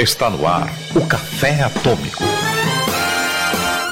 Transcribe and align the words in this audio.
Está 0.00 0.30
no 0.30 0.46
ar 0.46 0.72
o 0.96 1.06
Café 1.06 1.62
Atômico. 1.62 2.24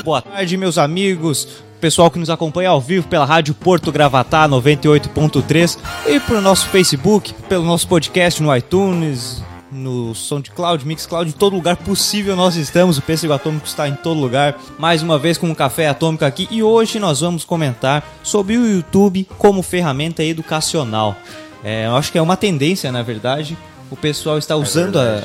Boa 0.02 0.22
tarde, 0.22 0.56
meus 0.56 0.78
amigos. 0.78 1.46
Pessoal 1.82 2.10
que 2.10 2.18
nos 2.18 2.30
acompanha 2.30 2.70
ao 2.70 2.80
vivo 2.80 3.06
pela 3.06 3.26
Rádio 3.26 3.52
Porto 3.52 3.92
Gravatá 3.92 4.48
98.3 4.48 5.78
e 6.06 6.18
pelo 6.18 6.40
nosso 6.40 6.66
Facebook, 6.68 7.34
pelo 7.46 7.62
nosso 7.62 7.86
podcast 7.86 8.42
no 8.42 8.56
iTunes, 8.56 9.42
no 9.70 10.14
SoundCloud, 10.14 10.86
Mixcloud, 10.86 11.28
em 11.28 11.32
todo 11.32 11.54
lugar 11.54 11.76
possível 11.76 12.34
nós 12.34 12.56
estamos. 12.56 12.96
O 12.96 13.02
Pêssego 13.02 13.34
Atômico 13.34 13.66
está 13.66 13.86
em 13.86 13.94
todo 13.94 14.18
lugar. 14.18 14.58
Mais 14.78 15.02
uma 15.02 15.18
vez 15.18 15.36
com 15.36 15.50
o 15.50 15.54
Café 15.54 15.88
Atômico 15.88 16.24
aqui 16.24 16.48
e 16.50 16.62
hoje 16.62 16.98
nós 16.98 17.20
vamos 17.20 17.44
comentar 17.44 18.02
sobre 18.22 18.56
o 18.56 18.66
YouTube 18.66 19.28
como 19.36 19.62
ferramenta 19.62 20.24
educacional. 20.24 21.14
É, 21.62 21.84
eu 21.84 21.94
acho 21.94 22.10
que 22.10 22.16
é 22.16 22.22
uma 22.22 22.34
tendência, 22.34 22.90
na 22.90 23.02
verdade. 23.02 23.58
O 23.90 23.96
pessoal 23.96 24.38
está 24.38 24.56
usando 24.56 24.98
a, 24.98 25.22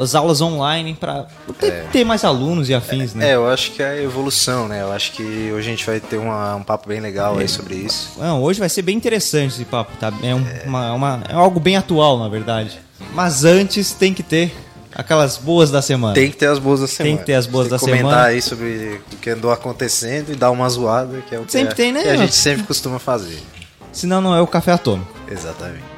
as 0.00 0.14
aulas 0.14 0.40
online 0.40 0.94
para 0.98 1.26
ter, 1.58 1.66
É. 1.72 1.86
ter 1.92 2.04
mais 2.04 2.24
alunos 2.24 2.68
e 2.68 2.74
afins, 2.74 3.14
né? 3.14 3.30
É, 3.30 3.34
eu 3.34 3.48
acho 3.48 3.72
que 3.72 3.82
é 3.82 3.90
a 3.90 4.02
evolução, 4.02 4.68
né? 4.68 4.82
Eu 4.82 4.92
acho 4.92 5.12
que 5.12 5.22
hoje 5.52 5.68
a 5.68 5.70
gente 5.70 5.84
vai 5.86 6.00
ter 6.00 6.16
uma- 6.16 6.54
um 6.56 6.62
papo 6.62 6.88
bem 6.88 7.00
legal 7.00 7.38
aí 7.38 7.48
sobre 7.48 7.74
isso. 7.76 8.12
Não, 8.18 8.42
hoje 8.42 8.58
vai 8.60 8.68
ser 8.68 8.82
bem 8.82 8.96
interessante 8.96 9.52
esse 9.54 9.64
papo, 9.64 9.96
tá? 9.98 10.12
É, 10.22 10.34
um- 10.34 10.44
uma, 10.66 10.92
uma- 10.92 11.22
é 11.28 11.34
algo 11.34 11.58
bem 11.60 11.76
atual, 11.76 12.18
na 12.18 12.28
verdade. 12.28 12.78
Mas 13.12 13.44
antes 13.44 13.92
tem 13.92 14.12
que 14.14 14.22
ter 14.22 14.54
aquelas 14.94 15.36
boas 15.36 15.70
da 15.70 15.82
semana. 15.82 16.14
Tem 16.14 16.30
que 16.30 16.36
ter 16.36 16.46
as 16.46 16.58
boas 16.58 16.80
da 16.80 16.86
semana. 16.88 17.10
Tem 17.16 17.18
que 17.18 17.24
ter 17.26 17.34
as 17.34 17.46
boas 17.46 17.68
Tem 17.68 17.76
que 17.78 17.84
da 17.84 17.90
comentar 17.90 18.10
semana. 18.12 18.28
aí 18.28 18.40
sobre 18.42 19.00
o 19.12 19.16
que 19.16 19.30
andou 19.30 19.50
acontecendo 19.50 20.32
e 20.32 20.36
dar 20.36 20.50
uma 20.50 20.68
zoada, 20.68 21.20
que 21.28 21.34
é 21.34 21.38
o 21.38 21.44
que, 21.44 21.52
Sempre 21.52 21.72
é- 21.72 21.76
tem, 21.76 21.92
né? 21.92 22.02
que 22.02 22.08
a 22.08 22.16
gente 22.16 22.34
sempre 22.34 22.62
costuma 22.64 22.98
fazer. 22.98 23.42
Senão 23.92 24.20
não 24.20 24.34
é 24.34 24.40
o 24.40 24.46
café 24.46 24.72
atômico. 24.72 25.12
Exatamente. 25.30 25.93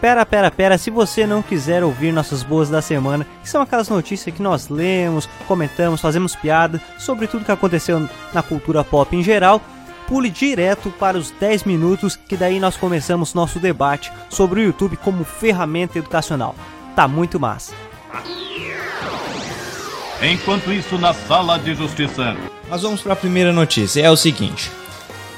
Pera, 0.00 0.24
pera, 0.24 0.50
pera, 0.50 0.78
se 0.78 0.90
você 0.90 1.26
não 1.26 1.42
quiser 1.42 1.84
ouvir 1.84 2.10
nossas 2.10 2.42
boas 2.42 2.70
da 2.70 2.80
semana, 2.80 3.26
que 3.42 3.48
são 3.48 3.60
aquelas 3.60 3.90
notícias 3.90 4.34
que 4.34 4.40
nós 4.40 4.70
lemos, 4.70 5.28
comentamos, 5.46 6.00
fazemos 6.00 6.34
piada 6.34 6.80
sobre 6.98 7.26
tudo 7.26 7.44
que 7.44 7.52
aconteceu 7.52 8.08
na 8.32 8.42
cultura 8.42 8.82
pop 8.82 9.14
em 9.14 9.22
geral, 9.22 9.60
pule 10.08 10.30
direto 10.30 10.90
para 10.98 11.18
os 11.18 11.30
10 11.32 11.64
minutos, 11.64 12.16
que 12.16 12.34
daí 12.34 12.58
nós 12.58 12.78
começamos 12.78 13.34
nosso 13.34 13.58
debate 13.58 14.10
sobre 14.30 14.60
o 14.60 14.64
YouTube 14.64 14.96
como 14.96 15.22
ferramenta 15.22 15.98
educacional. 15.98 16.54
Tá 16.96 17.06
muito 17.06 17.38
massa. 17.38 17.74
Enquanto 20.22 20.72
isso, 20.72 20.96
na 20.98 21.12
sala 21.12 21.58
de 21.58 21.74
justiça. 21.74 22.36
Mas 22.68 22.82
vamos 22.82 23.02
para 23.02 23.12
a 23.12 23.16
primeira 23.16 23.52
notícia. 23.52 24.02
É 24.02 24.10
o 24.10 24.16
seguinte: 24.16 24.70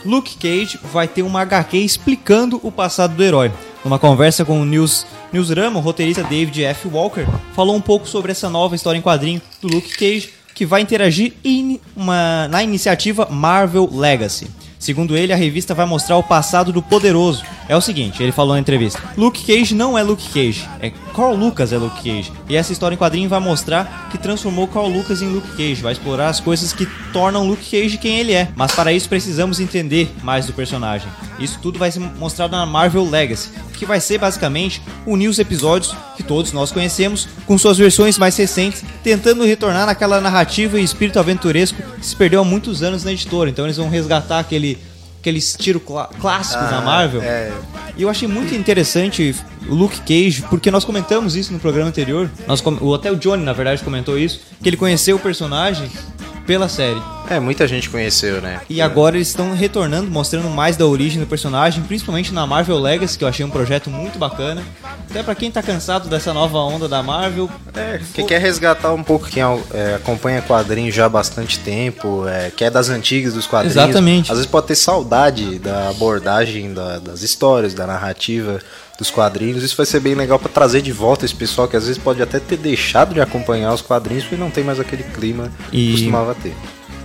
Luke 0.04 0.36
Cage 0.36 0.78
vai 0.92 1.06
ter 1.06 1.22
uma 1.22 1.40
HQ 1.42 1.76
explicando 1.78 2.60
o 2.62 2.72
passado 2.72 3.14
do 3.14 3.22
herói. 3.22 3.52
Numa 3.84 3.98
conversa 3.98 4.44
com 4.44 4.60
o 4.60 4.64
News, 4.64 5.06
Newsrama, 5.32 5.78
o 5.78 5.82
roteirista 5.82 6.22
David 6.22 6.64
F. 6.64 6.88
Walker 6.88 7.26
falou 7.54 7.74
um 7.74 7.80
pouco 7.80 8.06
sobre 8.08 8.32
essa 8.32 8.48
nova 8.50 8.74
história 8.74 8.98
em 8.98 9.02
quadrinho 9.02 9.40
do 9.60 9.68
Luke 9.68 9.90
Cage, 9.96 10.30
que 10.54 10.66
vai 10.66 10.80
interagir 10.82 11.32
em 11.44 11.80
uma- 11.96 12.46
na 12.48 12.62
iniciativa 12.62 13.26
Marvel 13.30 13.88
Legacy. 13.92 14.48
Segundo 14.82 15.16
ele, 15.16 15.32
a 15.32 15.36
revista 15.36 15.76
vai 15.76 15.86
mostrar 15.86 16.16
o 16.16 16.24
passado 16.24 16.72
do 16.72 16.82
poderoso. 16.82 17.44
É 17.68 17.76
o 17.76 17.80
seguinte, 17.80 18.20
ele 18.20 18.32
falou 18.32 18.54
na 18.54 18.58
entrevista: 18.58 19.00
Luke 19.16 19.46
Cage 19.46 19.76
não 19.76 19.96
é 19.96 20.02
Luke 20.02 20.28
Cage, 20.30 20.68
é 20.80 20.90
Carl 21.14 21.36
Lucas 21.36 21.72
é 21.72 21.78
Luke 21.78 22.02
Cage. 22.02 22.32
E 22.48 22.56
essa 22.56 22.72
história 22.72 22.96
em 22.96 22.98
quadrinho 22.98 23.28
vai 23.28 23.38
mostrar 23.38 24.08
que 24.10 24.18
transformou 24.18 24.66
Carl 24.66 24.88
Lucas 24.88 25.22
em 25.22 25.28
Luke 25.28 25.52
Cage, 25.52 25.80
vai 25.80 25.92
explorar 25.92 26.30
as 26.30 26.40
coisas 26.40 26.72
que 26.72 26.84
tornam 27.12 27.46
Luke 27.46 27.64
Cage 27.64 27.96
quem 27.96 28.18
ele 28.18 28.32
é. 28.32 28.48
Mas 28.56 28.72
para 28.72 28.92
isso 28.92 29.08
precisamos 29.08 29.60
entender 29.60 30.12
mais 30.20 30.46
do 30.46 30.52
personagem. 30.52 31.08
Isso 31.38 31.60
tudo 31.62 31.78
vai 31.78 31.92
ser 31.92 32.00
mostrado 32.00 32.56
na 32.56 32.66
Marvel 32.66 33.08
Legacy, 33.08 33.50
que 33.74 33.86
vai 33.86 34.00
ser 34.00 34.18
basicamente 34.18 34.82
unir 35.06 35.28
os 35.28 35.38
episódios 35.38 35.94
que 36.16 36.22
todos 36.22 36.52
nós 36.52 36.70
conhecemos 36.70 37.28
com 37.46 37.58
suas 37.58 37.78
versões 37.78 38.18
mais 38.18 38.36
recentes, 38.36 38.84
tentando 39.02 39.44
retornar 39.44 39.86
naquela 39.86 40.20
narrativa 40.20 40.80
e 40.80 40.84
espírito 40.84 41.18
aventuresco 41.18 41.82
que 41.98 42.06
se 42.06 42.14
perdeu 42.14 42.40
há 42.40 42.44
muitos 42.44 42.82
anos 42.82 43.02
na 43.02 43.12
editora. 43.12 43.50
Então 43.50 43.64
eles 43.64 43.76
vão 43.76 43.88
resgatar 43.88 44.38
aquele 44.38 44.71
aqueles 45.22 45.56
tiro 45.56 45.78
clá- 45.78 46.10
clássicos 46.20 46.68
da 46.68 46.80
Marvel. 46.80 47.22
É, 47.22 47.52
E 47.96 48.02
eu 48.02 48.08
achei 48.10 48.26
muito 48.26 48.54
interessante 48.54 49.34
o 49.68 49.74
Luke 49.74 50.00
Cage, 50.00 50.42
porque 50.50 50.70
nós 50.70 50.84
comentamos 50.84 51.36
isso 51.36 51.52
no 51.52 51.60
programa 51.60 51.88
anterior. 51.90 52.28
Nós, 52.46 52.60
o- 52.64 52.94
até 52.94 53.10
o 53.12 53.16
Johnny, 53.16 53.44
na 53.44 53.52
verdade, 53.52 53.82
comentou 53.84 54.18
isso, 54.18 54.40
que 54.62 54.68
ele 54.68 54.76
conheceu 54.76 55.16
o 55.16 55.18
personagem 55.20 55.88
pela 56.46 56.68
série. 56.68 57.00
é, 57.30 57.38
muita 57.38 57.66
gente 57.68 57.88
conheceu, 57.88 58.42
né? 58.42 58.60
E 58.68 58.82
agora 58.82 59.16
eles 59.16 59.28
estão 59.28 59.54
retornando, 59.54 60.10
mostrando 60.10 60.50
mais 60.50 60.76
da 60.76 60.84
origem 60.86 61.20
do 61.20 61.26
personagem, 61.26 61.82
principalmente 61.84 62.34
na 62.34 62.46
Marvel 62.46 62.78
Legacy, 62.78 63.16
que 63.16 63.24
eu 63.24 63.28
achei 63.28 63.44
um 63.46 63.48
projeto 63.48 63.88
muito 63.88 64.18
bacana. 64.18 64.62
Até 65.12 65.22
pra 65.22 65.34
quem 65.34 65.50
tá 65.50 65.62
cansado 65.62 66.08
dessa 66.08 66.32
nova 66.32 66.56
onda 66.60 66.88
da 66.88 67.02
Marvel, 67.02 67.50
É, 67.74 68.00
que 68.14 68.24
quer 68.24 68.40
resgatar 68.40 68.94
um 68.94 69.02
pouco 69.02 69.28
quem 69.28 69.42
é, 69.42 69.94
acompanha 69.96 70.40
quadrinhos 70.40 70.94
já 70.94 71.04
há 71.04 71.08
bastante 71.08 71.58
tempo, 71.58 72.26
é, 72.26 72.50
que 72.50 72.64
é 72.64 72.70
das 72.70 72.88
antigas 72.88 73.34
dos 73.34 73.46
quadrinhos. 73.46 73.76
Exatamente. 73.76 74.32
Às 74.32 74.38
vezes 74.38 74.50
pode 74.50 74.68
ter 74.68 74.74
saudade 74.74 75.58
da 75.58 75.90
abordagem 75.90 76.72
da- 76.72 76.98
das 76.98 77.20
histórias, 77.20 77.74
da 77.74 77.86
narrativa 77.86 78.58
dos 78.98 79.10
quadrinhos. 79.10 79.62
Isso 79.62 79.76
vai 79.76 79.84
ser 79.84 80.00
bem 80.00 80.14
legal 80.14 80.38
pra 80.38 80.48
trazer 80.48 80.80
de 80.80 80.92
volta 80.92 81.26
esse 81.26 81.34
pessoal 81.34 81.68
que 81.68 81.76
às 81.76 81.86
vezes 81.86 82.00
pode 82.02 82.22
até 82.22 82.38
ter 82.40 82.56
deixado 82.56 83.12
de 83.12 83.20
acompanhar 83.20 83.74
os 83.74 83.82
quadrinhos 83.82 84.24
porque 84.24 84.36
não 84.36 84.50
tem 84.50 84.64
mais 84.64 84.80
aquele 84.80 85.02
clima 85.02 85.52
E- 85.70 85.76
que 85.88 85.92
costumava 85.92 86.34
ter. 86.34 86.54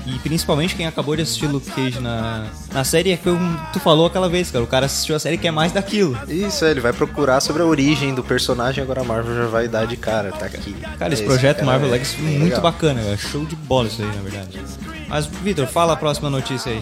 E 0.07 0.19
principalmente 0.19 0.73
quem 0.75 0.88
acabou 0.88 1.16
de 1.16 1.22
assistir 1.23 1.47
Luke 1.47 1.69
Cage 1.69 2.00
na, 2.00 2.45
na 2.73 2.84
série 2.84 3.12
é 3.12 3.18
que 3.18 3.28
eu- 3.28 3.38
tu 3.73 3.79
falou 3.79 4.06
aquela 4.07 4.29
vez, 4.29 4.50
cara. 4.50 4.63
O 4.63 4.68
cara 4.68 4.85
assistiu 4.85 5.16
a 5.16 5.19
série 5.19 5.35
e 5.35 5.38
quer 5.38 5.51
mais 5.51 5.72
daquilo. 5.73 6.18
Isso, 6.28 6.63
é, 6.63 6.72
ele 6.72 6.79
vai 6.79 6.94
procurar 6.94 7.41
sobre 7.41 7.62
a 7.62 7.66
origem 7.66 8.16
do 8.16 8.23
personagem, 8.23 8.81
agora 8.84 9.01
a 9.01 9.03
Marvel 9.03 9.35
já 9.35 9.47
vai 9.47 9.68
dar 9.68 9.85
de 9.85 9.97
cara, 9.97 10.31
tá 10.31 10.45
aqui. 10.45 10.73
Cara, 10.97 11.13
esse 11.13 11.23
É 11.23 11.25
projeto 11.25 11.57
cara, 11.57 11.66
Marvel 11.68 11.90
é 11.90 11.91
Legacy 11.91 12.18
muito 12.22 12.44
legal. 12.45 12.62
bacana, 12.62 13.01
cara. 13.01 13.18
Show 13.18 13.45
de 13.45 13.56
bola 13.56 13.88
isso 13.88 14.01
aí, 14.01 14.07
na 14.07 14.22
verdade. 14.22 14.59
Mas, 15.09 15.25
Vitor, 15.25 15.68
fala 15.68 15.94
a 15.94 15.95
próxima 15.95 16.29
notícia 16.29 16.72
aí. 16.72 16.81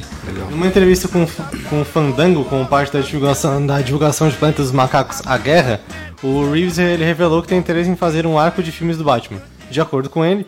Numa 0.49 0.67
entrevista 0.67 1.07
com, 1.07 1.25
com 1.69 1.81
o 1.81 1.85
Fandango, 1.85 2.43
como 2.45 2.65
parte 2.65 2.91
da 2.93 2.99
divulgação, 2.99 3.65
da 3.65 3.81
divulgação 3.81 4.29
de 4.29 4.35
Plantas 4.35 4.65
dos 4.67 4.71
Macacos 4.73 5.21
A 5.25 5.37
Guerra, 5.37 5.79
o 6.23 6.51
Reeves 6.51 6.77
ele 6.79 7.03
revelou 7.05 7.41
que 7.41 7.47
tem 7.47 7.57
interesse 7.59 7.89
em 7.89 7.95
fazer 7.95 8.25
um 8.25 8.37
arco 8.39 8.63
de 8.63 8.71
filmes 8.71 8.97
do 8.97 9.03
Batman. 9.03 9.39
De 9.69 9.79
acordo 9.81 10.09
com 10.09 10.23
ele, 10.25 10.45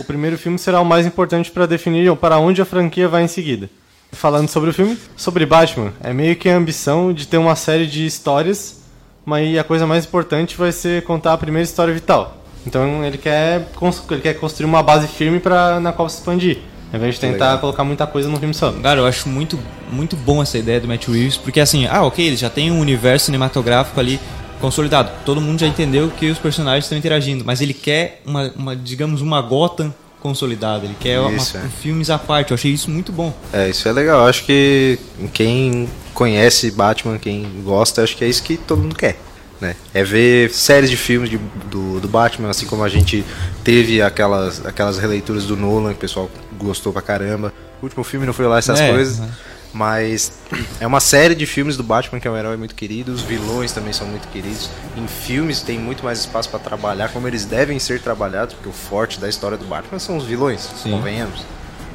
o 0.00 0.04
primeiro 0.04 0.38
filme 0.38 0.58
será 0.58 0.80
o 0.80 0.84
mais 0.84 1.06
importante 1.06 1.50
para 1.50 1.66
definir 1.66 2.14
para 2.16 2.38
onde 2.38 2.60
a 2.60 2.64
franquia 2.64 3.08
vai 3.08 3.22
em 3.22 3.28
seguida. 3.28 3.68
Falando 4.12 4.48
sobre 4.48 4.70
o 4.70 4.74
filme, 4.74 4.98
sobre 5.16 5.46
Batman, 5.46 5.92
é 6.02 6.12
meio 6.12 6.34
que 6.34 6.48
a 6.48 6.56
ambição 6.56 7.12
de 7.12 7.26
ter 7.26 7.36
uma 7.36 7.54
série 7.54 7.86
de 7.86 8.04
histórias, 8.04 8.82
mas 9.24 9.56
a 9.56 9.62
coisa 9.62 9.86
mais 9.86 10.04
importante 10.04 10.56
vai 10.56 10.72
ser 10.72 11.04
contar 11.04 11.32
a 11.32 11.38
primeira 11.38 11.64
história 11.64 11.94
vital. 11.94 12.36
Então 12.66 13.04
ele 13.04 13.18
quer, 13.18 13.68
ele 14.10 14.20
quer 14.20 14.34
construir 14.34 14.66
uma 14.66 14.82
base 14.82 15.06
firme 15.06 15.38
para 15.38 15.78
na 15.78 15.92
qual 15.92 16.08
se 16.08 16.18
expandir, 16.18 16.58
ao 16.92 16.98
invés 16.98 17.14
de 17.14 17.20
tentar 17.20 17.46
Legal. 17.46 17.58
colocar 17.60 17.84
muita 17.84 18.06
coisa 18.06 18.28
num 18.28 18.36
filme 18.36 18.52
só. 18.52 18.72
Cara, 18.72 19.00
eu 19.00 19.06
acho 19.06 19.28
muito, 19.28 19.58
muito 19.90 20.16
bom 20.16 20.42
essa 20.42 20.58
ideia 20.58 20.80
do 20.80 20.88
Matt 20.88 21.06
Reeves, 21.06 21.36
porque 21.36 21.60
assim, 21.60 21.86
ah, 21.86 22.02
ok, 22.02 22.26
ele 22.26 22.36
já 22.36 22.50
tem 22.50 22.70
um 22.70 22.80
universo 22.80 23.26
cinematográfico 23.26 23.98
ali 24.00 24.18
consolidado. 24.60 25.10
Todo 25.24 25.40
mundo 25.40 25.58
já 25.60 25.66
entendeu 25.66 26.10
que 26.10 26.30
os 26.30 26.38
personagens 26.38 26.84
estão 26.84 26.96
interagindo, 26.98 27.44
mas 27.44 27.60
ele 27.60 27.74
quer 27.74 28.20
uma, 28.26 28.52
uma, 28.56 28.76
digamos, 28.76 29.20
uma 29.20 29.40
Gotham 29.40 29.92
consolidada. 30.20 30.84
Ele 30.84 30.96
quer 31.00 31.18
uma- 31.20 31.32
Isso, 31.32 31.56
é. 31.56 31.62
filmes 31.80 32.10
à 32.10 32.18
parte. 32.18 32.50
Eu 32.50 32.54
achei 32.54 32.70
isso 32.72 32.90
muito 32.90 33.10
bom. 33.10 33.32
É, 33.52 33.68
isso 33.70 33.88
é 33.88 33.92
legal. 33.92 34.26
Acho 34.26 34.44
que 34.44 34.98
quem 35.32 35.88
conhece 36.12 36.70
Batman, 36.70 37.18
quem 37.18 37.46
gosta, 37.64 38.02
acho 38.02 38.16
que 38.16 38.24
é 38.24 38.28
isso 38.28 38.42
que 38.42 38.56
todo 38.56 38.82
mundo 38.82 38.94
quer. 38.94 39.16
Né? 39.60 39.76
É 39.92 40.02
ver 40.02 40.50
séries 40.50 40.88
de 40.90 40.96
filmes 40.96 41.28
de- 41.28 41.38
do, 41.70 42.00
do 42.00 42.08
Batman, 42.08 42.48
assim 42.48 42.64
como 42.66 42.82
a 42.82 42.88
gente 42.88 43.24
teve 43.62 44.00
aquelas, 44.00 44.64
aquelas 44.64 44.98
releituras 44.98 45.44
do 45.44 45.54
Nolan, 45.56 45.90
que 45.90 45.96
o 45.96 46.00
pessoal 46.00 46.30
gostou 46.58 46.92
pra 46.94 47.02
caramba. 47.02 47.52
O 47.80 47.84
último 47.84 48.02
filme 48.04 48.24
não 48.26 48.32
foi 48.32 48.46
lá 48.46 48.58
essas 48.58 48.80
É, 48.80 48.90
coisas. 48.90 49.18
né? 49.18 49.28
Mas 49.72 50.32
é 50.80 50.86
uma 50.86 51.00
série 51.00 51.34
de 51.34 51.46
filmes 51.46 51.76
do 51.76 51.82
Batman 51.82 52.18
que 52.18 52.26
é 52.26 52.30
um 52.30 52.36
herói 52.36 52.56
muito 52.56 52.74
querido, 52.74 53.12
os 53.12 53.22
vilões 53.22 53.72
também 53.72 53.92
são 53.92 54.06
muito 54.06 54.26
queridos. 54.28 54.68
Em 54.96 55.06
filmes 55.06 55.62
tem 55.62 55.78
muito 55.78 56.04
mais 56.04 56.18
espaço 56.20 56.48
pra 56.48 56.58
trabalhar, 56.58 57.10
como 57.12 57.28
eles 57.28 57.44
devem 57.44 57.78
ser 57.78 58.00
trabalhados, 58.00 58.54
porque 58.54 58.68
o 58.68 58.72
forte 58.72 59.20
da 59.20 59.28
história 59.28 59.56
do 59.56 59.64
Batman 59.64 59.98
são 59.98 60.16
os 60.16 60.24
vilões, 60.24 60.68
Sim. 60.82 60.90
convenhamos. 60.90 61.44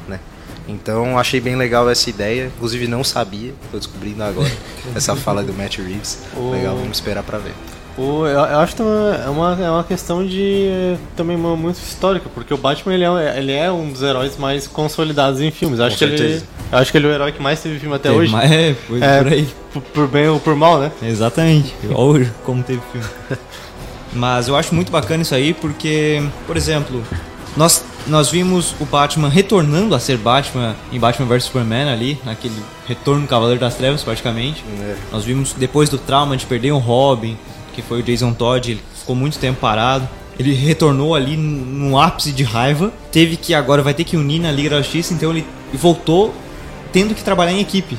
Né? 0.08 0.18
Então 0.66 1.18
achei 1.18 1.40
bem 1.40 1.54
legal 1.54 1.88
essa 1.90 2.08
ideia, 2.08 2.46
inclusive 2.46 2.86
não 2.88 3.04
sabia, 3.04 3.52
tô 3.70 3.78
descobrindo 3.78 4.22
agora 4.22 4.50
essa 4.96 5.14
fala 5.14 5.42
do 5.42 5.52
Matt 5.52 5.76
Reeves. 5.76 6.20
Legal, 6.34 6.76
vamos 6.76 6.96
esperar 6.96 7.22
pra 7.22 7.38
ver. 7.38 7.52
O, 7.98 8.26
eu, 8.26 8.38
eu 8.40 8.58
acho 8.58 8.76
que 8.76 8.82
é 8.82 8.84
uma, 8.84 9.56
é 9.58 9.70
uma, 9.70 9.80
é 9.80 9.84
questão 9.84 10.26
de 10.26 10.96
também 11.16 11.36
muito 11.36 11.76
histórica, 11.76 12.28
porque 12.34 12.52
o 12.52 12.56
Batman 12.58 12.92
ele 12.94 13.04
é, 13.04 13.38
ele 13.38 13.52
é 13.52 13.72
um 13.72 13.90
dos 13.90 14.02
heróis 14.02 14.36
mais 14.36 14.66
consolidados 14.66 15.40
em 15.40 15.50
filmes. 15.50 15.78
Eu 15.78 15.86
acho, 15.86 15.94
Com 15.94 15.98
que 16.00 16.04
ele, 16.04 16.18
certeza. 16.18 16.44
acho 16.72 16.92
que 16.92 16.98
ele 16.98 17.06
é 17.06 17.10
o 17.10 17.12
herói 17.12 17.32
que 17.32 17.40
mais 17.42 17.58
teve 17.62 17.78
filme 17.78 17.96
até 17.96 18.10
Teve 18.10 18.20
hoje. 18.20 18.32
mais- 18.32 18.52
É, 18.52 18.74
foi 18.86 19.00
É, 19.02 19.22
por 19.22 19.32
aí. 19.32 19.48
Por, 19.72 19.82
por 19.82 20.08
bem 20.08 20.28
ou 20.28 20.38
por 20.38 20.54
mal, 20.54 20.78
né? 20.78 20.92
Exatamente. 21.02 21.74
Hoje, 21.94 22.30
como 22.44 22.62
teve 22.62 22.80
filme. 22.92 23.06
Mas 24.12 24.48
eu 24.48 24.56
acho 24.56 24.74
muito 24.74 24.90
bacana 24.92 25.22
isso 25.22 25.34
aí, 25.34 25.52
porque, 25.54 26.22
por 26.46 26.56
exemplo, 26.56 27.02
nós, 27.56 27.82
nós 28.06 28.30
vimos 28.30 28.74
o 28.80 28.84
Batman 28.84 29.28
retornando 29.28 29.94
a 29.94 29.98
ser 30.00 30.16
Batman 30.18 30.74
em 30.92 30.98
Batman 30.98 31.26
vs 31.26 31.44
Superman 31.44 31.88
ali, 31.90 32.18
naquele 32.24 32.54
retorno 32.86 33.22
do 33.22 33.26
Cavaleiro 33.28 33.60
das 33.60 33.74
Trevas, 33.74 34.02
praticamente. 34.02 34.62
É. 34.80 34.94
Nós 35.12 35.24
vimos 35.24 35.52
depois 35.54 35.88
do 35.88 35.98
trauma 35.98 36.36
de 36.36 36.44
perder 36.46 36.72
o 36.72 36.78
Robin, 36.78 37.36
que 37.76 37.82
foi 37.82 38.00
o 38.00 38.02
Jason 38.02 38.32
Todd, 38.32 38.72
ele 38.72 38.80
ficou 38.94 39.14
muito 39.14 39.38
tempo 39.38 39.60
parado. 39.60 40.08
Ele 40.38 40.52
retornou 40.52 41.14
ali 41.14 41.36
no 41.36 41.98
ápice 41.98 42.32
de 42.32 42.42
raiva, 42.42 42.92
teve 43.12 43.36
que 43.36 43.54
agora 43.54 43.82
vai 43.82 43.94
ter 43.94 44.04
que 44.04 44.16
unir 44.16 44.40
na 44.40 44.50
Liga 44.50 44.70
da 44.70 44.82
Justiça, 44.82 45.14
então 45.14 45.30
ele 45.30 45.46
voltou 45.72 46.34
tendo 46.92 47.14
que 47.14 47.22
trabalhar 47.22 47.52
em 47.52 47.60
equipe. 47.60 47.96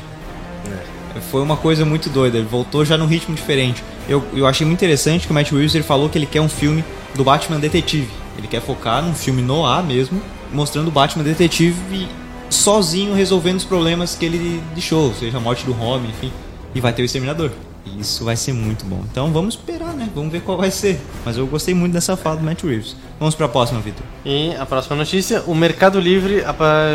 Foi 1.31 1.41
uma 1.41 1.57
coisa 1.57 1.83
muito 1.83 2.09
doida, 2.09 2.37
ele 2.37 2.45
voltou 2.45 2.85
já 2.85 2.95
num 2.95 3.07
ritmo 3.07 3.33
diferente. 3.33 3.83
Eu, 4.07 4.23
eu 4.33 4.45
achei 4.45 4.65
muito 4.65 4.77
interessante 4.77 5.25
que 5.25 5.31
o 5.31 5.33
Matt 5.33 5.51
Reeves 5.51 5.73
ele 5.73 5.83
falou 5.83 6.09
que 6.09 6.17
ele 6.17 6.27
quer 6.27 6.41
um 6.41 6.49
filme 6.49 6.83
do 7.15 7.23
Batman 7.23 7.59
detetive. 7.59 8.09
Ele 8.37 8.47
quer 8.47 8.61
focar 8.61 9.01
num 9.01 9.15
filme 9.15 9.41
no 9.41 9.65
ar 9.65 9.83
mesmo, 9.83 10.21
mostrando 10.53 10.89
o 10.89 10.91
Batman 10.91 11.23
detetive 11.23 12.07
sozinho 12.49 13.13
resolvendo 13.13 13.57
os 13.57 13.65
problemas 13.65 14.15
que 14.15 14.25
ele 14.25 14.61
deixou, 14.73 15.13
seja 15.13 15.37
a 15.37 15.41
morte 15.41 15.65
do 15.65 15.71
Robin, 15.71 16.09
enfim. 16.09 16.31
E 16.75 16.79
vai 16.79 16.93
ter 16.93 17.01
o 17.01 17.05
Exterminador. 17.05 17.51
E 17.95 18.01
Isso 18.01 18.23
vai 18.25 18.35
ser 18.35 18.53
muito 18.53 18.85
bom. 18.85 19.01
Então 19.11 19.31
vamos 19.31 19.55
esperar, 19.55 19.93
né? 19.93 20.09
Vamos 20.13 20.31
ver 20.31 20.41
qual 20.41 20.57
vai 20.57 20.71
ser. 20.71 20.99
Mas 21.25 21.37
eu 21.37 21.47
gostei 21.47 21.73
muito 21.73 21.93
dessa 21.93 22.15
fala 22.17 22.37
do 22.37 22.43
Matt 22.43 22.63
Reeves. 22.63 22.95
Vamos 23.19 23.35
pra 23.35 23.47
próxima, 23.47 23.79
Victor. 23.79 24.05
E 24.25 24.53
a 24.55 24.65
próxima 24.65 24.95
notícia: 24.95 25.43
o 25.47 25.55
Mercado 25.55 25.99
Livre 25.99 26.43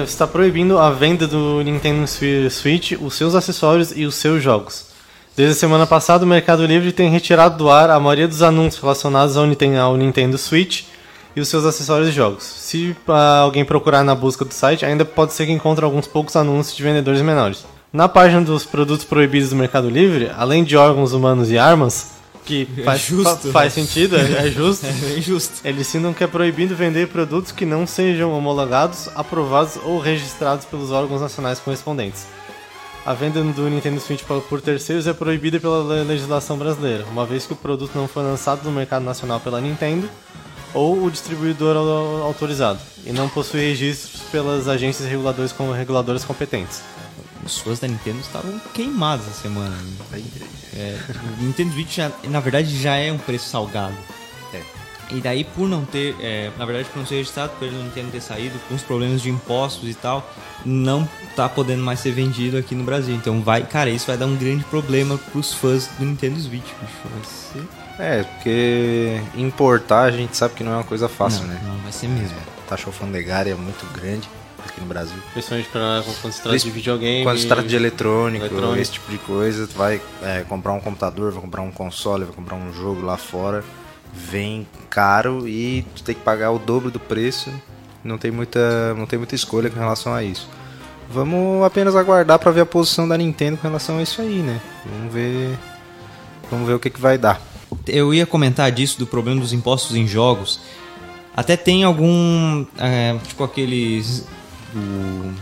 está 0.04 0.26
proibindo 0.26 0.78
a 0.78 0.90
venda 0.90 1.26
do 1.26 1.62
Nintendo 1.62 2.06
Swi- 2.06 2.50
Switch, 2.50 2.92
os 3.00 3.14
seus 3.14 3.34
acessórios 3.34 3.92
e 3.96 4.04
os 4.04 4.14
seus 4.14 4.42
jogos. 4.42 4.86
Desde 5.36 5.52
a 5.54 5.58
semana 5.58 5.86
passada, 5.86 6.24
o 6.24 6.28
Mercado 6.28 6.64
Livre 6.66 6.92
tem 6.92 7.08
retirado 7.10 7.56
do 7.56 7.70
ar 7.70 7.88
a 7.88 7.98
maioria 7.98 8.28
dos 8.28 8.42
anúncios 8.42 8.82
relacionados 8.82 9.36
ao 9.36 9.46
Nintendo, 9.46 9.78
ao 9.80 9.96
Nintendo 9.96 10.36
Switch 10.36 10.82
e 11.34 11.40
os 11.40 11.48
seus 11.48 11.64
acessórios 11.64 12.10
e 12.10 12.12
jogos. 12.12 12.42
Se 12.44 12.94
ah, 13.08 13.38
alguém 13.38 13.64
procurar 13.64 14.04
na 14.04 14.14
busca 14.14 14.44
do 14.44 14.52
site, 14.52 14.84
ainda 14.84 15.06
pode 15.06 15.32
ser 15.32 15.46
que 15.46 15.52
encontre 15.52 15.82
alguns 15.84 16.06
poucos 16.06 16.36
anúncios 16.36 16.76
de 16.76 16.82
vendedores 16.82 17.22
menores. 17.22 17.64
Na 17.92 18.08
página 18.08 18.40
dos 18.40 18.64
produtos 18.64 19.04
proibidos 19.04 19.50
do 19.50 19.56
Mercado 19.56 19.90
Livre, 19.90 20.30
além 20.36 20.64
de 20.64 20.76
órgãos 20.76 21.12
humanos 21.12 21.50
e 21.50 21.58
armas, 21.58 22.06
que 22.44 22.66
faz, 22.84 23.02
justo, 23.02 23.48
fa- 23.48 23.52
faz 23.52 23.72
sentido, 23.74 24.16
é, 24.16 24.46
é 24.46 24.50
justo. 24.50 24.86
É. 25.64 25.68
Eles 25.68 25.86
citam 25.86 26.12
que 26.14 26.24
é 26.24 26.26
proibido 26.26 26.74
vender 26.74 27.08
produtos 27.08 27.52
que 27.52 27.66
não 27.66 27.86
sejam 27.86 28.32
homologados, 28.32 29.08
aprovados 29.14 29.76
ou 29.84 29.98
registrados 30.00 30.64
pelos 30.64 30.90
órgãos 30.90 31.20
nacionais 31.20 31.60
correspondentes. 31.60 32.24
A 33.04 33.12
venda 33.14 33.42
do 33.42 33.68
Nintendo 33.68 34.00
Switch 34.00 34.22
por- 34.22 34.60
terceiros 34.62 35.06
é 35.06 35.12
proibida 35.12 35.60
pela 35.60 35.82
le- 35.94 36.04
legislação 36.04 36.56
brasileira, 36.56 37.04
uma 37.12 37.26
vez 37.26 37.46
que 37.46 37.52
o 37.52 37.56
produto 37.56 37.92
não 37.94 38.08
foi 38.08 38.22
lançado 38.22 38.64
no 38.64 38.72
mercado 38.72 39.04
nacional 39.04 39.38
pela 39.38 39.60
Nintendo 39.60 40.08
ou 40.72 41.04
o 41.04 41.10
distribuidor 41.10 41.76
au- 41.76 42.22
autorizado, 42.22 42.78
e 43.04 43.12
não 43.12 43.28
possui 43.28 43.60
registros 43.60 44.22
pelas 44.32 44.66
agências 44.66 45.06
reguladoras, 45.08 45.52
com- 45.52 45.70
reguladoras 45.72 46.24
competentes. 46.24 46.80
Os 47.44 47.58
fãs 47.58 47.80
da 47.80 47.88
Nintendo 47.88 48.20
estavam 48.20 48.58
queimados 48.72 49.26
essa 49.26 49.42
semana. 49.42 49.76
É, 50.74 50.98
o 51.38 51.42
Nintendo 51.42 51.72
Switch, 51.72 51.96
já, 51.96 52.10
na 52.24 52.40
verdade, 52.40 52.80
já 52.80 52.96
é 52.96 53.10
um 53.10 53.18
preço 53.18 53.48
salgado. 53.48 53.96
E 55.14 55.20
daí, 55.20 55.44
por 55.44 55.68
não 55.68 55.84
ter, 55.84 56.16
é, 56.20 56.50
na 56.56 56.64
verdade, 56.64 56.88
por 56.88 56.98
não 56.98 57.06
ser 57.06 57.16
registrado, 57.16 57.52
por 57.58 57.68
ele 57.68 57.76
não 57.76 57.90
ter, 57.90 58.04
ter 58.06 58.20
saído, 58.20 58.58
com 58.66 58.74
os 58.74 58.82
problemas 58.82 59.20
de 59.20 59.28
impostos 59.28 59.88
e 59.88 59.94
tal, 59.94 60.26
não 60.64 61.06
tá 61.36 61.48
podendo 61.48 61.82
mais 61.82 62.00
ser 62.00 62.12
vendido 62.12 62.56
aqui 62.56 62.74
no 62.74 62.82
Brasil. 62.82 63.14
Então, 63.14 63.42
vai, 63.42 63.62
cara, 63.62 63.90
isso 63.90 64.06
vai 64.06 64.16
dar 64.16 64.26
um 64.26 64.36
grande 64.36 64.64
problema 64.64 65.18
pros 65.30 65.52
fãs 65.52 65.86
do 65.98 66.04
Nintendo 66.06 66.40
Switch, 66.40 66.64
bicho. 66.64 66.96
Vai 67.04 67.24
ser. 67.24 67.68
É, 67.98 68.22
porque 68.22 69.20
importar 69.34 70.04
a 70.04 70.10
gente 70.10 70.34
sabe 70.34 70.54
que 70.54 70.64
não 70.64 70.72
é 70.72 70.76
uma 70.76 70.84
coisa 70.84 71.08
fácil, 71.10 71.42
não, 71.42 71.48
né? 71.48 71.60
não, 71.62 71.76
vai 71.78 71.92
ser 71.92 72.08
mesmo. 72.08 72.36
Taxa 72.66 72.86
alfandegária 72.86 73.52
é 73.52 73.54
muito 73.54 73.86
grande 73.92 74.26
aqui 74.68 74.80
no 74.80 74.86
Brasil. 74.86 75.16
Principalmente 75.32 75.68
pra, 75.68 76.02
quando 76.20 76.32
se 76.32 76.42
trata 76.42 76.58
de 76.58 76.70
videogame. 76.70 77.24
Quando 77.24 77.38
se 77.38 77.46
trata 77.46 77.66
de 77.66 77.76
eletrônico, 77.76 78.44
eletrônico. 78.44 78.80
esse 78.80 78.92
tipo 78.92 79.10
de 79.10 79.18
coisa, 79.18 79.66
tu 79.66 79.74
vai 79.76 80.00
é, 80.22 80.44
comprar 80.48 80.72
um 80.72 80.80
computador, 80.80 81.32
vai 81.32 81.40
comprar 81.40 81.62
um 81.62 81.70
console, 81.70 82.24
vai 82.24 82.34
comprar 82.34 82.56
um 82.56 82.72
jogo 82.72 83.02
lá 83.02 83.16
fora, 83.16 83.64
vem 84.12 84.66
caro 84.90 85.46
e 85.48 85.84
tu 85.94 86.02
tem 86.02 86.14
que 86.14 86.22
pagar 86.22 86.50
o 86.50 86.58
dobro 86.58 86.90
do 86.90 87.00
preço. 87.00 87.50
Não 88.04 88.18
tem 88.18 88.30
muita, 88.30 88.94
não 88.94 89.06
tem 89.06 89.18
muita 89.18 89.34
escolha 89.34 89.70
com 89.70 89.78
relação 89.78 90.12
a 90.12 90.22
isso. 90.22 90.48
Vamos 91.08 91.64
apenas 91.64 91.94
aguardar 91.94 92.38
para 92.38 92.50
ver 92.50 92.62
a 92.62 92.66
posição 92.66 93.06
da 93.06 93.16
Nintendo 93.16 93.58
com 93.58 93.66
relação 93.66 93.98
a 93.98 94.02
isso 94.02 94.20
aí, 94.22 94.38
né? 94.38 94.60
Vamos 94.84 95.12
ver, 95.12 95.58
vamos 96.50 96.66
ver 96.66 96.74
o 96.74 96.80
que, 96.80 96.90
que 96.90 97.00
vai 97.00 97.18
dar. 97.18 97.40
Eu 97.86 98.12
ia 98.12 98.26
comentar 98.26 98.70
disso, 98.72 98.98
do 98.98 99.06
problema 99.06 99.40
dos 99.40 99.52
impostos 99.52 99.96
em 99.96 100.06
jogos. 100.06 100.60
Até 101.36 101.56
tem 101.56 101.84
algum. 101.84 102.64
é, 102.78 103.16
tipo 103.26 103.42
aqueles. 103.44 104.26
O, 104.74 105.32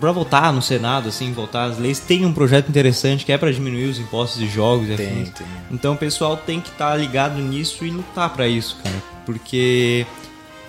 pra 0.00 0.12
votar 0.12 0.52
no 0.52 0.62
Senado, 0.62 1.08
assim, 1.08 1.32
votar 1.32 1.70
as 1.70 1.78
leis, 1.78 1.98
tem 1.98 2.24
um 2.24 2.32
projeto 2.32 2.68
interessante 2.68 3.24
que 3.24 3.32
é 3.32 3.38
pra 3.38 3.50
diminuir 3.50 3.86
os 3.88 3.98
impostos 3.98 4.38
de 4.40 4.48
jogos 4.48 4.88
e 4.90 4.96
Tem, 4.96 5.24
tem. 5.26 5.46
Então 5.70 5.94
o 5.94 5.96
pessoal 5.96 6.36
tem 6.36 6.60
que 6.60 6.68
estar 6.70 6.94
ligado 6.96 7.38
nisso 7.38 7.84
e 7.84 7.90
lutar 7.90 8.30
pra 8.30 8.46
isso, 8.48 8.76
cara. 8.82 8.96
Porque 9.26 10.06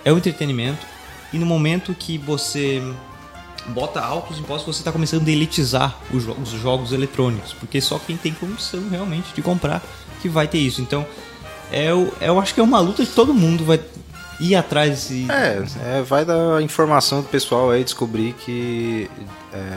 é 0.04 0.12
um 0.12 0.18
entretenimento 0.18 0.86
e 1.32 1.38
no 1.38 1.46
momento 1.46 1.94
que 1.98 2.18
você 2.18 2.82
bota 3.68 4.00
altos 4.02 4.40
impostos, 4.40 4.76
você 4.76 4.82
está 4.82 4.92
começando 4.92 5.28
a 5.28 5.32
elitizar 5.32 5.96
os, 6.12 6.24
jo- 6.24 6.36
os 6.42 6.50
jogos 6.50 6.92
eletrônicos, 6.92 7.54
porque 7.54 7.80
só 7.80 8.00
quem 8.00 8.18
tem 8.18 8.34
condição 8.34 8.82
realmente 8.90 9.28
de 9.36 9.42
comprar 9.42 9.84
que 10.22 10.28
vai 10.30 10.48
ter 10.48 10.58
isso. 10.58 10.82
Então, 10.82 11.06
é, 11.72 11.94
o- 11.94 12.12
eu 12.20 12.40
acho 12.40 12.54
que 12.54 12.60
é 12.60 12.64
uma 12.64 12.80
luta 12.80 13.06
que 13.06 13.12
todo 13.12 13.32
mundo 13.34 13.64
vai 13.64 13.80
ir 14.40 14.56
atrás 14.56 14.90
desse. 14.90 15.28
É, 15.30 15.64
é, 15.98 16.02
vai 16.02 16.26
dar 16.26 16.62
informação 16.62 17.22
do 17.22 17.28
pessoal 17.28 17.72
aí 17.72 17.84
descobrir 17.84 18.34
que 18.34 19.10
é, 19.54 19.76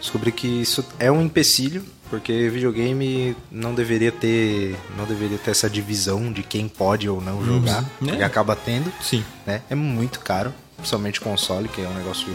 descobrir 0.00 0.32
que 0.32 0.46
isso 0.46 0.84
é 0.98 1.10
um 1.10 1.22
empecilho, 1.22 1.84
porque 2.10 2.48
videogame 2.50 3.36
não 3.50 3.74
deveria 3.74 4.12
ter 4.12 4.76
não 4.96 5.04
deveria 5.04 5.38
ter 5.38 5.52
essa 5.52 5.70
divisão 5.70 6.32
de 6.32 6.42
quem 6.42 6.68
pode 6.68 7.08
ou 7.08 7.20
não 7.20 7.44
jogar, 7.44 7.82
né? 7.82 7.88
porque 8.00 8.22
acaba 8.22 8.56
tendo, 8.56 8.92
Sim. 9.00 9.24
né? 9.46 9.62
É 9.70 9.74
muito 9.74 10.20
caro, 10.20 10.52
principalmente 10.76 11.20
console, 11.20 11.68
que 11.68 11.80
é 11.80 11.88
um 11.88 11.94
negócio 11.94 12.28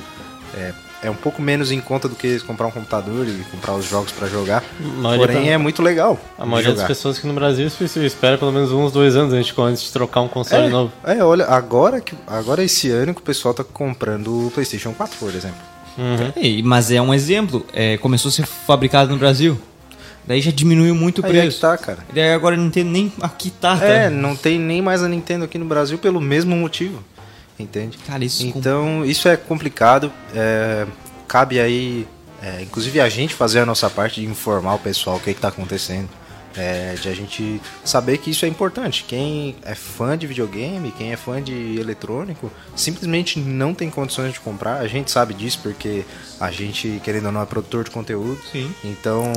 é, 0.56 0.74
é 1.04 1.10
um 1.10 1.16
pouco 1.16 1.42
menos 1.42 1.72
em 1.72 1.80
conta 1.80 2.08
do 2.10 2.16
que 2.16 2.40
comprar 2.42 2.68
um 2.68 2.72
computador 2.72 3.28
e 3.28 3.44
comprar 3.52 3.74
os 3.76 3.86
jogos 3.88 4.12
pra 4.12 4.28
jogar. 4.28 4.64
Porém 5.18 5.46
tá- 5.46 5.52
é 5.52 5.58
muito 5.58 5.82
legal. 5.82 6.20
A 6.38 6.46
maioria 6.46 6.70
das 6.72 6.78
jogar. 6.78 6.88
pessoas 6.88 7.18
aqui 7.18 7.28
no 7.28 7.34
Brasil 7.34 7.68
espe- 7.68 8.06
espera 8.06 8.38
pelo 8.38 8.52
menos 8.52 8.72
uns 8.72 8.92
dois 8.92 9.16
anos 9.16 9.34
antes 9.34 9.54
de, 9.54 9.62
antes 9.62 9.84
de 9.84 9.92
trocar 9.92 10.22
um 10.22 10.28
console 10.28 10.66
É, 10.66 10.70
novo. 10.70 10.92
é, 11.04 11.24
olha, 11.24 11.46
agora 11.46 12.02
que 12.02 12.16
agora 12.26 12.64
esse 12.64 12.90
ano 12.90 13.14
que 13.14 13.22
o 13.22 13.24
pessoal 13.24 13.54
tá 13.54 13.64
comprando 13.64 14.48
o 14.48 14.52
PlayStation 14.52 14.92
4, 14.94 15.18
por 15.20 15.34
exemplo. 15.34 15.58
É, 16.36 16.62
mas 16.64 16.92
é 16.92 17.02
um 17.02 17.14
exemplo. 17.14 17.66
é, 17.74 17.98
começou 17.98 18.30
a 18.30 18.32
ser 18.32 18.46
fabricado 18.46 19.12
no 19.12 19.18
Brasil. 19.18 19.60
Daí 20.28 20.42
já 20.42 20.52
diminuiu 20.52 20.94
muito 20.94 21.22
o 21.22 21.26
Aí 21.26 21.32
é 21.38 21.42
preço. 21.42 21.56
que 21.58 21.62
tá, 21.62 21.78
cara. 21.78 22.00
E 22.10 22.14
daí 22.16 22.34
agora 22.34 22.58
não 22.58 22.70
tem 22.70 22.84
nem 22.84 23.12
aqui 23.22 23.50
tá. 23.50 23.78
tá? 23.78 23.86
É, 23.86 24.10
não 24.10 24.36
tem 24.36 24.60
nem 24.60 24.82
mais 24.82 25.02
a 25.02 25.08
Nintendo 25.08 25.46
aqui 25.46 25.58
no 25.58 25.64
Brasil 25.66 25.98
pelo 25.98 26.20
mesmo 26.20 26.56
motivo. 26.56 27.02
Entende? 27.60 27.98
Cara, 28.00 28.24
isso 28.24 28.46
Então, 28.46 29.04
isso 29.06 29.28
é 29.28 29.36
complicado. 29.36 30.12
é, 30.34 30.86
cabe 31.28 31.60
aí, 31.60 32.08
é, 32.42 32.62
inclusive 32.62 33.02
a 33.02 33.10
gente 33.10 33.34
fazer 33.34 33.60
a 33.60 33.66
nossa 33.66 33.90
parte 33.90 34.22
de 34.22 34.28
informar 34.28 34.76
o 34.76 34.80
pessoal 34.80 35.18
o 35.18 35.20
que 35.20 35.32
está 35.32 35.48
acontecendo. 35.50 36.10
é, 36.58 36.96
de 36.96 37.08
a 37.08 37.14
gente 37.14 37.62
saber 37.86 38.18
que 38.18 38.32
isso 38.32 38.44
é 38.44 38.48
importante. 38.48 39.06
Quem 39.08 39.56
é 39.62 39.76
fã 39.76 40.18
de 40.18 40.26
videogame, 40.26 40.92
quem 40.98 41.14
é 41.14 41.16
fã 41.16 41.42
de 41.42 41.78
eletrônico, 41.80 42.52
simplesmente 42.76 43.40
não 43.40 43.74
tem 43.74 43.92
condições 43.92 44.34
de 44.34 44.40
comprar. 44.40 44.78
A 44.78 44.88
gente 44.88 45.12
sabe 45.12 45.36
disso 45.36 45.60
porque 45.62 46.04
a 46.40 46.50
gente, 46.50 47.00
querendo 47.04 47.28
ou 47.28 47.32
não, 47.32 47.42
é 47.42 47.46
produtor 47.46 47.84
de 47.84 47.92
conteúdo. 47.92 48.40
Sim. 48.52 48.74
Então, 48.84 49.32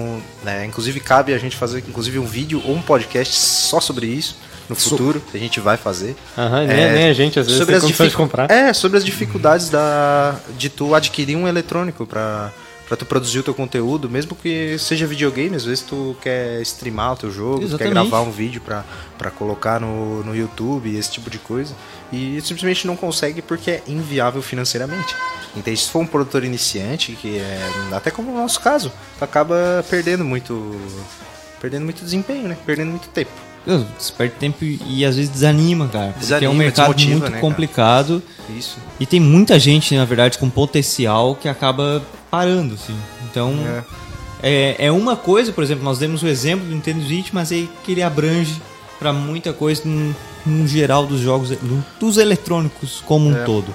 é, 0.46 0.64
inclusive 0.64 0.98
cabe 0.98 1.34
a 1.34 1.38
gente 1.38 1.56
fazer 1.56 1.84
inclusive 1.86 2.18
um 2.18 2.26
vídeo 2.26 2.62
ou 2.64 2.74
um 2.74 2.82
podcast 2.82 3.34
só 3.34 3.80
sobre 3.80 4.06
isso 4.06 4.36
no 4.70 4.76
futuro. 4.76 5.20
que 5.30 5.36
A 5.36 5.40
gente 5.40 5.60
vai 5.60 5.76
fazer. 5.76 6.16
Aham, 6.38 6.66
nem, 6.66 6.76
É, 6.76 6.92
nem 6.92 7.08
a 7.08 7.12
gente 7.12 7.38
às 7.38 7.46
vezes 7.46 7.66
tem 7.66 7.74
as 7.76 7.82
condições 7.82 8.10
de 8.10 8.16
comprar. 8.16 8.50
É, 8.50 8.72
sobre 8.72 8.96
as 8.96 9.04
dificuldades 9.04 9.68
da, 9.68 10.36
de 10.56 10.68
tu 10.68 10.94
adquirir 10.94 11.36
um 11.36 11.46
eletrônico 11.46 12.06
pra, 12.06 12.50
pra 12.86 12.96
tu 12.96 13.04
produzir 13.04 13.38
o 13.40 13.42
teu 13.42 13.54
conteúdo, 13.54 14.08
mesmo 14.08 14.34
que 14.34 14.76
seja 14.78 15.06
videogame, 15.06 15.54
às 15.54 15.64
vezes 15.64 15.82
tu 15.82 16.16
quer 16.20 16.60
streamar 16.62 17.12
o 17.12 17.16
teu 17.16 17.30
jogo, 17.30 17.76
quer 17.76 17.90
gravar 17.90 18.20
um 18.22 18.30
vídeo 18.30 18.60
pra, 18.60 18.84
pra 19.18 19.30
colocar 19.30 19.80
no, 19.80 20.24
no 20.24 20.34
YouTube, 20.34 20.96
esse 20.96 21.10
tipo 21.10 21.28
de 21.28 21.38
coisa, 21.38 21.74
e 22.12 22.40
simplesmente 22.40 22.86
não 22.86 22.96
consegue 22.96 23.42
porque 23.42 23.70
é 23.70 23.82
inviável 23.86 24.42
financeiramente. 24.42 25.14
Então, 25.56 25.74
se 25.74 25.88
for 25.90 26.00
um 26.00 26.06
produtor 26.06 26.44
iniciante, 26.44 27.12
que 27.12 27.38
é 27.38 27.60
até 27.92 28.10
como 28.10 28.30
no 28.30 28.38
nosso 28.38 28.60
caso, 28.60 28.92
tu 29.18 29.24
acaba 29.24 29.84
perdendo 29.90 30.24
muito 30.24 30.76
perdendo 31.60 31.84
muito 31.84 32.02
desempenho, 32.02 32.48
né? 32.48 32.56
Perdendo 32.64 32.90
muito 32.90 33.08
tempo. 33.08 33.30
Você 33.66 34.12
perde 34.16 34.34
tempo 34.36 34.64
e, 34.64 35.04
às 35.04 35.16
vezes 35.16 35.30
desanima, 35.30 35.86
cara. 35.88 36.14
Porque 36.18 36.32
é 36.32 36.48
um 36.48 36.52
Desanima, 36.52 36.54
mercado 36.54 36.98
muito 36.98 37.30
né, 37.30 37.38
complicado. 37.40 38.22
E 38.98 39.06
tem 39.06 39.20
muita 39.20 39.58
gente, 39.58 39.94
na 39.94 40.04
verdade, 40.04 40.38
com 40.38 40.48
potencial 40.48 41.34
que 41.34 41.48
acaba 41.48 42.02
parando, 42.30 42.74
assim. 42.74 42.96
Então, 43.30 43.54
é. 44.42 44.76
É, 44.78 44.90
uma 44.92 45.16
coisa, 45.16 45.52
por 45.52 45.62
exemplo, 45.62 45.84
nós 45.84 45.98
demos 45.98 46.22
o 46.22 46.26
exemplo 46.26 46.66
do 46.66 46.74
Nintendo 46.74 47.04
Switch, 47.04 47.28
mas 47.32 47.52
é 47.52 47.66
que 47.84 47.92
ele 47.92 48.02
abrange 48.02 48.60
pra 48.98 49.12
muita 49.12 49.52
coisa 49.52 49.82
no, 49.84 50.14
no 50.46 50.66
geral 50.66 51.06
dos 51.06 51.20
jogos, 51.20 51.50
dos 51.98 52.16
eletrônicos 52.16 53.02
como 53.06 53.28
um 53.28 53.44
todo. 53.44 53.74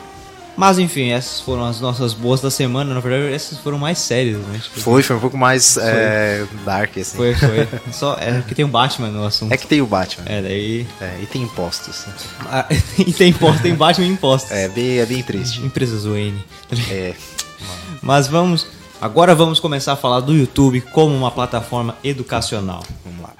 Mas 0.57 0.79
enfim, 0.79 1.09
essas 1.09 1.41
foram 1.41 1.65
as 1.65 1.81
nossas 1.81 2.13
boas 2.13 2.39
da 2.39 2.50
semana. 2.50 2.93
Na 2.93 3.00
verdade, 3.01 3.33
essas 3.33 3.57
foram 3.57 3.77
mais 3.77 3.97
sérias, 3.97 4.38
né? 4.38 4.59
Tipo, 4.63 4.79
Foi, 4.79 5.03
foi 5.03 5.15
um 5.15 5.19
pouco 5.19 5.38
mais 5.38 5.75
é, 5.77 6.45
dark, 6.63 6.97
assim. 6.97 7.17
Foi, 7.17 7.35
foi. 7.35 7.67
Só, 7.91 8.15
é 8.19 8.41
que 8.41 8.55
tem 8.55 8.63
um 8.63 8.69
Batman 8.69 9.09
no 9.09 9.25
assunto. 9.25 9.51
É 9.51 9.57
que 9.57 9.67
tem 9.67 9.81
o 9.81 9.85
Batman. 9.85 10.24
É, 10.27 10.41
daí. 10.41 10.88
É, 11.01 11.19
e 11.21 11.25
tem 11.25 11.41
impostos. 11.41 12.05
Ah, 12.45 12.65
e 12.97 13.12
tem 13.12 13.31
imposto, 13.31 13.62
tem 13.62 13.75
Batman 13.75 14.07
e 14.07 14.09
impostos. 14.12 14.51
É 14.51 14.69
bem, 14.69 15.00
é 15.00 15.05
bem 15.05 15.21
triste. 15.21 15.62
Empresas 15.62 16.05
Wayne. 16.05 16.41
É. 16.89 17.13
Mas 18.01 18.27
vamos. 18.27 18.65
Agora 19.01 19.35
vamos 19.35 19.59
começar 19.59 19.93
a 19.93 19.97
falar 19.97 20.21
do 20.21 20.33
YouTube 20.33 20.79
como 20.79 21.13
uma 21.13 21.31
plataforma 21.31 21.97
educacional. 22.01 22.81
Vamos 23.03 23.21
lá. 23.21 23.33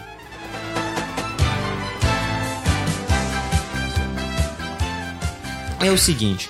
É 5.79 5.91
o 5.91 5.98
seguinte. 5.98 6.50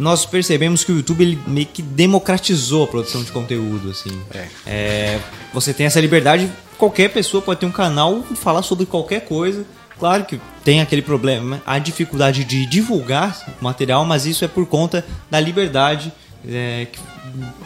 Nós 0.00 0.24
percebemos 0.24 0.82
que 0.82 0.90
o 0.90 0.96
YouTube 0.96 1.22
ele 1.22 1.38
meio 1.46 1.66
que 1.66 1.82
democratizou 1.82 2.84
a 2.84 2.86
produção 2.86 3.22
de 3.22 3.30
conteúdo, 3.30 3.90
assim. 3.90 4.18
É. 4.32 4.48
É, 4.66 5.20
você 5.52 5.74
tem 5.74 5.84
essa 5.84 6.00
liberdade, 6.00 6.50
qualquer 6.78 7.10
pessoa 7.10 7.42
pode 7.42 7.60
ter 7.60 7.66
um 7.66 7.70
canal 7.70 8.24
e 8.30 8.34
falar 8.34 8.62
sobre 8.62 8.86
qualquer 8.86 9.26
coisa. 9.26 9.62
Claro 9.98 10.24
que 10.24 10.40
tem 10.64 10.80
aquele 10.80 11.02
problema, 11.02 11.60
a 11.66 11.78
dificuldade 11.78 12.44
de 12.44 12.64
divulgar 12.64 13.38
o 13.60 13.62
material, 13.62 14.06
mas 14.06 14.24
isso 14.24 14.42
é 14.42 14.48
por 14.48 14.64
conta 14.64 15.04
da 15.30 15.38
liberdade, 15.38 16.10
é, 16.48 16.86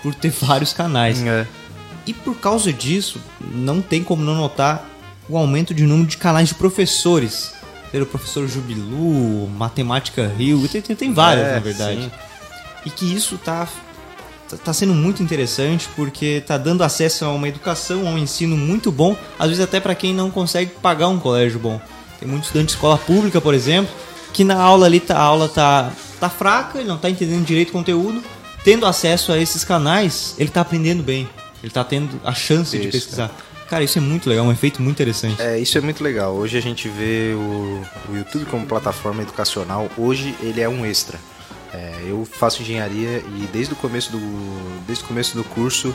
por 0.02 0.12
ter 0.12 0.30
vários 0.42 0.72
canais. 0.72 1.24
É. 1.24 1.46
E 2.04 2.12
por 2.12 2.34
causa 2.34 2.72
disso, 2.72 3.20
não 3.40 3.80
tem 3.80 4.02
como 4.02 4.24
não 4.24 4.34
notar 4.34 4.84
o 5.28 5.38
aumento 5.38 5.72
de 5.72 5.84
número 5.84 6.08
de 6.08 6.16
canais 6.16 6.48
de 6.48 6.56
professores. 6.56 7.54
O 8.02 8.06
professor 8.06 8.46
Jubilu, 8.48 9.48
Matemática 9.48 10.26
Rio, 10.36 10.66
tem, 10.68 10.80
tem, 10.82 10.96
tem 10.96 11.12
vários, 11.12 11.46
É, 11.46 11.52
na 11.54 11.58
verdade. 11.60 12.02
sim. 12.02 12.10
E 12.86 12.90
que 12.90 13.04
isso 13.14 13.38
tá, 13.38 13.66
tá- 14.50 14.56
tá 14.56 14.72
sendo 14.72 14.92
muito 14.92 15.22
interessante 15.22 15.88
porque 15.96 16.42
tá 16.46 16.58
dando 16.58 16.82
acesso 16.82 17.24
a 17.24 17.30
uma 17.32 17.48
educação, 17.48 18.06
a 18.06 18.10
um 18.10 18.18
ensino 18.18 18.56
muito 18.56 18.90
bom, 18.92 19.16
às 19.38 19.48
vezes 19.48 19.62
até 19.64 19.80
para 19.80 19.94
quem 19.94 20.12
não 20.14 20.30
consegue 20.30 20.70
pagar 20.82 21.08
um 21.08 21.18
colégio 21.18 21.58
bom. 21.58 21.80
Tem 22.20 22.28
muito 22.28 22.44
estudante 22.44 22.66
de 22.68 22.72
escola 22.74 22.98
pública, 22.98 23.40
por 23.40 23.54
exemplo, 23.54 23.92
que 24.32 24.44
na 24.44 24.56
aula 24.60 24.86
ali 24.86 25.00
tá, 25.00 25.16
a 25.16 25.22
aula 25.22 25.48
tá, 25.48 25.92
tá 26.20 26.28
fraca, 26.28 26.78
ele 26.78 26.88
não 26.88 26.98
tá 26.98 27.08
entendendo 27.08 27.44
direito 27.44 27.70
o 27.70 27.72
conteúdo. 27.72 28.22
Tendo 28.64 28.86
acesso 28.86 29.30
a 29.30 29.38
esses 29.38 29.62
canais, 29.62 30.34
ele 30.38 30.48
tá 30.50 30.62
aprendendo 30.62 31.02
bem. 31.02 31.28
Ele 31.62 31.70
tá 31.70 31.84
tendo 31.84 32.20
a 32.24 32.32
chance 32.34 32.76
de 32.78 32.84
Isso, 32.88 32.92
pesquisar. 32.92 33.28
Cara, 33.28 33.40
isso 33.82 33.98
é 33.98 34.00
muito 34.00 34.28
legal, 34.28 34.44
um 34.44 34.52
efeito 34.52 34.82
muito 34.82 34.96
interessante. 34.96 35.40
É, 35.40 35.58
isso 35.58 35.76
é 35.76 35.80
muito 35.80 36.02
legal. 36.02 36.34
Hoje 36.34 36.56
a 36.56 36.60
gente 36.60 36.88
vê 36.88 37.32
o, 37.34 37.82
o 38.10 38.16
YouTube 38.16 38.44
como 38.46 38.66
plataforma 38.66 39.22
educacional. 39.22 39.90
Hoje 39.96 40.34
ele 40.40 40.60
é 40.60 40.68
um 40.68 40.84
extra. 40.84 41.18
É, 41.74 42.04
eu 42.06 42.24
faço 42.30 42.62
engenharia 42.62 43.18
e 43.18 43.48
desde 43.52 43.72
o 43.72 43.76
começo 43.76 44.12
do 44.12 44.18
desde 44.86 45.02
o 45.02 45.08
começo 45.08 45.36
do 45.36 45.42
curso 45.42 45.92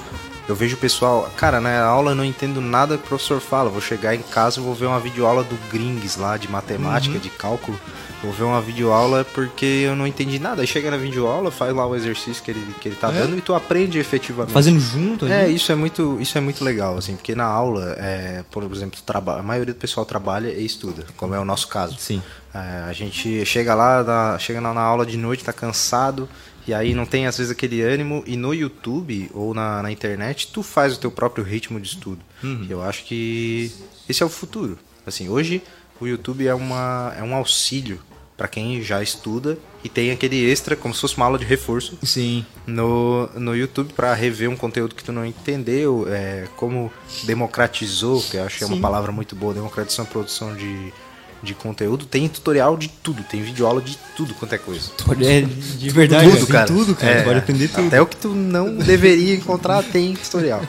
eu 0.47 0.55
vejo 0.55 0.75
o 0.75 0.79
pessoal, 0.79 1.31
cara, 1.37 1.61
na 1.61 1.79
aula 1.83 2.11
eu 2.11 2.15
não 2.15 2.25
entendo 2.25 2.59
nada 2.59 2.97
que 2.97 3.03
o 3.05 3.07
professor 3.07 3.39
fala. 3.39 3.69
Vou 3.69 3.79
chegar 3.79 4.15
em 4.15 4.21
casa 4.21 4.59
e 4.59 4.63
vou 4.63 4.73
ver 4.73 4.87
uma 4.87 4.99
videoaula 4.99 5.43
do 5.43 5.55
Grings 5.71 6.17
lá 6.19 6.37
de 6.37 6.49
matemática, 6.51 7.13
Uhum. 7.13 7.19
de 7.21 7.29
cálculo. 7.29 7.79
Vou 8.23 8.33
ver 8.33 8.43
uma 8.43 8.59
videoaula 8.59 9.23
porque 9.33 9.63
eu 9.65 9.95
não 9.95 10.05
entendi 10.07 10.39
nada. 10.39 10.61
Aí 10.61 10.67
chega 10.67 10.89
na 10.91 10.97
videoaula, 10.97 11.51
faz 11.51 11.73
lá 11.73 11.85
o 11.87 11.95
exercício 11.95 12.43
que 12.43 12.49
ele, 12.51 12.75
que 12.81 12.89
ele 12.89 12.95
tá 12.95 13.09
dando 13.11 13.37
e 13.37 13.41
tu 13.41 13.53
aprende 13.53 13.97
efetivamente. 13.99 14.51
Fazendo 14.51 14.79
junto 14.79 15.23
ali. 15.25 15.33
É, 15.35 15.47
isso 15.47 15.71
é 15.71 15.75
muito, 15.75 16.17
isso 16.19 16.37
é 16.37 16.41
muito 16.41 16.61
legal, 16.65 16.97
assim, 16.97 17.15
porque 17.15 17.33
na 17.35 17.45
aula, 17.45 17.95
é, 17.99 18.43
por 18.51 18.63
exemplo, 18.73 18.99
a 19.07 19.43
maioria 19.43 19.73
do 19.73 19.79
pessoal 19.79 20.05
trabalha 20.05 20.49
e 20.49 20.65
estuda, 20.65 21.05
como 21.15 21.33
é 21.35 21.39
o 21.39 21.45
nosso 21.45 21.67
caso. 21.69 21.95
Sim. 21.99 22.21
É, 22.53 22.83
a 22.87 22.93
gente 22.93 23.45
chega 23.45 23.75
lá, 23.75 24.37
chega 24.39 24.59
na, 24.59 24.73
na 24.73 24.81
aula 24.81 25.05
de 25.05 25.17
noite, 25.17 25.43
tá 25.43 25.53
cansado, 25.53 26.27
e 26.67 26.73
aí 26.73 26.93
não 26.93 27.05
tem 27.05 27.27
às 27.27 27.37
vezes 27.37 27.51
aquele 27.51 27.81
ânimo, 27.81 28.23
e 28.25 28.35
no 28.35 28.53
YouTube 28.53 29.29
ou 29.33 29.53
na, 29.53 29.83
na 29.83 29.91
internet, 29.91 30.47
tu 30.51 30.63
faz 30.63 30.95
o 30.95 30.99
teu 30.99 31.11
próprio 31.11 31.43
ritmo 31.43 31.79
de 31.79 31.89
estudo. 31.89 32.21
Eu 32.69 32.81
acho 32.81 33.05
que 33.05 33.71
esse 34.07 34.23
é 34.23 34.25
o 34.25 34.29
futuro. 34.29 34.77
Assim, 35.05 35.29
hoje 35.29 35.61
o 35.99 36.07
YouTube 36.07 36.47
é, 36.47 36.53
uma, 36.53 37.13
é 37.17 37.23
um 37.23 37.35
auxílio 37.35 37.99
para 38.37 38.47
quem 38.47 38.81
já 38.81 39.03
estuda 39.03 39.57
e 39.83 39.89
tem 39.89 40.11
aquele 40.11 40.49
extra, 40.49 40.73
como 40.73 40.93
se 40.93 41.01
fosse 41.01 41.17
uma 41.17 41.25
aula 41.25 41.37
de 41.37 41.43
reforço, 41.43 41.97
Sim. 42.03 42.45
no, 42.65 43.27
no 43.35 43.53
YouTube 43.53 43.91
para 43.93 44.13
rever 44.13 44.49
um 44.49 44.55
conteúdo 44.55 44.95
que 44.95 45.03
tu 45.03 45.11
não 45.11 45.25
entendeu, 45.25 46.05
é, 46.07 46.47
como 46.55 46.91
democratizou, 47.23 48.21
que 48.21 48.37
eu 48.37 48.43
acho 48.45 48.59
que 48.59 48.63
é 48.63 48.67
uma 48.67 48.79
palavra 48.79 49.11
muito 49.11 49.35
boa, 49.35 49.53
democratizou 49.53 50.05
a 50.05 50.07
produção 50.07 50.55
de, 50.55 50.93
de 51.41 51.53
conteúdo. 51.53 52.05
Tem 52.05 52.27
tutorial 52.27 52.77
de 52.77 52.87
tudo, 52.87 53.23
tem 53.23 53.41
videoaula 53.41 53.81
de 53.81 53.97
tudo 54.15 54.33
quanto 54.33 54.53
é 54.53 54.57
coisa. 54.57 54.91
É 55.21 55.41
de 55.41 55.89
verdade, 55.89 56.29
tudo, 56.29 56.37
tem 56.37 56.45
cara. 56.47 56.67
tudo, 56.67 56.95
cara. 56.95 57.11
É, 57.11 57.23
pode 57.23 57.39
aprender 57.39 57.67
tudo. 57.69 57.87
Até 57.87 58.01
o 58.01 58.05
que 58.05 58.15
tu 58.15 58.29
não 58.29 58.75
deveria 58.75 59.35
encontrar 59.35 59.83
tem 59.83 60.13
tutorial. 60.15 60.61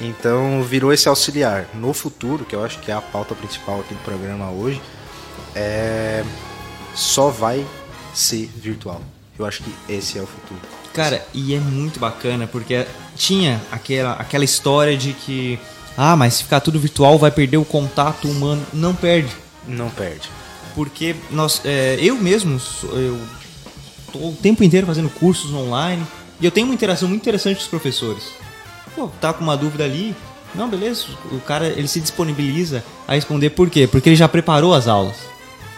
Então 0.00 0.62
virou 0.62 0.92
esse 0.92 1.08
auxiliar. 1.08 1.66
No 1.74 1.92
futuro, 1.92 2.44
que 2.44 2.54
eu 2.54 2.64
acho 2.64 2.78
que 2.80 2.90
é 2.90 2.94
a 2.94 3.00
pauta 3.00 3.34
principal 3.34 3.80
aqui 3.80 3.94
do 3.94 4.00
programa 4.00 4.50
hoje, 4.50 4.80
é 5.54 6.24
só 6.94 7.28
vai 7.28 7.64
ser 8.12 8.50
virtual. 8.56 9.02
Eu 9.38 9.44
acho 9.44 9.62
que 9.62 9.74
esse 9.88 10.18
é 10.18 10.22
o 10.22 10.26
futuro. 10.26 10.60
Cara, 10.92 11.26
e 11.34 11.54
é 11.54 11.58
muito 11.58 11.98
bacana 11.98 12.46
porque 12.46 12.86
tinha 13.16 13.60
aquela, 13.70 14.12
aquela 14.12 14.44
história 14.44 14.96
de 14.96 15.12
que, 15.12 15.58
ah, 15.96 16.14
mas 16.14 16.34
se 16.34 16.44
ficar 16.44 16.60
tudo 16.60 16.78
virtual 16.78 17.18
vai 17.18 17.32
perder 17.32 17.56
o 17.56 17.64
contato 17.64 18.28
humano. 18.28 18.64
Não 18.72 18.94
perde. 18.94 19.43
Não 19.66 19.90
perde. 19.90 20.28
Porque 20.74 21.14
nós, 21.30 21.60
é, 21.64 21.96
eu 22.00 22.16
mesmo, 22.16 22.60
eu 22.92 23.20
tô 24.12 24.18
o 24.18 24.36
tempo 24.40 24.62
inteiro 24.64 24.86
fazendo 24.86 25.08
cursos 25.08 25.52
online 25.52 26.04
e 26.40 26.44
eu 26.44 26.50
tenho 26.50 26.66
uma 26.66 26.74
interação 26.74 27.08
muito 27.08 27.22
interessante 27.22 27.56
com 27.56 27.62
os 27.62 27.68
professores. 27.68 28.24
Pô, 28.94 29.08
tá 29.20 29.32
com 29.32 29.42
uma 29.42 29.56
dúvida 29.56 29.84
ali, 29.84 30.14
não, 30.54 30.68
beleza, 30.68 31.06
o 31.32 31.40
cara 31.40 31.66
ele 31.68 31.88
se 31.88 32.00
disponibiliza 32.00 32.84
a 33.06 33.14
responder 33.14 33.50
por 33.50 33.68
quê? 33.68 33.86
Porque 33.86 34.08
ele 34.08 34.16
já 34.16 34.28
preparou 34.28 34.74
as 34.74 34.86
aulas. 34.86 35.16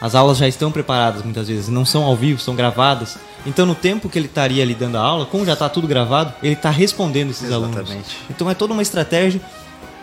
As 0.00 0.14
aulas 0.14 0.37
já 0.37 0.47
estão 0.47 0.71
preparadas 0.71 1.23
muitas 1.23 1.49
vezes, 1.49 1.69
não 1.69 1.85
são 1.85 2.05
ao 2.05 2.14
vivo, 2.14 2.40
são 2.40 2.55
gravadas. 2.55 3.16
Então 3.47 3.64
no 3.64 3.75
tempo 3.75 4.09
que 4.09 4.19
ele 4.19 4.26
estaria 4.26 4.62
ali 4.62 4.75
dando 4.75 4.97
a 4.99 5.00
aula, 5.00 5.25
como 5.25 5.45
já 5.47 5.55
está 5.55 5.69
tudo 5.69 5.87
gravado, 5.87 6.35
ele 6.43 6.52
está 6.52 6.69
respondendo 6.69 7.31
esses 7.31 7.50
alunos. 7.50 7.76
Exatamente. 7.76 8.16
Então 8.28 8.50
é 8.50 8.55
toda 8.55 8.75
uma 8.75 8.83
estratégia 8.83 9.40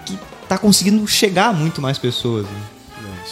que 0.05 0.17
está 0.41 0.57
conseguindo 0.57 1.05
chegar 1.07 1.49
a 1.49 1.53
muito 1.53 1.81
mais 1.81 1.99
pessoas. 1.99 2.45
né? 2.45 2.72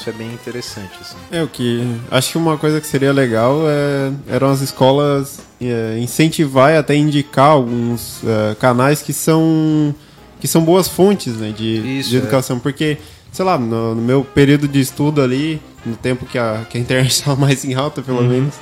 Isso 0.02 0.10
é 0.10 0.14
bem 0.14 0.34
interessante, 0.34 0.94
assim. 1.00 1.16
É 1.32 1.44
o 1.44 1.48
que. 1.48 1.86
Acho 2.10 2.32
que 2.32 2.38
uma 2.40 2.58
coisa 2.58 2.82
que 2.82 2.88
seria 2.88 3.14
legal 3.14 3.62
é, 3.68 4.12
eram 4.28 4.50
as 4.50 4.60
escolas 4.60 5.42
é, 5.62 6.00
incentivar 6.00 6.74
e 6.74 6.78
até 6.78 6.96
indicar 6.96 7.52
alguns 7.52 8.20
é, 8.26 8.56
canais 8.56 9.04
que 9.04 9.14
são 9.14 9.94
que 10.40 10.48
são 10.48 10.66
boas 10.66 10.88
fontes 10.88 11.36
né, 11.36 11.54
de, 11.56 12.00
Isso, 12.00 12.10
de 12.10 12.16
é. 12.16 12.20
educação. 12.20 12.58
Porque, 12.58 12.98
sei 13.32 13.46
lá, 13.46 13.60
no, 13.60 13.94
no 13.94 14.02
meu 14.02 14.24
período 14.24 14.68
de 14.68 14.80
estudo 14.80 15.22
ali, 15.22 15.62
no 15.86 15.96
tempo 15.96 16.26
que 16.26 16.40
a, 16.40 16.66
que 16.68 16.80
a 16.80 16.82
internet 16.82 17.12
estava 17.14 17.40
mais 17.40 17.64
em 17.64 17.76
alta, 17.76 18.02
pelo 18.02 18.24
menos, 18.24 18.56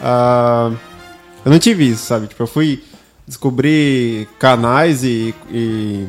ah, 0.00 0.70
eu 1.44 1.50
não 1.50 1.58
tive 1.58 1.88
isso, 1.88 2.06
sabe? 2.06 2.28
Tipo, 2.28 2.44
eu 2.44 2.46
fui 2.46 2.84
descobrir 3.26 4.28
canais 4.38 5.02
e, 5.02 5.34
e, 5.50 6.06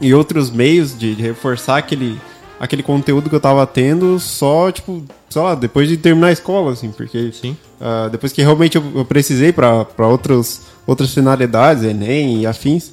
e 0.00 0.12
outros 0.12 0.50
meios 0.50 0.98
de, 0.98 1.14
de 1.14 1.22
reforçar 1.22 1.76
aquele, 1.76 2.18
aquele 2.62 2.84
conteúdo 2.84 3.28
que 3.28 3.34
eu 3.34 3.40
tava 3.40 3.66
tendo 3.66 4.20
só, 4.20 4.70
tipo, 4.70 5.02
sei 5.28 5.42
lá, 5.42 5.56
depois 5.56 5.88
de 5.88 5.96
terminar 5.96 6.28
a 6.28 6.32
escola, 6.32 6.70
assim, 6.70 6.92
porque 6.92 7.32
Sim. 7.32 7.56
ah, 7.80 8.08
depois 8.08 8.32
que 8.32 8.40
realmente 8.40 8.76
eu, 8.76 8.84
eu 8.94 9.04
precisei 9.04 9.52
para 9.52 9.84
outras 10.06 11.12
finalidades, 11.12 11.82
Enem 11.82 12.42
e 12.42 12.46
afins, 12.46 12.92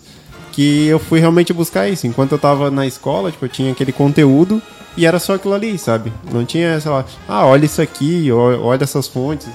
que 0.52 0.88
eu 0.88 0.98
fui 0.98 1.20
realmente 1.20 1.54
buscar 1.54 1.88
isso. 1.88 2.08
Enquanto 2.08 2.32
eu 2.32 2.40
tava 2.40 2.72
na 2.72 2.88
escola, 2.88 3.30
tipo, 3.32 3.46
eu 3.46 3.50
tinha 3.50 3.72
aquele 3.72 3.92
conteúdo 3.92 4.60
e 4.98 5.06
era 5.06 5.20
só 5.20 5.36
aquilo 5.36 5.54
ali, 5.54 5.78
sabe? 5.78 6.12
Não 6.34 6.44
tinha, 6.44 6.80
sei 6.82 6.90
lá, 6.90 7.06
ah, 7.28 7.46
olha 7.46 7.66
isso 7.66 7.80
aqui, 7.80 8.32
olha 8.32 8.84
essas 8.84 9.08
fontes, 9.08 9.50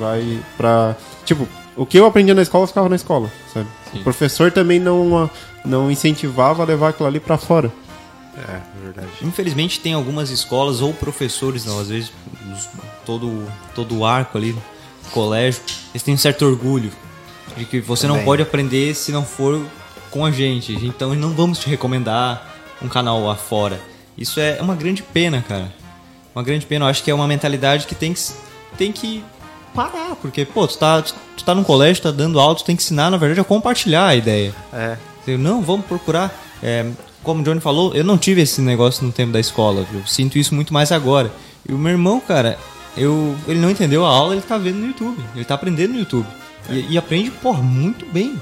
vai 0.00 0.40
pra. 0.56 0.96
Tipo, 1.24 1.46
o 1.76 1.86
que 1.86 1.96
eu 1.96 2.06
aprendi 2.06 2.34
na 2.34 2.42
escola 2.42 2.66
ficava 2.66 2.88
na 2.88 2.96
escola, 2.96 3.30
sabe? 3.54 3.68
O 3.94 4.02
professor 4.02 4.50
também 4.50 4.80
não, 4.80 5.30
não 5.64 5.88
incentivava 5.92 6.64
a 6.64 6.66
levar 6.66 6.88
aquilo 6.88 7.08
ali 7.08 7.20
pra 7.20 7.38
fora. 7.38 7.70
É, 8.48 8.60
verdade. 8.82 9.08
Infelizmente 9.22 9.80
tem 9.80 9.92
algumas 9.92 10.30
escolas 10.30 10.80
ou 10.80 10.92
professores, 10.94 11.64
não, 11.64 11.78
às 11.80 11.88
vezes 11.88 12.12
todo 13.04 13.46
todo 13.74 13.98
o 13.98 14.04
arco 14.04 14.38
ali, 14.38 14.56
colégio, 15.12 15.62
eles 15.92 16.02
têm 16.02 16.14
um 16.14 16.18
certo 16.18 16.44
orgulho 16.44 16.90
de 17.56 17.64
que 17.64 17.80
você 17.80 18.06
não 18.06 18.14
Também. 18.14 18.26
pode 18.26 18.42
aprender 18.42 18.94
se 18.94 19.12
não 19.12 19.24
for 19.24 19.64
com 20.10 20.24
a 20.24 20.30
gente. 20.30 20.72
Então 20.84 21.14
não 21.14 21.30
vamos 21.30 21.58
te 21.58 21.68
recomendar 21.68 22.46
um 22.82 22.88
canal 22.88 23.24
lá 23.24 23.34
fora. 23.34 23.80
Isso 24.16 24.40
é 24.40 24.60
uma 24.60 24.74
grande 24.74 25.02
pena, 25.02 25.44
cara. 25.46 25.72
Uma 26.34 26.42
grande 26.42 26.66
pena. 26.66 26.84
Eu 26.84 26.88
acho 26.88 27.02
que 27.02 27.10
é 27.10 27.14
uma 27.14 27.26
mentalidade 27.26 27.86
que 27.86 27.94
tem 27.94 28.12
que 28.12 28.20
tem 28.76 28.92
que 28.92 29.24
parar, 29.74 30.16
porque 30.16 30.44
pô, 30.44 30.66
tu 30.66 30.78
tá 30.78 31.02
tu 31.02 31.44
tá 31.44 31.54
num 31.54 31.64
colégio, 31.64 32.02
tá 32.02 32.10
dando 32.10 32.38
aula, 32.38 32.54
tu 32.54 32.64
tem 32.64 32.76
que 32.76 32.82
ensinar, 32.82 33.10
na 33.10 33.16
verdade, 33.16 33.40
a 33.40 33.44
compartilhar 33.44 34.06
a 34.06 34.16
ideia. 34.16 34.54
É, 34.72 34.96
não, 35.38 35.62
vamos 35.62 35.86
procurar. 35.86 36.32
É, 36.62 36.86
como 37.22 37.40
o 37.40 37.44
Johnny 37.44 37.60
falou, 37.60 37.94
eu 37.94 38.04
não 38.04 38.16
tive 38.18 38.40
esse 38.42 38.60
negócio 38.60 39.04
no 39.04 39.12
tempo 39.12 39.32
da 39.32 39.40
escola. 39.40 39.86
Eu 39.92 40.06
sinto 40.06 40.38
isso 40.38 40.54
muito 40.54 40.72
mais 40.72 40.90
agora. 40.92 41.30
E 41.68 41.72
o 41.72 41.78
meu 41.78 41.92
irmão, 41.92 42.20
cara, 42.20 42.58
eu, 42.96 43.36
ele 43.46 43.58
não 43.60 43.70
entendeu 43.70 44.04
a 44.04 44.08
aula, 44.08 44.34
ele 44.34 44.42
tá 44.42 44.56
vendo 44.58 44.78
no 44.78 44.86
YouTube. 44.86 45.22
Ele 45.34 45.44
tá 45.44 45.54
aprendendo 45.54 45.92
no 45.92 45.98
YouTube. 46.00 46.26
E, 46.68 46.92
e 46.94 46.98
aprende, 46.98 47.30
porra, 47.30 47.62
muito 47.62 48.06
bem. 48.06 48.40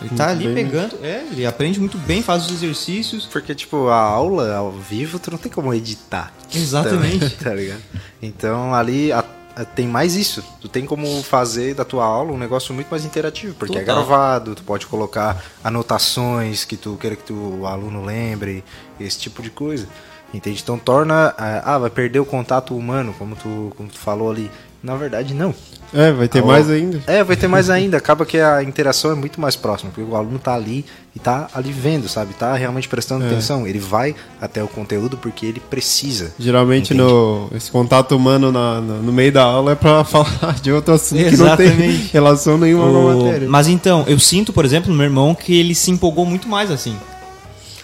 Ele 0.00 0.10
tá 0.14 0.28
ali 0.28 0.52
pegando, 0.52 0.96
é, 1.02 1.24
ele 1.32 1.46
aprende 1.46 1.80
muito 1.80 1.96
bem, 1.96 2.22
faz 2.22 2.44
os 2.46 2.52
exercícios. 2.52 3.24
Porque, 3.24 3.54
tipo, 3.54 3.88
a 3.88 3.98
aula 3.98 4.54
ao 4.54 4.72
vivo, 4.72 5.18
tu 5.18 5.30
não 5.30 5.38
tem 5.38 5.50
como 5.50 5.72
editar. 5.72 6.32
Exatamente. 6.54 7.18
Também, 7.18 7.30
tá 7.42 7.54
ligado? 7.54 7.80
Então, 8.20 8.74
ali 8.74 9.10
a- 9.12 9.24
tem 9.64 9.86
mais 9.86 10.14
isso. 10.14 10.44
Tu 10.60 10.68
tem 10.68 10.84
como 10.84 11.22
fazer 11.22 11.74
da 11.74 11.84
tua 11.84 12.04
aula 12.04 12.32
um 12.32 12.38
negócio 12.38 12.74
muito 12.74 12.88
mais 12.90 13.04
interativo. 13.04 13.54
Porque 13.54 13.78
é 13.78 13.80
Total. 13.80 13.96
gravado, 13.96 14.54
tu 14.54 14.62
pode 14.62 14.86
colocar 14.86 15.42
anotações 15.64 16.64
que 16.64 16.76
tu 16.76 16.96
queira 17.00 17.16
que 17.16 17.22
tu, 17.24 17.34
o 17.60 17.66
aluno 17.66 18.04
lembre, 18.04 18.62
esse 19.00 19.18
tipo 19.18 19.42
de 19.42 19.50
coisa. 19.50 19.86
Entende? 20.34 20.60
Então 20.62 20.78
torna. 20.78 21.34
ah, 21.38 21.74
Ah, 21.74 21.78
vai 21.78 21.88
perder 21.88 22.18
o 22.18 22.26
contato 22.26 22.76
humano, 22.76 23.14
como 23.18 23.36
tu, 23.36 23.72
como 23.76 23.88
tu 23.88 23.98
falou 23.98 24.30
ali. 24.30 24.50
Na 24.86 24.94
verdade, 24.96 25.34
não. 25.34 25.52
É, 25.92 26.12
vai 26.12 26.28
ter 26.28 26.40
A 26.40 26.46
mais 26.46 26.66
aula- 26.66 26.76
ainda. 26.76 27.02
É, 27.06 27.24
vai 27.24 27.36
ter 27.36 27.46
mais 27.48 27.68
ainda. 27.70 27.96
Acaba 27.96 28.24
que 28.26 28.38
a 28.38 28.62
interação 28.62 29.10
é 29.10 29.14
muito 29.14 29.40
mais 29.40 29.56
próxima, 29.56 29.90
porque 29.92 30.08
o 30.08 30.14
aluno 30.16 30.38
tá 30.38 30.54
ali 30.54 30.84
e 31.14 31.18
tá 31.18 31.48
ali 31.54 31.72
vendo, 31.72 32.08
sabe? 32.08 32.34
Tá 32.34 32.54
realmente 32.54 32.88
prestando 32.88 33.24
É. 33.24 33.28
atenção. 33.28 33.66
Ele 33.66 33.78
vai 33.78 34.14
até 34.40 34.62
o 34.62 34.68
conteúdo 34.68 35.16
porque 35.16 35.44
ele 35.46 35.58
precisa. 35.60 36.32
Geralmente 36.38 36.92
no, 36.94 37.48
esse 37.54 37.70
contato 37.70 38.16
humano 38.16 38.52
na- 38.52 38.80
na- 38.80 38.94
no 38.98 39.12
meio 39.12 39.32
da 39.32 39.42
aula 39.42 39.72
é 39.72 39.74
pra 39.74 40.02
falar 40.04 40.54
de 40.62 40.70
outro 40.72 40.94
assunto 40.94 41.18
que 41.18 41.36
não 41.36 41.46
Exatamente. 41.46 41.76
tem 41.76 42.10
relação 42.12 42.56
nenhuma 42.58 42.84
com 42.88 42.96
a 42.96 43.14
O- 43.14 43.24
matéria. 43.24 43.48
Mas 43.48 43.66
então, 43.68 44.04
eu 44.06 44.18
sinto, 44.20 44.52
por 44.52 44.64
exemplo, 44.64 44.90
no 44.90 44.96
meu 44.96 45.04
irmão 45.06 45.34
que 45.34 45.52
ele 45.58 45.74
se 45.74 45.90
empolgou 45.90 46.24
muito 46.26 46.48
mais 46.48 46.70
assim. 46.70 46.96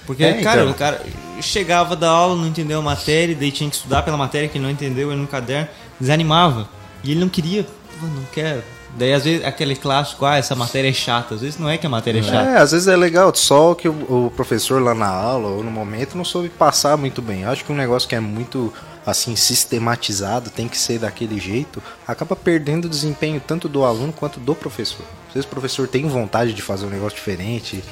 Porque, 0.07 0.25
É, 0.25 0.35
cara, 0.43 0.61
então. 0.63 0.73
o 0.73 0.75
cara 0.75 1.01
chegava 1.41 1.95
da 1.97 2.11
aula, 2.11 2.37
não 2.37 2.47
entendeu 2.47 2.79
a 2.79 2.83
matéria, 2.83 3.35
daí 3.35 3.51
tinha 3.51 3.69
que 3.71 3.77
estudar 3.77 4.03
pela 4.03 4.17
matéria 4.17 4.49
que 4.49 4.59
não 4.59 4.71
entendeu, 4.71 5.11
ele 5.13 5.21
no 5.21 5.27
caderno, 5.29 5.69
desanimava. 6.01 6.69
E 7.05 7.11
ele 7.11 7.21
não 7.21 7.29
queria, 7.29 7.65
"Pô, 7.65 8.07
não 8.07 8.25
quero. 8.33 8.63
Daí, 8.97 9.13
às 9.15 9.25
vezes, 9.25 9.45
aquele 9.45 9.75
clássico, 9.75 10.25
ah, 10.27 10.37
essa 10.37 10.55
matéria 10.55 10.89
é 10.89 10.93
chata. 10.93 11.35
Às 11.35 11.41
vezes 11.41 11.59
não 11.59 11.69
é 11.69 11.79
que 11.79 11.87
a 11.87 11.89
matéria 11.89 12.21
é 12.21 12.23
chata. 12.23 12.51
É, 12.51 12.59
às 12.59 12.73
vezes 12.73 12.87
é 12.89 12.97
legal, 12.97 13.35
só 13.35 13.75
que 13.75 13.89
o, 13.89 14.27
o 14.27 14.33
professor 14.37 14.83
lá 14.83 14.95
na 14.95 15.09
aula 15.09 15.49
ou 15.49 15.65
no 15.65 15.71
momento 15.71 16.15
não 16.17 16.25
soube 16.25 16.51
passar 16.51 16.97
muito 16.99 17.23
bem. 17.23 17.43
Eu 17.43 17.51
acho 17.51 17.65
que 17.65 17.73
um 17.73 17.77
negócio 17.77 18.07
que 18.09 18.15
é 18.15 18.21
muito 18.21 18.73
assim 19.05 19.35
sistematizado, 19.35 20.51
tem 20.51 20.69
que 20.69 20.79
ser 20.79 20.99
daquele 20.99 21.41
jeito, 21.41 21.83
acaba 22.07 22.37
perdendo 22.37 22.85
o 22.85 22.89
desempenho 22.89 23.43
tanto 23.45 23.69
do 23.69 23.85
aluno 23.85 24.13
quanto 24.13 24.39
do 24.39 24.55
professor. 24.55 25.05
Às 25.29 25.35
vezes 25.35 25.47
o 25.47 25.51
professor 25.51 25.89
tem 25.89 26.07
vontade 26.07 26.53
de 26.53 26.63
fazer 26.63 26.87
um 26.87 26.91
negócio 26.91 27.17
diferente, 27.17 27.83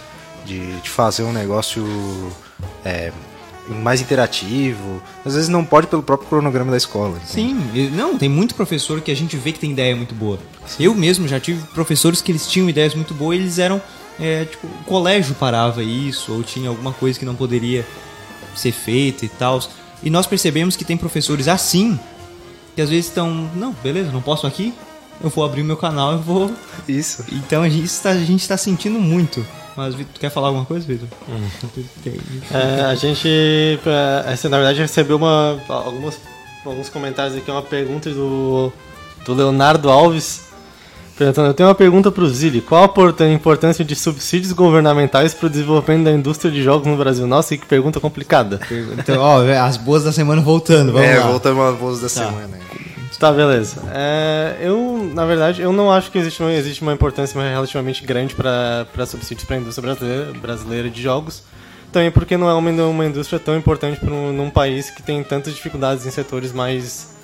de, 0.44 0.80
de 0.80 0.88
fazer 0.90 1.22
um 1.24 1.32
negócio 1.32 1.84
é, 2.84 3.12
mais 3.74 4.00
interativo. 4.00 5.02
Às 5.24 5.34
vezes 5.34 5.48
não 5.48 5.64
pode 5.64 5.86
pelo 5.86 6.02
próprio 6.02 6.28
cronograma 6.28 6.70
da 6.70 6.76
escola. 6.76 7.16
entende? 7.16 7.30
Sim, 7.72 7.90
não, 7.90 8.18
tem 8.18 8.28
muito 8.28 8.54
professor 8.54 9.00
que 9.00 9.10
a 9.10 9.16
gente 9.16 9.36
vê 9.36 9.52
que 9.52 9.58
tem 9.58 9.72
ideia 9.72 9.94
muito 9.94 10.14
boa. 10.14 10.38
Eu 10.78 10.94
mesmo 10.94 11.26
já 11.26 11.40
tive 11.40 11.62
professores 11.68 12.20
que 12.20 12.32
eles 12.32 12.46
tinham 12.46 12.68
ideias 12.68 12.94
muito 12.94 13.14
boas 13.14 13.36
e 13.36 13.40
eles 13.40 13.58
eram, 13.58 13.80
é, 14.18 14.44
tipo, 14.44 14.66
o 14.66 14.84
colégio 14.84 15.34
parava 15.34 15.82
isso, 15.82 16.32
ou 16.32 16.42
tinha 16.42 16.68
alguma 16.68 16.92
coisa 16.92 17.18
que 17.18 17.24
não 17.24 17.34
poderia 17.34 17.86
ser 18.54 18.72
feita 18.72 19.24
e 19.24 19.28
tal. 19.28 19.60
E 20.02 20.10
nós 20.10 20.26
percebemos 20.26 20.76
que 20.76 20.84
tem 20.84 20.96
professores 20.96 21.48
assim, 21.48 21.98
que 22.74 22.82
às 22.82 22.90
vezes 22.90 23.06
estão, 23.06 23.50
não, 23.54 23.72
beleza, 23.82 24.10
não 24.10 24.22
posso 24.22 24.46
aqui, 24.46 24.72
eu 25.22 25.28
vou 25.28 25.44
abrir 25.44 25.62
o 25.62 25.64
meu 25.64 25.76
canal 25.76 26.14
e 26.14 26.18
vou... 26.18 26.50
Isso. 26.88 27.24
Então 27.30 27.62
a 27.62 27.68
gente 27.68 27.84
está, 27.84 28.10
a 28.10 28.16
gente 28.16 28.40
está 28.40 28.56
sentindo 28.56 28.98
muito. 28.98 29.44
Mas, 29.76 29.94
Vitor, 29.94 30.12
tu 30.14 30.20
quer 30.20 30.30
falar 30.30 30.48
alguma 30.48 30.64
coisa, 30.64 30.86
Vitor? 30.86 31.08
É, 32.52 32.82
a 32.82 32.94
gente, 32.94 33.28
é, 33.28 34.32
essa, 34.32 34.48
na 34.48 34.56
verdade, 34.56 34.80
recebeu 34.80 35.16
uma, 35.16 35.58
algumas, 35.68 36.18
alguns 36.64 36.88
comentários 36.88 37.36
aqui, 37.36 37.50
uma 37.50 37.62
pergunta 37.62 38.10
do, 38.10 38.72
do 39.24 39.34
Leonardo 39.34 39.88
Alves, 39.88 40.48
perguntando, 41.16 41.48
eu 41.48 41.54
tenho 41.54 41.68
uma 41.68 41.74
pergunta 41.74 42.10
para 42.10 42.24
o 42.24 42.28
Zili, 42.28 42.60
qual 42.60 42.84
a 42.84 43.28
importância 43.28 43.84
de 43.84 43.94
subsídios 43.94 44.52
governamentais 44.52 45.34
para 45.34 45.46
o 45.46 45.50
desenvolvimento 45.50 46.04
da 46.04 46.12
indústria 46.12 46.50
de 46.50 46.62
jogos 46.62 46.86
no 46.86 46.96
Brasil? 46.96 47.26
Nossa, 47.26 47.56
que 47.56 47.66
pergunta 47.66 48.00
complicada. 48.00 48.60
Então, 48.98 49.20
ó, 49.20 49.42
as 49.42 49.76
boas 49.76 50.04
da 50.04 50.12
semana 50.12 50.40
voltando, 50.40 50.92
vamos 50.92 51.08
é, 51.08 51.18
lá. 51.18 51.26
voltando 51.26 51.62
às 51.62 51.76
bolsas 51.76 52.00
da 52.00 52.08
semana. 52.08 52.58
Tá, 53.18 53.32
beleza. 53.32 53.82
É, 53.92 54.56
eu, 54.60 55.10
na 55.12 55.26
verdade, 55.26 55.60
eu 55.60 55.72
não 55.72 55.92
acho 55.92 56.10
que 56.10 56.18
existe 56.18 56.42
uma, 56.42 56.52
existe 56.52 56.80
uma 56.80 56.92
importância 56.92 57.38
relativamente 57.40 58.04
grande 58.04 58.34
para 58.34 59.06
subsídios 59.06 59.46
para 59.46 59.56
a 59.56 59.58
indústria 59.58 59.82
brasileira, 59.82 60.32
brasileira 60.38 60.90
de 60.90 61.02
jogos. 61.02 61.42
Também 61.92 62.10
porque 62.10 62.36
não 62.36 62.48
é 62.48 62.54
uma, 62.54 62.70
uma 62.86 63.04
indústria 63.04 63.38
tão 63.38 63.56
importante 63.56 63.98
para 63.98 64.12
um, 64.12 64.32
num 64.32 64.48
país 64.48 64.90
que 64.90 65.02
tem 65.02 65.22
tantas 65.24 65.54
dificuldades 65.54 66.06
em 66.06 66.10
setores 66.10 66.52
mais, 66.52 67.14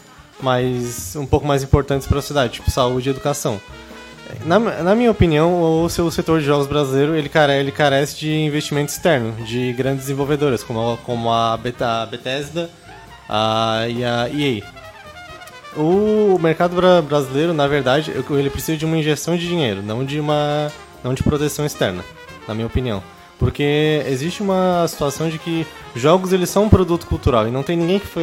mais 0.40 1.14
um 1.16 1.24
pouco 1.24 1.46
mais 1.46 1.62
importantes 1.62 2.06
para 2.06 2.18
a 2.18 2.22
cidade, 2.22 2.54
tipo 2.54 2.70
saúde 2.70 3.08
e 3.08 3.10
educação. 3.10 3.60
Na, 4.44 4.58
na 4.58 4.94
minha 4.94 5.10
opinião, 5.10 5.84
o 5.84 5.88
seu 5.88 6.10
setor 6.10 6.40
de 6.40 6.46
jogos 6.46 6.66
brasileiro 6.66 7.14
ele, 7.14 7.30
ele 7.58 7.70
carece 7.70 8.18
de 8.18 8.32
investimento 8.32 8.90
externo, 8.90 9.32
de 9.44 9.72
grandes 9.72 10.02
desenvolvedoras, 10.02 10.64
como 10.64 10.94
a, 10.94 10.96
como 10.98 11.32
a, 11.32 11.56
Beta, 11.56 12.02
a 12.02 12.06
Bethesda 12.06 12.68
a, 13.28 13.84
e 13.88 14.04
a 14.04 14.28
EA. 14.28 14.62
O 15.76 16.38
mercado 16.40 16.74
bra- 16.76 17.02
brasileiro, 17.02 17.52
na 17.52 17.66
verdade, 17.66 18.12
ele 18.30 18.50
precisa 18.50 18.78
de 18.78 18.84
uma 18.84 18.96
injeção 18.96 19.36
de 19.36 19.46
dinheiro, 19.46 19.82
não 19.82 20.04
de 20.04 20.18
uma 20.18 20.70
não 21.04 21.12
de 21.14 21.22
proteção 21.22 21.64
externa, 21.66 22.02
na 22.48 22.54
minha 22.54 22.66
opinião. 22.66 23.02
Porque 23.38 24.02
existe 24.08 24.42
uma 24.42 24.86
situação 24.88 25.28
de 25.28 25.38
que 25.38 25.66
jogos 25.94 26.32
eles 26.32 26.48
são 26.48 26.64
um 26.64 26.68
produto 26.68 27.06
cultural 27.06 27.46
e 27.46 27.50
não 27.50 27.62
tem 27.62 27.76
ninguém 27.76 27.98
que 27.98 28.06
foi 28.06 28.22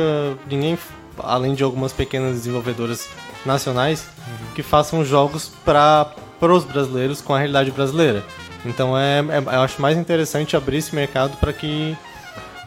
ninguém 0.49 0.77
além 1.19 1.53
de 1.53 1.63
algumas 1.63 1.93
pequenas 1.93 2.33
desenvolvedoras 2.37 3.07
nacionais 3.45 4.07
que 4.55 4.63
façam 4.63 5.05
jogos 5.05 5.51
para 5.63 6.11
os 6.41 6.63
brasileiros 6.63 7.21
com 7.21 7.33
a 7.35 7.37
realidade 7.37 7.69
brasileira. 7.69 8.23
Então 8.65 8.97
é, 8.97 9.19
é- 9.19 9.55
eu 9.55 9.61
acho 9.61 9.79
mais 9.81 9.97
interessante 9.97 10.55
abrir 10.57 10.77
esse 10.77 10.95
mercado 10.95 11.37
para 11.37 11.53
que 11.53 11.95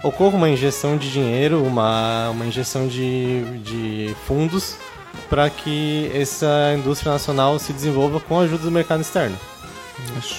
ocorra 0.02 0.36
uma 0.36 0.48
injeção 0.48 0.96
de 0.96 1.10
dinheiro, 1.10 1.62
uma, 1.64 2.30
uma 2.30 2.46
injeção 2.46 2.86
de, 2.86 3.42
de 3.60 4.14
fundos 4.26 4.76
para 5.30 5.48
que 5.50 6.10
essa 6.14 6.74
indústria 6.78 7.12
nacional 7.12 7.58
se 7.58 7.72
desenvolva 7.72 8.20
com 8.20 8.38
a 8.38 8.42
ajuda 8.42 8.64
do 8.64 8.70
mercado 8.70 9.00
externo. 9.00 9.36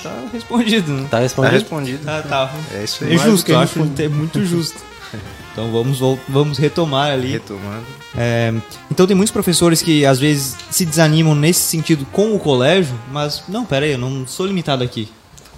Tá 0.03 0.13
respondido, 0.31 0.91
né? 0.93 1.01
Tá 1.03 1.09
Tá 1.17 1.19
respondido? 1.19 1.53
respondido. 1.53 2.05
Tá. 2.05 2.51
É 2.73 2.83
isso 2.83 3.03
É 3.03 3.07
aí. 3.07 3.17
justo, 3.17 3.49
eu 3.51 3.59
acho 3.59 3.73
que 3.95 4.03
é 4.03 4.07
muito 4.07 4.43
justo. 4.45 4.79
Então 5.53 5.71
vamos, 5.71 5.97
vamos 6.29 6.59
retomar 6.59 7.09
ali. 7.11 7.31
Retomando. 7.31 7.83
É, 8.15 8.53
então 8.91 9.07
tem 9.07 9.15
muitos 9.15 9.31
professores 9.31 9.81
que 9.81 10.05
às 10.05 10.19
vezes 10.19 10.55
se 10.69 10.85
desanimam 10.85 11.33
nesse 11.33 11.61
sentido 11.61 12.05
com 12.11 12.35
o 12.35 12.37
colégio, 12.39 12.93
mas 13.11 13.41
não, 13.47 13.65
pera 13.65 13.83
aí, 13.87 13.93
eu 13.93 13.97
não 13.97 14.27
sou 14.27 14.45
limitado 14.45 14.83
aqui. 14.83 15.09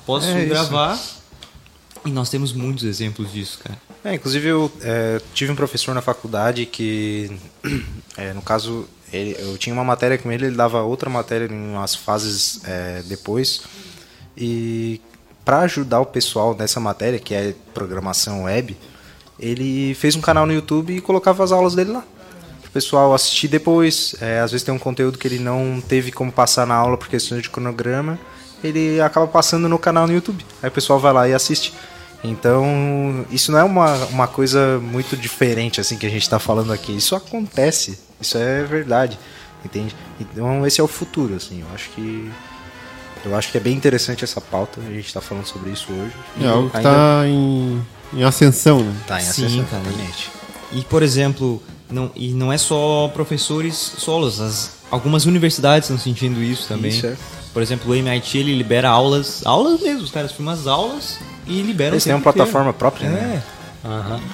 Posso 0.05 0.29
É 0.29 0.45
isso. 0.45 0.71
E 2.05 2.11
nós 2.11 2.29
temos 2.29 2.53
muitos 2.53 2.83
exemplos 2.83 3.31
disso, 3.31 3.59
cara. 3.63 3.77
É, 4.03 4.13
inclusive 4.15 4.47
eu 4.47 4.71
é, 4.81 5.21
tive 5.33 5.51
um 5.51 5.55
professor 5.55 5.93
na 5.93 6.01
faculdade 6.01 6.65
que, 6.65 7.29
é, 8.17 8.33
no 8.33 8.41
caso, 8.41 8.87
ele- 9.11 9.35
eu 9.39 9.57
tinha 9.57 9.73
uma 9.73 9.83
matéria 9.83 10.17
com 10.17 10.31
ele, 10.31 10.45
ele 10.45 10.55
dava 10.55 10.81
outra 10.81 11.09
matéria 11.09 11.45
em 11.53 11.71
umas 11.71 11.95
fases 11.95 12.61
é, 12.65 13.03
depois. 13.05 13.61
E 14.37 15.01
para 15.43 15.59
ajudar 15.61 15.99
o 15.99 16.05
pessoal 16.05 16.55
nessa 16.57 16.79
matéria, 16.79 17.19
que 17.19 17.33
é 17.33 17.53
programação 17.73 18.43
web, 18.43 18.77
ele 19.37 19.93
fez 19.95 20.15
um 20.15 20.21
canal 20.21 20.45
no 20.45 20.53
YouTube 20.53 20.95
e 20.95 21.01
colocava 21.01 21.43
as 21.43 21.51
aulas 21.51 21.75
dele 21.75 21.91
lá. 21.91 22.03
O 22.65 22.71
pessoal 22.71 23.13
assistir 23.13 23.47
depois. 23.47 24.15
É, 24.21 24.39
às 24.39 24.51
vezes 24.51 24.63
tem 24.63 24.73
um 24.73 24.79
conteúdo 24.79 25.17
que 25.17 25.27
ele 25.27 25.39
não 25.39 25.81
teve 25.85 26.11
como 26.11 26.31
passar 26.31 26.67
na 26.67 26.75
aula 26.75 26.95
por 26.97 27.07
questões 27.09 27.41
de 27.41 27.49
cronograma, 27.49 28.17
ele 28.63 28.99
acaba 29.01 29.27
passando 29.27 29.67
no 29.69 29.77
canal 29.77 30.07
no 30.07 30.13
YouTube. 30.13 30.45
Aí 30.61 30.69
o 30.69 30.71
pessoal 30.71 30.99
vai 30.99 31.13
lá 31.13 31.27
e 31.27 31.33
assiste. 31.33 31.73
Então, 32.23 33.25
isso 33.31 33.51
não 33.51 33.59
é 33.59 33.63
uma, 33.63 33.95
uma 34.07 34.27
coisa 34.27 34.79
muito 34.79 35.15
diferente 35.15 35.79
assim 35.79 35.97
que 35.97 36.05
a 36.05 36.09
gente 36.09 36.23
está 36.23 36.37
falando 36.37 36.73
aqui. 36.73 36.95
Isso 36.95 37.15
acontece, 37.15 37.97
isso 38.19 38.37
é 38.37 38.63
verdade, 38.63 39.17
entende? 39.63 39.95
Então, 40.19 40.65
esse 40.67 40.81
é 40.81 40.83
o 40.83 40.87
futuro, 40.87 41.35
assim. 41.35 41.61
Eu 41.61 41.67
acho 41.73 41.89
que 41.91 42.29
eu 43.25 43.35
acho 43.35 43.51
que 43.51 43.57
é 43.57 43.61
bem 43.61 43.75
interessante 43.75 44.23
essa 44.23 44.39
pauta. 44.39 44.79
A 44.81 44.91
gente 44.91 45.07
está 45.07 45.21
falando 45.21 45.45
sobre 45.45 45.71
isso 45.71 45.91
hoje. 45.91 46.13
É 46.41 46.47
algo 46.47 46.69
que 46.69 46.77
Ainda 46.77 46.89
tá 46.89 47.27
em, 47.27 47.81
em 48.13 48.23
ascensão, 48.23 48.79
né? 48.83 48.95
tá 49.07 49.17
em 49.17 49.23
Sim, 49.23 49.45
ascensão, 49.45 49.65
cara. 49.65 49.83
exatamente. 49.83 50.31
E, 50.71 50.81
por 50.83 51.03
exemplo, 51.03 51.61
não, 51.89 52.11
e 52.15 52.33
não 52.33 52.51
é 52.51 52.57
só 52.57 53.09
professores 53.09 53.75
solos, 53.75 54.39
as, 54.39 54.71
algumas 54.91 55.25
universidades 55.25 55.89
estão 55.89 55.97
sentindo 56.01 56.41
isso 56.41 56.67
também. 56.67 56.91
Isso, 56.91 57.07
é. 57.07 57.17
Por 57.59 57.63
exemplo, 57.63 57.91
o 57.91 57.93
MIT 57.93 58.37
ele 58.37 58.55
libera 58.55 58.87
aulas, 58.87 59.45
aulas 59.45 59.81
mesmo, 59.81 60.03
os 60.03 60.11
caras 60.11 60.31
filmam 60.31 60.53
as 60.53 60.65
aulas 60.65 61.19
e 61.45 61.61
liberam 61.61 61.91
Eles 61.95 62.05
têm 62.05 62.13
uma 62.13 62.21
plataforma 62.21 62.71
própria, 62.71 63.07
É. 63.07 63.09
né? 63.09 63.43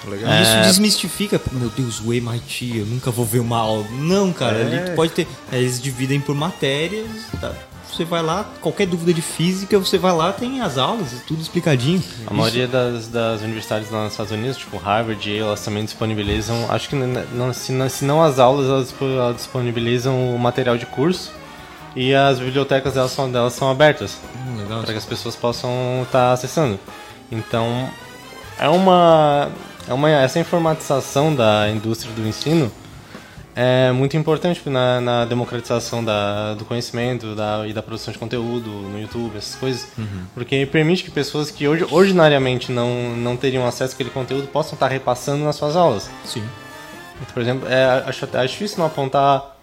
Legal. 0.07 0.31
E 0.31 0.43
Isso 0.43 0.61
desmistifica, 0.61 1.41
meu 1.51 1.69
Deus, 1.69 1.99
o 2.01 2.13
MIT, 2.13 2.77
eu 2.77 2.85
nunca 2.85 3.09
vou 3.09 3.25
ver 3.25 3.39
uma 3.39 3.57
aula. 3.57 3.83
Não, 3.93 4.31
cara, 4.31 4.59
ali 4.61 4.77
tu 4.91 4.91
pode 4.91 5.11
ter. 5.11 5.27
Eles 5.51 5.81
dividem 5.81 6.19
por 6.19 6.35
matérias, 6.35 7.07
tá? 7.41 7.51
Você 7.91 8.05
vai 8.05 8.21
lá, 8.21 8.45
qualquer 8.61 8.85
dúvida 8.85 9.11
de 9.11 9.23
física, 9.23 9.79
você 9.79 9.97
vai 9.97 10.13
lá, 10.13 10.31
tem 10.31 10.61
as 10.61 10.77
aulas, 10.77 11.11
é 11.11 11.17
tudo 11.25 11.41
explicadinho. 11.41 12.03
A 12.27 12.33
maioria 12.33 12.67
das, 12.67 13.07
das 13.07 13.41
universidades 13.41 13.89
lá 13.89 14.03
nos 14.03 14.13
Estados 14.13 14.31
Unidos, 14.31 14.57
tipo 14.57 14.77
Harvard, 14.77 15.35
elas 15.35 15.65
também 15.65 15.83
disponibilizam, 15.83 16.67
acho 16.69 16.89
que 16.89 16.95
não, 16.95 17.51
se, 17.51 17.71
não, 17.71 17.89
se 17.89 18.05
não 18.05 18.21
as 18.21 18.37
aulas, 18.37 18.67
elas 18.67 19.35
disponibilizam 19.35 20.35
o 20.35 20.37
material 20.37 20.77
de 20.77 20.85
curso 20.85 21.31
E 21.95 22.13
as 22.13 22.39
bibliotecas 22.39 22.93
delas 22.93 23.11
são, 23.11 23.31
delas 23.31 23.53
são 23.53 23.69
abertas 23.69 24.17
Hum, 24.35 24.81
para 24.81 24.91
que 24.91 24.97
as 24.97 25.05
pessoas 25.05 25.35
possam 25.35 26.03
estar 26.03 26.33
acessando. 26.33 26.79
Então, 27.31 27.89
é 28.59 28.67
uma, 28.69 29.49
é 29.87 29.93
uma 29.93 30.09
essa 30.09 30.39
informatização 30.39 31.33
da 31.33 31.69
indústria 31.69 32.13
do 32.13 32.27
ensino 32.27 32.71
é 33.55 33.89
muito 33.93 34.17
importante 34.17 34.69
na, 34.69 34.99
na 34.99 35.23
democratização 35.23 36.03
da, 36.03 36.55
do 36.55 36.65
conhecimento 36.65 37.33
da, 37.33 37.65
e 37.65 37.71
da 37.71 37.81
produção 37.81 38.11
de 38.11 38.19
conteúdo 38.19 38.69
no 38.69 38.99
YouTube, 38.99 39.37
essas 39.37 39.55
coisas, 39.55 39.87
porque 40.33 40.65
permite 40.65 41.05
que 41.05 41.09
pessoas 41.11 41.49
que 41.49 41.65
hoje, 41.65 41.87
ordinariamente 41.89 42.69
não, 42.69 43.15
não 43.15 43.37
teriam 43.37 43.65
acesso 43.65 43.93
àquele 43.93 44.09
conteúdo 44.09 44.47
possam 44.47 44.73
estar 44.73 44.89
repassando 44.89 45.45
nas 45.45 45.55
suas 45.55 45.77
aulas. 45.77 46.09
Sim. 46.25 46.43
Então, 47.21 47.33
por 47.33 47.41
exemplo, 47.41 47.65
é, 47.69 48.03
acho, 48.05 48.25
acho 48.25 48.51
difícil 48.51 48.79
não 48.79 48.87
apontar 48.87 49.54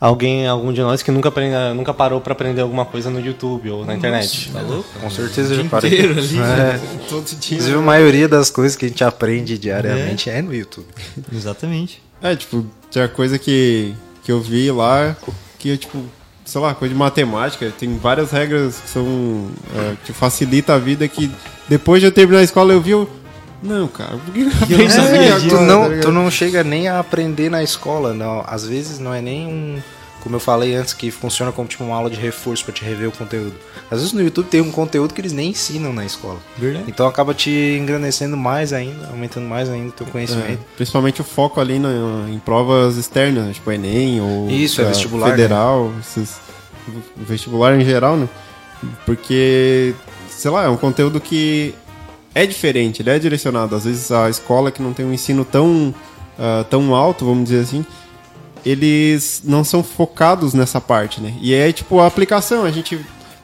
alguém, 0.00 0.46
algum 0.46 0.72
de 0.72 0.80
nós 0.80 1.02
que 1.02 1.10
nunca, 1.10 1.28
aprende, 1.28 1.54
nunca 1.76 1.92
parou 1.92 2.20
para 2.20 2.32
aprender 2.32 2.62
alguma 2.62 2.84
coisa 2.86 3.10
no 3.10 3.20
YouTube 3.20 3.70
ou 3.70 3.84
na 3.84 3.94
internet. 3.94 4.50
Tá 4.50 4.62
louco? 4.62 4.88
Com 4.98 5.10
certeza 5.10 5.54
eu 5.54 5.62
já 5.62 5.68
parei. 5.68 5.90
inteiro 5.92 6.18
ali, 6.18 6.38
É. 6.38 6.80
Todo 7.08 7.24
dia. 7.26 7.56
Inclusive, 7.58 7.76
a 7.78 7.82
maioria 7.82 8.28
das 8.28 8.50
coisas 8.50 8.76
que 8.76 8.86
a 8.86 8.88
gente 8.88 9.04
aprende 9.04 9.58
diariamente 9.58 10.30
é, 10.30 10.40
no 10.40 10.54
YouTube. 10.54 10.86
Exatamente. 11.32 12.02
É, 12.22 12.34
tipo, 12.34 12.66
tinha 12.90 13.08
coisa 13.08 13.38
que, 13.38 13.94
que 14.24 14.32
eu 14.32 14.40
vi 14.40 14.70
lá 14.70 15.16
que, 15.58 15.76
tipo, 15.76 16.02
sei 16.44 16.60
lá, 16.60 16.74
coisa 16.74 16.92
de 16.92 16.98
matemática. 16.98 17.72
Tem 17.78 17.96
várias 17.98 18.30
regras 18.30 18.80
que 18.80 18.88
são. 18.88 19.50
É, 19.76 19.94
que 20.04 20.12
facilita 20.12 20.74
a 20.74 20.78
vida 20.78 21.06
que 21.06 21.30
depois 21.68 22.00
de 22.00 22.06
eu 22.06 22.12
terminar 22.12 22.40
a 22.40 22.42
escola 22.42 22.72
eu 22.72 22.80
vi. 22.80 22.90
Eu, 22.92 23.08
não, 23.62 23.88
cara, 23.88 24.16
por 24.16 24.32
que 24.32 24.40
eu 24.42 24.48
aprendi 24.48 24.84
isso 24.86 25.00
aqui 25.00 25.16
É, 25.16 25.38
tu, 25.38 25.48
tá 25.56 25.60
não, 25.62 25.88
ligado? 25.88 26.00
tu 26.02 26.12
não 26.12 26.30
chega 26.30 26.64
nem 26.64 26.88
a 26.88 26.98
aprender 26.98 27.50
na 27.50 27.62
escola, 27.62 28.12
não. 28.14 28.42
Às 28.46 28.64
vezes 28.66 28.98
não 28.98 29.12
é 29.14 29.20
nem 29.20 29.46
um. 29.46 29.78
Como 30.22 30.36
eu 30.36 30.40
falei 30.40 30.74
antes, 30.74 30.92
que 30.92 31.10
funciona 31.10 31.50
como 31.50 31.66
tipo 31.66 31.82
uma 31.82 31.96
aula 31.96 32.10
de 32.10 32.16
reforço 32.20 32.62
pra 32.62 32.74
te 32.74 32.84
rever 32.84 33.08
o 33.08 33.12
conteúdo. 33.12 33.54
Às 33.90 34.00
vezes 34.00 34.12
no 34.12 34.20
YouTube 34.22 34.48
tem 34.48 34.60
um 34.60 34.70
conteúdo 34.70 35.14
que 35.14 35.20
eles 35.22 35.32
nem 35.32 35.48
ensinam 35.48 35.94
na 35.94 36.04
escola. 36.04 36.38
Verdade. 36.58 36.84
Então 36.88 37.06
acaba 37.06 37.32
te 37.32 37.50
engrandecendo 37.80 38.36
mais 38.36 38.74
ainda, 38.74 39.06
aumentando 39.08 39.46
mais 39.46 39.70
ainda 39.70 39.88
o 39.88 39.92
teu 39.92 40.06
É, 40.06 40.10
conhecimento. 40.10 40.60
principalmente 40.76 41.22
o 41.22 41.24
foco 41.24 41.58
ali 41.58 41.78
na- 41.78 42.28
em 42.28 42.38
provas 42.38 42.98
externas, 42.98 43.46
né, 43.46 43.52
tipo 43.54 43.72
Enem 43.72 44.20
ou 44.20 44.50
Isso, 44.50 44.82
é 44.82 44.84
vestibular, 44.84 45.30
federal, 45.30 45.90
esses, 46.00 46.36
vestibular 47.16 47.74
em 47.80 47.84
geral, 47.84 48.18
né? 48.18 48.28
Porque, 49.06 49.94
sei 50.28 50.50
lá, 50.50 50.64
é 50.64 50.68
um 50.68 50.76
conteúdo 50.76 51.18
que 51.18 51.74
é 52.34 52.46
diferente, 52.46 53.02
ele 53.02 53.10
é 53.10 53.18
direcionado. 53.18 53.74
Às 53.74 53.84
vezes 53.84 54.10
a 54.10 54.28
escola 54.30 54.70
que 54.70 54.82
não 54.82 54.92
tem 54.92 55.04
um 55.06 55.12
ensino 55.12 55.44
tão, 55.44 55.94
ah, 56.38 56.64
tão 56.68 56.94
alto, 56.94 57.24
vamos 57.24 57.44
dizer 57.44 57.60
assim, 57.60 57.84
eles 58.64 59.42
não 59.44 59.64
são 59.64 59.82
focados 59.82 60.54
nessa 60.54 60.80
parte, 60.80 61.20
né? 61.20 61.34
E 61.40 61.54
é 61.54 61.72
tipo 61.72 61.98
a 62.00 62.06
aplicação, 62.06 62.64
a 62.64 62.70
gente 62.70 62.98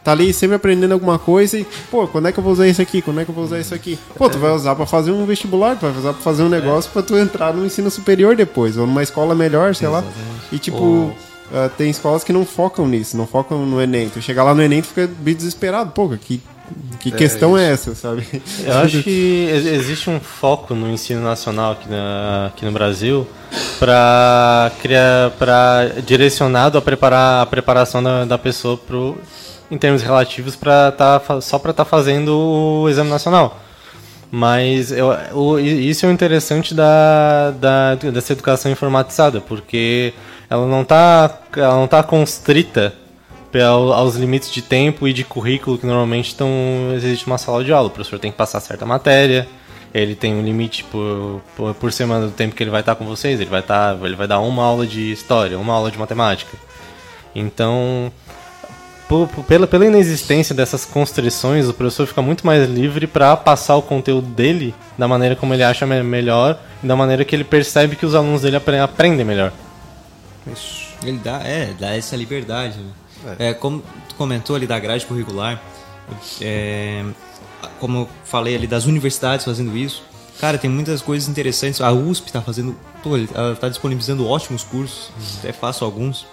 tá 0.04 0.12
ali 0.12 0.32
sempre 0.32 0.54
aprendendo 0.54 0.92
alguma 0.92 1.18
coisa 1.18 1.58
e, 1.58 1.66
pô, 1.90 2.06
quando 2.06 2.28
é 2.28 2.32
que 2.32 2.38
eu 2.38 2.44
vou 2.44 2.52
usar 2.52 2.68
isso 2.68 2.80
aqui? 2.80 3.02
Quando 3.02 3.20
é 3.20 3.24
que 3.24 3.30
eu 3.30 3.34
vou 3.34 3.42
usar 3.42 3.58
isso 3.58 3.74
aqui? 3.74 3.98
Pô, 4.14 4.30
tu 4.30 4.38
vai 4.38 4.52
usar 4.52 4.76
pra 4.76 4.86
fazer 4.86 5.10
um 5.10 5.26
vestibular, 5.26 5.74
tu 5.74 5.80
vai 5.80 5.90
usar 5.90 6.12
pra 6.12 6.22
fazer 6.22 6.44
um 6.44 6.48
negócio 6.48 6.92
pra 6.92 7.02
tu 7.02 7.16
entrar 7.18 7.52
no 7.52 7.66
ensino 7.66 7.90
superior 7.90 8.36
depois, 8.36 8.76
ou 8.76 8.86
numa 8.86 9.02
escola 9.02 9.34
melhor, 9.34 9.74
sei 9.74 9.88
lá. 9.88 10.04
E 10.52 10.60
tipo, 10.60 11.12
ah, 11.52 11.68
tem 11.76 11.90
escolas 11.90 12.22
que 12.22 12.32
não 12.32 12.44
focam 12.44 12.86
nisso, 12.86 13.16
não 13.16 13.26
focam 13.26 13.66
no 13.66 13.80
Enem. 13.80 14.08
Tu 14.08 14.22
chegar 14.22 14.44
lá 14.44 14.54
no 14.54 14.62
Enem, 14.62 14.80
tu 14.80 14.88
fica 14.88 15.10
bem 15.18 15.34
desesperado, 15.34 15.90
pô, 15.90 16.08
que, 16.10 16.40
que 17.00 17.10
questão 17.12 17.56
é 17.56 17.70
essa, 17.72 17.94
sabe? 17.94 18.26
Eu 18.64 18.78
acho 18.78 19.02
que 19.02 19.48
ex- 19.50 19.66
existe 19.66 20.10
um 20.10 20.18
foco 20.18 20.74
no 20.74 20.90
ensino 20.90 21.20
nacional 21.22 21.72
aqui, 21.72 21.88
na- 21.88 22.46
aqui 22.48 22.64
no 22.64 22.72
Brasil 22.72 23.26
para 23.78 24.70
criar, 24.82 25.30
para 25.38 25.92
direcionado 26.04 26.76
a 26.78 26.82
preparar 26.82 27.42
a 27.42 27.46
preparação 27.46 28.02
da, 28.02 28.24
da 28.24 28.36
pessoa 28.38 28.76
pro, 28.76 29.16
em 29.70 29.78
termos 29.78 30.02
relativos 30.02 30.56
para 30.56 30.90
tá, 30.92 31.20
só 31.40 31.58
para 31.58 31.70
estar 31.70 31.84
fazendo 31.84 32.30
o 32.82 32.88
exame 32.88 33.10
nacional. 33.10 33.60
Mas 34.30 34.90
eu, 34.90 35.08
o- 35.34 35.58
isso 35.60 36.04
é 36.04 36.08
o 36.08 36.12
interessante 36.12 36.74
da, 36.74 37.52
da, 37.52 37.94
dessa 37.94 38.32
educação 38.32 38.70
informatizada, 38.72 39.40
porque 39.40 40.12
ela 40.50 40.66
não 40.66 40.82
está 40.82 41.38
ela 41.56 41.74
não 41.76 41.86
tá 41.86 42.02
constrita 42.02 42.92
aos 43.62 44.16
limites 44.16 44.50
de 44.50 44.62
tempo 44.62 45.06
e 45.08 45.12
de 45.12 45.24
currículo 45.24 45.78
que 45.78 45.86
normalmente 45.86 46.28
estão 46.28 46.48
existe 46.94 47.26
uma 47.26 47.38
sala 47.38 47.62
de 47.64 47.72
aula. 47.72 47.88
O 47.88 47.90
professor 47.90 48.18
tem 48.18 48.30
que 48.30 48.36
passar 48.36 48.60
certa 48.60 48.84
matéria, 48.86 49.46
ele 49.94 50.14
tem 50.14 50.34
um 50.34 50.42
limite 50.42 50.84
por, 50.84 51.40
por, 51.56 51.74
por 51.74 51.92
semana 51.92 52.26
do 52.26 52.32
tempo 52.32 52.54
que 52.54 52.62
ele 52.62 52.70
vai 52.70 52.80
estar 52.80 52.94
com 52.94 53.04
vocês, 53.06 53.40
ele 53.40 53.50
vai 53.50 53.60
estar, 53.60 53.96
ele 54.04 54.16
vai 54.16 54.26
dar 54.28 54.40
uma 54.40 54.62
aula 54.64 54.86
de 54.86 55.10
história, 55.12 55.58
uma 55.58 55.72
aula 55.74 55.90
de 55.90 55.98
matemática. 55.98 56.56
Então, 57.34 58.10
por- 59.08 59.28
pela, 59.46 59.66
pela 59.66 59.86
inexistência 59.86 60.54
dessas 60.54 60.84
constrições, 60.84 61.68
o 61.68 61.74
professor 61.74 62.06
fica 62.06 62.20
muito 62.22 62.44
mais 62.46 62.68
livre 62.68 63.06
para 63.06 63.36
passar 63.36 63.76
o 63.76 63.82
conteúdo 63.82 64.26
dele 64.26 64.74
da 64.98 65.06
maneira 65.06 65.36
como 65.36 65.52
ele 65.54 65.62
acha 65.62 65.86
me- 65.86 66.02
melhor 66.02 66.58
e 66.82 66.86
da 66.86 66.96
maneira 66.96 67.24
que 67.24 67.34
ele 67.36 67.44
percebe 67.44 67.94
que 67.96 68.04
os 68.06 68.14
alunos 68.14 68.42
dele 68.42 68.56
apre- 68.56 68.78
aprendem 68.78 69.24
melhor. 69.24 69.52
Ele 71.04 71.18
dá, 71.22 71.40
é, 71.44 71.72
dá 71.78 71.94
essa 71.94 72.16
liberdade. 72.16 72.78
Né? 72.78 72.90
É. 73.38 73.54
como 73.54 73.82
tu 74.08 74.14
comentou 74.14 74.54
ali 74.56 74.66
da 74.66 74.78
grade 74.78 75.06
curricular, 75.06 75.60
é, 76.40 77.04
como 77.80 77.98
eu 78.00 78.08
falei 78.24 78.54
ali 78.54 78.66
das 78.66 78.84
universidades 78.86 79.44
fazendo 79.44 79.76
isso, 79.76 80.02
cara, 80.40 80.58
tem 80.58 80.70
muitas 80.70 81.02
coisas 81.02 81.28
interessantes. 81.28 81.80
A 81.80 81.92
USP 81.92 82.30
tá 82.32 82.40
fazendo, 82.40 82.76
pô, 83.02 83.16
ela 83.16 83.54
tá 83.56 83.68
disponibilizando 83.68 84.26
ótimos 84.26 84.62
cursos, 84.64 85.10
até 85.38 85.52
faço 85.52 85.84
alguns, 85.84 86.26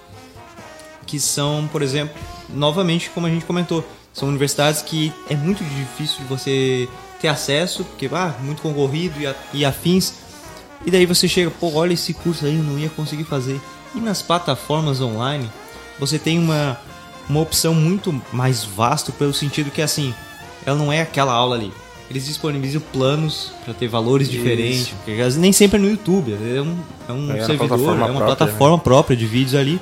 que 1.06 1.20
são, 1.20 1.68
por 1.72 1.82
exemplo, 1.82 2.16
novamente, 2.50 3.10
como 3.10 3.28
a 3.28 3.30
gente 3.30 3.46
comentou, 3.46 3.84
são 4.14 4.28
universidades 4.30 4.82
que 4.82 5.12
é 5.30 5.36
muito 5.36 5.64
difícil 5.64 6.20
de 6.20 6.26
você 6.26 6.88
ter 7.20 7.28
acesso, 7.28 7.84
porque, 7.84 8.10
ah, 8.14 8.34
muito 8.42 8.62
concorrido 8.62 9.20
e, 9.20 9.26
a- 9.28 9.36
e 9.54 9.66
afins. 9.66 10.14
E 10.86 10.92
daí 10.92 11.06
você 11.06 11.28
chega, 11.28 11.50
pô, 11.50 11.72
olha 11.74 11.94
esse 11.94 12.14
curso 12.14 12.46
aí, 12.46 12.56
eu 12.58 12.64
não 12.64 12.78
ia 12.78 12.90
conseguir 12.90 13.24
fazer. 13.24 13.60
E 13.96 14.00
nas 14.00 14.22
plataformas 14.22 15.00
online, 15.02 15.50
você 16.00 16.18
tem 16.20 16.40
uma, 16.40 16.78
uma 17.30 17.40
opção 17.40 17.74
muito 17.74 18.22
mais 18.32 18.64
vasta 18.64 19.12
pelo 19.12 19.34
sentido 19.34 19.72
que, 19.72 19.82
assim, 19.82 20.14
ela 20.66 20.78
não 20.78 20.92
é 20.92 21.02
aquela 21.02 21.34
aula 21.34 21.56
ali. 21.56 21.72
Eles 22.10 22.26
disponibilizam 22.26 22.82
planos 22.92 23.52
para 23.64 23.74
ter 23.74 23.88
valores 23.88 24.30
diferentes. 24.30 24.90
Porque 24.90 25.18
nem 25.40 25.52
sempre 25.52 25.78
é 25.78 25.82
no 25.82 25.90
YouTube, 25.90 26.34
é 26.34 26.62
um, 26.62 26.78
é 27.08 27.12
um 27.14 27.32
É 27.32 27.46
servidor, 27.46 27.80
é 27.80 27.92
uma 27.92 28.06
própria, 28.06 28.26
plataforma 28.26 28.78
própria 28.78 29.18
de 29.18 29.26
vídeos 29.26 29.56
ali. 29.56 29.80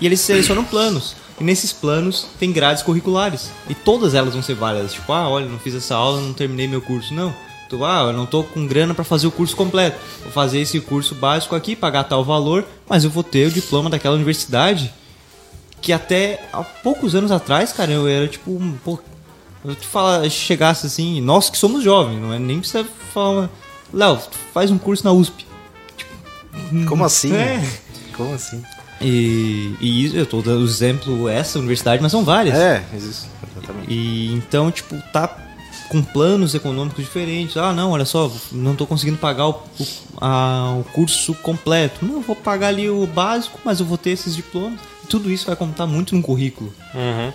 E 0.00 0.06
eles 0.06 0.20
selecionam 0.20 0.64
planos. 0.64 1.16
E 1.38 1.44
nesses 1.44 1.72
planos 1.72 2.26
tem 2.38 2.52
grades 2.52 2.82
curriculares. 2.82 3.50
E 3.68 3.74
todas 3.74 4.14
elas 4.14 4.34
vão 4.34 4.42
ser 4.42 4.54
válidas. 4.54 4.92
Tipo, 4.92 5.12
ah, 5.12 5.28
olha, 5.28 5.46
não 5.46 5.58
fiz 5.58 5.74
essa 5.74 5.94
aula, 5.94 6.20
não 6.20 6.32
terminei 6.32 6.68
meu 6.68 6.80
curso. 6.80 7.12
Não. 7.12 7.34
Tu, 7.68 7.84
ah, 7.84 8.04
eu 8.08 8.12
não 8.12 8.26
tô 8.26 8.42
com 8.42 8.66
grana 8.66 8.94
para 8.94 9.04
fazer 9.04 9.26
o 9.26 9.30
curso 9.30 9.56
completo. 9.56 9.98
Vou 10.22 10.32
fazer 10.32 10.60
esse 10.60 10.80
curso 10.80 11.14
básico 11.14 11.54
aqui, 11.54 11.76
pagar 11.76 12.04
tal 12.04 12.24
valor, 12.24 12.64
mas 12.88 13.04
eu 13.04 13.10
vou 13.10 13.22
ter 13.22 13.46
o 13.46 13.50
diploma 13.50 13.88
daquela 13.88 14.16
universidade. 14.16 14.92
Que 15.80 15.92
até 15.92 16.42
há 16.52 16.62
poucos 16.62 17.14
anos 17.14 17.30
atrás, 17.32 17.72
cara, 17.72 17.90
eu 17.92 18.06
era 18.06 18.28
tipo, 18.28 18.50
um, 18.50 18.72
pô, 18.84 18.98
eu 19.64 19.74
te 19.74 19.86
falar, 19.86 20.28
chegasse 20.30 20.86
assim, 20.86 21.20
nós 21.20 21.48
que 21.50 21.56
somos 21.58 21.82
jovens, 21.82 22.20
não 22.20 22.32
é 22.32 22.38
nem 22.38 22.58
precisa 22.60 22.86
falar, 23.12 23.48
Léo, 23.92 24.18
faz 24.52 24.70
um 24.70 24.78
curso 24.78 25.04
na 25.04 25.12
USP. 25.12 25.46
Como 26.88 27.04
assim? 27.04 27.34
É. 27.34 27.62
Como 28.16 28.34
assim? 28.34 28.62
E, 29.00 29.74
e 29.80 30.04
isso, 30.04 30.16
eu 30.16 30.26
tô 30.26 30.42
dando 30.42 30.64
exemplo 30.64 31.28
essa 31.28 31.58
universidade, 31.58 32.02
mas 32.02 32.12
são 32.12 32.22
várias. 32.24 32.58
É, 32.58 32.84
existe. 32.94 33.26
Exatamente. 33.56 33.86
E 33.92 34.32
então, 34.34 34.70
tipo, 34.70 34.94
tá 35.12 35.34
com 35.88 36.02
planos 36.02 36.54
econômicos 36.54 37.02
diferentes. 37.04 37.56
Ah, 37.56 37.72
não, 37.72 37.90
olha 37.92 38.04
só, 38.04 38.30
não 38.52 38.76
tô 38.76 38.86
conseguindo 38.86 39.16
pagar 39.16 39.48
o, 39.48 39.52
o, 39.52 39.86
a- 40.20 40.76
o 40.78 40.84
curso 40.92 41.32
completo. 41.36 42.04
Não, 42.04 42.16
eu 42.16 42.20
vou 42.20 42.36
pagar 42.36 42.68
ali 42.68 42.90
o 42.90 43.06
básico, 43.06 43.58
mas 43.64 43.80
eu 43.80 43.86
vou 43.86 43.96
ter 43.96 44.10
esses 44.10 44.36
diplomas. 44.36 44.78
Tudo 45.10 45.30
isso 45.30 45.46
vai 45.46 45.56
contar 45.56 45.86
muito 45.86 46.14
no 46.14 46.22
currículo. 46.22 46.72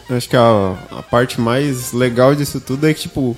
Eu 0.09 0.15
acho 0.17 0.27
que 0.29 0.35
a, 0.37 0.75
a 0.91 1.03
parte 1.03 1.39
mais 1.39 1.91
legal 1.91 2.33
disso 2.33 2.59
tudo 2.61 2.87
é 2.87 2.93
que, 2.93 3.01
tipo, 3.01 3.35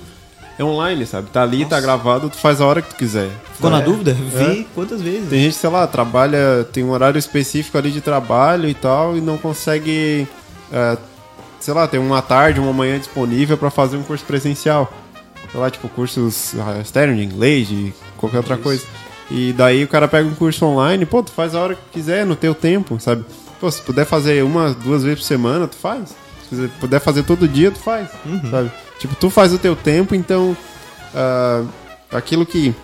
é 0.58 0.62
online, 0.64 1.04
sabe? 1.06 1.28
Tá 1.30 1.42
ali, 1.42 1.64
tá 1.66 1.80
gravado, 1.80 2.30
tu 2.30 2.36
faz 2.36 2.60
a 2.60 2.66
hora 2.66 2.80
que 2.80 2.90
tu 2.90 2.96
quiser. 2.96 3.28
Ficou 3.54 3.68
na 3.68 3.80
É. 3.80 3.82
dúvida? 3.82 4.12
É. 4.12 4.14
Vê 4.14 4.66
quantas 4.74 5.02
vezes. 5.02 5.28
Tem 5.28 5.40
gente, 5.42 5.56
sei 5.56 5.68
lá, 5.68 5.86
trabalha, 5.88 6.64
tem 6.72 6.84
um 6.84 6.90
horário 6.90 7.18
específico 7.18 7.76
ali 7.76 7.90
de 7.90 8.00
trabalho 8.00 8.68
e 8.68 8.74
tal, 8.74 9.16
e 9.16 9.20
não 9.20 9.36
consegue, 9.36 10.26
é, 10.72 10.96
sei 11.58 11.74
lá, 11.74 11.88
tem 11.88 11.98
uma 12.00 12.22
tarde, 12.22 12.60
uma 12.60 12.72
manhã 12.72 12.96
disponível 12.98 13.58
pra 13.58 13.70
fazer 13.70 13.96
um 13.96 14.02
curso 14.04 14.24
presencial. 14.24 14.92
Sei 15.50 15.58
lá, 15.60 15.68
tipo, 15.70 15.88
cursos 15.88 16.54
ah, 16.60 16.80
externos 16.80 17.16
de 17.16 17.24
inglês, 17.24 17.66
de 17.66 17.92
qualquer 18.18 18.36
outra 18.38 18.56
coisa. 18.56 18.84
E 19.30 19.52
daí 19.52 19.82
o 19.84 19.88
cara 19.88 20.06
pega 20.06 20.28
um 20.28 20.34
curso 20.34 20.64
online, 20.64 21.04
pô, 21.06 21.22
tu 21.22 21.32
faz 21.32 21.54
a 21.54 21.60
hora 21.60 21.74
que 21.74 21.80
quiser, 21.92 22.24
no 22.24 22.36
teu 22.36 22.54
tempo, 22.54 22.98
sabe? 23.00 23.24
Pô, 23.60 23.70
se 23.70 23.82
puder 23.82 24.04
fazer 24.06 24.42
uma, 24.44 24.72
duas 24.72 25.02
vezes 25.02 25.18
por 25.20 25.24
semana, 25.26 25.66
tu 25.66 25.76
faz. 25.76 26.14
Se 26.48 26.68
puder 26.80 27.00
fazer 27.00 27.24
todo 27.24 27.46
dia, 27.48 27.70
tu 27.70 27.78
faz, 27.78 28.08
sabe? 28.50 28.70
Tipo, 28.98 29.14
tu 29.16 29.28
faz 29.30 29.52
o 29.52 29.58
teu 29.58 29.76
tempo, 29.76 30.14
então 30.14 30.56
ah, 31.14 31.62
aquilo 32.12 32.46
que 32.46 32.74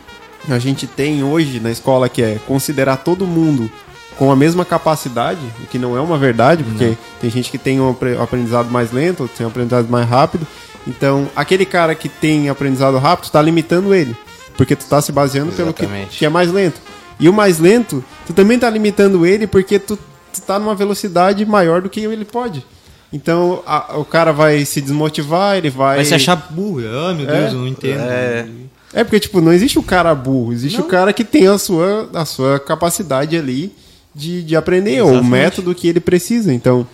a 0.49 0.59
gente 0.59 0.87
tem 0.87 1.23
hoje 1.25 1.61
na 1.61 1.71
escola, 1.71 2.09
que 2.09 2.23
é 2.23 2.39
considerar 2.47 2.99
todo 2.99 3.27
mundo 3.27 3.71
com 4.19 4.31
a 4.31 4.37
mesma 4.37 4.65
capacidade, 4.65 5.41
o 5.63 5.67
que 5.67 5.79
não 5.79 5.97
é 5.97 6.01
uma 6.01 6.19
verdade, 6.19 6.63
porque 6.63 6.97
tem 7.21 7.31
gente 7.31 7.51
que 7.51 7.59
tem 7.59 7.81
um 7.81 7.91
apre- 7.91 8.17
aprendizado 8.19 8.71
mais 8.71 8.93
lento, 8.93 9.29
tem 9.37 9.47
um 9.47 9.49
aprendizado 9.49 9.89
mais 9.89 10.09
rápido. 10.09 10.47
Então, 10.87 11.29
aquele 11.35 11.65
cara 11.65 11.95
que 11.95 12.09
tem 12.09 12.49
aprendizado 12.51 12.99
rápido, 12.99 13.25
está 13.25 13.41
limitando 13.41 13.95
ele, 13.95 14.15
porque 14.57 14.77
tu 14.77 14.85
tá 14.85 15.01
se 15.01 15.11
baseando 15.11 15.51
pelo 15.53 15.73
que, 15.73 15.85
Exatamente. 15.85 16.19
que 16.19 16.25
é 16.27 16.29
mais 16.29 16.53
lento. 16.53 16.81
E 17.19 17.29
o 17.29 17.33
mais 17.33 17.59
lento, 17.59 18.05
tu 18.27 18.33
também 18.35 18.59
tá 18.59 18.69
limitando 18.69 19.25
ele 19.25 19.47
porque 19.47 19.79
tu 19.79 19.99
tá 20.43 20.59
numa 20.59 20.75
velocidade 20.75 21.45
maior 21.47 21.83
do 21.83 21.89
que 21.91 22.01
ele 22.01 22.25
pode. 22.25 22.65
Então, 23.13 23.63
a- 23.67 23.97
o 23.97 24.05
cara 24.05 24.33
vai 24.33 24.65
se 24.65 24.81
desmotivar, 24.81 25.57
ele 25.57 25.71
vai... 25.71 25.97
Vai 25.97 26.05
se 26.05 26.15
achar 26.15 26.35
burro. 26.51 26.81
Ah, 26.81 27.15
meu 27.15 27.27
Deus, 27.27 27.53
eu 27.53 27.59
não 27.61 27.69
entendo. 27.69 28.01
É, 28.01 28.47
É 28.93 29.05
porque, 29.05 29.21
tipo, 29.21 29.41
não 29.41 29.53
existe 29.53 29.79
o 29.79 29.83
cara 29.83 30.15
burro, 30.15 30.53
existe 30.53 30.81
o 30.81 30.85
cara 30.85 31.13
que 31.13 31.25
tem 31.25 31.47
a 31.47 31.59
sua, 31.59 32.09
a 32.15 32.25
sua 32.25 32.59
capacidade 32.61 33.37
ali 33.37 33.73
de, 34.15 34.43
de 34.43 34.55
aprender, 34.57 35.01
ou 35.01 35.09
o 35.09 35.11
Exatamente. 35.13 35.31
método 35.31 35.75
que 35.75 35.87
ele 35.89 36.01
precisa. 36.01 36.53
Então, 36.53 36.87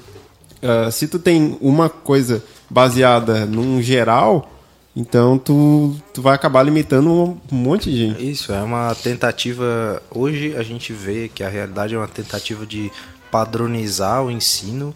ah, 0.63 0.91
se 0.91 1.07
tu 1.09 1.19
tem 1.19 1.57
uma 1.61 1.89
coisa 1.89 2.43
baseada 2.69 3.45
num 3.47 3.81
geral, 3.83 4.51
então 4.97 5.39
tu, 5.39 5.95
tu 6.13 6.21
vai 6.23 6.35
acabar 6.35 6.63
limitando 6.63 7.11
um, 7.11 7.37
um 7.53 7.57
monte 7.57 7.91
de 7.91 7.97
gente. 7.97 8.31
Isso, 8.31 8.53
é 8.53 8.61
uma 8.63 8.95
tentativa. 8.95 10.03
Hoje 10.11 10.55
a 10.57 10.63
gente 10.63 10.93
vê 10.93 11.31
que 11.35 11.43
a 11.43 11.49
realidade 11.49 11.95
é 11.95 11.99
uma 11.99 12.09
tentativa 12.09 12.65
de 12.67 12.91
padronizar 13.31 14.23
o 14.23 14.31
ensino 14.31 14.95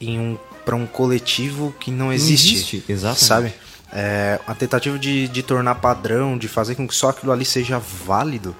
em 0.00 0.18
um, 0.18 0.38
para 0.64 0.74
um 0.74 0.86
coletivo 0.86 1.74
que 1.78 1.90
não 1.90 2.12
existe. 2.12 2.54
existe, 2.54 2.84
exatamente. 2.88 3.24
Sabe? 3.24 3.54
É 3.92 4.38
uma 4.46 4.54
tentativa 4.54 4.98
de, 4.98 5.26
de 5.28 5.42
tornar 5.42 5.74
padrão, 5.76 6.38
de 6.38 6.46
fazer 6.46 6.74
com 6.74 6.86
que 6.86 6.94
só 6.94 7.10
aquilo 7.10 7.32
ali 7.32 7.44
seja 7.44 7.78
válido. 7.78 8.54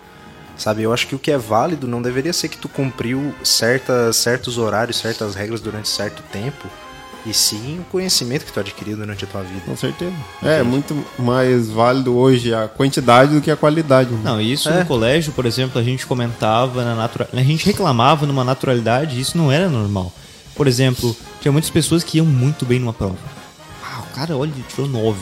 Sabe? 0.57 0.83
Eu 0.83 0.92
acho 0.92 1.07
que 1.07 1.14
o 1.14 1.18
que 1.18 1.31
é 1.31 1.38
válido 1.38 1.87
não 1.87 2.03
deveria 2.03 2.33
ser 2.33 2.49
que 2.49 2.59
tu 2.59 2.68
cumpriu 2.68 3.35
certas, 3.42 4.16
certos 4.16 4.59
horários, 4.59 4.99
certas 4.99 5.35
regras 5.35 5.61
durante 5.61 5.88
certo 5.88 6.23
tempo. 6.31 6.68
E 7.27 7.35
sim 7.35 7.79
o 7.81 7.85
conhecimento 7.85 8.47
que 8.47 8.53
tu 8.53 8.61
adquiriu 8.61 8.97
durante 8.97 9.25
a 9.25 9.27
tua 9.27 9.43
vida. 9.43 9.61
Com 9.67 9.77
certeza. 9.77 10.15
É 10.43 10.63
muito 10.63 10.97
mais 11.19 11.69
válido 11.69 12.17
hoje 12.17 12.55
a 12.55 12.67
quantidade 12.67 13.35
do 13.35 13.41
que 13.43 13.51
a 13.51 13.57
qualidade. 13.57 14.11
né? 14.11 14.21
Não, 14.25 14.41
isso 14.41 14.69
É. 14.71 14.79
no 14.81 14.87
colégio, 14.87 15.33
por 15.33 15.45
exemplo, 15.45 15.79
a 15.79 15.85
gente 15.85 16.07
comentava 16.07 16.83
na 16.83 16.95
natural, 16.95 17.29
a 17.33 17.43
gente 17.43 17.67
reclamava 17.67 18.27
numa 18.27 18.43
naturalidade, 18.43 19.17
e 19.17 19.21
isso 19.21 19.37
não 19.37 19.53
era 19.53 19.69
normal. 19.69 20.11
Por 20.57 20.67
exemplo, 20.67 21.15
tinha 21.41 21.53
muitas 21.53 21.71
pessoas 21.71 22.03
que 22.03 22.17
iam 22.19 22.27
muito 22.27 22.65
bem 22.65 22.79
numa 22.81 22.93
prova. 22.95 23.17
Ah, 23.85 24.01
o 24.01 24.15
cara, 24.15 24.37
olha, 24.37 24.51
ele 24.51 24.65
tirou 24.69 24.89
9. 24.89 25.19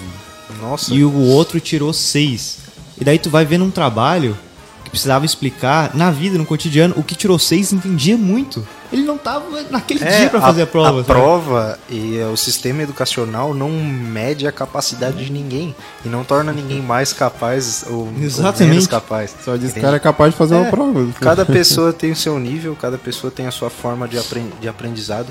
Nossa, 0.61 0.95
E 0.95 1.05
o 1.05 1.13
outro 1.21 1.59
tirou 1.61 1.93
6. 1.93 2.59
E 3.01 3.05
daí 3.05 3.19
tu 3.19 3.29
vai 3.29 3.45
ver 3.45 3.59
num 3.59 3.71
trabalho 3.71 4.37
que 4.85 4.91
precisava 4.91 5.27
explicar 5.27 5.95
na 5.95 6.11
vida, 6.11 6.39
no 6.39 6.47
cotidiano, 6.47 6.95
o 6.97 7.03
que 7.03 7.15
tirou 7.15 7.39
6 7.39 7.73
entendia 7.73 8.17
muito. 8.17 8.67
Ele 8.92 9.03
não 9.03 9.18
tava 9.18 9.62
naquele 9.70 10.01
dia 10.01 10.31
pra 10.31 10.40
fazer 10.40 10.62
a, 10.62 10.66
prova. 10.66 10.88
É, 10.98 11.01
A 11.01 11.05
sabe? 11.05 11.07
prova 11.20 11.79
e 11.90 12.18
o 12.33 12.37
sistema 12.37 12.83
educacional 12.83 13.53
não 13.53 13.70
mede 13.70 14.46
a 14.46 14.53
capacidade 14.53 15.24
de 15.24 15.31
ninguém 15.31 15.74
e 16.05 16.09
não 16.09 16.24
torna 16.24 16.53
ninguém 16.53 16.81
mais 16.81 17.12
capaz 17.12 17.85
ou, 17.88 18.07
ou 18.07 18.12
Exatamente. 18.20 18.64
menos 18.70 18.87
capaz. 18.87 19.35
Só 19.44 19.57
diz 19.57 19.72
que 19.72 19.79
o 19.79 19.83
cara 19.83 19.96
é 19.96 20.01
capaz 20.01 20.33
de 20.33 20.38
fazer 20.38 20.55
uma 20.55 20.66
É, 20.66 20.70
prova. 20.70 21.07
Cada 21.20 21.44
pessoa 21.44 21.92
tem 21.92 22.12
o 22.12 22.16
seu 22.16 22.38
nível, 22.38 22.74
cada 22.81 22.96
pessoa 22.96 23.31
tem 23.31 23.46
a 23.46 23.51
sua 23.51 23.68
forma 23.70 24.09
de, 24.09 24.18
apren- 24.18 24.51
de 24.61 24.68
aprendizado 24.68 25.29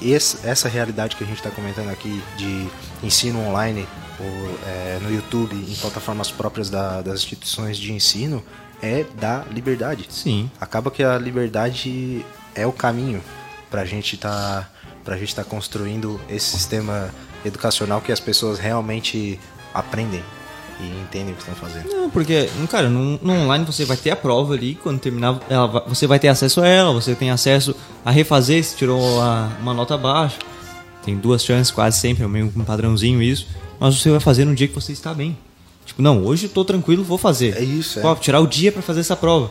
e 0.00 0.12
esse- 0.12 0.46
essa 0.46 0.68
realidade 0.68 1.16
que 1.16 1.24
a 1.24 1.26
gente 1.26 1.38
está 1.38 1.50
comentando 1.50 1.88
aqui 1.90 2.22
de 2.36 2.66
ensino 3.02 3.40
online 3.48 3.86
ou, 4.20 4.26
eh, 4.66 4.98
no 5.02 5.10
YouTube, 5.14 5.54
em 5.54 5.74
plataformas 5.76 6.30
próprias 6.30 6.68
da- 6.68 7.00
das 7.00 7.20
instituições 7.20 7.78
de 7.78 7.92
ensino, 7.92 8.42
é 8.82 9.04
da 9.20 9.44
liberdade 9.50 10.06
Sim. 10.10 10.50
acaba 10.60 10.90
que 10.90 11.02
a 11.02 11.16
liberdade 11.18 12.24
é 12.58 12.66
o 12.66 12.72
caminho 12.72 13.22
pra 13.70 13.84
gente 13.84 14.16
tá 14.16 14.68
pra 15.04 15.16
gente 15.16 15.34
tá 15.34 15.42
construindo 15.44 16.20
esse 16.28 16.50
sistema 16.56 17.10
educacional 17.44 18.00
que 18.00 18.12
as 18.12 18.20
pessoas 18.20 18.58
realmente 18.58 19.38
aprendem 19.72 20.22
e 20.80 20.84
entendem 21.00 21.32
o 21.32 21.36
que 21.36 21.40
estão 21.42 21.54
fazendo. 21.54 21.88
Não, 21.90 22.10
porque, 22.10 22.48
cara, 22.70 22.88
no, 22.90 23.18
no 23.22 23.32
online 23.32 23.64
você 23.64 23.84
vai 23.84 23.96
ter 23.96 24.10
a 24.10 24.16
prova 24.16 24.54
ali, 24.54 24.74
quando 24.74 25.00
terminar, 25.00 25.40
ela 25.48 25.66
você 25.88 26.06
vai 26.06 26.18
ter 26.18 26.28
acesso 26.28 26.60
a 26.60 26.66
ela, 26.68 26.92
você 26.92 27.14
tem 27.14 27.30
acesso 27.30 27.74
a 28.04 28.10
refazer 28.10 28.62
se 28.62 28.76
tirou 28.76 29.20
a- 29.22 29.50
uma 29.60 29.72
nota 29.74 29.96
baixa. 29.96 30.36
Tem 31.04 31.16
duas 31.16 31.42
chances, 31.42 31.70
quase 31.72 31.98
sempre, 31.98 32.22
é 32.24 32.28
meio 32.28 32.52
um 32.54 32.64
padrãozinho 32.64 33.22
isso. 33.22 33.46
Mas 33.80 33.98
você 34.00 34.10
vai 34.10 34.20
fazer 34.20 34.44
no 34.44 34.54
dia 34.54 34.68
que 34.68 34.74
você 34.74 34.92
está 34.92 35.14
bem. 35.14 35.36
Tipo, 35.88 36.02
não, 36.02 36.22
hoje 36.24 36.44
eu 36.46 36.50
tô 36.50 36.64
tranquilo, 36.64 37.02
vou 37.02 37.18
fazer. 37.18 37.56
É 37.56 37.62
isso, 37.64 37.98
é. 37.98 38.02
Pô, 38.02 38.14
tirar 38.14 38.40
o 38.40 38.46
dia 38.46 38.70
pra 38.70 38.82
fazer 38.82 39.00
essa 39.00 39.16
prova. 39.16 39.50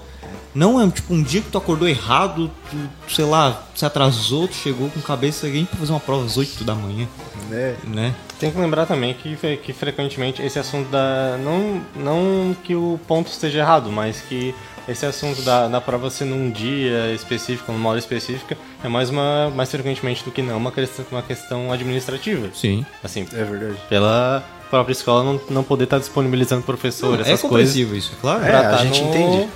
Não 0.56 0.82
é 0.82 0.90
tipo 0.90 1.14
um 1.14 1.22
dia 1.22 1.42
que 1.42 1.52
tu 1.52 1.58
acordou 1.58 1.88
errado, 1.88 2.50
tu, 2.72 3.14
sei 3.14 3.26
lá, 3.26 3.64
se 3.76 3.86
atrasou, 3.86 4.48
tu 4.48 4.56
chegou 4.56 4.90
com 4.90 5.00
cabeça 5.02 5.48
quente 5.50 5.68
pra 5.70 5.78
fazer 5.80 5.92
uma 5.92 6.00
prova 6.00 6.26
às 6.26 6.36
8 6.38 6.64
da 6.64 6.74
manhã, 6.74 7.08
Né? 7.50 7.76
né? 7.84 8.16
Tem 8.40 8.50
que 8.52 8.58
lembrar 8.60 8.86
também 8.86 9.14
que, 9.14 9.36
que 9.58 9.74
frequentemente 9.74 10.42
esse 10.42 10.58
assunto 10.58 10.90
da. 10.90 11.38
Não, 11.44 11.82
não 11.96 12.56
que 12.64 12.74
o 12.76 13.00
ponto 13.08 13.30
esteja 13.32 13.60
errado, 13.60 13.92
mas 13.92 14.22
que 14.22 14.54
esse 14.88 15.06
assunto 15.06 15.42
da, 15.42 15.68
da 15.68 15.82
prova 15.82 16.10
ser 16.10 16.26
num 16.26 16.50
dia 16.52 17.12
específico, 17.14 17.72
numa 17.72 17.90
hora 17.90 18.00
específica, 18.00 18.58
é 18.84 18.88
mais 18.88 19.10
uma 19.10 19.52
mais 19.56 19.70
frequentemente 19.70 20.24
do 20.24 20.32
que 20.32 20.42
não 20.42 20.58
uma 20.58 20.72
questão, 20.72 21.06
uma 21.12 21.22
questão 21.24 21.72
administrativa. 21.72 22.48
Sim. 22.54 22.86
Assim, 23.04 23.28
É 23.34 23.44
verdade. 23.44 23.78
pela 23.90 24.44
própria 24.70 24.94
escola 24.94 25.24
não, 25.24 25.42
não 25.50 25.64
poder 25.64 25.86
estar 25.86 26.00
disponibilizando 26.00 26.62
professor, 26.64 27.18
é 27.20 27.22
essas 27.22 27.26
coisas. 27.26 27.42
compreensível 27.42 27.96
isso, 27.98 28.12
é 28.18 28.22
claro. 28.22 28.44
É, 28.44 28.56
a 28.56 28.70
tá 28.72 28.78
gente 28.86 29.02
no- 29.02 29.10
entende. 29.10 29.50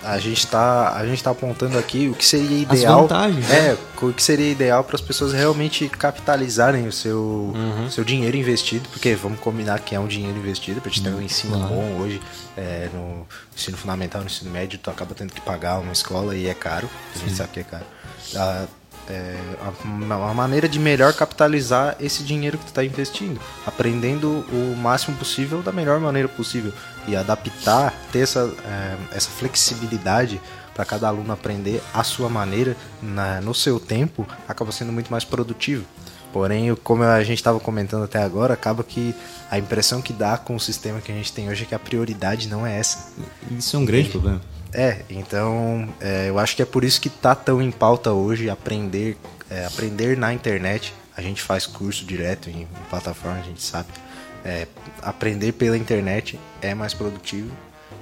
A 0.00 0.16
gente 0.18 0.46
tá, 0.46 0.94
a 0.96 1.04
gente 1.04 1.22
tá 1.22 1.30
apontando 1.32 1.76
aqui 1.76 2.08
o 2.08 2.14
que 2.14 2.24
seria 2.24 2.64
As 2.70 2.78
ideal. 2.78 3.02
vantagens, 3.02 3.50
É, 3.50 3.76
o 4.00 4.12
que 4.12 4.22
seria 4.22 4.48
ideal 4.52 4.84
para 4.84 4.94
as 4.94 5.00
pessoas 5.02 5.32
realmente 5.32 5.88
capitalizarem 5.88 6.86
o 6.86 6.92
seu, 6.92 7.52
seu 7.90 8.04
dinheiro 8.04 8.36
investido, 8.36 8.88
porque 8.90 9.16
vamos 9.16 9.40
combinar 9.40 9.80
que 9.80 9.96
é 9.96 10.00
um 10.00 10.06
dinheiro 10.06 10.38
investido 10.38 10.80
para 10.80 10.90
te 10.92 11.02
ter 11.02 11.10
um 11.10 11.20
ensino 11.20 11.58
claro. 11.58 11.74
bom 11.74 11.98
hoje 12.00 12.22
é, 12.56 12.88
no 12.94 13.26
ensino 13.56 13.76
fundamental, 13.76 14.20
no 14.20 14.28
ensino 14.28 14.50
médio, 14.52 14.78
tu 14.78 14.88
acaba 14.88 15.14
tendo 15.16 15.32
que 15.32 15.40
pagar 15.40 15.80
uma 15.80 15.92
escola 15.92 16.34
e 16.36 16.46
é 16.46 16.54
caro. 16.54 16.88
A 17.16 17.18
gente 17.18 17.34
sabe 17.34 17.50
que 17.54 17.60
é 17.60 17.64
caro. 17.64 17.84
Ah, 18.36 18.66
é, 19.08 19.36
a- 19.62 19.86
uma 19.86 20.34
maneira 20.34 20.68
de 20.68 20.78
melhor 20.78 21.12
capitalizar 21.14 21.96
esse 22.00 22.22
dinheiro 22.22 22.58
que 22.58 22.64
tu 22.64 22.68
está 22.68 22.84
investindo, 22.84 23.40
aprendendo 23.66 24.44
o 24.52 24.76
máximo 24.76 25.16
possível 25.16 25.62
da 25.62 25.72
melhor 25.72 25.98
maneira 26.00 26.28
possível 26.28 26.72
e 27.06 27.16
adaptar, 27.16 27.92
ter 28.12 28.20
essa, 28.20 28.50
é, 28.64 28.96
essa 29.16 29.30
flexibilidade 29.30 30.40
para 30.74 30.84
cada 30.84 31.08
aluno 31.08 31.32
aprender 31.32 31.82
a 31.92 32.04
sua 32.04 32.28
maneira, 32.28 32.76
na- 33.02 33.40
no 33.40 33.54
seu 33.54 33.80
tempo, 33.80 34.26
acaba 34.48 34.70
sendo 34.72 34.92
muito 34.92 35.10
mais 35.10 35.24
produtivo. 35.24 35.84
Porém, 36.32 36.74
como 36.84 37.02
a 37.02 37.24
gente 37.24 37.38
estava 37.38 37.58
comentando 37.58 38.04
até 38.04 38.22
agora, 38.22 38.52
acaba 38.54 38.84
que 38.84 39.14
a 39.50 39.58
impressão 39.58 40.02
que 40.02 40.12
dá 40.12 40.36
com 40.36 40.54
o 40.54 40.60
sistema 40.60 41.00
que 41.00 41.10
a 41.10 41.14
gente 41.14 41.32
tem 41.32 41.48
hoje 41.48 41.62
é 41.62 41.66
que 41.66 41.74
a 41.74 41.78
prioridade 41.78 42.48
não 42.48 42.66
é 42.66 42.78
essa. 42.78 43.12
Isso 43.50 43.74
é 43.76 43.78
um 43.78 43.84
grande 43.84 44.10
problema. 44.10 44.40
É, 44.72 44.98
então 45.08 45.88
é, 46.00 46.28
eu 46.28 46.38
acho 46.38 46.54
que 46.54 46.62
é 46.62 46.64
por 46.66 46.84
isso 46.84 47.00
que 47.00 47.08
tá 47.08 47.34
tão 47.34 47.60
em 47.62 47.70
pauta 47.70 48.12
hoje 48.12 48.50
aprender, 48.50 49.16
é, 49.50 49.64
aprender 49.64 50.16
na 50.16 50.32
internet. 50.32 50.92
A 51.16 51.22
gente 51.22 51.42
faz 51.42 51.66
curso 51.66 52.04
direto 52.04 52.48
em, 52.50 52.62
em 52.62 52.68
plataforma, 52.90 53.38
a 53.38 53.42
gente 53.42 53.62
sabe. 53.62 53.88
É, 54.44 54.66
aprender 55.02 55.52
pela 55.52 55.76
internet 55.76 56.38
é 56.62 56.72
mais 56.74 56.94
produtivo 56.94 57.50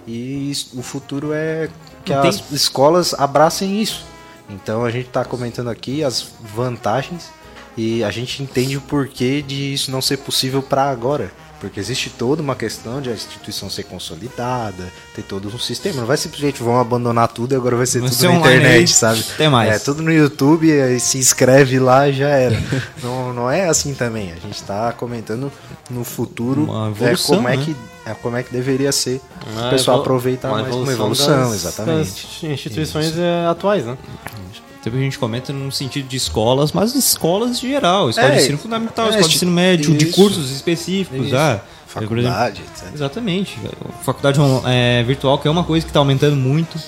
e 0.06 0.50
isso- 0.50 0.78
o 0.78 0.82
futuro 0.82 1.32
é 1.32 1.68
que 2.04 2.12
Não 2.12 2.22
as 2.22 2.40
tem- 2.40 2.54
escolas 2.56 3.14
abracem 3.14 3.80
isso. 3.80 4.04
Então 4.50 4.84
a 4.84 4.90
gente 4.90 5.06
está 5.08 5.24
comentando 5.24 5.68
aqui 5.70 6.04
as 6.04 6.26
vantagens 6.54 7.30
e 7.76 8.04
a 8.04 8.10
gente 8.10 8.42
entende 8.42 8.76
o 8.76 8.80
porquê 8.80 9.40
de 9.42 9.72
isso 9.72 9.90
não 9.90 10.02
ser 10.02 10.18
possível 10.18 10.62
para 10.62 10.84
agora. 10.90 11.32
Porque 11.60 11.80
existe 11.80 12.10
toda 12.10 12.42
uma 12.42 12.54
questão 12.54 13.00
de 13.00 13.08
a 13.08 13.14
instituição 13.14 13.70
ser 13.70 13.84
consolidada, 13.84 14.92
ter 15.14 15.22
todo 15.22 15.48
um 15.48 15.58
sistema. 15.58 16.00
Não 16.00 16.06
vai 16.06 16.16
simplesmente 16.18 16.62
vão 16.62 16.78
abandonar 16.78 17.28
tudo 17.28 17.52
e 17.52 17.56
agora 17.56 17.76
vai 17.76 17.86
ser 17.86 18.00
Vai 18.00 18.10
tudo 18.10 18.24
na 18.24 18.34
internet, 18.34 18.76
aí, 18.80 18.86
sabe? 18.88 19.24
até 19.34 19.48
mais. 19.48 19.72
É, 19.72 19.78
tudo 19.78 20.02
no 20.02 20.12
YouTube, 20.12 20.70
aí 20.70 21.00
se 21.00 21.16
inscreve 21.18 21.78
lá 21.78 22.08
e 22.08 22.12
já 22.12 22.28
era. 22.28 22.62
não, 23.02 23.32
não 23.32 23.50
é 23.50 23.68
assim 23.68 23.94
também. 23.94 24.32
A 24.32 24.36
gente 24.36 24.56
está 24.56 24.92
comentando 24.92 25.50
no 25.88 26.04
futuro 26.04 26.64
Uma 26.64 26.88
é, 26.88 26.90
evolução, 26.90 27.36
como, 27.36 27.48
é 27.48 27.56
né? 27.56 27.64
que, 27.64 27.76
é, 28.04 28.14
como 28.14 28.36
é 28.36 28.42
que 28.42 28.52
deveria 28.52 28.92
ser 28.92 29.20
Uma 29.52 29.68
o 29.68 29.70
pessoal 29.70 30.00
aproveitar 30.00 30.50
mais 30.50 30.74
uma 30.74 30.92
evolução, 30.92 31.50
das- 31.50 31.54
exatamente. 31.54 32.10
das 32.10 32.42
instituições 32.44 33.16
é, 33.16 33.46
atuais, 33.46 33.84
né? 33.86 33.96
Sempre 34.86 35.00
a 35.00 35.02
gente 35.02 35.18
comenta 35.18 35.52
no 35.52 35.72
sentido 35.72 36.06
de 36.06 36.16
escolas, 36.16 36.70
mas 36.70 36.94
escolas 36.94 37.58
de 37.58 37.68
geral. 37.68 38.08
Escola 38.08 38.30
de 38.30 38.36
É, 38.36 38.40
ensino 38.40 38.56
fundamental, 38.56 39.06
é, 39.06 39.08
escola 39.08 39.28
de 39.28 39.34
ensino 39.34 39.50
médio, 39.50 39.96
de 39.96 40.04
isso. 40.04 40.14
cursos 40.14 40.52
específicos. 40.52 41.26
Isso. 41.26 41.36
Ah, 41.36 41.54
exemplo, 41.54 41.66
Faculdade, 41.88 42.62
etc. 42.62 42.94
Exatamente. 42.94 43.58
Faculdade 44.04 44.38
é, 44.64 45.02
virtual, 45.02 45.40
que 45.40 45.48
é 45.48 45.50
uma 45.50 45.64
coisa 45.64 45.84
que 45.84 45.90
está 45.90 45.98
aumentando 45.98 46.36
muito, 46.36 46.78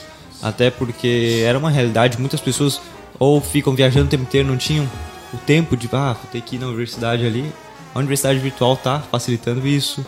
até 0.41 0.71
porque 0.71 1.43
era 1.45 1.59
uma 1.59 1.71
realidade. 1.71 2.21
Muitas 2.21 2.41
pessoas 2.41 2.81
ou 3.19 3.41
ficam 3.41 3.75
viajando 3.75 4.07
o 4.07 4.09
tempo 4.09 4.23
inteiro, 4.23 4.47
não 4.47 4.57
tinham 4.57 4.89
o 5.35 5.37
tempo 5.39 5.77
de, 5.77 5.89
ah, 5.91 6.13
vou 6.13 6.31
ter 6.31 6.41
que 6.41 6.55
ir 6.55 6.61
na 6.61 6.69
universidade 6.69 7.27
ali. 7.27 7.53
A 7.93 7.99
universidade 7.99 8.39
virtual 8.39 8.75
está 8.75 9.01
facilitando 9.01 9.67
isso. 9.67 10.07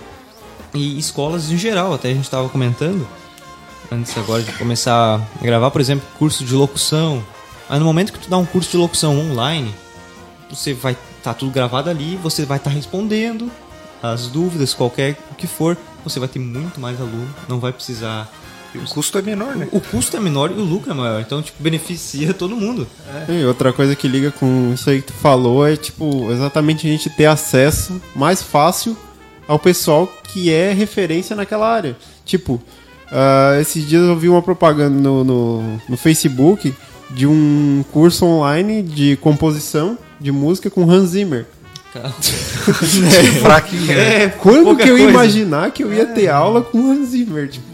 E 0.73 0.97
escolas 0.97 1.51
em 1.51 1.59
geral, 1.59 1.93
até 1.93 2.11
a 2.11 2.15
gente 2.15 2.23
estava 2.23 2.49
comentando, 2.49 3.05
antes 3.91 4.17
agora 4.17 4.45
de 4.45 4.53
começar 4.53 5.17
a 5.17 5.45
gravar, 5.45 5.73
por 5.73 5.81
exemplo, 5.81 6.07
curso 6.21 6.45
de 6.45 6.55
locução. 6.55 7.21
Aí 7.71 7.79
no 7.79 7.85
momento 7.85 8.13
que 8.13 8.19
tu 8.19 8.29
dá 8.29 8.37
um 8.37 8.45
curso 8.45 8.73
de 8.73 8.77
locução 8.77 9.17
online, 9.17 9.73
você 10.51 10.75
vai 10.75 10.97
estar 11.17 11.35
tudo 11.35 11.53
gravado 11.53 11.89
ali, 11.89 12.17
você 12.17 12.45
vai 12.45 12.59
estar 12.59 12.69
respondendo 12.69 13.49
as 14.03 14.27
dúvidas, 14.27 14.75
qualquer 14.75 15.17
o 15.31 15.37
que 15.37 15.47
for, 15.47 15.79
você 16.03 16.19
vai 16.19 16.29
ter 16.29 16.41
muito 16.41 16.81
mais 16.81 17.01
aluno, 17.01 17.33
não 17.49 17.61
vai 17.61 17.73
precisar. 17.73 18.29
E 18.75 18.79
o 18.79 18.85
custo 18.87 19.19
é 19.19 19.23
menor, 19.23 19.55
né? 19.55 19.69
O 19.71 19.81
custo 19.81 20.17
é 20.17 20.21
menor 20.21 20.51
e 20.51 20.55
o 20.55 20.65
lucro 20.65 20.91
é 20.91 20.95
maior, 20.95 21.21
então 21.21 21.41
tipo 21.41 21.63
beneficia 21.63 22.35
todo 22.35 22.57
mundo. 22.57 22.89
E 23.29 23.45
outra 23.45 23.73
coisa 23.73 23.95
que 23.95 24.09
liga 24.09 24.33
com 24.33 24.73
isso 24.75 24.91
aí 24.91 25.01
que 25.01 25.07
tu 25.07 25.13
falou 25.13 25.65
é, 25.65 25.77
tipo, 25.77 26.29
exatamente 26.33 26.89
a 26.89 26.91
gente 26.91 27.09
ter 27.09 27.27
acesso 27.27 28.03
mais 28.17 28.43
fácil 28.43 28.97
ao 29.47 29.61
pessoal 29.61 30.13
que 30.25 30.53
é 30.53 30.73
referência 30.73 31.37
naquela 31.37 31.73
área. 31.73 31.97
Tipo, 32.25 32.61
ah, 33.13 33.59
esses 33.61 33.87
dias 33.87 34.03
eu 34.03 34.17
vi 34.17 34.29
uma 34.29 34.43
propaganda 34.43 34.99
no, 34.99 35.23
no, 35.23 35.83
no 35.89 35.97
Facebook 35.97 36.75
de 37.11 37.27
um 37.27 37.85
curso 37.93 38.25
online 38.25 38.83
de 38.83 39.17
composição 39.17 39.99
de 40.21 40.31
música 40.31 40.71
com 40.71 40.89
Hans 40.89 41.11
Zimmer. 41.11 41.47
Fraquinho. 43.43 43.91
É, 43.91 44.29
quando 44.29 44.65
pouca 44.65 44.85
que 44.85 44.89
eu 44.89 44.97
ia 44.97 45.09
imaginar 45.09 45.73
que 45.73 45.83
eu 45.83 45.93
ia 45.93 46.07
ter 46.07 46.29
aula 46.29 46.63
com 46.63 46.91
Hans 46.91 47.09
Zimmer? 47.09 47.49
Tipo, 47.49 47.71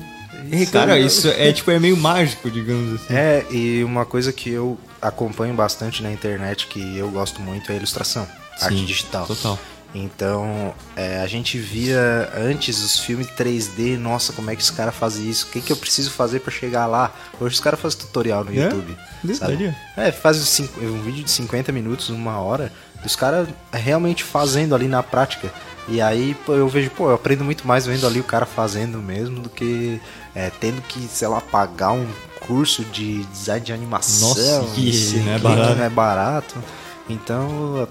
Cara, 0.72 0.98
isso 0.98 1.28
é 1.28 1.52
tipo 1.52 1.70
é 1.70 1.78
meio 1.78 1.96
mágico, 1.96 2.50
digamos 2.50 3.00
assim. 3.00 3.14
É, 3.14 3.44
e 3.50 3.82
uma 3.84 4.04
coisa 4.04 4.32
que 4.32 4.50
eu 4.50 4.78
acompanho 5.02 5.54
bastante 5.54 6.02
na 6.02 6.10
internet, 6.10 6.66
que 6.68 6.96
eu 6.96 7.10
gosto 7.10 7.40
muito, 7.40 7.70
é 7.70 7.74
a 7.74 7.76
ilustração. 7.76 8.26
arte 8.60 8.84
digital. 8.84 9.26
total. 9.26 9.58
Então, 9.98 10.74
é, 10.94 11.20
a 11.20 11.26
gente 11.26 11.58
via 11.58 12.30
antes 12.36 12.82
os 12.82 12.98
filmes 13.00 13.26
3D, 13.28 13.96
nossa, 13.98 14.32
como 14.32 14.50
é 14.50 14.56
que 14.56 14.62
os 14.62 14.70
caras 14.70 14.94
fazem 14.94 15.28
isso? 15.28 15.46
O 15.46 15.50
que, 15.50 15.60
que 15.62 15.72
eu 15.72 15.76
preciso 15.76 16.10
fazer 16.10 16.40
pra 16.40 16.52
chegar 16.52 16.86
lá? 16.86 17.14
Hoje 17.40 17.54
os 17.54 17.60
caras 17.60 17.80
fazem 17.80 17.98
tutorial 18.00 18.44
no 18.44 18.52
É? 18.52 18.56
YouTube. 18.56 18.96
Sabe? 19.34 19.74
É, 19.96 20.12
faz 20.12 20.36
os 20.36 20.60
um 20.78 21.02
vídeo 21.02 21.24
de 21.24 21.30
50 21.30 21.72
minutos, 21.72 22.10
uma 22.10 22.38
hora, 22.38 22.70
dos 23.02 23.16
caras 23.16 23.48
realmente 23.72 24.22
fazendo 24.22 24.74
ali 24.74 24.86
na 24.86 25.02
prática. 25.02 25.50
E 25.88 26.00
aí 26.00 26.36
eu 26.48 26.68
vejo, 26.68 26.90
pô, 26.90 27.08
eu 27.10 27.14
aprendo 27.14 27.44
muito 27.44 27.66
mais 27.66 27.86
vendo 27.86 28.06
ali 28.06 28.20
o 28.20 28.24
cara 28.24 28.44
fazendo 28.44 28.98
mesmo 28.98 29.40
do 29.40 29.48
que 29.48 30.00
é, 30.34 30.50
tendo 30.60 30.82
que, 30.82 31.00
sei 31.08 31.28
lá, 31.28 31.40
pagar 31.40 31.92
um 31.92 32.06
curso 32.40 32.84
de 32.84 33.24
design 33.26 33.64
de 33.64 33.72
animação. 33.72 34.28
Nossa, 34.28 34.66
que 34.74 35.20
não 35.20 35.32
é 35.32 35.36
que 35.36 35.42
barato. 35.42 35.74
não 35.74 35.84
é 35.84 35.88
barato. 35.88 36.64
Então, 37.08 37.88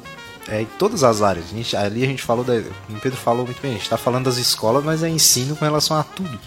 é 0.48 0.62
em 0.62 0.68
todas 0.78 1.04
as 1.04 1.22
áreas. 1.22 1.46
A 1.52 1.56
gente, 1.56 1.76
ali 1.76 2.04
a 2.04 2.08
gente 2.08 2.24
falou, 2.24 2.44
da, 2.44 2.54
o 2.54 3.00
Pedro 3.02 3.18
falou 3.18 3.46
muito 3.46 3.62
bem, 3.62 3.72
a 3.72 3.76
gente 3.76 3.90
tá 3.90 3.98
falando 3.98 4.26
das 4.26 4.38
escolas, 4.38 4.84
mas 4.84 5.04
é 5.04 5.10
ensino 5.10 5.56
com 5.56 5.66
relação 5.66 5.98
a 5.98 6.04
tudo. 6.04 6.40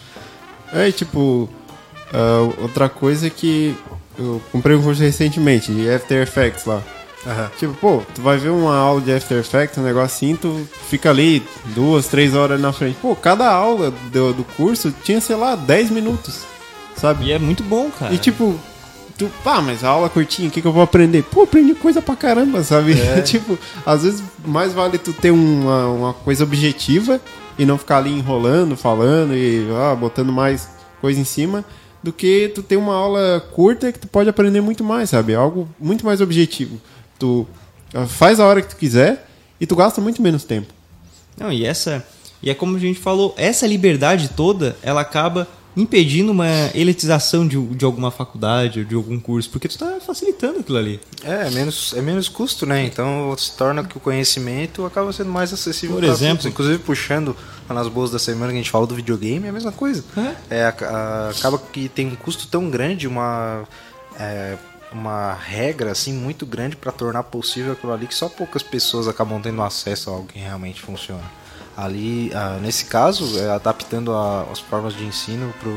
É, 0.72 0.88
e, 0.88 0.92
tipo, 0.92 1.48
ah, 2.12 2.48
outra 2.60 2.88
coisa 2.88 3.26
é 3.26 3.30
que 3.30 3.76
eu 4.18 4.40
comprei 4.50 4.76
um 4.76 4.82
curso 4.82 5.00
recentemente 5.00 5.72
de 5.72 5.88
After 5.88 6.22
Effects 6.22 6.64
lá. 6.64 6.82
Tipo, 7.58 7.74
pô, 7.74 8.02
tu 8.14 8.22
vai 8.22 8.38
ver 8.38 8.48
uma 8.48 8.76
aula 8.76 9.00
de 9.00 9.12
After 9.12 9.38
Effects, 9.38 9.76
um 9.76 9.82
negócio 9.82 10.16
assim, 10.16 10.36
tu 10.36 10.66
fica 10.88 11.10
ali 11.10 11.46
duas, 11.74 12.06
três 12.06 12.34
horas 12.34 12.60
na 12.60 12.72
frente. 12.72 12.96
Pô, 13.02 13.14
cada 13.14 13.50
aula 13.50 13.90
do, 14.12 14.32
do 14.32 14.44
curso 14.44 14.94
tinha, 15.04 15.20
sei 15.20 15.36
lá, 15.36 15.54
10 15.54 15.90
minutos, 15.90 16.44
sabe? 16.96 17.26
E 17.26 17.32
é 17.32 17.38
muito 17.38 17.62
bom, 17.62 17.90
cara. 17.90 18.14
E 18.14 18.18
tipo, 18.18 18.58
tu, 19.18 19.28
pá, 19.42 19.60
mas 19.60 19.82
a 19.82 19.88
aula 19.88 20.08
curtinha, 20.08 20.48
o 20.48 20.50
que, 20.50 20.62
que 20.62 20.66
eu 20.66 20.72
vou 20.72 20.82
aprender? 20.82 21.24
Pô, 21.24 21.42
aprendi 21.42 21.74
coisa 21.74 22.00
pra 22.00 22.14
caramba, 22.14 22.62
sabe? 22.62 22.94
tipo, 23.26 23.58
às 23.84 24.04
vezes 24.04 24.22
mais 24.46 24.72
vale 24.72 24.96
tu 24.96 25.12
ter 25.12 25.32
uma, 25.32 25.88
uma 25.88 26.14
coisa 26.14 26.44
objetiva 26.44 27.20
e 27.58 27.66
não 27.66 27.76
ficar 27.76 27.98
ali 27.98 28.10
enrolando, 28.10 28.76
falando 28.76 29.34
e 29.34 29.66
ah, 29.76 29.94
botando 29.96 30.32
mais 30.32 30.70
coisa 31.00 31.20
em 31.20 31.24
cima, 31.24 31.64
do 32.00 32.12
que 32.12 32.52
tu 32.54 32.62
ter 32.62 32.76
uma 32.76 32.94
aula 32.94 33.44
curta 33.52 33.92
que 33.92 33.98
tu 33.98 34.06
pode 34.06 34.30
aprender 34.30 34.60
muito 34.60 34.84
mais, 34.84 35.10
sabe? 35.10 35.34
Algo 35.34 35.68
muito 35.80 36.06
mais 36.06 36.20
objetivo. 36.20 36.80
Tu 37.18 37.44
ah, 37.92 38.06
faz 38.06 38.38
a 38.38 38.46
hora 38.46 38.62
que 38.62 38.68
tu 38.68 38.76
quiser 38.76 39.28
e 39.60 39.66
tu 39.66 39.74
gasta 39.74 40.00
muito 40.00 40.22
menos 40.22 40.44
tempo. 40.44 40.72
Não, 41.36 41.52
e 41.52 41.64
essa. 41.64 42.06
E 42.40 42.50
é 42.50 42.54
como 42.54 42.76
a 42.76 42.80
gente 42.80 43.00
falou, 43.00 43.34
essa 43.36 43.66
liberdade 43.66 44.28
toda, 44.28 44.76
ela 44.80 45.00
acaba 45.00 45.48
impedindo 45.76 46.32
uma 46.32 46.46
elitização 46.74 47.46
de, 47.46 47.56
de 47.74 47.84
alguma 47.84 48.10
faculdade 48.10 48.80
ou 48.80 48.84
de 48.84 48.94
algum 48.94 49.18
curso, 49.20 49.48
porque 49.50 49.68
tu 49.68 49.78
tá 49.78 49.98
facilitando 50.04 50.60
aquilo 50.60 50.76
ali. 50.78 51.00
É, 51.22 51.46
é 51.46 51.50
menos, 51.50 51.94
é 51.96 52.00
menos 52.02 52.28
custo, 52.28 52.66
né? 52.66 52.84
Então 52.84 53.34
se 53.38 53.52
torna 53.56 53.84
que 53.84 53.96
o 53.96 54.00
conhecimento 54.00 54.84
acaba 54.84 55.12
sendo 55.12 55.30
mais 55.30 55.52
acessível 55.52 55.96
Por 55.96 56.04
exemplo? 56.04 56.38
todos. 56.38 56.46
Inclusive 56.46 56.78
puxando 56.78 57.36
nas 57.68 57.86
boas 57.88 58.10
da 58.10 58.18
semana 58.18 58.50
que 58.50 58.58
a 58.58 58.62
gente 58.62 58.70
falou 58.70 58.86
do 58.86 58.94
videogame, 58.96 59.46
é 59.46 59.50
a 59.50 59.52
mesma 59.52 59.70
coisa. 59.72 60.02
É, 60.50 60.64
a- 60.64 60.74
a- 60.86 61.30
acaba 61.30 61.58
que 61.58 61.88
tem 61.88 62.06
um 62.08 62.16
custo 62.16 62.46
tão 62.48 62.68
grande, 62.70 63.06
uma. 63.06 63.64
é, 64.18 64.56
uma 64.90 65.34
regra 65.34 65.92
assim 65.92 66.14
muito 66.14 66.46
grande 66.46 66.74
para 66.74 66.90
tornar 66.90 67.22
possível 67.24 67.72
aquilo 67.74 67.92
ali 67.92 68.06
que 68.06 68.14
só 68.14 68.26
poucas 68.26 68.62
pessoas 68.62 69.06
acabam 69.06 69.38
tendo 69.38 69.60
acesso 69.60 70.08
a 70.08 70.14
algo 70.14 70.26
que 70.26 70.38
realmente 70.38 70.80
funciona. 70.80 71.22
Ali, 71.82 72.32
ah, 72.34 72.58
nesse 72.60 72.86
caso, 72.86 73.38
é, 73.38 73.50
adaptando 73.50 74.12
a- 74.12 74.46
as 74.50 74.58
formas 74.58 74.94
de 74.96 75.04
ensino 75.04 75.54
pro, 75.60 75.72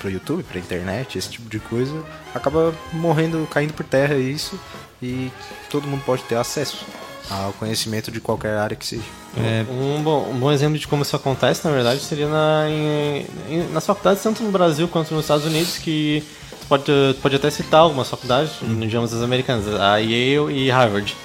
pro 0.00 0.10
YouTube, 0.10 0.42
pra 0.42 0.58
internet, 0.58 1.16
esse 1.16 1.28
tipo 1.30 1.48
de 1.48 1.60
coisa, 1.60 1.94
acaba 2.34 2.74
morrendo, 2.92 3.46
caindo 3.50 3.72
por 3.72 3.84
terra 3.86 4.16
isso 4.16 4.58
e 5.00 5.30
todo 5.70 5.86
mundo 5.86 6.02
pode 6.04 6.22
ter 6.24 6.34
acesso 6.36 6.84
ao 7.30 7.52
conhecimento 7.52 8.10
de 8.10 8.20
qualquer 8.20 8.56
área 8.58 8.76
que 8.76 8.84
seja. 8.84 9.04
É, 9.36 9.64
Um, 9.70 10.02
bom, 10.02 10.28
um 10.28 10.38
bom 10.40 10.50
exemplo 10.50 10.76
de 10.76 10.88
como 10.88 11.02
isso 11.02 11.14
acontece, 11.14 11.64
na 11.64 11.70
verdade, 11.72 12.00
seria 12.00 12.26
na, 12.28 12.66
em- 12.68 13.26
em- 13.48 13.68
nas 13.72 13.86
faculdades, 13.86 14.22
tanto 14.24 14.42
no 14.42 14.50
Brasil 14.50 14.88
quanto 14.88 15.14
nos 15.14 15.22
Estados 15.24 15.46
Unidos, 15.46 15.78
que 15.78 16.22
tu 16.60 16.66
pode, 16.66 16.84
tu 16.84 17.16
pode 17.22 17.36
até 17.36 17.48
citar 17.48 17.80
algumas 17.80 18.08
faculdades, 18.10 18.50
digamos 18.60 19.14
as 19.14 19.22
americanas, 19.22 19.66
a 19.80 19.98
Yale 19.98 20.52
e 20.52 20.70
Harvard, 20.70 21.16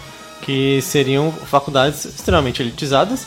que 0.44 0.82
seriam 0.84 1.32
faculdades 1.32 2.06
extremamente 2.06 2.62
elitizadas, 2.62 3.26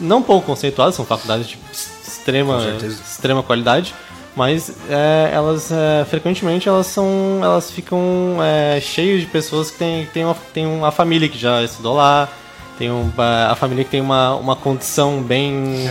não 0.00 0.22
pouco 0.22 0.46
conceituadas, 0.46 0.94
são 0.94 1.04
faculdades 1.04 1.48
de 1.48 1.58
extrema, 1.72 2.60
extrema 2.82 3.42
qualidade, 3.42 3.94
mas 4.36 4.72
é, 4.88 5.30
elas 5.32 5.70
é, 5.72 6.04
frequentemente 6.04 6.68
elas 6.68 6.86
são 6.86 7.40
elas 7.42 7.70
ficam 7.70 8.00
é, 8.42 8.80
cheias 8.80 9.20
de 9.20 9.26
pessoas 9.26 9.70
que 9.70 9.78
têm 9.78 10.06
tem 10.06 10.24
uma, 10.24 10.36
tem 10.54 10.66
uma 10.66 10.90
família 10.92 11.28
que 11.28 11.38
já 11.38 11.62
estudou 11.62 11.94
lá 11.94 12.28
tem 12.78 12.90
um, 12.90 13.10
a 13.18 13.54
família 13.54 13.84
que 13.84 13.90
tem 13.90 14.00
uma, 14.00 14.34
uma 14.36 14.56
condição 14.56 15.22
bem 15.22 15.90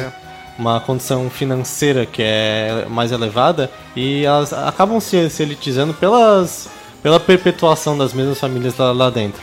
uma 0.57 0.79
condição 0.79 1.29
financeira 1.29 2.05
que 2.05 2.21
é 2.23 2.85
mais 2.89 3.11
elevada 3.11 3.69
e 3.95 4.23
elas 4.23 4.53
acabam 4.53 4.99
se, 4.99 5.29
se 5.29 5.43
elitizando 5.43 5.93
pelas 5.93 6.69
pela 7.03 7.19
perpetuação 7.19 7.97
das 7.97 8.13
mesmas 8.13 8.39
famílias 8.39 8.77
lá, 8.77 8.91
lá 8.91 9.09
dentro 9.09 9.41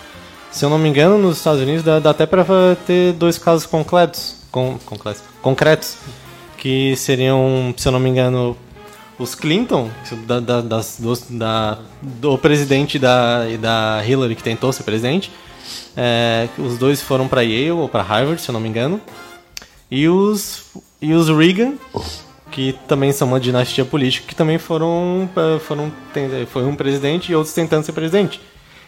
se 0.57 0.65
eu 0.65 0.71
não 0.71 0.79
me 0.79 0.89
engano 0.89 1.19
nos 1.19 1.37
Estados 1.39 1.61
Unidos 1.61 1.83
dá, 1.83 1.99
dá 1.99 2.11
até 2.11 2.25
para 2.25 2.45
ter 2.87 3.13
dois 3.13 3.37
casos 3.39 3.67
concretos 3.67 4.37
con, 4.51 4.79
concretos 4.87 5.23
concretos 5.43 5.97
que 6.57 6.97
seriam 6.97 7.75
se 7.77 7.87
eu 7.87 7.93
não 7.93 8.01
me 8.01 8.09
engano 8.09 8.57
os 9.19 9.35
Clinton, 9.35 9.91
da, 10.27 10.41
da, 10.41 10.61
das, 10.61 10.97
dos- 10.99 11.25
da- 11.31 11.79
do 12.03 12.37
presidente 12.39 12.99
da, 12.99 13.47
e 13.49 13.57
da 13.57 14.03
Hillary 14.07 14.35
que 14.35 14.43
tentou 14.43 14.73
ser 14.73 14.83
presidente, 14.83 15.31
é, 15.97 16.49
os 16.59 16.77
dois 16.77 17.01
foram 17.01 17.27
para 17.27 17.41
Yale 17.43 17.71
ou 17.73 17.89
para 17.89 18.03
Harvard, 18.03 18.41
se 18.41 18.49
eu 18.49 18.53
não 18.53 18.61
me 18.61 18.69
engano, 18.69 19.01
e 19.91 20.07
os, 20.09 20.65
e 21.01 21.15
os 21.15 21.29
Reagan, 21.31 21.75
que 22.51 22.75
também 22.87 23.11
são 23.13 23.29
uma 23.29 23.41
dinastia 23.41 23.85
política, 23.87 24.27
que 24.29 24.35
também 24.35 24.59
foram, 24.59 25.29
eh, 25.35 25.59
foram 25.61 25.91
foi 26.49 26.65
um 26.65 26.75
presidente 26.77 27.33
e 27.33 27.35
outros 27.35 27.55
tentando 27.55 27.85
ser 27.85 27.93
presidente. 27.93 28.39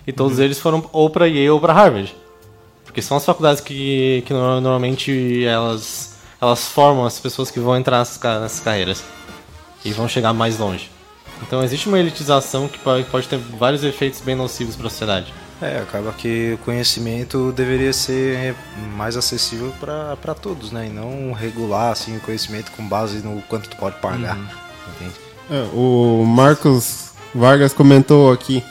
E 0.09 0.12
todos 0.12 0.38
eles 0.38 0.59
foram 0.59 0.83
ou 0.90 1.11
para 1.11 1.27
Yale 1.27 1.51
ou 1.51 1.61
para 1.61 1.75
Harvard. 1.75 2.16
Porque 2.85 3.03
são 3.03 3.16
as 3.18 3.25
faculdades 3.27 3.61
que, 3.61 4.23
que 4.27 4.33
no- 4.33 4.59
normalmente 4.59 5.44
elas, 5.44 6.14
elas 6.40 6.64
formam 6.68 7.05
as 7.05 7.21
pessoas 7.21 7.51
que 7.51 7.61
vão 7.61 7.77
entrar 7.77 7.99
nessas, 7.99 8.16
ca- 8.16 8.40
nessas 8.40 8.61
carreiras 8.61 9.05
e 9.85 9.92
vão 9.92 10.09
chegar 10.09 10.33
mais 10.33 10.59
longe. 10.59 10.90
Então 11.42 11.62
existe 11.62 11.88
uma 11.88 11.99
elitização 11.99 12.66
que 12.68 12.79
pode, 12.79 13.05
pode 13.05 13.29
ter 13.29 13.37
vários 13.37 13.85
efeitos 13.85 14.21
bem 14.21 14.35
nocivos 14.35 14.75
para 14.77 14.87
a 14.87 14.90
sociedade. 14.90 15.35
É, 15.61 15.79
acaba 15.79 16.11
que 16.12 16.55
o 16.55 16.59
conhecimento 16.64 17.53
deveria 17.53 17.92
ser 17.92 18.55
mais 18.97 19.14
acessível 19.16 19.73
para 19.79 20.35
todos, 20.35 20.73
né? 20.73 20.87
E 20.87 20.88
não 20.90 21.33
regular 21.33 21.92
assim, 21.92 22.17
o 22.17 22.21
conhecimento 22.21 22.71
com 22.73 22.88
base 22.88 23.19
no 23.19 23.42
quanto 23.42 23.69
tu 23.69 23.77
pode 23.77 23.96
pagar. 24.00 24.38
Entende? 24.96 25.15
É, 25.50 25.69
o 25.75 26.25
Marcos 26.25 27.11
Vargas 27.35 27.73
comentou 27.75 28.33
aqui 28.33 28.63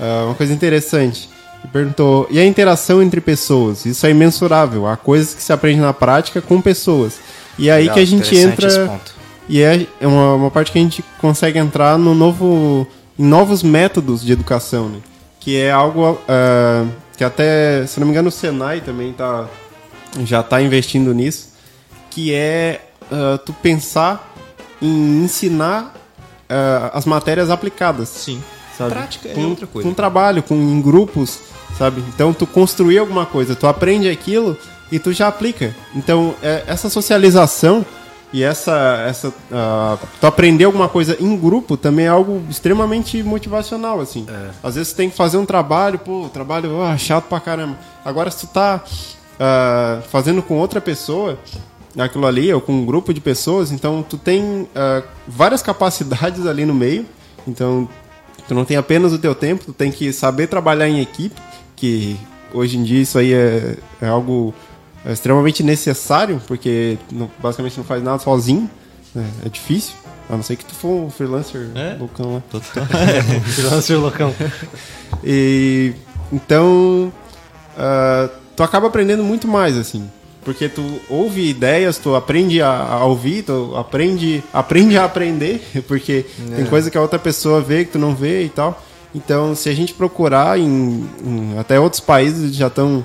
ah, 0.00 0.24
uma 0.26 0.34
coisa 0.34 0.52
interessante. 0.52 1.28
Ele 1.62 1.72
perguntou: 1.72 2.26
e 2.30 2.38
a 2.38 2.46
interação 2.46 3.02
entre 3.02 3.20
pessoas? 3.20 3.84
Isso 3.84 4.06
é 4.06 4.10
imensurável. 4.10 4.86
Há 4.86 4.96
coisas 4.96 5.34
que 5.34 5.42
se 5.42 5.52
aprende 5.52 5.80
na 5.80 5.92
prática 5.92 6.40
com 6.40 6.60
pessoas. 6.60 7.18
E 7.58 7.68
é 7.68 7.72
aí 7.72 7.82
Legal, 7.82 7.94
que 7.94 8.00
a 8.00 8.06
gente 8.06 8.36
entra. 8.36 8.86
ponto. 8.86 9.14
E 9.48 9.60
é 9.60 9.86
uma, 10.00 10.34
uma 10.34 10.50
parte 10.50 10.70
que 10.70 10.78
a 10.78 10.82
gente 10.82 11.04
consegue 11.20 11.58
entrar 11.58 11.98
no 11.98 12.14
novo, 12.14 12.86
em 13.18 13.24
novos 13.24 13.62
métodos 13.62 14.22
de 14.22 14.32
educação, 14.32 14.88
né? 14.88 14.98
Que 15.40 15.56
é 15.56 15.70
algo 15.70 16.18
ah, 16.28 16.86
que 17.16 17.24
até, 17.24 17.86
se 17.86 17.98
não 17.98 18.06
me 18.06 18.12
engano, 18.12 18.28
o 18.28 18.32
Senai 18.32 18.80
também 18.80 19.12
tá, 19.12 19.46
já 20.24 20.40
está 20.40 20.62
investindo 20.62 21.12
nisso, 21.12 21.48
que 22.10 22.32
é 22.32 22.80
ah, 23.10 23.38
tu 23.44 23.52
pensar 23.52 24.32
em 24.80 25.24
ensinar 25.24 25.94
ah, 26.48 26.92
as 26.94 27.04
matérias 27.04 27.50
aplicadas. 27.50 28.08
Sim. 28.08 28.40
Sabe? 28.80 28.94
Prática 28.94 29.28
é 29.28 29.34
com, 29.34 29.48
outra 29.48 29.66
coisa. 29.66 29.88
Com 29.88 29.94
trabalho, 29.94 30.42
com 30.42 30.54
em 30.54 30.80
grupos, 30.80 31.38
sabe? 31.78 32.02
Então 32.08 32.32
tu 32.32 32.46
construir 32.46 32.98
alguma 32.98 33.26
coisa, 33.26 33.54
tu 33.54 33.66
aprende 33.66 34.08
aquilo 34.08 34.56
e 34.90 34.98
tu 34.98 35.12
já 35.12 35.28
aplica. 35.28 35.74
Então 35.94 36.34
é, 36.42 36.64
essa 36.66 36.88
socialização 36.88 37.84
e 38.32 38.42
essa 38.44 39.04
essa 39.08 39.34
ah, 39.52 39.98
tu 40.20 40.26
aprender 40.26 40.64
alguma 40.64 40.88
coisa 40.88 41.16
em 41.20 41.36
grupo 41.36 41.76
também 41.76 42.06
é 42.06 42.08
algo 42.08 42.42
extremamente 42.48 43.22
motivacional 43.22 44.00
assim. 44.00 44.26
Às 44.62 44.76
vezes 44.76 44.92
tu 44.92 44.96
tem 44.96 45.10
que 45.10 45.16
fazer 45.16 45.36
um 45.36 45.46
trabalho, 45.46 45.98
pô, 45.98 46.28
trabalho 46.32 46.82
ah, 46.82 46.96
chato 46.96 47.24
pra 47.24 47.40
caramba. 47.40 47.76
Agora 48.04 48.30
se 48.30 48.46
tu 48.46 48.52
tá 48.52 48.82
ah, 49.38 50.00
fazendo 50.08 50.42
com 50.42 50.58
outra 50.58 50.80
pessoa 50.80 51.38
aquilo 51.98 52.26
ali, 52.26 52.52
ou 52.52 52.60
com 52.60 52.72
um 52.72 52.86
grupo 52.86 53.12
de 53.12 53.20
pessoas, 53.20 53.72
então 53.72 54.04
tu 54.08 54.16
tem 54.16 54.68
ah, 54.74 55.02
várias 55.26 55.62
capacidades 55.62 56.46
ali 56.46 56.64
no 56.64 56.74
meio. 56.74 57.06
Então 57.48 57.88
Tu 58.50 58.54
não 58.54 58.64
tem 58.64 58.76
apenas 58.76 59.12
o 59.12 59.18
teu 59.20 59.32
tempo, 59.32 59.62
tu 59.66 59.72
tem 59.72 59.92
que 59.92 60.12
saber 60.12 60.48
trabalhar 60.48 60.88
em 60.88 61.00
equipe, 61.00 61.40
que 61.76 62.16
hoje 62.52 62.76
em 62.78 62.82
dia 62.82 63.00
isso 63.00 63.16
aí 63.16 63.32
é, 63.32 63.76
é 64.02 64.08
algo 64.08 64.52
é, 65.06 65.12
extremamente 65.12 65.62
necessário, 65.62 66.42
porque 66.48 66.98
não- 67.12 67.30
basicamente 67.38 67.76
não 67.78 67.84
faz 67.84 68.02
nada 68.02 68.18
sozinho, 68.18 68.68
né? 69.14 69.24
é 69.46 69.48
difícil, 69.48 69.94
a 70.28 70.34
não 70.34 70.42
ser 70.42 70.56
que 70.56 70.64
tu 70.64 70.74
for 70.74 70.88
um 71.04 71.08
freelancer 71.10 71.68
É. 71.76 71.94
loucão 71.96 72.34
lá. 72.34 72.42
Total. 72.50 72.84
Freelancer 73.54 74.00
loucão. 74.00 74.34
E 75.22 75.92
então 76.32 77.12
ah, 77.78 78.28
tu 78.56 78.64
acaba 78.64 78.88
aprendendo 78.88 79.22
muito 79.22 79.46
mais 79.46 79.76
assim, 79.78 80.10
porque 80.44 80.68
tu 80.68 80.82
ouve 81.08 81.48
ideias, 81.48 81.98
tu 81.98 82.14
aprende 82.14 82.62
a, 82.62 82.70
a 82.70 83.04
ouvir, 83.04 83.42
tu 83.42 83.74
aprende, 83.76 84.42
aprende 84.52 84.96
a 84.98 85.04
aprender, 85.04 85.60
porque 85.86 86.24
tem 86.56 86.64
coisa 86.66 86.90
que 86.90 86.96
a 86.98 87.00
outra 87.02 87.18
pessoa 87.18 87.60
vê 87.60 87.84
que 87.84 87.92
tu 87.92 87.98
não 87.98 88.14
vê 88.14 88.44
e 88.44 88.48
tal. 88.48 88.82
Então, 89.14 89.54
se 89.56 89.68
a 89.68 89.74
gente 89.74 89.92
procurar 89.92 90.58
em, 90.58 91.08
em- 91.24 91.58
até 91.58 91.78
outros 91.80 92.00
países 92.00 92.54
já 92.54 92.68
estão 92.68 93.04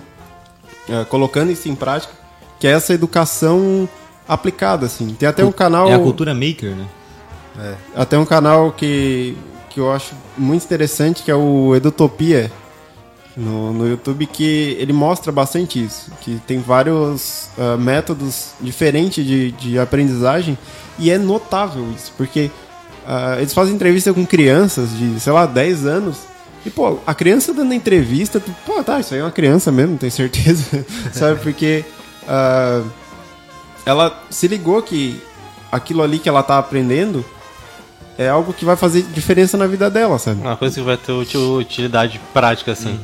ah, 0.90 1.04
colocando 1.10 1.52
isso 1.52 1.68
em 1.68 1.76
prática, 1.76 2.14
que 2.60 2.68
é 2.68 2.72
essa 2.72 2.94
educação 2.94 3.90
aplicada 4.28 4.86
assim. 4.86 5.14
Tem 5.20 5.28
até 5.28 5.44
um 5.44 5.52
canal 5.52 5.90
É 5.90 5.94
a 5.94 6.00
cultura 6.00 6.34
maker, 6.34 6.76
né? 6.76 6.86
até 7.96 8.18
um 8.18 8.26
canal 8.26 8.72
que, 8.72 9.36
que 9.70 9.80
eu 9.80 9.92
acho 9.92 10.14
muito 10.38 10.64
interessante, 10.64 11.24
que 11.24 11.32
é 11.32 11.36
o 11.36 11.74
Edutopia, 11.76 12.52
no, 13.36 13.74
no 13.74 13.88
YouTube, 13.88 14.26
que 14.28 14.76
ele 14.80 14.94
mostra 14.94 15.32
bastante 15.32 15.84
isso. 15.84 16.12
Que 16.22 16.40
tem 16.48 16.60
vários 16.60 17.50
ah, 17.58 17.78
métodos 17.78 18.52
diferentes 18.62 19.26
de, 19.26 19.52
de 19.52 19.80
aprendizagem 19.80 20.58
e 20.98 21.12
é 21.12 21.18
notável 21.18 21.86
isso, 21.96 22.14
porque 22.18 22.50
ah, 23.06 23.36
eles 23.38 23.54
fazem 23.54 23.76
entrevista 23.76 24.14
com 24.14 24.26
crianças 24.26 24.90
de, 24.98 25.20
sei 25.20 25.34
lá, 25.34 25.46
10 25.46 25.86
anos. 25.86 26.18
E, 26.66 26.70
pô, 26.70 26.98
a 27.06 27.14
criança 27.14 27.54
dando 27.54 27.74
entrevista, 27.74 28.40
tu, 28.40 28.54
pô, 28.66 28.84
tá, 28.84 29.00
isso 29.00 29.14
aí 29.14 29.20
é 29.20 29.24
uma 29.24 29.32
criança 29.32 29.72
mesmo, 29.72 29.98
tenho 29.98 30.12
certeza, 30.12 30.84
sabe? 31.14 31.40
Porque 31.42 31.84
ah, 32.28 32.82
ela 33.86 34.24
se 34.30 34.48
ligou 34.48 34.82
que 34.82 35.22
aquilo 35.72 36.02
ali 36.02 36.18
que 36.18 36.28
ela 36.30 36.42
tá 36.42 36.58
aprendendo 36.58 37.24
é 38.18 38.30
algo 38.30 38.54
que 38.54 38.64
vai 38.66 38.76
fazer 38.76 39.04
diferença 39.14 39.58
na 39.58 39.68
vida 39.68 39.90
dela, 39.90 40.18
sabe? 40.18 40.42
Uma 40.42 40.56
coisa 40.58 40.76
que 40.76 40.82
vai 40.86 40.96
ter 40.98 41.12
uti- 41.12 41.38
utilidade 41.38 42.20
prática, 42.34 42.72
assim. 42.72 42.98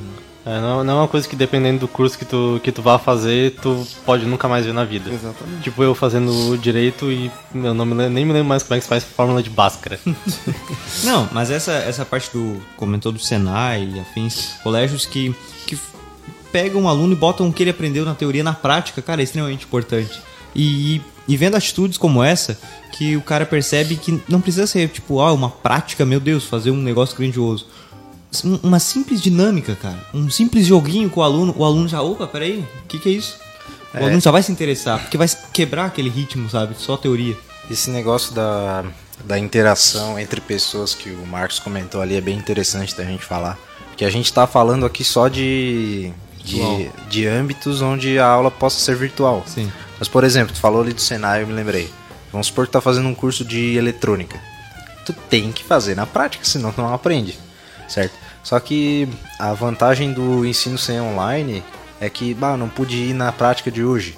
É, 0.45 0.59
não, 0.59 0.83
não 0.83 0.93
é 0.93 1.01
uma 1.01 1.07
coisa 1.07 1.27
que 1.27 1.35
dependendo 1.35 1.81
do 1.81 1.87
curso 1.87 2.17
que 2.17 2.25
tu, 2.25 2.59
que 2.63 2.71
tu 2.71 2.81
vá 2.81 2.97
fazer, 2.97 3.55
tu 3.61 3.85
pode 4.05 4.25
nunca 4.25 4.47
mais 4.47 4.65
ver 4.65 4.73
na 4.73 4.83
vida. 4.83 5.11
Exatamente. 5.11 5.61
Tipo 5.61 5.83
eu 5.83 5.93
fazendo 5.93 6.57
direito 6.57 7.11
e 7.11 7.31
eu 7.53 7.73
não 7.73 7.85
me 7.85 7.93
lembro, 7.93 8.13
nem 8.13 8.25
me 8.25 8.33
lembro 8.33 8.49
mais 8.49 8.63
como 8.63 8.75
é 8.75 8.77
que 8.77 8.83
se 8.83 8.89
faz 8.89 9.03
fórmula 9.03 9.43
de 9.43 9.49
Bhaskara. 9.49 9.99
Não, 11.03 11.29
mas 11.31 11.51
essa, 11.51 11.73
essa 11.73 12.03
parte 12.05 12.31
do. 12.31 12.59
Comentou 12.75 13.11
do 13.11 13.19
Senai 13.19 13.87
e 13.95 13.99
afins, 13.99 14.53
colégios 14.63 15.05
que, 15.05 15.33
que 15.67 15.77
pegam 16.51 16.81
um 16.81 16.87
aluno 16.87 17.13
e 17.13 17.15
botam 17.15 17.47
o 17.47 17.53
que 17.53 17.61
ele 17.63 17.69
aprendeu 17.69 18.03
na 18.03 18.15
teoria 18.15 18.43
na 18.43 18.53
prática, 18.53 19.01
cara, 19.01 19.21
é 19.21 19.23
extremamente 19.23 19.65
importante. 19.65 20.21
E, 20.55 21.01
e 21.27 21.37
vendo 21.37 21.55
atitudes 21.55 21.97
como 21.97 22.23
essa, 22.23 22.59
que 22.91 23.15
o 23.15 23.21
cara 23.21 23.45
percebe 23.45 23.95
que 23.95 24.21
não 24.27 24.41
precisa 24.41 24.67
ser, 24.67 24.89
tipo, 24.89 25.19
ah, 25.21 25.31
uma 25.31 25.49
prática, 25.49 26.05
meu 26.05 26.19
Deus, 26.19 26.45
fazer 26.45 26.71
um 26.71 26.77
negócio 26.77 27.15
grandioso. 27.15 27.67
Um- 28.43 28.59
Uma 28.63 28.79
simples 28.79 29.21
dinâmica, 29.21 29.75
cara. 29.75 29.99
Um 30.13 30.29
simples 30.29 30.65
joguinho 30.65 31.09
com 31.09 31.19
o 31.19 31.23
aluno, 31.23 31.53
o 31.57 31.65
aluno 31.65 31.87
já, 31.87 32.01
opa, 32.01 32.25
peraí, 32.27 32.59
o 32.83 32.87
que, 32.87 32.97
que 32.99 33.09
é 33.09 33.11
isso? 33.11 33.37
O 33.93 33.97
É. 33.97 34.03
aluno 34.03 34.21
já 34.21 34.31
vai 34.31 34.41
se 34.41 34.51
interessar, 34.51 34.99
porque 34.99 35.17
vai 35.17 35.27
quebrar 35.53 35.85
aquele 35.85 36.09
ritmo, 36.09 36.49
sabe? 36.49 36.75
Só 36.77 36.95
teoria. 36.95 37.37
Esse 37.69 37.89
negócio 37.89 38.33
da, 38.33 38.85
da 39.25 39.37
interação 39.37 40.17
entre 40.19 40.39
pessoas 40.41 40.95
que 40.95 41.09
o 41.09 41.25
Marcos 41.27 41.59
comentou 41.59 42.01
ali 42.01 42.15
é 42.15 42.21
bem 42.21 42.37
interessante 42.37 42.95
da 42.95 43.03
gente 43.03 43.23
falar. 43.25 43.57
Porque 43.87 44.05
a 44.05 44.09
gente 44.09 44.31
tá 44.31 44.47
falando 44.47 44.85
aqui 44.85 45.03
só 45.03 45.27
de, 45.27 46.11
de, 46.43 46.89
de 47.09 47.27
âmbitos 47.27 47.81
onde 47.81 48.17
a 48.17 48.25
aula 48.25 48.49
possa 48.49 48.79
ser 48.79 48.95
virtual. 48.95 49.43
Sim. 49.45 49.71
Mas, 49.99 50.07
por 50.07 50.23
exemplo, 50.23 50.53
tu 50.55 50.59
falou 50.59 50.81
ali 50.81 50.93
do 50.93 51.01
Senai, 51.01 51.43
eu 51.43 51.47
me 51.47 51.53
lembrei. 51.53 51.89
Vamos 52.31 52.47
supor 52.47 52.65
que 52.65 52.71
tá 52.71 52.79
fazendo 52.81 53.07
um 53.09 53.13
curso 53.13 53.43
de 53.45 53.75
eletrônica. 53.75 54.39
Tu 55.05 55.13
tem 55.29 55.51
que 55.51 55.63
fazer 55.63 55.95
na 55.95 56.05
prática, 56.05 56.45
senão 56.45 56.71
tu 56.71 56.81
não 56.81 56.93
aprende, 56.93 57.37
certo? 57.91 58.13
Só 58.43 58.59
que 58.59 59.07
a 59.37 59.53
vantagem 59.53 60.13
do 60.13 60.45
ensino 60.45 60.77
sem 60.77 60.99
online 60.99 61.63
é 61.99 62.09
que, 62.09 62.33
bah, 62.33 62.57
não 62.57 62.69
pude 62.69 62.95
ir 62.95 63.13
na 63.13 63.31
prática 63.31 63.69
de 63.69 63.83
hoje. 63.83 64.17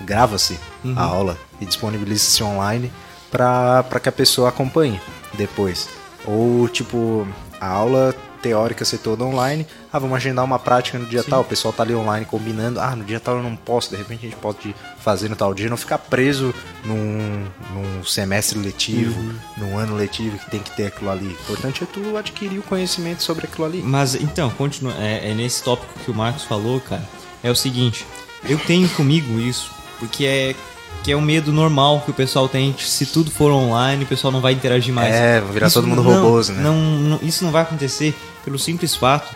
Grava-se 0.00 0.58
a 0.96 1.02
aula 1.02 1.36
e 1.60 1.66
disponibiliza-se 1.66 2.42
online 2.42 2.92
para 3.30 4.00
que 4.00 4.08
a 4.08 4.12
pessoa 4.12 4.48
acompanhe 4.48 5.00
depois. 5.34 5.88
Ou, 6.24 6.68
tipo, 6.68 7.26
a 7.60 7.66
aula 7.66 8.14
teórica 8.42 8.84
ser 8.84 8.98
toda 8.98 9.24
online. 9.24 9.66
Ah, 9.92 9.98
vamos 9.98 10.16
agendar 10.16 10.44
uma 10.44 10.58
prática 10.58 10.98
no 10.98 11.06
dia 11.06 11.22
tal. 11.22 11.40
O 11.42 11.44
pessoal 11.44 11.72
tá 11.72 11.82
ali 11.82 11.94
online 11.94 12.26
combinando. 12.26 12.80
Ah, 12.80 12.94
no 12.96 13.04
dia 13.04 13.20
tal 13.20 13.36
eu 13.36 13.42
não 13.42 13.54
posso. 13.56 13.90
De 13.90 13.96
repente 13.96 14.26
a 14.26 14.30
gente 14.30 14.38
pode 14.38 14.74
fazer 15.00 15.28
no 15.28 15.36
tal 15.36 15.54
dia. 15.54 15.70
Não 15.70 15.76
ficar 15.76 15.98
preso 15.98 16.52
num, 16.84 17.46
num 17.72 18.04
semestre 18.04 18.58
letivo, 18.58 19.18
num 19.56 19.78
ano 19.78 19.94
letivo 19.94 20.36
que 20.38 20.50
tem 20.50 20.60
que 20.60 20.70
ter 20.76 20.86
aquilo 20.86 21.10
ali. 21.10 21.26
O 21.28 21.30
importante 21.30 21.82
é 21.84 21.86
tu 21.86 22.16
adquirir 22.16 22.58
o 22.58 22.62
conhecimento 22.62 23.22
sobre 23.22 23.46
aquilo 23.46 23.64
ali. 23.66 23.80
Mas 23.82 24.14
então, 24.14 24.50
continua, 24.50 24.92
é, 24.98 25.30
é 25.30 25.34
nesse 25.34 25.62
tópico 25.62 25.92
que 26.04 26.10
o 26.10 26.14
Marcos 26.14 26.42
falou, 26.44 26.80
cara. 26.80 27.02
É 27.42 27.50
o 27.50 27.56
seguinte, 27.56 28.06
eu 28.48 28.58
tenho 28.58 28.88
comigo 28.90 29.40
isso, 29.40 29.70
porque 29.98 30.24
é 30.24 30.54
que 31.02 31.10
é 31.10 31.16
um 31.16 31.20
medo 31.20 31.52
normal 31.52 32.00
que 32.04 32.10
o 32.12 32.14
pessoal 32.14 32.48
tem. 32.48 32.72
Se 32.78 33.06
tudo 33.06 33.30
for 33.30 33.50
online, 33.50 34.04
o 34.04 34.06
pessoal 34.06 34.30
não 34.32 34.40
vai 34.40 34.52
interagir 34.52 34.94
mais. 34.94 35.12
É, 35.12 35.40
vai 35.40 35.52
virar 35.52 35.66
Isso 35.66 35.74
todo 35.80 35.88
mundo 35.88 36.02
não- 36.04 36.22
robôs, 36.22 36.48
né? 36.48 36.62
Não, 36.62 36.76
não- 36.76 37.18
isso 37.22 37.42
não 37.44 37.50
vai 37.50 37.62
acontecer 37.62 38.14
pelo 38.44 38.58
simples 38.58 38.94
fato 38.94 39.34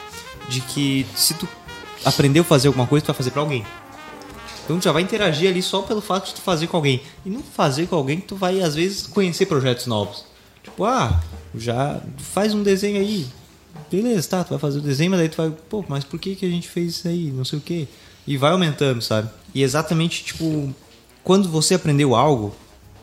de 0.48 0.61
que 0.61 1.07
se 1.14 1.34
tu 1.34 1.48
aprendeu 2.04 2.42
a 2.42 2.44
fazer 2.44 2.68
alguma 2.68 2.86
coisa, 2.86 3.04
tu 3.04 3.09
vai 3.09 3.16
fazer 3.16 3.30
pra 3.30 3.42
alguém. 3.42 3.64
Então 4.64 4.78
tu 4.78 4.84
já 4.84 4.92
vai 4.92 5.02
interagir 5.02 5.48
ali 5.48 5.62
só 5.62 5.82
pelo 5.82 6.00
fato 6.00 6.26
de 6.26 6.34
tu 6.34 6.40
fazer 6.40 6.66
com 6.66 6.76
alguém. 6.76 7.00
E 7.24 7.30
não 7.30 7.42
fazer 7.42 7.86
com 7.86 7.96
alguém 7.96 8.20
que 8.20 8.26
tu 8.26 8.36
vai, 8.36 8.61
às 8.61 8.74
vezes, 8.74 9.07
conhecer 9.07 9.46
projetos 9.46 9.86
novos. 9.86 10.24
Tipo, 10.62 10.84
ah, 10.84 11.20
já 11.54 12.00
faz 12.18 12.52
um 12.52 12.62
desenho 12.62 13.00
aí. 13.00 13.26
Beleza, 13.90 14.28
tá, 14.28 14.44
tu 14.44 14.50
vai 14.50 14.59
fazer 14.59 14.78
o 14.78 14.82
desenho, 14.82 15.11
mas 15.12 15.20
daí 15.20 15.28
tu 15.28 15.36
vai, 15.36 15.50
pô, 15.50 15.84
mas 15.88 16.02
por 16.02 16.18
que, 16.18 16.34
que 16.34 16.44
a 16.44 16.48
gente 16.48 16.68
fez 16.68 16.96
isso 16.96 17.09
aí? 17.09 17.30
Não 17.30 17.44
sei 17.44 17.59
o 17.59 17.62
quê. 17.62 17.86
E 18.26 18.36
vai 18.36 18.50
aumentando, 18.50 19.00
sabe? 19.00 19.30
E 19.54 19.62
exatamente, 19.62 20.24
tipo, 20.24 20.74
quando 21.22 21.48
você 21.48 21.74
aprendeu 21.74 22.16
algo, 22.16 22.54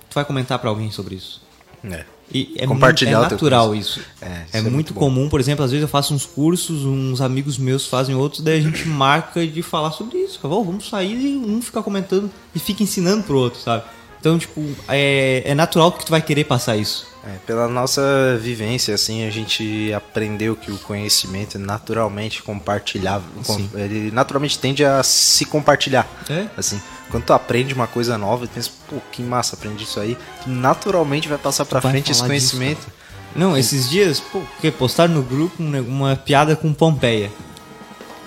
tu 0.09 0.15
vai 0.15 0.25
comentar 0.25 0.59
pra 0.59 0.69
alguém 0.69 0.91
sobre 0.91 1.15
isso. 1.15 1.41
É. 1.85 2.05
E 2.31 2.53
é, 2.57 2.65
Compartilhar 2.65 3.19
muito, 3.19 3.31
é 3.31 3.33
natural 3.33 3.75
isso. 3.75 3.99
É, 4.21 4.25
isso 4.25 4.57
É, 4.57 4.59
é 4.59 4.61
muito, 4.61 4.93
comum, 4.93 5.29
por 5.29 5.39
exemplo, 5.39 5.63
às 5.63 5.71
vezes 5.71 5.81
eu 5.81 5.87
faço 5.87 6.13
uns 6.13 6.25
cursos, 6.25 6.83
uns 6.83 7.21
amigos 7.21 7.57
meus 7.57 7.87
fazem 7.87 8.15
outros, 8.15 8.41
daí 8.41 8.59
a 8.59 8.61
gente 8.61 8.87
marca 8.89 9.45
de 9.45 9.61
falar 9.61 9.91
sobre 9.91 10.17
isso. 10.17 10.39
Fala, 10.39 10.55
"Ó, 10.55 10.63
vamos 10.63 10.89
sair 10.89 11.15
e 11.15 11.37
um 11.37 11.61
fica 11.61 11.81
comentando 11.83 12.31
e 12.55 12.59
fica 12.59 12.81
ensinando 12.83 13.23
pro 13.23 13.37
outro, 13.37 13.59
sabe? 13.59 13.83
Então, 14.19 14.37
tipo, 14.37 14.63
é, 14.87 15.43
é 15.45 15.53
natural 15.53 15.91
que 15.91 16.05
tu 16.05 16.09
vai 16.09 16.21
querer 16.21 16.45
passar 16.45 16.77
isso. 16.77 17.05
É, 17.25 17.37
pela 17.45 17.67
nossa 17.67 18.37
vivência, 18.41 18.95
assim, 18.95 19.25
a 19.25 19.29
gente 19.29 19.93
aprendeu 19.93 20.55
que 20.55 20.71
o 20.71 20.77
conhecimento 20.77 21.57
é 21.57 21.59
naturalmente 21.59 22.41
compartilhável. 22.41 23.29
com-. 23.45 23.69
Ele 23.75 24.11
naturalmente 24.11 24.57
tende 24.59 24.83
a 24.83 25.03
se 25.03 25.43
compartilhar. 25.45 26.07
É? 26.29 26.47
Assim, 26.55 26.81
quando 27.13 27.25
tu 27.25 27.33
aprende 27.33 27.75
uma 27.75 27.85
coisa 27.85 28.17
nova, 28.17 28.47
tu 28.47 28.53
pensa, 28.55 28.71
pô, 28.89 28.95
que 29.11 29.21
massa, 29.21 29.55
aprendi 29.55 29.83
isso 29.83 29.99
aí. 29.99 30.17
Tu 30.43 30.49
naturalmente 30.49 31.29
vai 31.29 31.37
passar 31.37 31.63
pra 31.63 31.79
vai 31.79 31.91
frente 31.91 32.09
esse 32.09 32.21
falar 32.21 32.33
disso, 32.33 32.57
conhecimento. 32.57 32.91
Não, 33.35 33.55
esses 33.55 33.87
dias, 33.87 34.19
pô, 34.19 34.41
que 34.59 34.71
postaram 34.71 35.13
no 35.13 35.21
grupo 35.21 35.61
um 35.61 35.79
uma 35.81 36.15
piada 36.15 36.55
com 36.55 36.73
Pompeia. 36.73 37.31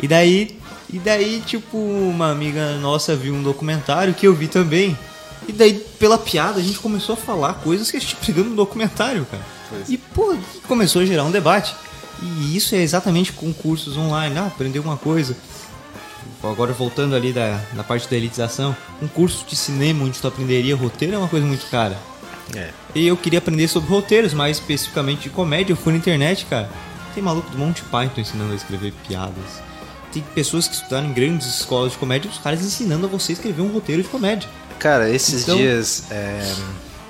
E 0.01 0.07
daí, 0.07 0.57
e 0.89 1.01
daí, 1.01 1.43
tipo, 1.45 1.76
uma 1.76 2.30
amiga 2.30 2.78
nossa 2.78 3.16
viu 3.16 3.34
um 3.34 3.43
documentário 3.43 4.14
que 4.14 4.24
eu 4.24 4.32
vi 4.32 4.47
também. 4.47 4.97
E 5.49 5.53
daí, 5.53 5.74
pela 5.99 6.16
piada, 6.16 6.61
a 6.61 6.62
gente 6.62 6.78
começou 6.78 7.14
a 7.14 7.16
falar 7.16 7.55
coisas 7.55 7.91
que 7.91 7.97
a 7.97 8.01
gente 8.01 8.14
aprendeu 8.14 8.45
no 8.45 8.55
documentário, 8.55 9.26
cara. 9.28 9.43
E, 9.89 9.99
pô, 9.99 10.37
começou 10.68 11.03
a 11.03 11.05
gerar 11.05 11.24
um 11.24 11.32
debate. 11.32 11.74
E 12.22 12.57
isso 12.57 12.72
é 12.76 12.78
exatamente 12.78 13.32
com 13.32 13.53
cursos 13.53 13.97
online. 13.97 14.39
Ah, 14.39 14.47
aprender 14.47 14.78
uma 14.78 14.97
coisa. 14.97 15.37
Agora 16.43 16.72
voltando 16.72 17.14
ali 17.16 17.32
da, 17.32 17.61
da 17.72 17.82
parte 17.82 18.09
da 18.09 18.16
elitização, 18.16 18.76
um 19.03 19.09
curso 19.09 19.45
de 19.49 19.57
cinema 19.57 20.05
onde 20.05 20.18
tu 20.20 20.28
aprenderia 20.28 20.76
roteiro 20.76 21.14
é 21.14 21.18
uma 21.18 21.28
coisa 21.28 21.45
muito 21.47 21.66
cara. 21.70 21.97
É. 22.55 22.70
E 22.95 23.07
eu 23.07 23.16
queria 23.16 23.39
aprender 23.41 23.66
sobre 23.68 23.89
roteiros, 23.91 24.32
mais 24.32 24.59
especificamente 24.59 25.22
de 25.22 25.30
comédia. 25.30 25.72
Eu 25.72 25.76
fui 25.76 25.93
na 25.93 25.99
internet, 25.99 26.47
cara. 26.47 26.70
Tem 27.14 27.22
maluco 27.22 27.51
do 27.51 27.59
Monty 27.59 27.82
Python 27.82 28.20
ensinando 28.20 28.53
a 28.53 28.57
escrever 28.57 28.93
piadas. 29.09 29.61
Tem 30.12 30.22
pessoas 30.34 30.68
que 30.68 30.74
estudaram 30.74 31.09
em 31.09 31.12
grandes 31.12 31.47
escolas 31.47 31.93
de 31.93 31.99
comédia, 31.99 32.30
os 32.30 32.39
caras 32.39 32.61
ensinando 32.62 33.07
a 33.07 33.09
você 33.09 33.32
a 33.32 33.34
escrever 33.34 33.62
um 33.62 33.68
roteiro 33.72 34.03
de 34.03 34.09
comédia. 34.09 34.49
Cara, 34.78 35.11
esses 35.11 35.43
Então- 35.43 35.57
dias 35.57 36.05
é, 36.11 36.55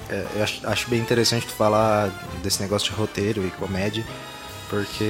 é, 0.09 0.27
eu 0.37 0.43
acho, 0.43 0.61
acho 0.67 0.89
bem 0.89 1.01
interessante 1.01 1.47
tu 1.47 1.53
falar 1.53 2.09
desse 2.43 2.63
negócio 2.63 2.91
de 2.91 2.97
roteiro 2.97 3.45
e 3.47 3.51
comédia, 3.51 4.05
porque 4.71 5.05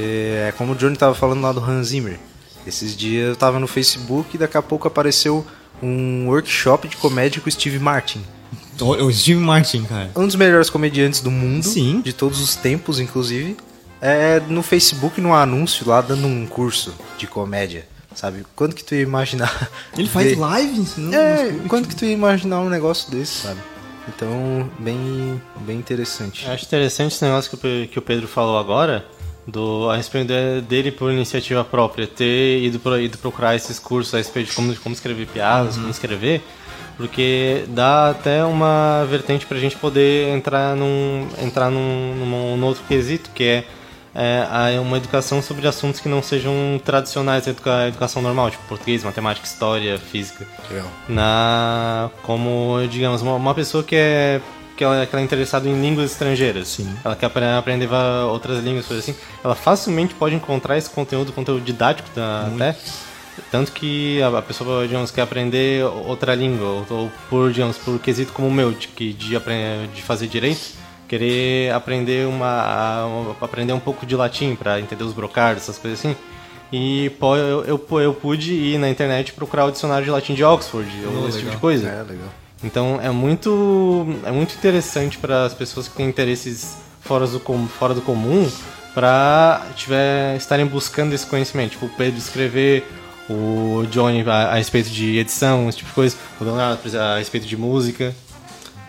é 0.48 0.52
como 0.56 0.72
o 0.72 0.74
Johnny 0.74 0.96
tava 0.96 1.14
falando 1.14 1.42
lá 1.42 1.52
do 1.52 1.60
Hans 1.62 1.88
Zimmer. 1.88 2.18
Esses 2.66 2.96
dias 2.96 3.28
eu 3.30 3.36
tava 3.36 3.58
no 3.60 3.66
Facebook 3.66 4.34
e 4.34 4.38
daqui 4.38 4.56
a 4.56 4.62
pouco 4.62 4.88
apareceu 4.88 5.46
um 5.82 6.26
workshop 6.28 6.88
de 6.88 6.96
comédia 6.96 7.40
com 7.40 7.48
o 7.48 7.52
Steve 7.52 7.78
Martin. 7.78 8.22
O 8.80 9.10
Steve 9.12 9.40
Martin, 9.40 9.84
cara. 9.84 10.10
Um 10.16 10.26
dos 10.26 10.34
melhores 10.36 10.68
comediantes 10.68 11.20
do 11.20 11.30
mundo, 11.30 11.64
Sim. 11.64 12.00
de 12.02 12.12
todos 12.12 12.40
os 12.40 12.56
tempos, 12.56 13.00
inclusive. 13.00 13.56
É 14.00 14.40
no 14.48 14.62
Facebook, 14.62 15.20
num 15.20 15.32
anúncio 15.34 15.88
lá, 15.88 16.00
dando 16.02 16.26
um 16.26 16.46
curso 16.46 16.94
de 17.16 17.26
comédia, 17.26 17.86
sabe? 18.14 18.44
Quando 18.54 18.74
que 18.74 18.84
tu 18.84 18.94
ia 18.94 19.00
imaginar? 19.02 19.70
Ele 19.96 20.08
faz 20.08 20.26
ver- 20.28 20.38
live 20.38 20.78
ensinando. 20.80 21.16
É, 21.16 21.52
quando 21.68 21.88
que 21.88 21.96
tu 21.96 22.04
ia 22.04 22.12
imaginar 22.12 22.60
um 22.60 22.68
negócio 22.68 23.10
desse, 23.10 23.42
sabe? 23.42 23.60
Então, 24.08 24.68
bem, 24.78 25.40
bem 25.62 25.78
interessante. 25.78 26.44
Eu 26.46 26.52
acho 26.52 26.64
interessante 26.66 27.14
esse 27.14 27.24
negócio 27.24 27.56
que 27.90 27.98
o 27.98 28.02
Pedro 28.02 28.28
falou 28.28 28.58
agora, 28.58 29.04
do, 29.46 29.88
a 29.90 29.96
respeito 29.96 30.26
de- 30.28 30.60
dele 30.62 30.90
por 30.90 31.10
iniciativa 31.12 31.62
própria, 31.64 32.06
ter 32.06 32.62
ido, 32.62 32.80
ido 33.00 33.18
procurar 33.18 33.54
esses 33.54 33.78
cursos 33.78 34.12
a 34.14 34.18
respeito 34.18 34.50
de 34.50 34.56
como, 34.56 34.74
como 34.76 34.94
escrever 34.94 35.26
piadas, 35.28 35.76
como 35.76 35.88
escrever, 35.90 36.42
porque 36.96 37.64
dá 37.68 38.10
até 38.10 38.44
uma 38.44 39.06
vertente 39.08 39.46
pra 39.46 39.58
gente 39.58 39.76
poder 39.76 40.28
entrar 40.34 40.74
num, 40.74 41.28
entrar 41.42 41.70
num, 41.70 42.14
num, 42.16 42.56
num 42.56 42.66
outro 42.66 42.82
quesito, 42.88 43.30
que 43.34 43.44
é, 43.44 43.64
é 44.14 44.46
a- 44.50 44.80
uma 44.80 44.96
educação 44.96 45.40
sobre 45.42 45.68
assuntos 45.68 46.00
que 46.00 46.08
não 46.08 46.22
sejam 46.22 46.80
tradicionais 46.84 47.44
da 47.44 47.50
educa, 47.50 47.86
educação 47.88 48.22
normal, 48.22 48.50
tipo 48.50 48.62
português, 48.66 49.04
matemática, 49.04 49.46
história, 49.46 49.98
física 49.98 50.46
Legal. 50.70 50.88
na 51.08 52.10
como 52.22 52.78
digamos 52.90 53.20
uma, 53.22 53.34
uma 53.34 53.54
pessoa 53.54 53.84
que 53.84 53.94
é 53.94 54.40
que 54.76 54.84
ela, 54.84 55.06
que 55.06 55.14
ela 55.14 55.22
é 55.22 55.24
interessada 55.24 55.68
em 55.68 55.80
línguas 55.80 56.12
estrangeiras 56.12 56.68
Sim. 56.68 56.94
ela 57.04 57.16
quer 57.16 57.26
apre- 57.26 57.44
aprender 57.44 57.88
outras 58.28 58.62
línguas 58.62 58.86
coisas 58.86 59.08
assim 59.08 59.18
ela 59.42 59.54
facilmente 59.54 60.14
pode 60.14 60.34
encontrar 60.34 60.76
esse 60.76 60.90
conteúdo 60.90 61.32
conteúdo 61.32 61.62
didático 61.64 62.08
da, 62.14 62.48
até 62.54 62.76
tanto 63.50 63.72
que 63.72 64.20
a, 64.22 64.40
pessoa 64.42 64.86
digamos 64.86 65.10
quer 65.10 65.22
aprender 65.22 65.84
outra 65.84 66.34
língua 66.34 66.84
ou, 66.88 67.10
por 67.28 67.52
digamos 67.52 67.76
por 67.78 67.98
quesito 67.98 68.32
como 68.32 68.48
o 68.48 68.52
meu 68.52 68.72
de 68.72 69.12
de, 69.12 69.36
apre- 69.36 69.88
de 69.94 70.02
fazer 70.02 70.26
direito 70.26 70.74
querer 71.08 71.72
aprender 71.72 72.26
uma 72.26 73.34
aprender 73.40 73.72
um 73.72 73.80
pouco 73.80 74.04
de 74.04 74.16
latim 74.16 74.54
para 74.56 74.80
entender 74.80 75.04
os 75.04 75.12
brocardos 75.12 75.62
essas 75.62 75.78
coisas 75.78 75.98
assim 76.00 76.16
e 76.72 77.10
pô, 77.20 77.36
eu, 77.36 77.64
eu, 77.64 78.00
eu 78.00 78.12
pude 78.12 78.52
ir 78.52 78.76
na 78.78 78.90
internet 78.90 79.32
procurar 79.32 79.66
o 79.66 79.70
dicionário 79.70 80.04
de 80.04 80.10
latim 80.10 80.34
de 80.34 80.42
Oxford 80.42 80.88
ou 81.06 81.28
esse 81.28 81.38
tipo 81.38 81.50
de 81.52 81.56
coisa. 81.58 81.88
É, 81.88 82.02
legal. 82.02 82.28
Então 82.66 83.00
é 83.00 83.10
muito, 83.10 84.06
é 84.24 84.30
muito 84.30 84.54
interessante 84.54 85.16
para 85.18 85.44
as 85.44 85.54
pessoas 85.54 85.86
que 85.86 85.94
têm 85.94 86.08
interesses 86.08 86.76
fora 87.00 87.26
do, 87.26 87.40
fora 87.68 87.94
do 87.94 88.02
comum 88.02 88.50
para 88.92 89.66
tiver, 89.76 90.36
estarem 90.36 90.66
buscando 90.66 91.14
esse 91.14 91.24
conhecimento. 91.26 91.72
Tipo, 91.72 91.86
o 91.86 91.90
Pedro 91.90 92.18
escrever, 92.18 92.84
o 93.30 93.84
Johnny 93.90 94.28
a, 94.28 94.48
a 94.48 94.54
respeito 94.56 94.90
de 94.90 95.18
edição, 95.18 95.68
esse 95.68 95.78
tipo 95.78 95.90
de 95.90 95.94
coisa, 95.94 96.16
o 96.40 96.44
Leonardo 96.44 96.98
a 96.98 97.18
respeito 97.18 97.46
de 97.46 97.56
música. 97.56 98.14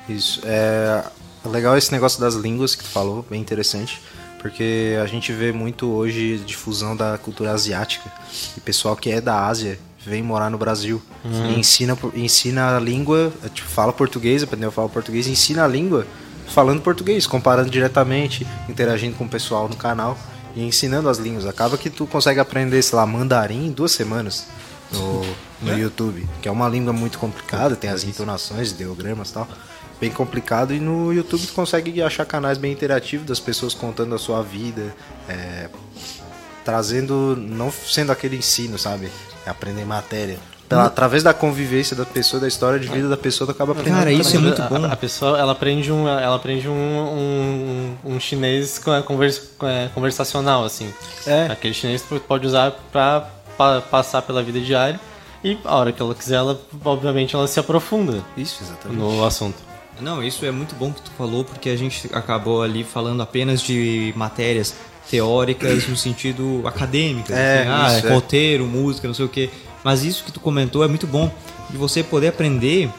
Isso. 0.10 0.42
É 0.46 1.04
legal 1.46 1.78
esse 1.78 1.92
negócio 1.92 2.20
das 2.20 2.34
línguas 2.34 2.74
que 2.74 2.84
tu 2.84 2.90
falou, 2.90 3.26
bem 3.30 3.40
interessante. 3.40 4.02
Porque 4.40 4.98
a 5.02 5.06
gente 5.08 5.32
vê 5.34 5.52
muito 5.52 5.88
hoje 5.88 6.42
difusão 6.46 6.96
da 6.96 7.18
cultura 7.18 7.52
asiática. 7.52 8.12
E 8.56 8.62
pessoal 8.62 8.96
que 8.96 9.10
é 9.10 9.20
da 9.20 9.46
Ásia 9.46 9.80
vem 10.08 10.24
morar 10.24 10.50
no 10.50 10.58
Brasil. 10.58 11.02
E 11.26 11.60
ensina, 11.60 11.98
ensina 12.16 12.78
a 12.78 12.80
língua, 12.80 13.32
é, 13.44 13.50
tipo, 13.50 13.68
fala 13.68 13.92
português, 13.92 14.42
aprendeu 14.42 14.70
a 14.70 14.72
falar 14.72 14.90
português, 14.90 15.28
ensina 15.28 15.64
a 15.64 15.68
língua 15.68 16.08
falando 16.48 16.82
português, 16.82 17.28
comparando 17.28 17.70
diretamente, 17.70 18.48
interagindo 18.70 19.16
com 19.18 19.26
o 19.26 19.30
pessoal 19.30 19.68
no 19.68 19.76
canal 19.76 20.18
e 20.56 20.64
ensinando 20.64 21.10
as 21.10 21.18
línguas. 21.18 21.46
Acaba 21.46 21.78
que 21.78 21.90
tu 21.90 22.08
consegue 22.08 22.40
aprender, 22.40 22.82
sei 22.82 22.96
lá, 22.96 23.06
mandarim 23.06 23.68
em 23.68 23.72
duas 23.72 23.92
semanas 23.92 24.48
no, 24.92 25.22
no 25.62 25.78
YouTube, 25.78 26.28
que 26.42 26.48
é 26.48 26.52
uma 26.52 26.70
língua 26.70 26.94
muito 26.94 27.20
complicada, 27.20 27.76
tem 27.76 27.90
as 27.90 28.04
entonações, 28.04 28.72
ideogramas 28.72 29.30
e 29.30 29.34
tal. 29.34 29.48
Bem 30.00 30.12
complicado 30.12 30.74
e 30.74 30.80
no 30.80 31.12
YouTube 31.12 31.48
tu 31.48 31.54
consegue 31.54 32.02
achar 32.04 32.24
canais 32.24 32.58
bem 32.58 32.72
interativos 32.72 33.26
das 33.26 33.40
pessoas 33.40 33.74
contando 33.74 34.14
a 34.14 34.20
sua 34.20 34.44
vida, 34.44 34.96
é, 35.28 35.70
trazendo, 36.68 37.34
não 37.40 37.72
sendo 37.72 38.12
aquele 38.12 38.36
ensino, 38.36 38.78
sabe? 38.78 39.10
É 39.46 39.50
aprender 39.50 39.86
matéria. 39.86 40.38
Pela, 40.68 40.84
através 40.88 41.24
da 41.24 41.34
convivência 41.34 41.96
da 41.96 42.06
pessoa, 42.06 42.42
da 42.42 42.48
história 42.50 42.78
de 42.78 42.90
vida 42.90 43.08
da 43.08 43.16
pessoa, 43.16 43.48
tu 43.48 43.52
acaba 43.52 43.72
aprendendo. 43.72 43.96
Cara, 44.00 44.12
isso 44.12 44.36
é 44.36 44.40
muito 44.40 44.62
A- 44.62 44.66
bom. 44.68 44.86
A, 44.86 44.98
pessoa 44.98 45.40
ela 45.40 45.54
aprende 45.54 45.90
um, 45.94 46.06
ela 46.06 46.36
aprende 46.36 46.68
um, 46.68 46.74
um, 46.74 47.96
um 48.16 48.20
chinês 48.20 48.78
co- 48.78 49.02
convers, 49.04 49.42
é, 49.64 49.88
conversacional 49.96 50.66
assim. 50.66 50.94
É. 51.26 51.46
Aquele 51.50 51.74
chinês 51.74 52.02
que 52.02 52.20
pode 52.20 52.46
usar 52.46 52.72
para 52.92 53.30
passar 53.90 54.22
pela 54.24 54.44
vida 54.44 54.60
diária 54.60 55.00
e 55.42 55.58
a 55.64 55.74
hora 55.74 55.94
que 55.94 56.02
ela 56.02 56.14
quiser, 56.14 56.36
ela 56.36 56.60
obviamente 56.84 57.34
ela 57.34 57.48
se 57.48 57.62
aprofunda 57.62 58.22
Isso, 58.36 58.62
exatamente. 58.62 59.00
no 59.00 59.24
assunto. 59.24 59.56
Não, 60.02 60.22
isso 60.22 60.46
é 60.46 60.52
muito 60.52 60.76
bom 60.76 60.92
que 60.92 61.02
tu 61.02 61.12
falou, 61.18 61.46
porque 61.46 61.70
a 61.70 61.78
gente 61.78 62.10
acabou 62.14 62.62
ali 62.62 62.84
falando 62.84 63.22
apenas 63.24 63.62
de 63.62 64.14
matérias 64.18 64.76
teóricas 65.10 65.88
no 65.88 65.96
sentido 65.96 66.62
acadêmico. 66.66 67.32
É, 67.32 67.62
assim, 67.62 67.70
ah, 67.70 67.98
isso, 67.98 68.08
é 68.08 68.10
é. 68.10 68.14
roteiro, 68.14 68.66
música, 68.66 69.08
não 69.08 69.16
sei 69.16 69.26
o 69.26 69.30
quê. 69.30 69.50
Mas 69.84 70.04
isso 70.04 70.24
que 70.24 70.32
tu 70.32 70.40
comentou 70.40 70.84
é 70.84 70.88
muito 70.88 71.08
bom, 71.08 71.34
de 71.70 71.78
você 71.78 72.04
poder 72.04 72.28
aprender 72.28 72.90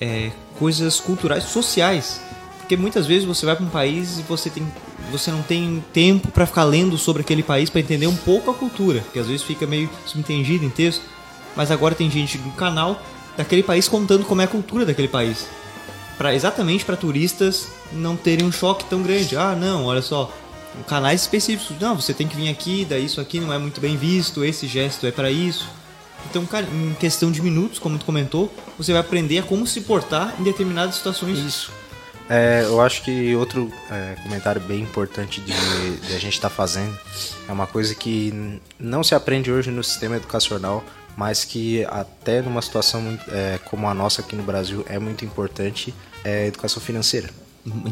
é, 0.00 0.30
coisas 0.58 0.98
culturais, 1.00 1.44
sociais. 1.44 2.20
Porque 2.58 2.76
muitas 2.76 3.06
vezes 3.06 3.24
você 3.24 3.46
vai 3.46 3.56
para 3.56 3.64
um 3.64 3.70
país 3.70 4.18
e 4.18 4.22
você 4.22 4.50
tem 4.50 4.66
você 5.10 5.30
não 5.30 5.40
tem 5.40 5.82
tempo 5.90 6.28
para 6.28 6.44
ficar 6.44 6.64
lendo 6.64 6.98
sobre 6.98 7.22
aquele 7.22 7.42
país 7.42 7.70
para 7.70 7.80
entender 7.80 8.06
um 8.06 8.16
pouco 8.16 8.50
a 8.50 8.54
cultura, 8.54 9.02
que 9.10 9.18
às 9.18 9.26
vezes 9.26 9.42
fica 9.42 9.66
meio 9.66 9.88
subentendido 10.04 10.66
em 10.66 10.68
texto. 10.68 11.02
Mas 11.56 11.70
agora 11.70 11.94
tem 11.94 12.10
gente 12.10 12.36
no 12.36 12.52
canal 12.52 13.00
daquele 13.34 13.62
país 13.62 13.88
contando 13.88 14.26
como 14.26 14.42
é 14.42 14.44
a 14.44 14.48
cultura 14.48 14.84
daquele 14.84 15.08
país 15.08 15.46
para 16.18 16.34
exatamente 16.34 16.84
para 16.84 16.96
turistas 16.96 17.68
não 17.92 18.16
terem 18.16 18.44
um 18.44 18.52
choque 18.52 18.84
tão 18.84 19.00
grande. 19.00 19.36
Ah, 19.36 19.54
não, 19.54 19.84
olha 19.84 20.02
só, 20.02 20.30
canais 20.86 21.22
específicos. 21.22 21.76
Não, 21.80 21.96
você 21.96 22.12
tem 22.14 22.26
que 22.26 22.36
vir 22.36 22.48
aqui, 22.48 22.84
daí 22.84 23.04
isso 23.04 23.20
aqui 23.20 23.40
não 23.40 23.52
é 23.52 23.58
muito 23.58 23.80
bem 23.80 23.96
visto, 23.96 24.44
esse 24.44 24.66
gesto 24.66 25.06
é 25.06 25.10
para 25.10 25.30
isso. 25.30 25.68
Então, 26.30 26.44
cara, 26.46 26.66
em 26.66 26.94
questão 26.94 27.30
de 27.30 27.40
minutos, 27.40 27.78
como 27.78 27.98
tu 27.98 28.04
comentou, 28.04 28.52
você 28.76 28.92
vai 28.92 29.00
aprender 29.00 29.38
a 29.38 29.42
como 29.42 29.66
se 29.66 29.80
portar 29.80 30.34
em 30.38 30.42
determinadas 30.42 30.96
situações. 30.96 31.38
Isso. 31.38 31.70
É, 32.28 32.62
eu 32.64 32.80
acho 32.80 33.02
que 33.02 33.34
outro 33.34 33.72
é, 33.90 34.16
comentário 34.22 34.60
bem 34.60 34.80
importante 34.82 35.40
de, 35.40 35.52
de 35.96 36.14
a 36.14 36.18
gente 36.18 36.34
estar 36.34 36.50
fazendo 36.50 36.94
é 37.48 37.52
uma 37.52 37.66
coisa 37.66 37.94
que 37.94 38.60
não 38.78 39.02
se 39.02 39.14
aprende 39.14 39.50
hoje 39.50 39.70
no 39.70 39.82
sistema 39.82 40.16
educacional, 40.16 40.84
mas 41.16 41.44
que 41.44 41.86
até 41.86 42.42
numa 42.42 42.60
situação 42.60 43.18
é, 43.28 43.58
como 43.64 43.88
a 43.88 43.94
nossa 43.94 44.20
aqui 44.20 44.36
no 44.36 44.42
Brasil 44.42 44.84
é 44.88 44.98
muito 44.98 45.24
importante, 45.24 45.94
é 46.22 46.44
a 46.44 46.46
educação 46.46 46.82
financeira. 46.82 47.30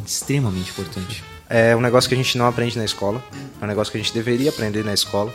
Extremamente 0.05 0.71
importante. 0.71 1.25
É 1.49 1.77
um 1.77 1.81
negócio 1.81 2.09
que 2.09 2.15
a 2.15 2.19
gente 2.19 2.37
não 2.37 2.47
aprende 2.47 2.77
na 2.77 2.85
escola, 2.85 3.23
é 3.61 3.65
um 3.65 3.69
negócio 3.69 3.91
que 3.93 3.99
a 3.99 4.01
gente 4.01 4.13
deveria 4.13 4.51
aprender 4.51 4.85
na 4.85 4.93
escola, 4.93 5.33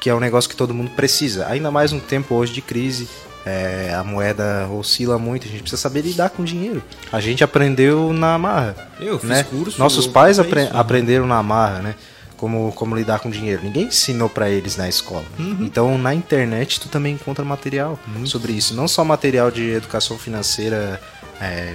que 0.00 0.10
é 0.10 0.14
um 0.14 0.20
negócio 0.20 0.48
que 0.50 0.56
todo 0.56 0.74
mundo 0.74 0.90
precisa. 0.90 1.46
Ainda 1.48 1.70
mais 1.70 1.90
num 1.92 2.00
tempo 2.00 2.34
hoje 2.34 2.52
de 2.52 2.60
crise, 2.60 3.08
é, 3.46 3.94
a 3.94 4.04
moeda 4.04 4.68
oscila 4.68 5.18
muito, 5.18 5.46
a 5.46 5.50
gente 5.50 5.60
precisa 5.62 5.80
saber 5.80 6.02
lidar 6.02 6.30
com 6.30 6.44
dinheiro. 6.44 6.82
A 7.10 7.20
gente 7.20 7.42
aprendeu 7.42 8.12
na 8.12 8.38
marra. 8.38 8.76
Eu 9.00 9.18
fiz 9.18 9.28
né? 9.30 9.42
curso 9.44 9.78
Nossos 9.78 10.06
pais 10.06 10.38
isso, 10.38 10.46
apre- 10.46 10.64
né? 10.64 10.70
aprenderam 10.74 11.26
na 11.26 11.42
marra, 11.42 11.80
né? 11.80 11.94
Como, 12.36 12.70
como 12.72 12.94
lidar 12.94 13.20
com 13.20 13.30
dinheiro. 13.30 13.62
Ninguém 13.64 13.84
ensinou 13.84 14.28
pra 14.28 14.50
eles 14.50 14.76
na 14.76 14.86
escola. 14.88 15.24
Então 15.38 15.96
na 15.96 16.14
internet 16.14 16.78
tu 16.80 16.88
também 16.88 17.14
encontra 17.14 17.42
material 17.44 17.98
sobre 18.26 18.52
isso. 18.52 18.74
Não 18.74 18.86
só 18.86 19.02
material 19.04 19.50
de 19.50 19.70
educação 19.70 20.18
financeira, 20.18 21.00
é, 21.40 21.74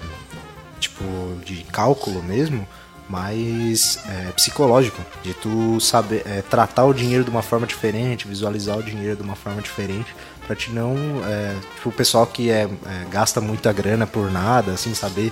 tipo, 0.79 1.03
de 1.43 1.63
cálculo 1.71 2.21
mesmo, 2.21 2.67
mas 3.09 3.99
é, 4.07 4.31
psicológico, 4.31 5.01
de 5.23 5.33
tu 5.33 5.79
saber 5.81 6.21
é, 6.25 6.41
tratar 6.43 6.85
o 6.85 6.93
dinheiro 6.93 7.23
de 7.23 7.29
uma 7.29 7.41
forma 7.41 7.65
diferente, 7.65 8.27
visualizar 8.27 8.77
o 8.77 8.83
dinheiro 8.83 9.15
de 9.15 9.23
uma 9.23 9.35
forma 9.35 9.61
diferente, 9.61 10.13
pra 10.45 10.55
te 10.55 10.71
não, 10.71 10.95
é, 11.25 11.55
tipo, 11.75 11.89
o 11.89 11.91
pessoal 11.91 12.25
que 12.27 12.49
é, 12.51 12.63
é, 12.63 12.69
gasta 13.11 13.41
muita 13.41 13.73
grana 13.73 14.05
por 14.05 14.31
nada, 14.31 14.73
assim, 14.73 14.93
saber 14.93 15.31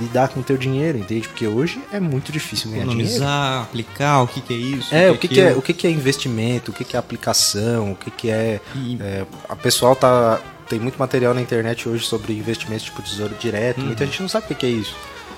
lidar 0.00 0.28
com 0.28 0.40
o 0.40 0.42
teu 0.42 0.56
dinheiro, 0.56 0.98
entende? 0.98 1.26
Porque 1.28 1.46
hoje 1.46 1.82
é 1.92 1.98
muito 2.00 2.30
difícil 2.30 2.70
ganhar 2.70 2.86
dinheiro. 2.86 3.10
Economizar, 3.10 3.62
aplicar, 3.62 4.22
o 4.22 4.26
que, 4.26 4.40
que 4.40 4.54
é 4.54 4.56
isso? 4.56 4.94
É, 4.94 5.10
o 5.10 5.18
que, 5.18 5.28
que 5.28 5.40
é, 5.40 5.44
aquilo. 5.46 5.58
o 5.58 5.62
que, 5.62 5.72
que 5.74 5.86
é 5.86 5.90
investimento, 5.90 6.70
o 6.70 6.74
que, 6.74 6.84
que 6.84 6.96
é 6.96 6.98
aplicação, 6.98 7.92
o 7.92 7.96
que, 7.96 8.10
que 8.10 8.30
é, 8.30 8.60
E- 8.74 8.98
é. 9.00 9.26
A 9.48 9.56
pessoal 9.56 9.94
tá. 9.96 10.40
Tem 10.68 10.78
muito 10.78 10.98
material 10.98 11.32
na 11.32 11.40
internet 11.40 11.88
hoje 11.88 12.04
sobre 12.04 12.34
investimentos 12.34 12.84
tipo 12.84 13.00
tesouro 13.00 13.34
direto. 13.40 13.78
Uhum. 13.80 13.86
Muita 13.86 14.04
gente 14.04 14.20
não 14.20 14.28
sabe 14.28 14.44
o 14.44 14.48
que, 14.48 14.54
que 14.54 14.66
é 14.66 14.68
isso, 14.68 14.94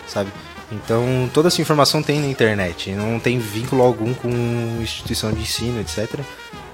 sabe? 0.09 0.28
Então 0.72 1.30
toda 1.32 1.48
essa 1.48 1.60
informação 1.60 2.02
tem 2.02 2.20
na 2.20 2.26
internet, 2.26 2.92
não 2.92 3.18
tem 3.18 3.38
vínculo 3.38 3.82
algum 3.82 4.14
com 4.14 4.28
instituição 4.80 5.32
de 5.32 5.40
ensino, 5.40 5.80
etc. 5.80 6.20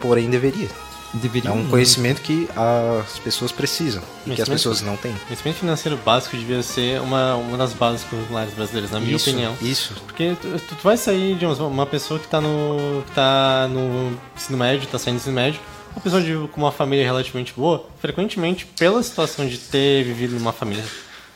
Porém 0.00 0.28
deveria. 0.28 0.68
Deveria 1.14 1.50
É 1.50 1.52
um 1.52 1.66
conhecimento 1.68 2.20
que 2.20 2.48
as 2.54 3.18
pessoas 3.20 3.52
precisam 3.52 4.02
e 4.26 4.34
que 4.34 4.42
as 4.42 4.48
pessoas 4.48 4.82
não 4.82 4.96
têm. 4.96 5.14
Conhecimento 5.26 5.56
financeiro 5.58 5.96
básico 5.96 6.36
devia 6.36 6.62
ser 6.62 7.00
uma, 7.00 7.36
uma 7.36 7.56
das 7.56 7.72
bases 7.72 8.04
curriculares 8.04 8.52
brasileiras, 8.52 8.90
na 8.90 9.00
minha 9.00 9.16
isso, 9.16 9.30
opinião. 9.30 9.56
Isso. 9.62 9.94
Porque 10.04 10.36
tu, 10.40 10.48
tu 10.58 10.82
vai 10.82 10.96
sair 10.96 11.36
de 11.36 11.46
uma, 11.46 11.86
pessoa 11.86 12.20
que 12.20 12.26
tá 12.26 12.40
no. 12.40 13.02
que 13.06 13.12
tá 13.12 13.68
no 13.70 14.18
ensino 14.36 14.58
médio, 14.58 14.86
tá 14.88 14.98
saindo 14.98 15.16
do 15.16 15.20
ensino 15.20 15.34
médio, 15.34 15.60
uma 15.94 16.02
pessoa 16.02 16.20
de, 16.20 16.34
com 16.48 16.60
uma 16.60 16.72
família 16.72 17.04
relativamente 17.04 17.54
boa, 17.56 17.86
frequentemente, 18.00 18.66
pela 18.66 19.02
situação 19.02 19.46
de 19.46 19.56
ter 19.56 20.04
vivido 20.04 20.34
numa 20.34 20.52
família, 20.52 20.84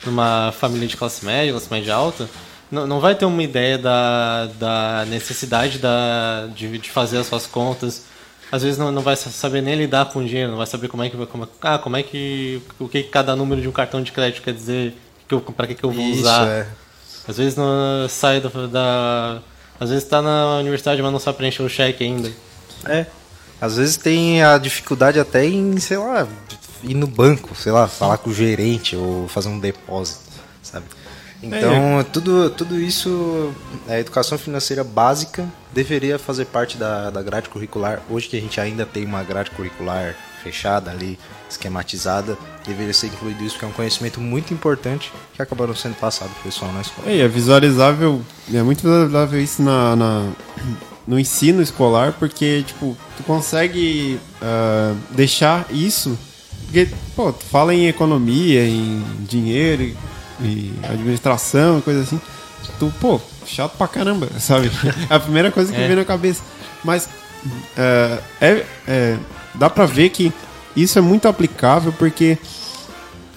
numa 0.05 0.53
família 0.53 0.87
de 0.87 0.97
classe 0.97 1.25
média, 1.25 1.53
classe 1.53 1.71
média 1.71 1.95
alta, 1.95 2.29
não, 2.71 2.87
não 2.87 3.01
vai 3.01 3.15
ter 3.15 3.25
uma 3.25 3.43
ideia 3.43 3.77
da, 3.79 4.47
da 4.59 5.05
necessidade 5.09 5.79
da, 5.79 6.49
de, 6.55 6.79
de 6.79 6.91
fazer 6.91 7.19
as 7.19 7.27
suas 7.27 7.47
contas. 7.47 8.05
Às 8.53 8.63
vezes 8.63 8.79
não, 8.79 8.91
não 8.91 9.03
vai 9.03 9.15
saber 9.17 9.61
nem 9.63 9.77
lidar 9.77 10.07
com 10.07 10.19
o 10.21 10.25
dinheiro, 10.27 10.51
não 10.51 10.59
vai 10.59 10.67
saber 10.67 10.89
como 10.89 11.03
é 11.05 11.11
que 11.11 11.17
vai- 11.17 11.27
como, 11.27 11.49
ah, 11.63 11.79
como 11.79 11.97
é 11.97 12.03
que 12.03 12.61
o 12.81 12.89
que 12.89 13.03
cada 13.05 13.37
número 13.37 13.61
de 13.61 13.69
um 13.69 13.73
cartão 13.73 14.03
de 14.03 14.11
crédito 14.11 14.43
quer 14.43 14.53
dizer, 14.53 14.95
que 15.29 15.37
para 15.53 15.67
que, 15.69 15.75
que 15.77 15.85
eu 15.85 15.91
vou 15.93 16.05
Isso, 16.05 16.21
usar. 16.23 16.47
é. 16.49 16.67
Às 17.29 17.37
vezes 17.37 17.55
não 17.57 18.09
sai 18.09 18.41
da, 18.41 18.49
da- 18.67 19.39
Às 19.79 19.91
vezes 19.91 20.05
tá 20.09 20.21
na 20.21 20.59
universidade, 20.59 21.01
mas 21.01 21.13
não 21.13 21.21
sabe 21.21 21.39
preencher 21.39 21.63
o 21.63 21.69
cheque 21.69 22.03
ainda. 22.03 22.31
É. 22.87 23.07
Às 23.61 23.77
vezes 23.77 23.97
tem 23.97 24.43
a 24.43 24.59
dificuldade 24.59 25.21
até 25.21 25.45
em, 25.47 25.79
sei 25.79 25.99
lá, 25.99 26.27
ir 26.83 26.95
no 26.95 27.07
banco, 27.07 27.55
sei 27.55 27.71
lá, 27.71 27.87
falar 27.87 28.19
com 28.19 28.31
o 28.31 28.35
gerente 28.35 28.97
ou 28.97 29.29
fazer 29.29 29.49
um 29.49 29.61
depósito, 29.61 30.21
sabe? 30.63 30.87
Então, 31.43 32.05
tudo, 32.13 32.51
tudo 32.51 32.79
isso, 32.79 33.53
a 33.89 33.99
educação 33.99 34.37
financeira 34.37 34.85
básica 34.85 35.47
deveria 35.73 36.19
fazer 36.19 36.45
parte 36.47 36.77
da, 36.77 37.11
da 37.11 37.23
grade 37.23 37.49
curricular. 37.49 38.01
Hoje 38.11 38.29
que 38.29 38.37
a 38.37 38.41
gente 38.41 38.61
ainda 38.61 38.85
tem 38.85 39.05
uma 39.05 39.23
grade 39.23 39.51
curricular 39.51 40.15
fechada 40.43 40.91
ali, 40.91 41.19
esquematizada, 41.49 42.37
deveria 42.67 42.93
ser 42.95 43.09
incluído 43.09 43.43
isso, 43.45 43.55
porque 43.55 43.65
é 43.65 43.69
um 43.69 43.73
conhecimento 43.73 44.21
muito 44.21 44.53
importante 44.55 45.13
que 45.35 45.43
acabaram 45.43 45.75
sendo 45.75 45.95
passado 45.97 46.31
pro 46.31 46.43
pessoal 46.45 46.73
na 46.73 46.81
escola. 46.81 47.11
É, 47.11 47.17
e 47.17 47.21
é 47.21 47.29
visualizável, 47.29 48.23
é 48.53 48.63
muito 48.63 48.83
visualizável 48.83 49.41
isso 49.41 49.63
na, 49.63 49.97
na- 49.97 50.31
no 51.07 51.19
ensino 51.19 51.61
escolar, 51.63 52.15
porque, 52.19 52.63
tipo, 52.67 52.97
tu 53.17 53.23
consegue 53.25 54.19
ah, 54.41 54.95
deixar 55.11 55.67
isso, 55.71 56.19
porque, 56.65 56.89
pô, 57.17 57.33
tu 57.33 57.45
fala 57.45 57.75
em 57.75 57.89
economia, 57.89 58.65
em 58.65 59.03
dinheiro 59.29 59.95
e, 60.43 60.73
administração 60.85 61.79
e 61.79 61.83
coisa 61.83 62.01
assim, 62.03 62.21
tu, 62.79 62.93
pô, 63.01 63.21
chato 63.47 63.77
pra 63.77 63.89
caramba, 63.89 64.29
sabe? 64.39 64.71
É 65.09 65.15
a 65.15 65.21
primeira 65.21 65.51
coisa 65.51 65.73
que 65.73 65.81
É. 65.81 65.87
vem 65.87 65.97
na 65.97 66.05
cabeça. 66.05 66.43
Mas 66.85 67.09
ah, 67.77 68.19
é, 68.41 68.65
é, 68.87 69.17
dá 69.55 69.69
pra 69.71 69.87
ver 69.87 70.11
que 70.11 70.33
isso 70.77 70.99
é 70.99 71.03
muito 71.03 71.27
aplicável, 71.29 71.93
porque 71.99 72.39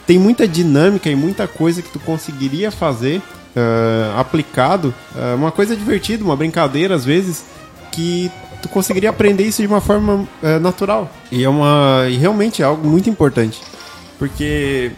tem 0.05 0.19
muita 0.19 0.47
dinâmica 0.47 1.09
e 1.09 1.15
muita 1.15 1.47
coisa 1.47 1.81
que 1.81 1.89
tu 1.89 1.99
conseguiria 1.99 2.69
fazer 2.71 3.21
eh, 3.55 4.11
aplicado, 4.17 4.93
eh, 5.15 5.33
uma 5.35 5.51
coisa 5.51 5.75
divertida, 5.75 6.23
uma 6.23 6.35
brincadeira 6.35 6.93
às 6.95 7.05
vezes, 7.05 7.45
que 7.91 8.29
tu 8.61 8.67
conseguiria 8.69 9.09
aprender 9.09 9.43
isso 9.43 9.61
de 9.61 9.67
uma 9.67 9.79
forma 9.81 10.27
eh, 10.43 10.59
natural. 10.59 11.09
E 11.31 11.43
é 11.43 11.49
uma 11.49 12.05
e 12.09 12.17
realmente 12.17 12.61
é 12.61 12.65
algo 12.65 12.87
muito 12.87 13.09
importante, 13.09 13.61
porque 14.19 14.91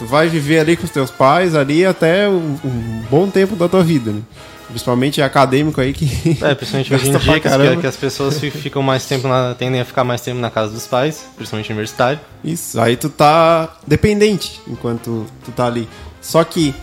tu 0.00 0.06
vai 0.06 0.28
viver 0.28 0.60
ali 0.60 0.76
com 0.78 0.84
os 0.84 0.90
teus 0.90 1.10
pais 1.10 1.54
ali 1.54 1.84
até 1.84 2.26
um, 2.26 2.56
um 2.64 3.02
bom 3.10 3.28
tempo 3.28 3.54
da 3.54 3.68
tua 3.68 3.84
vida, 3.84 4.10
né? 4.10 4.22
Principalmente 4.66 5.20
acadêmico 5.20 5.78
aí 5.78 5.92
que 5.92 6.38
É, 6.40 6.54
principalmente 6.54 6.92
hoje 6.94 7.10
em 7.10 7.18
dia 7.18 7.38
que 7.40 7.48
as, 7.48 7.80
que 7.80 7.86
as 7.86 7.96
pessoas 7.96 8.38
fi- 8.38 8.50
ficam 8.50 8.82
mais 8.82 9.04
tempo 9.04 9.28
na, 9.28 9.54
tendem 9.54 9.78
a 9.78 9.84
ficar 9.84 10.02
mais 10.04 10.22
tempo 10.22 10.40
na 10.40 10.48
casa 10.50 10.72
dos 10.72 10.86
pais, 10.86 11.26
principalmente 11.36 11.68
universitário. 11.70 12.18
Isso, 12.42 12.80
aí 12.80 12.96
tu 12.96 13.10
tá 13.10 13.76
dependente 13.86 14.58
enquanto 14.66 15.26
tu 15.44 15.52
tá 15.52 15.66
ali. 15.66 15.86
Só 16.22 16.42
que 16.44 16.74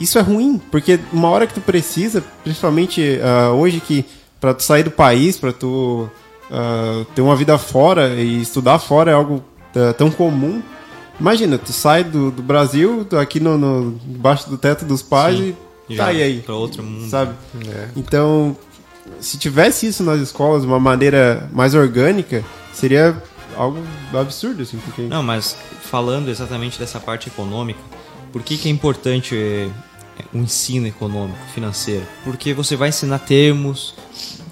isso 0.00 0.18
é 0.18 0.22
ruim, 0.22 0.58
porque 0.70 0.98
uma 1.12 1.28
hora 1.28 1.46
que 1.46 1.52
tu 1.54 1.60
precisa, 1.60 2.24
principalmente 2.42 3.20
ah, 3.22 3.50
hoje 3.52 3.78
que 3.80 4.06
pra 4.40 4.54
tu 4.54 4.62
sair 4.62 4.84
do 4.84 4.90
país, 4.90 5.36
pra 5.36 5.52
tu 5.52 6.08
ah, 6.50 7.04
ter 7.14 7.20
uma 7.20 7.36
vida 7.36 7.58
fora 7.58 8.08
e 8.14 8.40
estudar 8.40 8.78
fora 8.78 9.10
é 9.10 9.14
algo 9.14 9.44
ah, 9.76 9.92
tão 9.92 10.10
comum. 10.10 10.62
Imagina, 11.18 11.58
tu 11.58 11.72
sai 11.72 12.04
do, 12.04 12.30
do 12.30 12.42
Brasil, 12.42 13.04
tu 13.08 13.16
aqui 13.16 13.38
no, 13.40 13.56
no 13.56 13.98
debaixo 14.06 14.48
do 14.50 14.58
teto 14.58 14.84
dos 14.84 15.02
pais 15.02 15.38
Sim. 15.38 15.56
e 15.88 15.96
tá 15.96 16.12
e 16.12 16.22
aí. 16.22 16.40
pra 16.40 16.54
outro 16.54 16.82
mundo. 16.82 17.08
Sabe? 17.08 17.34
Então, 17.96 18.56
se 19.20 19.38
tivesse 19.38 19.86
isso 19.86 20.02
nas 20.02 20.20
escolas 20.20 20.62
de 20.62 20.68
uma 20.68 20.80
maneira 20.80 21.48
mais 21.52 21.74
orgânica, 21.74 22.44
seria 22.72 23.16
algo 23.56 23.78
absurdo, 24.12 24.62
assim, 24.62 24.78
porque... 24.78 25.02
Não, 25.02 25.22
mas 25.22 25.56
falando 25.82 26.28
exatamente 26.28 26.78
dessa 26.78 26.98
parte 26.98 27.28
econômica, 27.28 27.80
por 28.32 28.42
que, 28.42 28.56
que 28.56 28.68
é 28.68 28.70
importante 28.70 29.36
eh, 29.36 29.68
o 30.32 30.38
ensino 30.38 30.86
econômico, 30.86 31.38
financeiro? 31.54 32.04
Porque 32.24 32.52
você 32.52 32.74
vai 32.74 32.88
ensinar 32.88 33.20
termos 33.20 33.94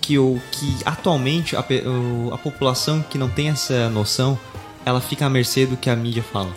que, 0.01 0.19
o, 0.19 0.41
que 0.53 0.77
atualmente 0.85 1.57
a, 1.57 1.61
a 1.61 2.39
população 2.39 3.05
que 3.09 3.19
não 3.19 3.29
tem 3.29 3.49
essa 3.49 3.89
noção, 3.89 4.39
ela 4.85 5.01
fica 5.01 5.27
à 5.27 5.31
mercê 5.31 5.67
do 5.67 5.77
que 5.77 5.89
a 5.91 5.97
mídia 5.97 6.23
fala. 6.23 6.51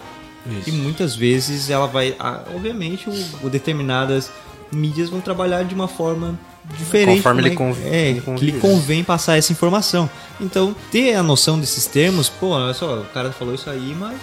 E 0.68 0.72
muitas 0.72 1.16
vezes 1.16 1.70
ela 1.72 1.88
vai. 1.88 2.16
Obviamente, 2.56 3.10
o, 3.42 3.50
determinadas 3.50 4.30
mídias 4.72 5.10
vão 5.10 5.20
trabalhar 5.20 5.64
de 5.64 5.74
uma 5.74 5.88
forma 5.88 6.38
diferente. 6.78 7.18
Conforme 7.18 7.42
como 7.42 7.48
lhe 7.48 7.54
é- 7.54 7.56
conv- 7.56 7.86
é, 7.88 8.12
lhe 8.12 8.20
que 8.20 8.22
convir, 8.26 8.46
lhe 8.46 8.52
né? 8.54 8.60
convém 8.60 9.04
passar 9.04 9.38
essa 9.38 9.52
informação. 9.52 10.08
Então, 10.40 10.76
ter 10.92 11.16
a 11.16 11.24
noção 11.24 11.60
desses 11.60 11.86
termos, 11.88 12.30
pô, 12.30 12.50
olha 12.50 12.74
só, 12.74 13.00
o 13.00 13.06
cara 13.06 13.32
falou 13.32 13.56
isso 13.56 13.70
aí, 13.70 13.96
mas 14.00 14.16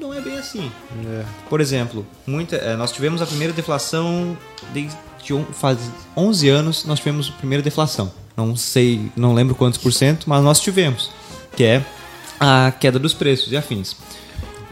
não 0.00 0.12
é 0.12 0.20
bem 0.20 0.36
assim. 0.36 0.70
Por 1.48 1.60
exemplo, 1.62 2.06
muita, 2.26 2.56
eh, 2.56 2.76
nós 2.76 2.92
tivemos 2.92 3.22
a 3.22 3.26
primeira 3.26 3.52
deflação 3.52 4.36
desde 4.74 4.96
faz 5.52 5.78
11 6.16 6.48
anos, 6.48 6.84
nós 6.86 6.98
tivemos 6.98 7.28
a 7.34 7.38
primeira 7.38 7.62
deflação. 7.62 8.10
Não 8.36 8.56
sei, 8.56 9.10
não 9.16 9.32
lembro 9.34 9.54
quantos 9.54 9.78
por 9.78 9.92
cento, 9.92 10.28
mas 10.28 10.42
nós 10.42 10.58
tivemos, 10.60 11.10
que 11.56 11.62
é 11.62 11.84
a 12.40 12.72
queda 12.72 12.98
dos 12.98 13.12
preços 13.12 13.52
e 13.52 13.56
afins. 13.56 13.94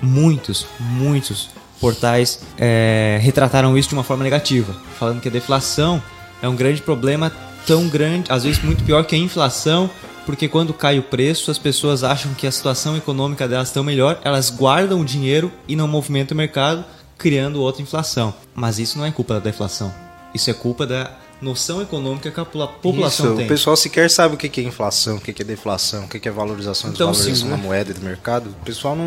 Muitos, 0.03 0.67
muitos 0.81 1.51
portais 1.79 2.41
eh, 2.59 3.19
retrataram 3.21 3.77
isso 3.77 3.91
de 3.91 3.95
uma 3.95 4.03
forma 4.03 4.25
negativa, 4.25 4.75
falando 4.99 5.21
que 5.21 5.29
a 5.29 5.31
deflação 5.31 6.03
é 6.43 6.49
um 6.49 6.57
grande 6.57 6.83
problema, 6.83 7.31
tão 7.67 7.89
grande, 7.89 8.33
às 8.33 8.45
vezes 8.45 8.63
muito 8.63 8.83
pior 8.83 9.05
que 9.05 9.15
a 9.15 9.19
inflação, 9.19 9.91
porque 10.25 10.49
quando 10.49 10.73
cai 10.73 10.99
o 10.99 11.03
preço, 11.03 11.51
as 11.51 11.59
pessoas 11.59 12.03
acham 12.03 12.35
que 12.35 12.47
a 12.47 12.53
situação 12.53 12.97
econômica 12.97 13.47
delas 13.47 13.69
está 13.69 13.83
melhor, 13.83 14.21
elas 14.25 14.51
guardam 14.51 15.01
o 15.01 15.05
dinheiro 15.05 15.53
e 15.67 15.77
não 15.77 15.87
movimentam 15.87 16.35
o 16.35 16.39
mercado, 16.39 16.85
criando 17.17 17.61
outra 17.61 17.83
inflação. 17.83 18.35
Mas 18.55 18.79
isso 18.79 18.99
não 18.99 19.05
é 19.05 19.11
culpa 19.11 19.35
da 19.35 19.41
deflação. 19.41 19.93
Isso 20.35 20.51
é 20.51 20.55
culpa 20.55 20.87
da 20.87 21.11
noção 21.41 21.81
econômica 21.81 22.31
que 22.31 22.41
a 22.41 22.45
popula- 22.45 22.67
população 22.69 23.27
Isso, 23.27 23.37
tem. 23.37 23.45
o 23.45 23.49
pessoal 23.49 23.77
sequer 23.77 24.11
sabe 24.11 24.35
o 24.35 24.37
que 24.39 24.61
é 24.61 24.65
inflação, 24.65 25.17
o 25.17 25.21
que 25.21 25.31
é 25.41 25.45
deflação, 25.45 26.05
o 26.05 26.09
que 26.09 26.29
é 26.29 26.31
valorização 26.33 26.91
Então, 26.91 27.11
desvalorização 27.13 27.47
sim, 27.47 27.51
da 27.51 27.57
né? 27.57 27.63
moeda 27.63 27.91
e 27.91 27.95
do 27.95 28.01
mercado. 28.01 28.51
O 28.51 28.65
pessoal 28.65 28.97
não, 28.97 29.05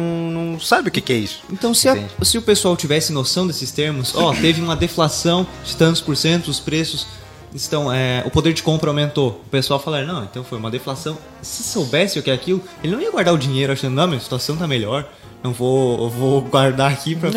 não 0.51 0.59
sabe 0.59 0.88
o 0.89 0.91
que 0.91 1.11
é 1.11 1.15
isso. 1.17 1.41
Então, 1.51 1.73
se, 1.73 1.89
a- 1.89 1.97
se 2.21 2.38
o 2.38 2.41
pessoal 2.41 2.75
tivesse 2.77 3.11
noção 3.11 3.45
desses 3.45 3.71
termos, 3.71 4.13
ó, 4.15 4.34
teve 4.39 4.61
uma 4.61 4.75
deflação 4.75 5.45
de 5.65 5.75
tantos 5.75 5.99
por 6.01 6.15
cento, 6.15 6.47
os 6.47 6.59
preços 6.59 7.05
estão. 7.53 7.91
é, 7.91 8.23
o 8.25 8.32
poder 8.32 8.53
de 8.53 8.63
compra 8.63 8.89
aumentou. 8.89 9.41
O 9.45 9.49
pessoal 9.49 9.77
falar, 9.79 10.05
não, 10.05 10.23
então 10.23 10.43
foi 10.43 10.57
uma 10.57 10.71
deflação. 10.71 11.17
Se 11.41 11.63
soubesse 11.63 12.17
o 12.17 12.23
que 12.23 12.32
é 12.32 12.34
aquilo, 12.34 12.61
ele 12.82 12.93
não 12.93 13.01
ia 13.01 13.11
guardar 13.11 13.34
o 13.34 13.38
dinheiro 13.38 13.73
achando, 13.73 13.93
não, 13.93 14.07
minha 14.07 14.19
situação 14.21 14.55
tá 14.55 14.65
melhor, 14.65 15.05
não 15.43 15.51
vou, 15.51 16.09
vou 16.09 16.41
guardar 16.41 16.91
aqui 16.93 17.13
pra. 17.13 17.29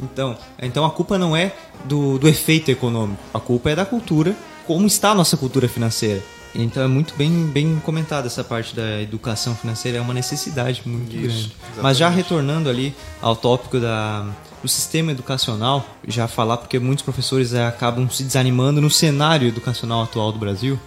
Então, 0.00 0.36
então 0.60 0.84
a 0.84 0.90
culpa 0.90 1.18
não 1.18 1.36
é 1.36 1.54
do, 1.84 2.18
do 2.18 2.28
efeito 2.28 2.70
econômico, 2.70 3.22
a 3.32 3.40
culpa 3.40 3.70
é 3.70 3.76
da 3.76 3.86
cultura, 3.86 4.34
como 4.66 4.86
está 4.86 5.10
a 5.10 5.14
nossa 5.14 5.36
cultura 5.36 5.68
financeira. 5.68 6.22
Então 6.54 6.82
é 6.82 6.86
muito 6.86 7.14
bem, 7.16 7.46
bem 7.46 7.80
comentado 7.84 8.26
essa 8.26 8.44
parte 8.44 8.76
da 8.76 9.02
educação 9.02 9.56
financeira, 9.56 9.98
é 9.98 10.00
uma 10.00 10.14
necessidade 10.14 10.82
muito 10.86 11.12
grande. 11.12 11.52
Mas 11.82 11.96
já 11.98 12.08
retornando 12.08 12.68
ali 12.68 12.94
ao 13.20 13.34
tópico 13.34 13.80
da, 13.80 14.24
do 14.62 14.68
sistema 14.68 15.10
educacional, 15.10 15.84
já 16.06 16.28
falar 16.28 16.58
porque 16.58 16.78
muitos 16.78 17.02
professores 17.04 17.52
eh, 17.52 17.66
acabam 17.66 18.08
se 18.08 18.22
desanimando 18.22 18.80
no 18.80 18.88
cenário 18.88 19.48
educacional 19.48 20.04
atual 20.04 20.30
do 20.30 20.38
Brasil, 20.38 20.78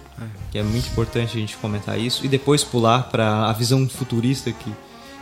que 0.50 0.58
é 0.58 0.62
muito 0.62 0.88
importante 0.88 1.36
a 1.36 1.40
gente 1.40 1.56
comentar 1.56 1.98
isso, 1.98 2.24
e 2.24 2.28
depois 2.28 2.64
pular 2.64 3.04
para 3.04 3.48
a 3.48 3.52
visão 3.52 3.86
futurista 3.88 4.50
que, 4.50 4.72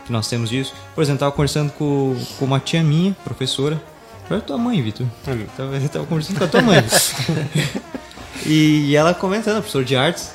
que 0.07 0.11
nós 0.13 0.27
temos 0.27 0.49
disso. 0.49 0.73
Por 0.95 1.01
exemplo, 1.01 1.13
eu 1.13 1.27
estava 1.27 1.31
conversando 1.33 1.71
com, 1.73 2.17
com 2.39 2.45
uma 2.45 2.59
tia 2.59 2.81
minha, 2.83 3.15
professora, 3.23 3.79
foi 4.27 4.37
a 4.37 4.41
tua 4.41 4.57
mãe, 4.57 4.81
Vitor. 4.81 5.05
Tava- 5.23 5.75
Eu 5.75 5.85
estava 5.85 6.05
conversando 6.05 6.37
com 6.39 6.43
a 6.43 6.47
tua 6.47 6.61
mãe. 6.61 6.77
E 8.45 8.95
ela 8.95 9.13
comentando, 9.13 9.55
professor 9.55 9.83
de 9.83 9.95
artes, 9.95 10.31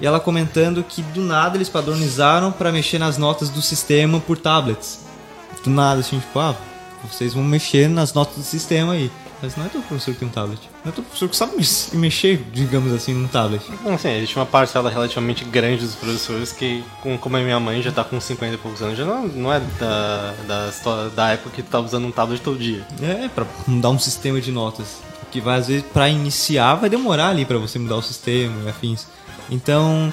e 0.00 0.06
ela 0.06 0.20
comentando 0.20 0.84
que 0.84 1.02
do 1.02 1.20
nada 1.22 1.56
eles 1.56 1.68
padronizaram 1.68 2.52
para 2.52 2.70
mexer 2.70 2.98
nas 2.98 3.18
notas 3.18 3.48
do 3.50 3.60
sistema 3.60 4.20
por 4.20 4.38
tablets. 4.38 5.00
Do 5.64 5.70
nada, 5.70 6.00
assim, 6.00 6.18
tipo, 6.20 6.38
ah, 6.38 6.54
vocês 7.10 7.34
vão 7.34 7.42
mexer 7.42 7.88
nas 7.88 8.12
notas 8.14 8.36
do 8.36 8.42
sistema 8.44 8.92
aí. 8.92 9.10
Mas 9.42 9.54
não 9.54 9.66
é 9.66 9.68
todo 9.68 9.82
professor 9.82 10.14
que 10.14 10.20
tem 10.20 10.28
um 10.28 10.30
tablet. 10.30 10.60
Não 10.84 10.90
é 10.90 10.94
todo 10.94 11.04
professor 11.04 11.28
que 11.28 11.36
sabe 11.36 11.56
mex- 11.56 11.90
mexer, 11.92 12.42
digamos 12.52 12.90
assim, 12.92 13.12
num 13.12 13.28
tablet. 13.28 13.62
Não, 13.84 13.94
assim, 13.94 14.08
existe 14.16 14.34
uma 14.36 14.46
parcela 14.46 14.88
relativamente 14.90 15.44
grande 15.44 15.84
dos 15.84 15.94
professores 15.94 16.52
que, 16.52 16.82
com- 17.02 17.18
como 17.18 17.36
a 17.36 17.40
minha 17.40 17.60
mãe 17.60 17.82
já 17.82 17.92
tá 17.92 18.02
com 18.02 18.18
50 18.18 18.54
e 18.54 18.58
poucos 18.58 18.80
anos, 18.80 18.96
já 18.96 19.04
não, 19.04 19.26
não 19.28 19.52
é 19.52 19.60
da, 19.78 20.34
da, 20.48 21.08
da 21.14 21.28
época 21.32 21.50
que 21.54 21.62
tá 21.62 21.78
usando 21.80 22.06
um 22.06 22.10
tablet 22.10 22.40
todo 22.40 22.58
dia. 22.58 22.86
É, 23.02 23.28
pra 23.28 23.44
mudar 23.66 23.90
um 23.90 23.98
sistema 23.98 24.40
de 24.40 24.50
notas. 24.50 24.86
Que 25.30 25.40
vai, 25.40 25.58
às 25.58 25.66
vezes, 25.68 25.84
pra 25.92 26.08
iniciar, 26.08 26.76
vai 26.76 26.88
demorar 26.88 27.28
ali 27.28 27.44
pra 27.44 27.58
você 27.58 27.78
mudar 27.78 27.96
o 27.96 28.02
sistema 28.02 28.54
e 28.64 28.68
afins. 28.70 29.06
Então, 29.50 30.10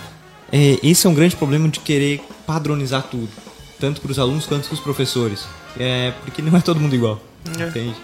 é, 0.52 0.78
esse 0.84 1.08
é 1.08 1.10
um 1.10 1.14
grande 1.14 1.36
problema 1.38 1.70
de 1.70 1.80
querer 1.80 2.22
padronizar 2.46 3.04
tudo. 3.04 3.30
Tanto 3.80 4.02
pros 4.02 4.20
alunos 4.20 4.46
quanto 4.46 4.68
pros 4.68 4.80
professores. 4.82 5.46
É, 5.80 6.12
porque 6.26 6.42
não 6.42 6.58
é 6.58 6.62
todo 6.62 6.80
mundo 6.80 6.94
igual. 6.94 7.22
Entende? 7.70 7.96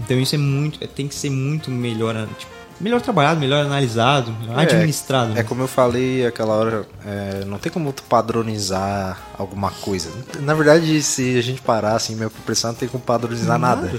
Então 0.00 0.18
isso 0.18 0.34
é 0.34 0.38
muito. 0.38 0.82
é, 0.82 0.86
tem 0.86 1.06
que 1.08 1.14
ser 1.14 1.30
muito 1.30 1.70
melhor. 1.70 2.26
tipo, 2.38 2.50
melhor 2.80 3.00
trabalhado, 3.02 3.38
melhor 3.38 3.64
analisado, 3.66 4.32
melhor 4.40 4.58
É, 4.58 4.62
administrado. 4.62 5.32
É 5.32 5.34
né? 5.36 5.42
como 5.42 5.62
eu 5.62 5.68
falei 5.68 6.24
aquela 6.26 6.54
hora, 6.54 6.86
é, 7.04 7.44
não 7.44 7.58
tem 7.58 7.70
como 7.70 7.92
tu 7.92 8.02
padronizar 8.04 9.20
alguma 9.38 9.70
coisa. 9.70 10.10
Na 10.40 10.54
verdade, 10.54 11.02
se 11.02 11.36
a 11.38 11.42
gente 11.42 11.60
parar 11.60 11.94
assim, 11.96 12.14
meio 12.16 12.30
por 12.30 12.40
pensar, 12.40 12.68
não 12.68 12.74
tem 12.74 12.88
como 12.88 13.02
padronizar 13.04 13.58
nada. 13.58 13.90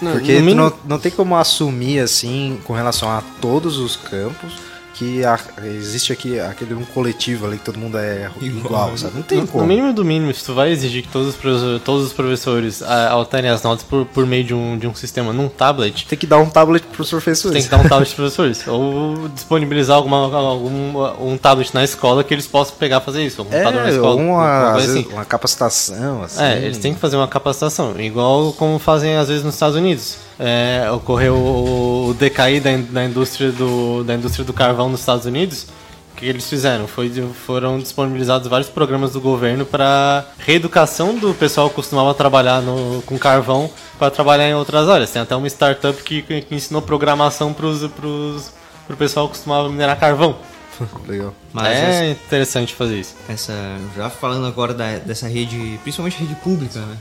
Não, 0.00 0.12
Porque 0.12 0.32
no 0.34 0.38
tu 0.38 0.44
mínimo- 0.44 0.70
não, 0.70 0.72
não 0.90 0.98
tem 0.98 1.10
como 1.10 1.36
assumir 1.36 1.98
assim, 2.00 2.60
com 2.64 2.72
relação 2.72 3.10
a 3.10 3.20
todos 3.40 3.78
os 3.78 3.96
campos, 3.96 4.52
que 5.00 5.24
a- 5.24 5.38
existe 5.64 6.12
aqui 6.12 6.38
aquele 6.38 6.74
um 6.74 6.84
coletivo 6.84 7.46
ali 7.46 7.56
que 7.56 7.64
todo 7.64 7.78
mundo 7.78 7.96
é 7.96 8.30
igual, 8.42 8.94
sabe? 8.98 9.14
Não 9.16 9.22
tem 9.22 9.40
No, 9.40 9.46
como. 9.46 9.62
no 9.62 9.66
mínimo 9.68 9.94
do 9.94 10.04
mínimo, 10.04 10.32
se 10.34 10.44
tu 10.44 10.52
vai 10.52 10.70
exigir 10.70 11.02
que 11.04 11.08
todos 11.08 11.28
os, 11.28 11.36
professores- 11.36 11.82
todos 11.82 12.06
os 12.08 12.12
professores 12.12 12.82
ah, 12.82 13.08
alterem 13.10 13.48
as 13.50 13.62
notas 13.62 13.82
por, 13.82 14.04
por 14.04 14.26
meio 14.26 14.44
de 14.44 14.52
um, 14.52 14.76
de 14.76 14.86
um 14.86 14.94
sistema 14.94 15.32
num 15.32 15.48
tablet, 15.48 16.06
Tem 16.06 16.18
que 16.18 16.26
dar 16.26 16.36
um 16.38 16.50
tablet 16.50 16.84
pros 16.92 17.08
professores. 17.08 17.54
tem 17.54 17.62
que 17.64 17.70
dar 17.70 17.78
um 17.78 17.88
tablet 17.88 18.08
para 18.10 18.16
professores. 18.16 18.66
Ou 18.68 19.26
disponibilizar 19.30 19.96
alguma, 19.96 20.18
algum 20.36 20.98
um 21.32 21.38
tablet 21.38 21.72
na 21.72 21.82
escola 21.82 22.22
que 22.22 22.34
eles 22.34 22.46
possam 22.46 22.76
pegar 22.76 23.00
e 23.00 23.04
fazer 23.04 23.24
isso. 23.24 23.40
Algum 23.40 23.54
É, 23.54 23.70
na 23.70 23.88
escola. 23.90 24.16
uma, 24.16 24.72
assim. 24.76 25.06
uma 25.10 25.24
capacitação, 25.24 26.24
assim. 26.24 26.42
É, 26.42 26.58
eles 26.58 26.76
têm 26.76 26.92
que 26.92 27.00
fazer 27.00 27.16
uma 27.16 27.26
capacitação, 27.28 27.98
igual 27.98 28.52
como 28.52 28.78
fazem 28.78 29.16
às 29.16 29.28
vezes 29.28 29.42
nos 29.44 29.54
Estados 29.54 29.76
Unidos. 29.76 30.16
É, 30.42 30.90
ocorreu 30.90 31.34
o, 31.36 32.14
decair 32.18 32.62
da, 32.62 32.72
in- 32.72 32.84
da 32.84 33.04
indústria 33.04 33.52
do, 33.52 34.02
da 34.04 34.14
indústria 34.14 34.42
do 34.44 34.54
carvão 34.54 34.88
nos 34.88 35.00
Estados 35.00 35.26
Unidos. 35.26 35.66
O 36.12 36.16
que 36.16 36.24
eles 36.24 36.48
fizeram? 36.48 36.86
Foi, 36.88 37.10
foram 37.46 37.78
disponibilizados 37.78 38.48
vários 38.48 38.68
programas 38.70 39.12
do 39.12 39.20
governo 39.20 39.66
para 39.66 40.24
reeducação 40.38 41.14
do 41.14 41.34
pessoal 41.34 41.68
que 41.68 41.74
costumava 41.76 42.14
trabalhar 42.14 42.62
no, 42.62 43.02
com 43.02 43.18
carvão 43.18 43.70
para 43.98 44.10
trabalhar 44.10 44.48
em 44.48 44.54
outras 44.54 44.88
áreas. 44.88 45.10
Tem 45.10 45.20
até 45.20 45.36
uma 45.36 45.46
startup 45.46 46.02
que, 46.02 46.22
que 46.22 46.46
ensinou 46.54 46.80
programação 46.80 47.52
para 47.52 47.66
o 47.66 48.96
pessoal 48.98 49.26
que 49.28 49.34
costumava 49.34 49.68
minerar 49.68 49.98
carvão. 49.98 50.36
Legal. 51.06 51.34
Mas 51.52 51.66
é 51.78 52.10
interessante 52.12 52.74
fazer 52.74 52.98
isso. 53.00 53.14
essa 53.28 53.52
já 53.94 54.08
falando 54.08 54.46
agora 54.46 54.72
da- 54.72 54.98
dessa 54.98 55.28
rede, 55.28 55.78
principalmente 55.82 56.18
rede 56.18 56.34
pública, 56.36 56.80
né? 56.80 56.96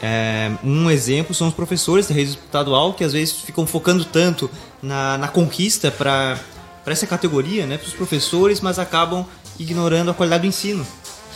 É, 0.00 0.50
um 0.64 0.90
exemplo 0.90 1.34
são 1.34 1.48
os 1.48 1.54
professores 1.54 2.08
da 2.08 2.14
rede 2.14 2.30
estadual 2.32 2.92
que 2.94 3.04
às 3.04 3.12
vezes 3.12 3.32
ficam 3.34 3.66
focando 3.66 4.04
tanto 4.04 4.50
na, 4.82 5.16
na 5.18 5.28
conquista 5.28 5.90
para 5.90 6.38
essa 6.86 7.06
categoria, 7.06 7.66
né, 7.66 7.78
para 7.78 7.86
os 7.86 7.92
professores, 7.94 8.60
mas 8.60 8.78
acabam 8.78 9.24
ignorando 9.60 10.10
a 10.10 10.14
qualidade 10.14 10.42
do 10.42 10.46
ensino. 10.48 10.84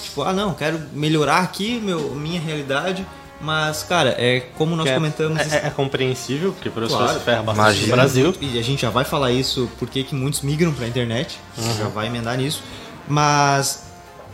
Tipo, 0.02 0.22
ah 0.22 0.32
não, 0.32 0.52
quero 0.54 0.80
melhorar 0.92 1.38
aqui 1.40 1.78
meu, 1.80 2.12
minha 2.14 2.40
realidade, 2.40 3.06
mas 3.40 3.82
cara, 3.84 4.16
é 4.18 4.40
como 4.56 4.74
nós 4.74 4.86
é- 4.88 4.94
comentamos. 4.94 5.38
É, 5.38 5.58
é- 5.58 5.66
é 5.66 5.70
compreensível, 5.70 6.52
porque 6.52 6.68
o 6.68 6.72
professor 6.72 6.98
Claro. 6.98 7.18
se 7.18 7.24
ferra 7.24 7.42
bastante 7.42 7.66
Imagina. 7.66 7.86
no 7.88 7.92
Brasil. 7.92 8.34
E 8.40 8.58
a 8.58 8.62
gente 8.62 8.82
já 8.82 8.90
vai 8.90 9.04
falar 9.04 9.30
isso 9.30 9.70
porque 9.78 10.02
que 10.02 10.14
muitos 10.14 10.40
migram 10.40 10.72
pra 10.72 10.86
internet. 10.88 11.38
Já 11.78 11.88
vai 11.88 12.06
emendar 12.06 12.36
nisso. 12.38 12.62
Mas 13.06 13.84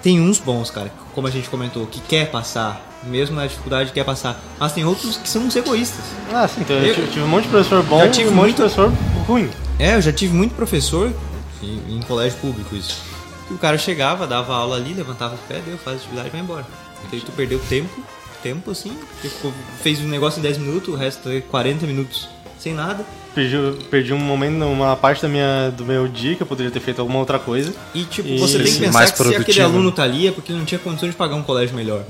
tem 0.02 0.20
uns 0.20 0.38
bons, 0.38 0.70
cara, 0.70 0.92
como 1.14 1.26
a 1.26 1.30
gente 1.30 1.48
comentou, 1.50 1.86
que 1.86 2.00
quer 2.00 2.30
passar, 2.30 2.80
mesmo 3.04 3.36
na 3.36 3.46
dificuldade 3.46 3.92
quer 3.92 4.04
passar. 4.04 4.40
Mas 4.58 4.72
tem 4.72 4.84
outros 4.84 5.16
que 5.16 5.28
são 5.28 5.42
uns 5.42 5.54
egoístas. 5.56 6.04
Ah, 6.32 6.46
sim, 6.48 6.60
então 6.62 6.76
eu, 6.76 6.86
Eu- 6.94 7.08
tive- 7.08 7.20
um 7.22 7.28
monte 7.28 7.44
de 7.44 7.50
professor 7.50 7.82
bom 7.84 7.98
Já 8.00 8.08
tive 8.10 8.28
um 8.28 8.32
monte 8.32 8.44
muito- 8.44 8.56
de 8.56 8.74
professor 8.74 8.92
ruim. 9.26 9.50
É, 9.78 9.96
eu 9.96 10.00
já 10.02 10.12
tive 10.12 10.34
muito 10.34 10.54
professor 10.54 11.12
em, 11.62 11.96
em 11.96 12.00
colégio 12.02 12.38
público 12.38 12.74
isso. 12.76 13.00
Que 13.48 13.54
o 13.54 13.58
cara 13.58 13.76
chegava, 13.78 14.26
dava 14.26 14.54
aula 14.54 14.76
ali, 14.76 14.94
levantava 14.94 15.34
o 15.34 15.38
pé, 15.48 15.60
deu, 15.64 15.76
faz 15.78 15.98
atividade 15.98 16.28
e 16.28 16.30
vai 16.30 16.40
embora. 16.40 16.64
Então 17.06 17.18
tu 17.20 17.32
perdeu 17.32 17.58
tempo, 17.68 18.00
tempo 18.42 18.70
assim, 18.70 18.92
ficou- 19.20 19.52
fez 19.82 19.98
um 20.00 20.08
negócio 20.08 20.38
em 20.38 20.42
10 20.42 20.58
minutos, 20.58 20.92
o 20.92 20.96
resto 20.96 21.28
é 21.28 21.40
40 21.40 21.86
minutos 21.86 22.28
sem 22.58 22.72
nada. 22.72 23.04
Perdi, 23.34 23.56
perdi 23.90 24.12
um 24.12 24.18
momento, 24.18 24.62
uma 24.66 24.94
parte 24.94 25.22
da 25.22 25.28
minha, 25.28 25.70
do 25.70 25.84
meu 25.86 26.06
dia 26.06 26.36
que 26.36 26.42
eu 26.42 26.46
poderia 26.46 26.70
ter 26.70 26.80
feito 26.80 27.00
alguma 27.00 27.18
outra 27.18 27.38
coisa. 27.38 27.72
E 27.94 28.04
tipo, 28.04 28.28
E 28.28 28.38
você 28.38 28.58
tem 28.58 28.72
que 28.72 28.78
pensar 28.80 28.92
mais 28.92 29.10
que 29.10 29.16
se 29.16 29.22
aquele 29.22 29.36
produtivo. 29.44 29.66
aluno 29.66 29.90
tá 29.90 30.02
ali 30.02 30.28
é 30.28 30.30
porque 30.30 30.52
ele 30.52 30.58
não 30.58 30.66
tinha 30.66 30.78
condições 30.78 31.10
de 31.10 31.16
pagar 31.16 31.34
um 31.34 31.42
colégio 31.42 31.74
melhor. 31.74 32.04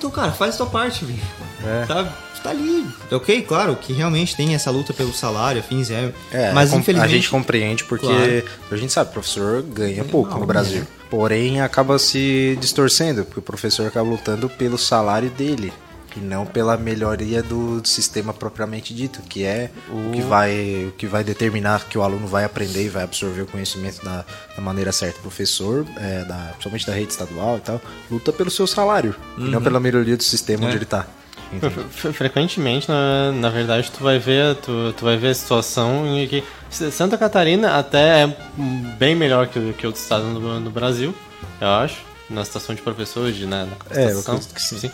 Então, 0.00 0.10
cara, 0.10 0.32
faz 0.32 0.54
a 0.54 0.56
tua 0.58 0.66
parte, 0.66 1.04
bicho. 1.04 1.20
É. 1.62 1.84
Sabe? 1.86 2.10
Tá 2.42 2.48
ali. 2.48 2.86
Ok, 3.12 3.42
claro 3.42 3.76
que 3.76 3.92
realmente 3.92 4.34
tem 4.34 4.54
essa 4.54 4.70
luta 4.70 4.94
pelo 4.94 5.12
salário, 5.12 5.60
afins, 5.60 5.90
é. 5.90 6.10
É, 6.32 6.52
mas 6.52 6.72
infelizmente. 6.72 7.12
a 7.12 7.14
gente 7.14 7.28
compreende 7.28 7.84
porque 7.84 8.06
Claro. 8.06 8.44
a 8.70 8.76
gente 8.76 8.90
sabe, 8.94 9.10
o 9.10 9.12
professor 9.12 9.60
ganha 9.62 10.02
pouco 10.04 10.38
no 10.38 10.46
Brasil. 10.46 10.86
Porém, 11.10 11.60
acaba 11.60 11.98
se 11.98 12.56
distorcendo, 12.58 13.26
porque 13.26 13.40
o 13.40 13.42
professor 13.42 13.86
acaba 13.86 14.08
lutando 14.08 14.48
pelo 14.48 14.78
salário 14.78 15.28
dele 15.28 15.70
e 16.16 16.20
não 16.20 16.44
pela 16.46 16.76
melhoria 16.76 17.42
do 17.42 17.80
sistema 17.84 18.32
propriamente 18.32 18.92
dito, 18.94 19.20
que 19.22 19.44
é 19.44 19.70
o 19.88 20.10
que 20.12 20.22
vai 20.22 20.86
o 20.88 20.92
que 20.92 21.06
vai 21.06 21.22
determinar 21.22 21.84
que 21.88 21.96
o 21.98 22.02
aluno 22.02 22.26
vai 22.26 22.44
aprender 22.44 22.84
e 22.84 22.88
vai 22.88 23.04
absorver 23.04 23.42
o 23.42 23.46
conhecimento 23.46 24.04
da, 24.04 24.24
da 24.56 24.62
maneira 24.62 24.92
certa. 24.92 25.18
O 25.18 25.22
professor, 25.22 25.86
é, 25.96 26.24
da, 26.24 26.36
principalmente 26.52 26.86
da 26.86 26.92
rede 26.94 27.12
estadual 27.12 27.58
e 27.58 27.60
tal, 27.60 27.80
luta 28.10 28.32
pelo 28.32 28.50
seu 28.50 28.66
salário 28.66 29.14
e 29.38 29.42
não 29.42 29.62
pela 29.62 29.78
melhoria 29.80 30.16
do 30.16 30.22
sistema 30.22 30.64
É. 30.64 30.66
onde 30.68 30.76
ele 30.78 30.84
tá. 30.84 31.06
Fre- 31.90 32.12
Frequentemente, 32.12 32.88
na, 32.88 33.32
na 33.32 33.48
verdade, 33.48 33.90
tu 33.90 34.04
vai 34.04 34.18
ver, 34.20 34.54
tu, 34.56 34.92
tu 34.96 35.04
vai 35.04 35.16
ver 35.16 35.28
a 35.30 35.34
situação 35.34 36.06
em 36.06 36.28
que 36.28 36.44
Santa 36.70 37.18
Catarina 37.18 37.76
até 37.76 38.22
é 38.22 38.36
bem 38.98 39.16
melhor 39.16 39.48
que, 39.48 39.72
que 39.72 39.84
outros 39.86 40.02
estados 40.04 40.26
no, 40.28 40.60
no 40.60 40.70
Brasil, 40.70 41.12
eu 41.60 41.66
acho, 41.68 41.96
na 42.28 42.44
situação 42.44 42.72
de 42.72 42.80
professores, 42.82 43.34
de, 43.34 43.46
né, 43.46 43.66
na 43.90 44.00
É, 44.00 44.12
eu 44.12 44.20
acredito 44.20 44.54
que 44.54 44.62
sim. 44.62 44.88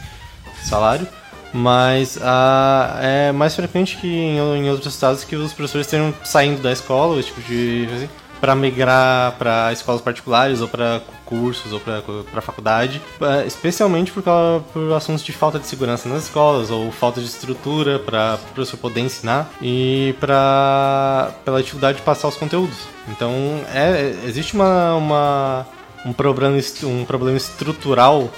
Salário. 0.66 1.06
Mas 1.52 2.18
ah, 2.20 2.98
é 3.00 3.32
mais 3.32 3.54
frequente 3.54 3.96
que 3.96 4.08
em, 4.08 4.38
em 4.38 4.70
outros 4.70 4.92
estados 4.92 5.24
que 5.24 5.36
os 5.36 5.52
professores 5.52 5.86
estejam 5.86 6.12
saindo 6.24 6.60
da 6.60 6.72
escola, 6.72 7.18
esse 7.18 7.28
tipo 7.28 7.40
de 7.42 7.88
assim, 7.94 8.08
para 8.40 8.54
migrar 8.54 9.32
para 9.38 9.72
escolas 9.72 10.00
particulares 10.00 10.60
ou 10.60 10.68
para 10.68 11.00
cursos 11.24 11.72
ou 11.72 11.80
para 11.80 12.40
faculdade, 12.40 13.00
ah, 13.20 13.44
especialmente 13.46 14.12
por, 14.12 14.22
causa, 14.22 14.62
por 14.72 14.92
assuntos 14.92 15.24
de 15.24 15.32
falta 15.32 15.58
de 15.58 15.66
segurança 15.66 16.08
nas 16.08 16.24
escolas 16.24 16.70
ou 16.70 16.92
falta 16.92 17.20
de 17.20 17.26
estrutura 17.26 17.98
para 17.98 18.34
o 18.34 18.54
professor 18.54 18.76
poder 18.76 19.00
ensinar 19.00 19.50
e 19.60 20.14
para 20.20 21.32
pela 21.44 21.62
dificuldade 21.62 21.98
de 21.98 22.04
passar 22.04 22.28
os 22.28 22.36
conteúdos. 22.36 22.76
Então 23.08 23.32
é, 23.72 24.14
existe 24.26 24.54
uma, 24.54 24.94
uma 24.94 25.66
um 26.04 26.12
problema 26.12 26.56
um 26.84 27.04
problema 27.04 27.36
estrutural 27.36 28.30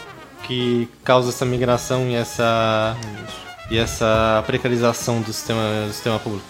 que 0.49 0.88
causa 1.05 1.28
essa 1.28 1.44
migração 1.44 2.09
e 2.09 2.14
essa 2.16 2.96
e 3.70 3.76
essa 3.78 4.42
precarização 4.46 5.20
do 5.20 5.32
sistema 5.32 5.61
do 5.86 5.92
sistema 5.92 6.18
público. 6.18 6.44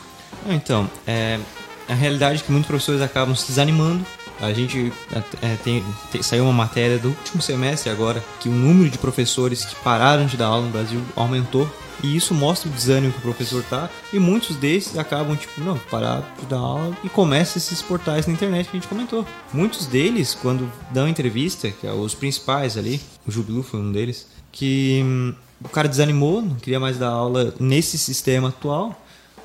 Ah, 0.48 0.54
Então, 0.54 0.88
é, 1.06 1.38
a 1.88 1.94
realidade 1.94 2.40
é 2.40 2.44
que 2.44 2.50
muitos 2.52 2.68
professores 2.68 3.02
acabam 3.02 3.34
se 3.34 3.48
desanimando. 3.48 4.06
A 4.40 4.52
gente 4.52 4.92
é, 5.42 5.56
tem, 5.64 5.84
tem- 6.12 6.22
saiu 6.22 6.44
uma 6.44 6.52
matéria 6.52 6.96
do 6.96 7.08
último 7.08 7.42
semestre 7.42 7.90
agora 7.90 8.22
que 8.38 8.48
o 8.48 8.52
número 8.52 8.88
de 8.88 8.96
professores 8.96 9.64
que 9.64 9.74
pararam 9.76 10.26
de 10.26 10.36
dar 10.36 10.46
aula 10.46 10.64
no 10.66 10.70
Brasil 10.70 11.02
aumentou. 11.16 11.68
E 12.02 12.16
isso 12.16 12.34
mostra 12.34 12.68
o 12.68 12.72
desânimo 12.72 13.12
que 13.12 13.18
o 13.18 13.22
professor 13.22 13.62
tá. 13.64 13.90
E 14.12 14.18
muitos 14.18 14.56
desses 14.56 14.96
acabam, 14.96 15.36
tipo, 15.36 15.60
não, 15.60 15.78
parar 15.90 16.22
de 16.38 16.46
dar 16.46 16.58
aula 16.58 16.96
e 17.02 17.08
começa 17.08 17.58
esses 17.58 17.82
portais 17.82 18.26
na 18.26 18.32
internet 18.32 18.68
que 18.68 18.76
a 18.76 18.80
gente 18.80 18.88
comentou. 18.88 19.26
Muitos 19.52 19.86
deles, 19.86 20.34
quando 20.34 20.70
dão 20.90 21.08
entrevista, 21.08 21.70
que 21.70 21.86
é 21.86 21.92
os 21.92 22.14
principais 22.14 22.76
ali, 22.76 23.00
o 23.26 23.30
Jubilu 23.30 23.62
foi 23.62 23.80
um 23.80 23.90
deles, 23.90 24.26
que 24.52 25.02
hum, 25.04 25.34
o 25.64 25.68
cara 25.68 25.88
desanimou, 25.88 26.40
não 26.40 26.54
queria 26.56 26.78
mais 26.78 26.98
dar 26.98 27.08
aula 27.08 27.54
nesse 27.58 27.98
sistema 27.98 28.48
atual. 28.48 28.94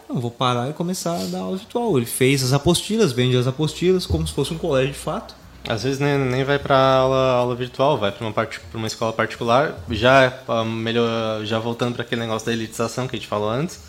Não, 0.07 0.19
vou 0.19 0.29
parar 0.29 0.69
e 0.69 0.73
começar 0.73 1.15
a 1.15 1.25
dar 1.25 1.39
aula 1.39 1.57
virtual. 1.57 1.97
Ele 1.97 2.05
fez 2.05 2.43
as 2.43 2.53
apostilas, 2.53 3.11
vende 3.11 3.35
as 3.35 3.47
apostilas 3.47 4.05
como 4.05 4.27
se 4.27 4.33
fosse 4.33 4.53
um 4.53 4.57
colégio 4.57 4.93
de 4.93 4.99
fato. 4.99 5.35
Às 5.67 5.83
vezes 5.83 5.99
nem, 5.99 6.17
nem 6.17 6.43
vai 6.43 6.59
para 6.59 6.77
aula, 6.77 7.31
aula 7.33 7.55
virtual, 7.55 7.97
vai 7.97 8.11
para 8.11 8.25
uma 8.27 8.33
uma 8.73 8.87
escola 8.87 9.13
particular, 9.13 9.73
já 9.89 10.33
ah, 10.47 10.63
melhor, 10.63 11.45
já 11.45 11.57
voltando 11.57 11.93
para 11.93 12.03
aquele 12.03 12.21
negócio 12.21 12.45
da 12.45 12.51
elitização 12.53 13.07
que 13.07 13.15
a 13.15 13.19
gente 13.19 13.27
falou 13.29 13.49
antes. 13.49 13.79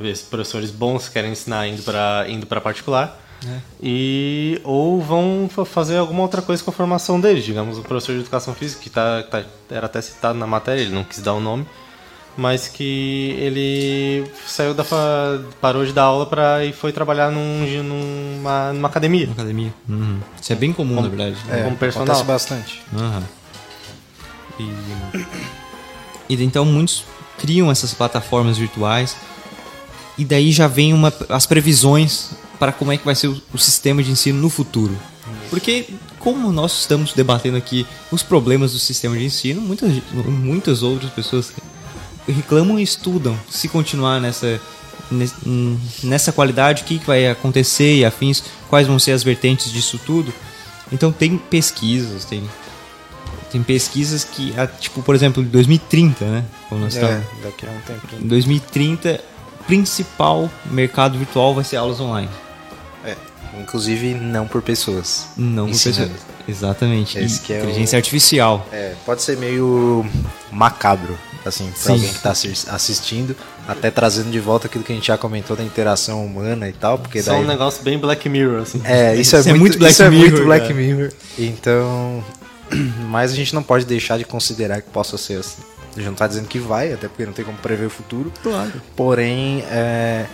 Ver 0.00 0.14
se 0.16 0.24
professores 0.24 0.70
bons 0.70 1.08
querem 1.08 1.32
ensinar 1.32 1.66
indo 1.68 1.82
para 1.82 2.26
indo 2.28 2.44
para 2.46 2.60
particular. 2.60 3.18
E 3.82 4.60
ou 4.64 5.00
vão 5.00 5.48
fa- 5.50 5.64
fazer 5.64 5.96
alguma 5.98 6.22
outra 6.22 6.42
coisa 6.42 6.62
com 6.62 6.70
a 6.70 6.74
formação 6.74 7.20
deles, 7.20 7.44
digamos, 7.44 7.78
o 7.78 7.82
professor 7.82 8.12
de 8.14 8.20
educação 8.20 8.54
física 8.54 8.82
que 8.82 8.90
tá, 8.90 9.22
tá- 9.22 9.44
era 9.70 9.86
até 9.86 10.00
citado 10.00 10.38
na 10.38 10.46
matéria, 10.46 10.80
ele 10.82 10.94
não 10.94 11.04
quis 11.04 11.20
dar 11.22 11.34
o 11.34 11.40
nome. 11.40 11.66
Mas 12.36 12.68
que 12.68 13.34
ele 13.38 14.24
saiu 14.46 14.74
da 14.74 14.84
fa- 14.84 15.40
parou 15.60 15.84
de 15.86 15.92
dar 15.92 16.02
aula 16.04 16.26
pra, 16.26 16.64
e 16.64 16.72
foi 16.72 16.92
trabalhar 16.92 17.30
num, 17.30 17.82
numa, 17.82 18.72
numa 18.72 18.88
academia. 18.88 19.28
Academia. 19.30 19.72
Uhum. 19.88 20.18
Isso 20.40 20.52
é 20.52 20.56
bem 20.56 20.72
comum, 20.72 21.00
na 21.00 21.08
verdade. 21.08 21.36
É, 21.50 21.62
como 21.62 21.76
personal. 21.76 22.06
acontece 22.06 22.24
bastante. 22.26 22.82
Aham. 22.94 23.22
E... 24.58 26.32
e 26.34 26.44
então 26.44 26.64
muitos 26.64 27.04
criam 27.38 27.70
essas 27.70 27.92
plataformas 27.92 28.56
virtuais 28.58 29.16
e 30.16 30.24
daí 30.24 30.50
já 30.50 30.66
vem 30.66 30.94
uma, 30.94 31.12
as 31.28 31.44
previsões 31.46 32.30
para 32.58 32.72
como 32.72 32.90
é 32.92 32.96
que 32.96 33.04
vai 33.04 33.14
ser 33.14 33.28
o, 33.28 33.40
o 33.52 33.58
sistema 33.58 34.02
de 34.02 34.10
ensino 34.10 34.40
no 34.40 34.48
futuro. 34.48 34.96
Porque 35.50 35.86
como 36.18 36.50
nós 36.50 36.80
estamos 36.80 37.12
debatendo 37.12 37.56
aqui 37.56 37.86
os 38.10 38.22
problemas 38.22 38.72
do 38.72 38.78
sistema 38.78 39.16
de 39.16 39.24
ensino, 39.24 39.60
muitas, 39.60 39.92
muitas 40.12 40.82
outras 40.82 41.10
pessoas 41.12 41.52
reclamam 42.32 42.78
e 42.78 42.82
estudam 42.82 43.38
se 43.50 43.68
continuar 43.68 44.20
nessa 44.20 44.60
nes- 45.10 45.34
nessa 46.02 46.32
qualidade, 46.32 46.82
o 46.82 46.84
que 46.86 46.98
vai 46.98 47.28
acontecer 47.28 47.96
e 47.96 48.04
afins, 48.04 48.42
quais 48.68 48.86
vão 48.86 48.98
ser 48.98 49.12
as 49.12 49.22
vertentes 49.22 49.70
disso 49.72 50.00
tudo. 50.04 50.32
Então 50.92 51.12
tem 51.12 51.36
pesquisas, 51.38 52.24
tem 52.24 52.42
tem 53.52 53.62
pesquisas 53.62 54.24
que, 54.24 54.52
tipo, 54.80 55.00
por 55.02 55.14
exemplo, 55.14 55.40
em 55.42 55.46
2030, 55.46 56.24
né? 56.24 56.44
Como 56.68 56.80
nós 56.80 56.96
É, 56.96 57.00
estamos. 57.00 57.26
daqui 57.42 57.64
a 57.66 57.70
um 57.70 57.80
tempo. 57.80 58.06
Em 58.20 58.26
2030, 58.26 59.20
principal 59.66 60.50
mercado 60.70 61.16
virtual 61.16 61.54
vai 61.54 61.62
ser 61.64 61.76
aulas 61.76 62.00
online. 62.00 62.28
É, 63.04 63.14
inclusive 63.60 64.14
não 64.14 64.46
por 64.48 64.60
pessoas. 64.62 65.28
Não 65.36 65.70
por 65.70 65.80
pessoas. 65.80 66.10
Exatamente. 66.46 67.18
Esse 67.18 67.40
que 67.40 67.52
é 67.52 67.56
o- 67.58 67.62
inteligência 67.62 67.96
artificial. 67.96 68.66
É, 68.72 68.94
pode 69.06 69.22
ser 69.22 69.36
meio 69.38 70.04
macabro, 70.50 71.16
assim, 71.48 71.70
pra 71.70 71.76
Sim. 71.82 71.92
alguém 71.92 72.12
que 72.12 72.20
tá 72.20 72.30
assi- 72.30 72.66
assistindo, 72.68 73.36
até 73.66 73.90
trazendo 73.90 74.30
de 74.30 74.40
volta 74.40 74.66
aquilo 74.66 74.84
que 74.84 74.92
a 74.92 74.94
gente 74.94 75.06
já 75.06 75.16
comentou 75.18 75.56
da 75.56 75.62
interação 75.62 76.24
humana 76.24 76.68
e 76.68 76.72
tal, 76.72 76.98
porque 76.98 77.22
Só 77.22 77.32
daí... 77.32 77.42
um 77.42 77.46
negócio 77.46 77.82
bem 77.82 77.98
Black 77.98 78.28
Mirror, 78.28 78.62
assim. 78.62 78.80
É, 78.84 79.14
isso 79.20 79.36
é, 79.36 79.40
Isso 79.40 79.48
é 79.48 79.52
muito, 79.52 79.60
muito 79.60 79.78
Black 79.78 79.92
isso 79.92 80.02
é 80.02 80.10
Mirror, 80.10 80.30
muito 80.30 80.44
Black 80.44 80.62
cara. 80.68 80.74
Mirror. 80.74 81.12
Então, 81.38 82.24
mas 83.08 83.32
a 83.32 83.34
gente 83.34 83.54
não 83.54 83.62
pode 83.62 83.84
deixar 83.84 84.18
de 84.18 84.24
considerar 84.24 84.80
que 84.82 84.90
possa 84.90 85.16
ser 85.18 85.38
assim. 85.40 85.62
A 85.92 85.98
gente 85.98 86.08
não 86.08 86.14
tá 86.14 86.26
dizendo 86.26 86.46
que 86.46 86.58
vai, 86.58 86.92
até 86.92 87.08
porque 87.08 87.24
não 87.24 87.32
tem 87.32 87.44
como 87.44 87.56
prever 87.58 87.86
o 87.86 87.90
futuro. 87.90 88.30
Claro. 88.42 88.72
Porém, 88.94 89.64
é, 89.70 90.26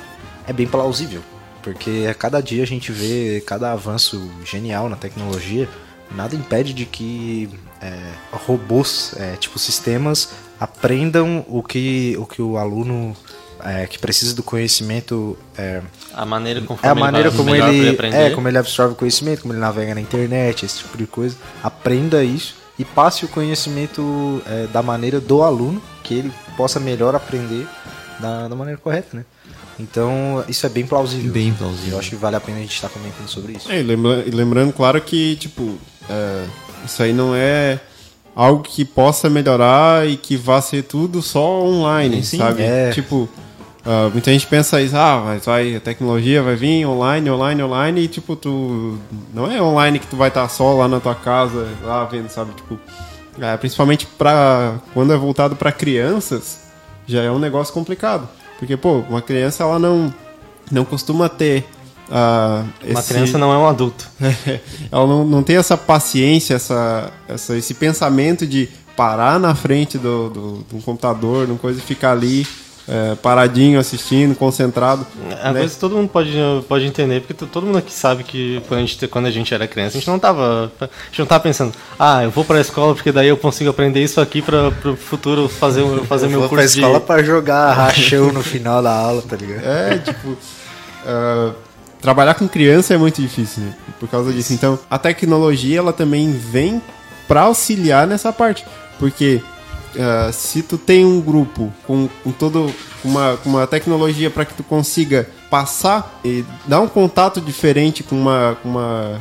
é 0.47 0.53
bem 0.53 0.67
plausível. 0.67 1.23
Porque 1.63 2.09
a 2.11 2.15
cada 2.15 2.41
dia 2.41 2.65
a 2.65 2.67
gente 2.67 2.91
vê 2.91 3.41
cada 3.47 3.71
avanço 3.71 4.29
genial 4.45 4.89
na 4.89 4.97
tecnologia. 4.97 5.69
Nada 6.17 6.35
impede 6.37 6.73
de 6.73 6.85
que 6.85 7.49
é, 7.81 7.99
robôs, 8.47 9.15
é, 9.17 9.37
tipo 9.37 9.59
sistemas, 9.59 10.31
aprendam 10.61 11.45
o 11.49 11.63
que 11.63 12.17
o, 12.19 12.27
que 12.27 12.41
o 12.43 12.57
aluno 12.57 13.17
é, 13.65 13.87
que 13.87 13.99
precisa 13.99 14.35
do 14.35 14.43
conhecimento 14.43 15.37
é, 15.57 15.81
A 16.13 16.25
maneira 16.25 16.61
é 16.61 16.63
conforme 16.63 16.91
a 16.91 16.95
maneira 16.95 17.31
vai- 17.31 17.37
como 17.39 17.55
ele, 17.55 17.97
é, 18.15 18.31
como 18.31 18.49
ele 18.49 18.59
absorve 18.59 18.93
o 18.95 18.97
conhecimento, 18.97 19.43
como 19.43 19.53
ele 19.55 19.61
navega 19.61 19.95
na 19.95 20.01
internet, 20.01 20.65
esse 20.67 20.79
tipo 20.79 20.97
de 20.99 21.07
coisa. 21.07 21.37
Aprenda 21.63 22.23
isso 22.25 22.55
e 22.79 22.85
passe 22.85 23.25
o 23.25 23.29
conhecimento 23.29 24.43
é, 24.47 24.67
da 24.67 24.83
maneira 24.83 25.21
do 25.21 25.43
aluno, 25.43 25.81
que 26.03 26.15
ele 26.15 26.33
possa 26.57 26.81
melhor 26.81 27.15
aprender 27.15 27.67
da, 28.21 28.49
da 28.49 28.55
maneira 28.57 28.81
correta, 28.81 29.17
né? 29.17 29.25
Então, 29.79 30.45
isso 30.49 30.67
é 30.67 30.69
bem 30.69 30.87
plausível. 30.87 31.33
Bem 31.33 31.53
plausível. 31.55 31.93
Eu 31.95 31.99
acho 31.99 32.11
que 32.11 32.17
vale 32.17 32.37
a 32.37 32.41
pena 32.41 32.59
a 32.59 32.61
gente 32.61 32.75
estar 32.75 32.89
comentando 32.89 33.27
sobre 33.29 33.53
isso. 33.55 33.71
É, 33.73 33.81
e 33.81 33.83
lembra- 33.83 34.25
lembrando, 34.27 34.73
claro, 34.73 35.01
que, 35.01 35.35
tipo, 35.37 35.79
é, 36.13 36.45
isso 36.85 37.03
aí 37.03 37.13
não 37.13 37.35
é 37.35 37.81
algo 38.35 38.63
que 38.63 38.85
possa 38.85 39.29
melhorar 39.29 40.07
e 40.09 40.17
que 40.17 40.37
vá 40.37 40.61
ser 40.61 40.83
tudo 40.85 41.23
só 41.23 41.63
online, 41.63 42.23
Sim, 42.23 42.39
sabe? 42.39 42.63
é. 42.63 42.91
Tipo, 42.91 43.29
ah, 43.85 44.09
muita 44.13 44.31
gente 44.31 44.47
pensa 44.47 44.81
isso, 44.81 44.97
ah, 44.97 45.23
mas 45.25 45.45
vai, 45.45 45.75
a 45.75 45.81
tecnologia 45.81 46.43
vai 46.43 46.55
vir 46.55 46.87
online, 46.87 47.29
online, 47.31 47.63
online, 47.63 48.01
e 48.03 48.09
tipo, 48.09 48.37
tu. 48.37 48.97
Não 49.35 49.51
é 49.51 49.61
online 49.61 49.99
que 49.99 50.07
tu 50.07 50.17
vai 50.17 50.29
estar 50.29 50.49
só 50.49 50.73
lá 50.75 50.87
na 50.87 51.01
tua 51.01 51.15
casa, 51.15 51.69
lá 51.83 52.05
vendo, 52.05 52.29
sabe? 52.29 52.53
Tipo, 52.55 52.79
é, 53.41 53.57
principalmente 53.57 54.07
pra. 54.07 54.77
Quando 54.95 55.13
é 55.13 55.17
voltado 55.17 55.57
pra 55.57 55.73
crianças, 55.73 56.61
já 57.07 57.23
é 57.23 57.31
um 57.31 57.41
negócio 57.41 57.75
complicado. 57.75 58.29
Porque, 58.59 58.77
pô, 58.77 58.99
uma 59.09 59.21
criança, 59.21 59.65
ela 59.65 59.79
não. 59.79 60.15
Não 60.71 60.85
costuma 60.85 61.29
ter. 61.29 61.67
Ah, 62.15 62.65
Uma 62.85 63.01
esse- 63.01 63.09
criança 63.15 63.39
não 63.39 63.53
é 63.53 63.57
um 63.57 63.67
adulto. 63.67 64.07
ela 64.93 65.07
não, 65.07 65.25
não 65.25 65.43
tem 65.43 65.57
essa 65.57 65.77
paciência, 65.77 66.55
essa, 66.55 67.11
essa, 67.27 67.57
esse 67.57 67.73
pensamento 67.75 68.47
de 68.47 68.69
parar 68.97 69.41
na 69.41 69.55
frente 69.55 69.97
do, 69.97 70.29
do, 70.29 70.67
de 70.71 70.77
um 70.77 70.81
computador, 70.83 71.47
de 71.47 71.55
coisa 71.55 71.79
e 71.79 71.83
ficar 71.83 72.13
ali 72.13 72.47
é, 72.87 73.15
paradinho, 73.15 73.81
assistindo, 73.81 74.35
concentrado. 74.35 75.07
Às 75.43 75.55
né? 75.55 75.61
vezes 75.63 75.77
todo 75.79 75.95
mundo 75.97 76.11
pode, 76.11 76.33
pode 76.69 76.85
entender, 76.85 77.21
porque 77.21 77.33
to- 77.33 77.47
todo 77.47 77.65
mundo 77.65 77.79
aqui 77.79 77.93
sabe 77.93 78.25
que 78.25 78.61
quando 78.69 78.81
a, 78.81 78.85
gente, 78.85 79.07
quando 79.09 79.27
a 79.27 79.31
gente 79.31 79.55
era 79.55 79.67
criança, 79.67 79.97
a 79.97 80.01
gente 80.01 80.11
não 80.11 80.19
tava. 80.19 80.71
A 80.81 80.85
gente 81.07 81.21
não 81.21 81.27
tava 81.27 81.43
pensando, 81.45 81.73
ah, 81.99 82.23
eu 82.25 82.31
vou 82.31 82.45
pra 82.45 82.61
escola 82.61 82.95
porque 82.95 83.11
daí 83.13 83.29
eu 83.29 83.37
consigo 83.39 83.71
aprender 83.71 84.03
isso 84.05 84.21
aqui 84.21 84.43
pra, 84.43 84.71
pro 84.71 84.95
futuro 84.97 85.49
fazer, 85.49 85.81
o- 85.81 86.05
fazer 86.05 86.27
Eu 86.27 86.31
meu 86.31 86.41
vou 86.41 86.49
curso 86.51 86.63
pra 86.63 86.83
escola 86.83 87.01
de. 87.01 87.07
pra 87.07 87.23
jogar 87.23 87.73
rachão 87.73 88.31
no 88.33 88.43
final 88.43 88.83
da 88.83 88.93
aula, 88.93 89.23
tá 89.23 89.37
ligado? 89.37 89.65
É, 89.65 89.97
tipo. 89.99 90.37
ah, 91.07 91.53
trabalhar 92.03 92.35
com 92.35 92.47
criança 92.49 92.93
é 92.93 92.99
muito 92.99 93.23
difícil, 93.23 93.63
né? 93.63 93.73
Por 93.99 94.09
causa 94.09 94.33
disso. 94.33 94.53
Então, 94.53 94.79
a 94.91 94.99
tecnologia, 94.99 95.79
ela 95.79 95.93
também 95.93 96.33
vem 96.33 96.83
pra 97.27 97.43
auxiliar 97.43 98.07
nessa 98.07 98.33
parte. 98.33 98.67
Porque 98.99 99.41
ah, 99.99 100.31
se 100.33 100.63
tu 100.63 100.77
tem 100.77 101.05
um 101.05 101.21
grupo 101.21 101.73
com, 101.87 102.09
com 102.25 102.33
todo 102.33 102.73
uma, 103.05 103.39
uma 103.45 103.67
tecnologia 103.67 104.31
para 104.31 104.45
que 104.45 104.55
tu 104.55 104.63
consiga 104.63 105.29
passar 105.51 106.21
e 106.25 106.45
dar 106.67 106.81
um 106.81 106.89
contato 106.89 107.41
diferente 107.41 108.03
com 108.03 108.17
uma, 108.17 108.57
com 108.63 108.69
uma 108.71 109.21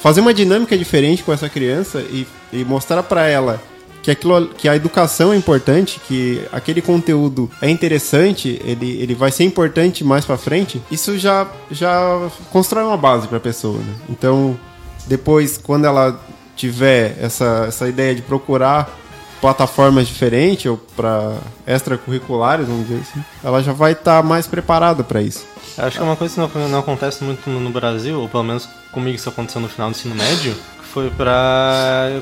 fazer 0.00 0.20
uma 0.20 0.34
dinâmica 0.34 0.76
diferente 0.76 1.22
com 1.22 1.32
essa 1.32 1.48
criança 1.48 2.00
e, 2.00 2.26
e 2.52 2.64
mostrar 2.64 3.02
para 3.02 3.26
ela 3.26 3.60
que 4.04 4.10
aquilo 4.10 4.48
que 4.48 4.68
a 4.68 4.76
educação 4.76 5.32
é 5.32 5.36
importante, 5.36 5.98
que 6.06 6.46
aquele 6.52 6.82
conteúdo 6.82 7.50
é 7.62 7.70
interessante, 7.70 8.60
ele, 8.62 9.00
ele 9.00 9.14
vai 9.14 9.32
ser 9.32 9.44
importante 9.44 10.04
mais 10.04 10.26
para 10.26 10.36
frente, 10.36 10.80
isso 10.90 11.18
já 11.18 11.48
já 11.70 12.28
constrói 12.52 12.84
uma 12.84 12.98
base 12.98 13.26
para 13.26 13.38
a 13.38 13.40
pessoa, 13.40 13.78
né? 13.78 13.94
Então, 14.10 14.60
depois 15.06 15.56
quando 15.56 15.86
ela 15.86 16.20
tiver 16.54 17.16
essa, 17.18 17.64
essa 17.66 17.88
ideia 17.88 18.14
de 18.14 18.20
procurar 18.20 18.94
plataformas 19.40 20.06
diferentes 20.06 20.66
ou 20.66 20.76
para 20.76 21.38
extracurriculares, 21.66 22.68
vamos 22.68 22.86
dizer 22.86 23.00
assim, 23.00 23.24
ela 23.42 23.62
já 23.62 23.72
vai 23.72 23.92
estar 23.92 24.22
mais 24.22 24.46
preparada 24.46 25.02
para 25.02 25.22
isso. 25.22 25.46
Acho 25.78 25.96
que 25.96 26.02
é 26.02 26.06
uma 26.06 26.16
coisa 26.16 26.46
que 26.46 26.58
não, 26.58 26.68
não 26.68 26.78
acontece 26.78 27.24
muito 27.24 27.48
no, 27.48 27.70
Brasil, 27.70 28.20
ou 28.20 28.28
pelo 28.28 28.44
menos 28.44 28.68
comigo 28.92 29.16
isso 29.16 29.28
aconteceu 29.30 29.62
no 29.62 29.68
final 29.68 29.90
do 29.90 29.96
ensino 29.96 30.14
médio, 30.14 30.54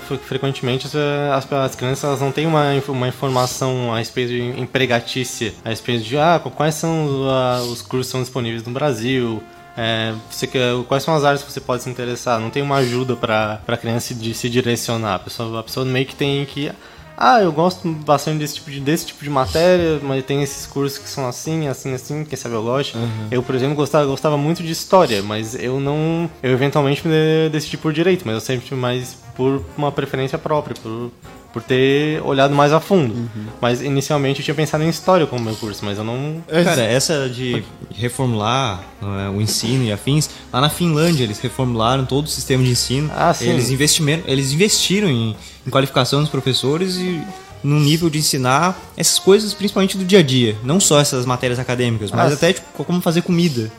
foi 0.08 0.16
que 0.18 0.24
frequentemente 0.24 0.88
as, 1.32 1.52
as 1.52 1.74
crianças 1.74 2.20
não 2.20 2.32
têm 2.32 2.46
uma, 2.46 2.72
uma 2.88 3.08
informação 3.08 3.92
a 3.92 3.98
respeito 3.98 4.30
de 4.30 4.60
empregatícia, 4.60 5.52
a 5.64 5.68
respeito 5.68 6.04
de 6.04 6.16
ah, 6.16 6.40
quais 6.54 6.74
são 6.74 7.28
ah, 7.28 7.60
os 7.62 7.82
cursos 7.82 8.06
que 8.06 8.12
são 8.12 8.22
disponíveis 8.22 8.64
no 8.64 8.72
Brasil. 8.72 9.42
é, 9.76 10.14
você 10.30 10.46
quer, 10.46 10.72
quais 10.88 11.02
são 11.02 11.14
as 11.14 11.24
áreas 11.24 11.42
que 11.42 11.52
você 11.52 11.60
pode 11.60 11.82
se 11.82 11.90
interessar? 11.90 12.40
Não 12.40 12.50
tem 12.50 12.62
uma 12.62 12.76
ajuda 12.76 13.14
para 13.14 13.60
a 13.66 13.76
criança 13.76 14.14
de 14.14 14.32
se 14.34 14.48
direcionar. 14.48 15.16
A 15.16 15.18
pessoa, 15.18 15.60
a 15.60 15.62
pessoa 15.62 15.84
meio 15.84 16.06
que 16.06 16.16
tem 16.16 16.44
que 16.46 16.72
ah, 17.16 17.40
eu 17.40 17.52
gosto 17.52 17.88
bastante 17.88 18.38
desse 18.38 18.54
tipo 18.54 18.70
de, 18.70 18.80
desse 18.80 19.06
tipo 19.06 19.22
de 19.22 19.30
matéria, 19.30 20.00
mas 20.02 20.24
tem 20.24 20.42
esses 20.42 20.66
cursos 20.66 20.98
que 20.98 21.08
são 21.08 21.26
assim, 21.26 21.68
assim, 21.68 21.94
assim, 21.94 22.24
quem 22.24 22.36
sabe 22.36 22.54
eu 22.54 22.62
gosto. 22.62 22.98
Eu, 23.30 23.42
por 23.42 23.54
exemplo, 23.54 23.74
gostava, 23.74 24.06
gostava 24.06 24.36
muito 24.36 24.62
de 24.62 24.72
história, 24.72 25.22
mas 25.22 25.54
eu 25.54 25.80
não. 25.80 26.30
Eu 26.42 26.52
eventualmente 26.52 27.06
me 27.06 27.48
decidi 27.50 27.76
por 27.76 27.92
direito, 27.92 28.22
mas 28.24 28.34
eu 28.34 28.40
sempre 28.40 28.74
mais 28.74 29.16
por 29.34 29.64
uma 29.76 29.90
preferência 29.90 30.38
própria, 30.38 30.74
por, 30.82 31.10
por 31.52 31.62
ter 31.62 32.20
olhado 32.22 32.54
mais 32.54 32.72
a 32.72 32.80
fundo. 32.80 33.28
Mas 33.60 33.82
inicialmente 33.82 34.40
eu 34.40 34.44
tinha 34.44 34.54
pensado 34.54 34.82
em 34.82 34.88
história 34.88 35.26
como 35.26 35.44
meu 35.44 35.54
curso, 35.56 35.84
mas 35.84 35.98
eu 35.98 36.04
não. 36.04 36.42
Cara, 36.64 36.82
essa 36.82 37.28
de 37.28 37.62
reformular 37.94 38.82
é, 39.02 39.28
o 39.28 39.40
ensino 39.40 39.84
e 39.84 39.92
afins, 39.92 40.30
lá 40.52 40.60
na 40.60 40.70
Finlândia 40.70 41.24
eles 41.24 41.38
reformularam 41.38 42.04
todo 42.04 42.26
o 42.26 42.28
sistema 42.28 42.62
de 42.62 42.70
ensino. 42.70 43.10
Ah, 43.14 43.32
sim. 43.34 43.50
Eles, 43.50 43.70
investiram, 43.70 44.22
eles 44.26 44.52
investiram 44.52 45.08
em, 45.08 45.36
em 45.66 45.70
qualificação 45.70 46.20
dos 46.20 46.30
professores 46.30 46.96
e 46.96 47.20
no 47.62 47.78
nível 47.78 48.10
de 48.10 48.18
ensinar 48.18 48.76
essas 48.96 49.18
coisas, 49.18 49.54
principalmente 49.54 49.96
do 49.96 50.04
dia 50.04 50.18
a 50.18 50.22
dia. 50.22 50.56
Não 50.64 50.80
só 50.80 50.98
essas 51.00 51.24
matérias 51.24 51.58
acadêmicas, 51.58 52.10
mas 52.10 52.32
Ah, 52.32 52.34
até 52.34 52.52
tipo, 52.52 52.84
como 52.84 53.00
fazer 53.00 53.22
comida, 53.22 53.70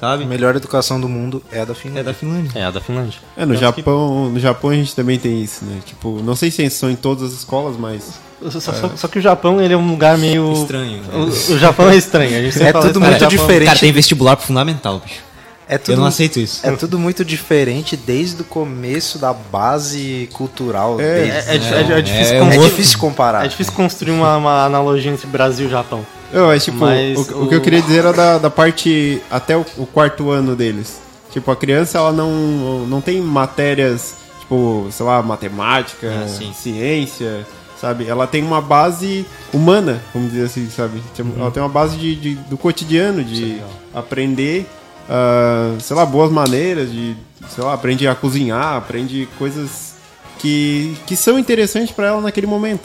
sabe? 0.00 0.24
A 0.24 0.26
melhor 0.26 0.56
educação 0.56 1.00
do 1.00 1.08
mundo 1.08 1.42
é 1.50 1.60
a 1.60 1.64
da 1.64 1.72
É 1.72 1.74
Finlândia. 1.74 2.04
da 2.04 2.14
Finlândia. 2.14 2.50
É, 2.60 2.64
a 2.64 2.70
da 2.70 2.80
Finlândia. 2.80 3.18
É, 3.36 3.40
no 3.46 3.54
Tanto 3.54 3.74
que- 3.74 3.80
Japão, 3.80 4.28
no 4.30 4.40
Japão 4.40 4.70
a 4.70 4.74
gente 4.74 4.94
também 4.94 5.18
tem 5.18 5.42
isso, 5.42 5.64
né? 5.64 5.80
Tipo, 5.84 6.20
não 6.22 6.34
sei 6.36 6.50
se 6.50 6.68
são 6.70 6.90
em 6.90 6.96
todas 6.96 7.22
as 7.24 7.32
escolas, 7.38 7.76
mas 7.76 8.20
Só, 8.50 8.60
só- 8.60 8.90
só 8.96 9.08
que 9.08 9.18
o 9.18 9.22
Japão 9.22 9.60
ele 9.60 9.72
é 9.72 9.76
um 9.76 9.88
lugar 9.88 10.18
meio 10.18 10.52
Estranho, 10.52 11.02
né? 11.02 11.08
O, 11.14 11.52
o 11.54 11.58
Japão 11.58 11.88
é 11.90 11.96
estranho. 11.96 12.36
A 12.36 12.40
gente 12.42 12.52
sempre 12.54 12.68
É 12.68 12.72
fala 12.72 12.86
tudo 12.86 13.00
muito 13.00 13.12
Japão- 13.20 13.28
diferente. 13.28 13.66
Cara, 13.68 13.78
tem 13.78 13.92
vestibular 13.92 14.36
pro 14.36 14.46
fundamental, 14.46 14.98
bicho. 14.98 15.20
É 15.68 15.78
tudo, 15.78 15.92
Eu 15.94 16.00
não 16.00 16.06
aceito 16.06 16.38
isso. 16.40 16.60
É 16.66 16.72
tudo 16.72 16.98
muito 16.98 17.24
diferente 17.24 17.96
desde 17.96 18.42
o 18.42 18.44
começo 18.44 19.16
da 19.18 19.32
base 19.32 20.28
cultural 20.32 21.00
É, 21.00 21.14
deles. 21.14 21.34
É, 21.34 21.52
é- 21.94 21.98
é 21.98 22.02
difícil, 22.02 22.36
é 22.36 22.54
É 22.56 22.58
difícil 22.58 22.98
comparar. 22.98 23.44
é 23.44 23.48
difícil 23.48 23.72
construir 23.72 24.10
uma, 24.10 24.36
uma 24.36 24.64
analogia 24.66 25.10
entre 25.12 25.26
Brasil 25.28 25.68
e 25.68 25.70
Japão. 25.70 26.04
Eu, 26.32 26.50
é 26.50 26.58
tipo, 26.58 26.78
Mas 26.78 27.18
o, 27.30 27.42
o 27.44 27.48
que 27.48 27.54
eu 27.54 27.60
queria 27.60 27.82
dizer 27.82 27.98
era 27.98 28.12
da, 28.12 28.38
da 28.38 28.50
parte 28.50 29.20
até 29.30 29.56
o, 29.56 29.64
o 29.76 29.86
quarto 29.86 30.30
ano 30.30 30.56
deles. 30.56 31.00
Tipo, 31.30 31.50
a 31.50 31.56
criança, 31.56 31.98
ela 31.98 32.12
não, 32.12 32.86
não 32.86 33.00
tem 33.00 33.20
matérias, 33.20 34.14
tipo, 34.40 34.86
sei 34.90 35.04
lá, 35.06 35.22
matemática, 35.22 36.24
Ah, 36.24 36.28
ciência, 36.54 37.46
sabe? 37.80 38.06
Ela 38.06 38.26
tem 38.26 38.42
uma 38.42 38.60
base 38.60 39.26
humana, 39.52 40.02
vamos 40.14 40.30
dizer 40.32 40.44
assim, 40.46 40.68
sabe? 40.70 41.02
Tipo, 41.14 41.30
Ela 41.38 41.50
tem 41.50 41.62
uma 41.62 41.68
base 41.68 41.96
de, 41.96 42.14
de- 42.16 42.34
do 42.34 42.56
cotidiano, 42.58 43.22
de 43.24 43.60
aprender, 43.94 44.66
ah, 45.08 45.74
sei 45.80 45.96
lá, 45.96 46.04
boas 46.06 46.30
maneiras, 46.30 46.90
de, 46.90 47.16
sei 47.48 47.64
lá, 47.64 47.72
aprende 47.74 48.06
a 48.06 48.14
cozinhar, 48.14 48.76
aprende 48.76 49.28
coisas 49.38 49.94
que, 50.38 50.96
que 51.06 51.16
são 51.16 51.38
interessantes 51.38 51.90
pra 51.92 52.08
ela 52.08 52.20
naquele 52.20 52.46
momento, 52.46 52.82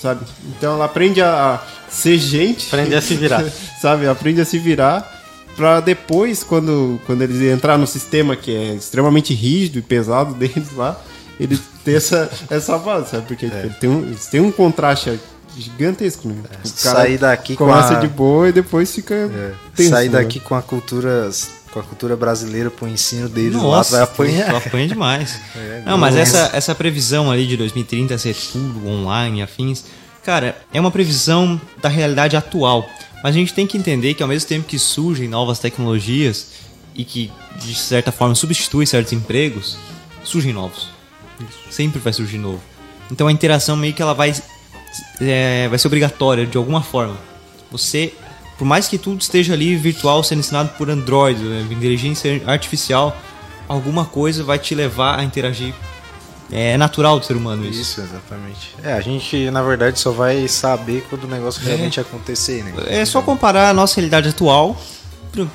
sabe? 0.00 0.24
Então 0.56 0.74
ela 0.74 0.84
aprende 0.86 1.20
a, 1.22 1.60
ser 1.88 2.18
gente. 2.18 2.66
Aprender 2.68 2.96
a 2.96 3.02
se 3.02 3.14
virar. 3.14 3.44
sabe? 3.80 4.06
Aprende 4.08 4.40
a 4.40 4.44
se 4.44 4.58
virar 4.58 5.18
pra 5.56 5.80
depois, 5.80 6.42
quando, 6.42 7.00
quando 7.06 7.22
eles 7.22 7.40
entrar 7.42 7.76
no 7.76 7.86
sistema 7.86 8.34
que 8.36 8.54
é 8.54 8.74
extremamente 8.74 9.34
rígido 9.34 9.78
e 9.78 9.82
pesado 9.82 10.32
deles 10.38 10.72
lá, 10.76 10.98
eles 11.38 11.60
ter 11.84 11.96
essa, 11.96 12.30
essa 12.50 12.78
base, 12.78 13.10
sabe? 13.10 13.26
Porque 13.26 13.46
ele 13.46 13.70
tem 13.80 13.88
um, 13.90 14.02
eles 14.02 14.26
têm 14.26 14.40
um 14.40 14.50
contraste 14.52 15.18
gigantesco, 15.56 16.28
né? 16.28 16.34
Tipo, 16.62 16.68
o 16.78 16.82
cara 16.82 16.96
sair 17.00 17.18
daqui 17.18 17.56
com 17.56 17.66
começa 17.66 17.96
a- 17.96 18.00
de 18.00 18.06
boa 18.08 18.48
e 18.48 18.52
depois 18.52 18.94
fica 18.94 19.14
É, 19.14 19.52
tenso, 19.74 19.90
Sair 19.90 20.08
né? 20.08 20.18
daqui 20.22 20.38
com 20.40 20.54
a 20.54 20.62
cultura 20.62 21.28
com 21.72 21.80
a 21.80 21.82
cultura 21.82 22.16
brasileira 22.16 22.70
pro 22.70 22.88
ensino 22.88 23.28
deles 23.28 23.54
lá, 23.54 23.60
tu 23.60 23.66
Nossa, 23.66 23.90
vai 23.92 24.02
apanhar. 24.02 24.50
tu 24.50 24.56
apanha 24.56 24.88
demais. 24.88 25.40
É, 25.56 25.82
não, 25.84 25.98
mas 25.98 26.16
essa, 26.16 26.50
essa 26.52 26.74
previsão 26.74 27.30
ali 27.30 27.46
de 27.46 27.56
2030 27.56 28.16
ser 28.18 28.34
tudo 28.34 28.86
online 28.88 29.42
afins, 29.42 29.84
cara, 30.24 30.56
é 30.72 30.80
uma 30.80 30.90
previsão 30.90 31.60
da 31.80 31.88
realidade 31.88 32.36
atual. 32.36 32.88
Mas 33.22 33.34
a 33.34 33.38
gente 33.38 33.52
tem 33.52 33.66
que 33.66 33.76
entender 33.76 34.14
que 34.14 34.22
ao 34.22 34.28
mesmo 34.28 34.48
tempo 34.48 34.66
que 34.66 34.78
surgem 34.78 35.28
novas 35.28 35.58
tecnologias 35.58 36.48
e 36.94 37.04
que 37.04 37.30
de 37.56 37.74
certa 37.74 38.10
forma 38.10 38.34
substituem 38.34 38.86
certos 38.86 39.12
empregos, 39.12 39.76
surgem 40.24 40.52
novos. 40.52 40.88
Sempre 41.70 42.00
vai 42.00 42.12
surgir 42.12 42.38
novo. 42.38 42.60
Então 43.10 43.26
a 43.26 43.32
interação 43.32 43.76
meio 43.76 43.92
que 43.92 44.02
ela 44.02 44.14
vai 44.14 44.34
é, 45.20 45.68
vai 45.68 45.78
ser 45.78 45.86
obrigatória 45.88 46.46
de 46.46 46.56
alguma 46.56 46.82
forma. 46.82 47.16
Você, 47.70 48.14
por 48.60 48.66
mais 48.66 48.86
que 48.86 48.98
tudo 48.98 49.22
esteja 49.22 49.54
ali 49.54 49.74
virtual 49.74 50.22
sendo 50.22 50.40
ensinado 50.40 50.68
por 50.76 50.90
Android, 50.90 51.42
né, 51.42 51.66
inteligência 51.70 52.42
artificial, 52.46 53.16
alguma 53.66 54.04
coisa 54.04 54.44
vai 54.44 54.58
te 54.58 54.74
levar 54.74 55.18
a 55.18 55.24
interagir. 55.24 55.72
É 56.52 56.76
natural 56.76 57.18
do 57.18 57.24
ser 57.24 57.38
humano 57.38 57.64
isso. 57.64 57.80
Isso, 57.80 58.00
exatamente. 58.02 58.76
É, 58.82 58.92
a 58.92 59.00
gente, 59.00 59.50
na 59.50 59.62
verdade, 59.62 59.98
só 59.98 60.10
vai 60.10 60.46
saber 60.46 61.06
quando 61.08 61.24
o 61.24 61.26
negócio 61.26 61.64
realmente 61.64 61.98
acontecer, 62.00 62.62
né? 62.62 62.74
É 62.86 63.02
só 63.06 63.22
comparar 63.22 63.70
a 63.70 63.72
nossa 63.72 63.94
realidade 63.94 64.28
atual, 64.28 64.78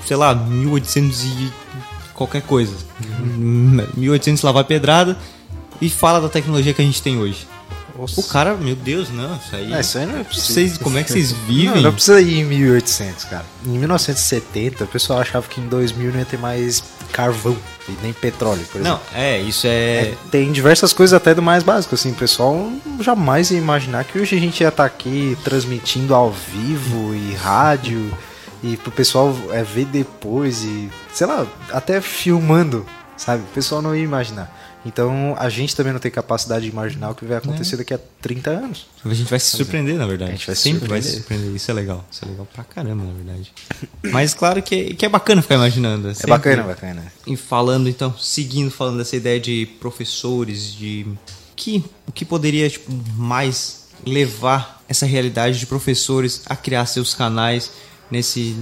sei 0.03 0.17
lá, 0.17 0.33
1800 0.33 1.25
e 1.25 1.53
qualquer 2.11 2.41
coisa. 2.41 2.73
1800 3.37 4.41
lá 4.41 4.51
vai 4.51 4.63
pedrada 4.63 5.15
e 5.79 5.91
fala 5.91 6.19
da 6.19 6.29
tecnologia 6.29 6.73
que 6.73 6.81
a 6.81 6.85
gente 6.85 7.03
tem 7.03 7.19
hoje. 7.19 7.45
Nossa. 7.97 8.19
O 8.19 8.23
cara, 8.23 8.55
meu 8.55 8.75
Deus, 8.75 9.09
não, 9.09 9.35
isso 9.37 9.55
aí. 9.55 9.73
É, 9.73 9.79
isso 9.79 9.97
aí 9.97 10.05
não 10.05 10.19
é 10.19 10.23
possível. 10.23 10.53
Vocês, 10.53 10.77
como 10.77 10.97
é 10.97 11.03
que 11.03 11.11
vocês 11.11 11.31
vivem? 11.31 11.75
Não, 11.75 11.81
não 11.83 11.93
precisa 11.93 12.19
ir 12.21 12.39
em 12.39 12.43
1800, 12.43 13.25
cara. 13.25 13.45
Em 13.65 13.77
1970, 13.77 14.83
o 14.83 14.87
pessoal 14.87 15.19
achava 15.19 15.47
que 15.47 15.61
em 15.61 15.67
2000 15.67 16.11
não 16.11 16.19
ia 16.19 16.25
ter 16.25 16.37
mais 16.37 16.83
carvão 17.11 17.55
e 17.87 17.93
nem 18.01 18.11
petróleo, 18.11 18.65
por 18.71 18.81
exemplo. 18.81 18.99
Não, 19.13 19.19
é, 19.19 19.39
isso 19.39 19.65
é. 19.67 20.13
Tem 20.29 20.51
diversas 20.51 20.91
coisas 20.91 21.13
até 21.13 21.33
do 21.33 21.41
mais 21.41 21.63
básico, 21.63 21.95
assim, 21.95 22.11
o 22.11 22.15
pessoal 22.15 22.69
jamais 22.99 23.51
ia 23.51 23.57
imaginar 23.57 24.03
que 24.03 24.19
hoje 24.19 24.35
a 24.35 24.39
gente 24.39 24.61
ia 24.61 24.69
estar 24.69 24.85
aqui 24.85 25.37
transmitindo 25.43 26.13
ao 26.13 26.31
vivo 26.31 27.15
e 27.15 27.33
rádio 27.35 28.11
e 28.61 28.75
pro 28.77 28.91
pessoal 28.91 29.35
é, 29.51 29.63
ver 29.63 29.85
depois 29.85 30.63
e, 30.63 30.89
sei 31.13 31.27
lá, 31.27 31.45
até 31.71 32.01
filmando, 32.01 32.85
sabe? 33.15 33.43
O 33.43 33.53
pessoal 33.53 33.81
não 33.81 33.95
ia 33.95 34.03
imaginar. 34.03 34.51
Então 34.85 35.35
a 35.39 35.49
gente 35.49 35.75
também 35.75 35.91
não 35.91 35.99
tem 35.99 36.11
capacidade 36.11 36.65
de 36.65 36.71
imaginar 36.71 37.09
o 37.09 37.15
que 37.15 37.25
vai 37.25 37.37
acontecer 37.37 37.75
daqui 37.75 37.93
a 37.93 37.99
30 38.21 38.49
anos. 38.51 38.85
A 39.03 39.13
gente 39.13 39.29
vai 39.29 39.39
se 39.39 39.57
surpreender, 39.57 39.95
na 39.97 40.05
verdade. 40.05 40.31
A 40.31 40.35
gente 40.35 40.45
vai 40.45 40.55
se 40.55 40.61
Sempre 40.61 40.87
vai 40.87 41.01
surpreender. 41.01 41.11
se 41.11 41.17
surpreender. 41.17 41.55
Isso 41.55 41.71
é 41.71 41.73
legal. 41.73 42.05
Isso 42.11 42.23
é 42.23 42.27
legal 42.27 42.47
pra 42.53 42.63
caramba, 42.63 43.03
na 43.03 43.13
verdade. 43.13 43.51
Mas 44.03 44.35
claro 44.35 44.61
que, 44.61 44.93
que 44.93 45.05
é 45.05 45.09
bacana 45.09 45.41
ficar 45.41 45.55
imaginando. 45.55 46.09
É 46.09 46.13
sempre. 46.13 46.29
bacana, 46.29 46.63
bacana. 46.63 47.11
E 47.25 47.35
falando, 47.35 47.89
então, 47.89 48.15
seguindo 48.17 48.69
falando 48.69 48.99
dessa 48.99 49.15
ideia 49.15 49.39
de 49.39 49.65
professores, 49.79 50.73
de 50.73 51.07
que 51.55 51.83
o 52.07 52.11
que 52.11 52.23
poderia 52.23 52.69
tipo, 52.69 52.91
mais 53.15 53.87
levar 54.05 54.83
essa 54.87 55.07
realidade 55.07 55.59
de 55.59 55.65
professores 55.65 56.43
a 56.45 56.55
criar 56.55 56.85
seus 56.85 57.15
canais 57.15 57.71
nesse 58.11 58.55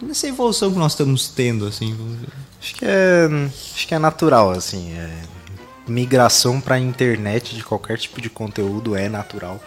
nessa 0.00 0.26
evolução 0.26 0.72
que 0.72 0.78
nós 0.78 0.92
estamos 0.92 1.28
tendo, 1.28 1.66
assim. 1.66 1.96
Acho 2.60 2.74
que 2.74 2.84
é, 2.84 3.28
acho 3.74 3.88
que 3.88 3.94
é 3.94 3.98
natural, 3.98 4.50
assim. 4.50 4.92
É, 4.92 5.22
migração 5.86 6.60
para 6.60 6.76
a 6.76 6.78
internet 6.78 7.54
de 7.54 7.62
qualquer 7.62 7.98
tipo 7.98 8.20
de 8.20 8.30
conteúdo 8.30 8.96
é 8.96 9.08
natural. 9.08 9.60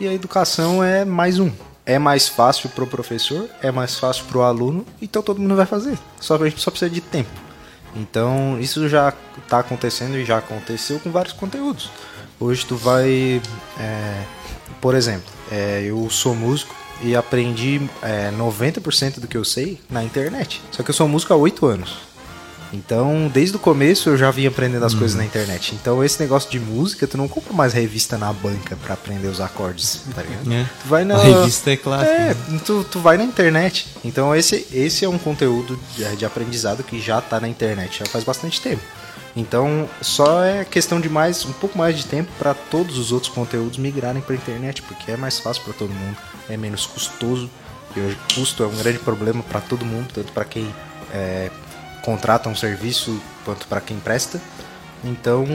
E 0.00 0.06
a 0.06 0.12
educação 0.12 0.82
é 0.82 1.04
mais 1.04 1.38
um. 1.38 1.50
É 1.84 1.98
mais 1.98 2.28
fácil 2.28 2.68
pro 2.68 2.86
professor, 2.86 3.48
é 3.60 3.70
mais 3.70 3.98
fácil 3.98 4.24
pro 4.26 4.42
aluno, 4.42 4.86
então 5.00 5.22
todo 5.22 5.40
mundo 5.40 5.56
vai 5.56 5.66
fazer. 5.66 5.98
Só 6.20 6.36
a 6.36 6.48
gente 6.48 6.60
só 6.60 6.70
precisa 6.70 6.90
de 6.90 7.00
tempo. 7.00 7.30
Então 7.94 8.58
isso 8.60 8.88
já 8.88 9.12
está 9.42 9.58
acontecendo 9.58 10.16
e 10.16 10.24
já 10.24 10.38
aconteceu 10.38 10.98
com 11.00 11.10
vários 11.10 11.34
conteúdos. 11.34 11.90
Hoje 12.38 12.64
tu 12.66 12.76
vai, 12.76 13.40
é, 13.78 14.22
por 14.80 14.94
exemplo, 14.94 15.30
é, 15.50 15.82
eu 15.84 16.08
sou 16.08 16.34
músico 16.34 16.74
e 17.02 17.16
aprendi 17.16 17.80
é, 18.00 18.30
90% 18.30 19.20
do 19.20 19.26
que 19.26 19.36
eu 19.36 19.44
sei 19.44 19.80
na 19.90 20.02
internet. 20.02 20.62
Só 20.70 20.82
que 20.82 20.90
eu 20.90 20.94
sou 20.94 21.08
músico 21.08 21.32
há 21.32 21.36
8 21.36 21.66
anos. 21.66 21.98
Então, 22.72 23.30
desde 23.32 23.56
o 23.56 23.58
começo 23.58 24.08
eu 24.08 24.16
já 24.16 24.30
vim 24.30 24.46
aprendendo 24.46 24.84
as 24.84 24.94
coisas 24.94 25.16
na 25.16 25.24
internet. 25.24 25.74
Então, 25.74 26.02
esse 26.02 26.20
negócio 26.20 26.50
de 26.50 26.58
música, 26.58 27.06
tu 27.06 27.18
não 27.18 27.28
compra 27.28 27.52
mais 27.52 27.72
revista 27.72 28.16
na 28.16 28.32
banca 28.32 28.76
pra 28.76 28.94
aprender 28.94 29.28
os 29.28 29.40
acordes, 29.40 30.02
tá 30.14 30.22
ligado? 30.22 30.52
É. 30.52 30.64
Tu 30.82 30.88
vai 30.88 31.04
na 31.04 31.16
A 31.16 31.22
revista 31.22 31.70
é 31.70 31.76
clássica. 31.76 32.12
É, 32.12 32.34
tu, 32.64 32.84
tu 32.84 32.98
vai 32.98 33.16
na 33.18 33.24
internet. 33.24 33.88
Então, 34.04 34.34
esse, 34.34 34.66
esse 34.72 35.04
é 35.04 35.08
um 35.08 35.18
conteúdo 35.18 35.78
de, 35.94 36.16
de 36.16 36.24
aprendizado 36.24 36.82
que 36.82 37.00
já 37.00 37.20
tá 37.20 37.38
na 37.38 37.48
internet 37.48 37.98
já 37.98 38.06
faz 38.06 38.24
bastante 38.24 38.60
tempo. 38.60 38.82
Então, 39.34 39.88
só 40.00 40.44
é 40.44 40.64
questão 40.64 41.00
de 41.00 41.08
mais 41.08 41.44
um 41.44 41.52
pouco 41.52 41.76
mais 41.76 41.96
de 41.96 42.04
tempo 42.04 42.30
para 42.38 42.52
todos 42.52 42.98
os 42.98 43.12
outros 43.12 43.32
conteúdos 43.32 43.78
migrarem 43.78 44.20
para 44.20 44.34
internet, 44.34 44.82
porque 44.82 45.10
é 45.10 45.16
mais 45.16 45.38
fácil 45.38 45.62
para 45.64 45.72
todo 45.72 45.90
mundo, 45.90 46.16
é 46.48 46.56
menos 46.56 46.86
custoso. 46.86 47.50
E 47.96 48.00
hoje 48.00 48.18
custo 48.34 48.62
é 48.62 48.66
um 48.66 48.76
grande 48.76 48.98
problema 48.98 49.42
para 49.42 49.60
todo 49.60 49.84
mundo, 49.84 50.08
tanto 50.12 50.32
para 50.32 50.44
quem 50.44 50.72
é, 51.12 51.50
contrata 52.02 52.48
um 52.48 52.54
serviço 52.54 53.20
quanto 53.44 53.66
para 53.66 53.80
quem 53.80 53.98
presta. 53.98 54.40
Então, 55.04 55.46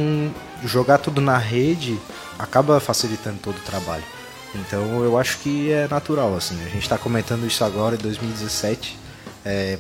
jogar 0.64 0.98
tudo 0.98 1.22
na 1.22 1.38
rede 1.38 2.00
acaba 2.38 2.80
facilitando 2.80 3.40
todo 3.40 3.58
o 3.58 3.62
trabalho. 3.62 4.04
Então, 4.56 5.04
eu 5.04 5.18
acho 5.18 5.38
que 5.40 5.72
é 5.72 5.88
natural 5.88 6.36
assim. 6.36 6.56
A 6.66 6.70
gente 6.70 6.84
está 6.84 6.98
comentando 6.98 7.46
isso 7.46 7.64
agora 7.64 7.96
em 7.96 8.00
2017. 8.00 8.98
É, 9.46 9.78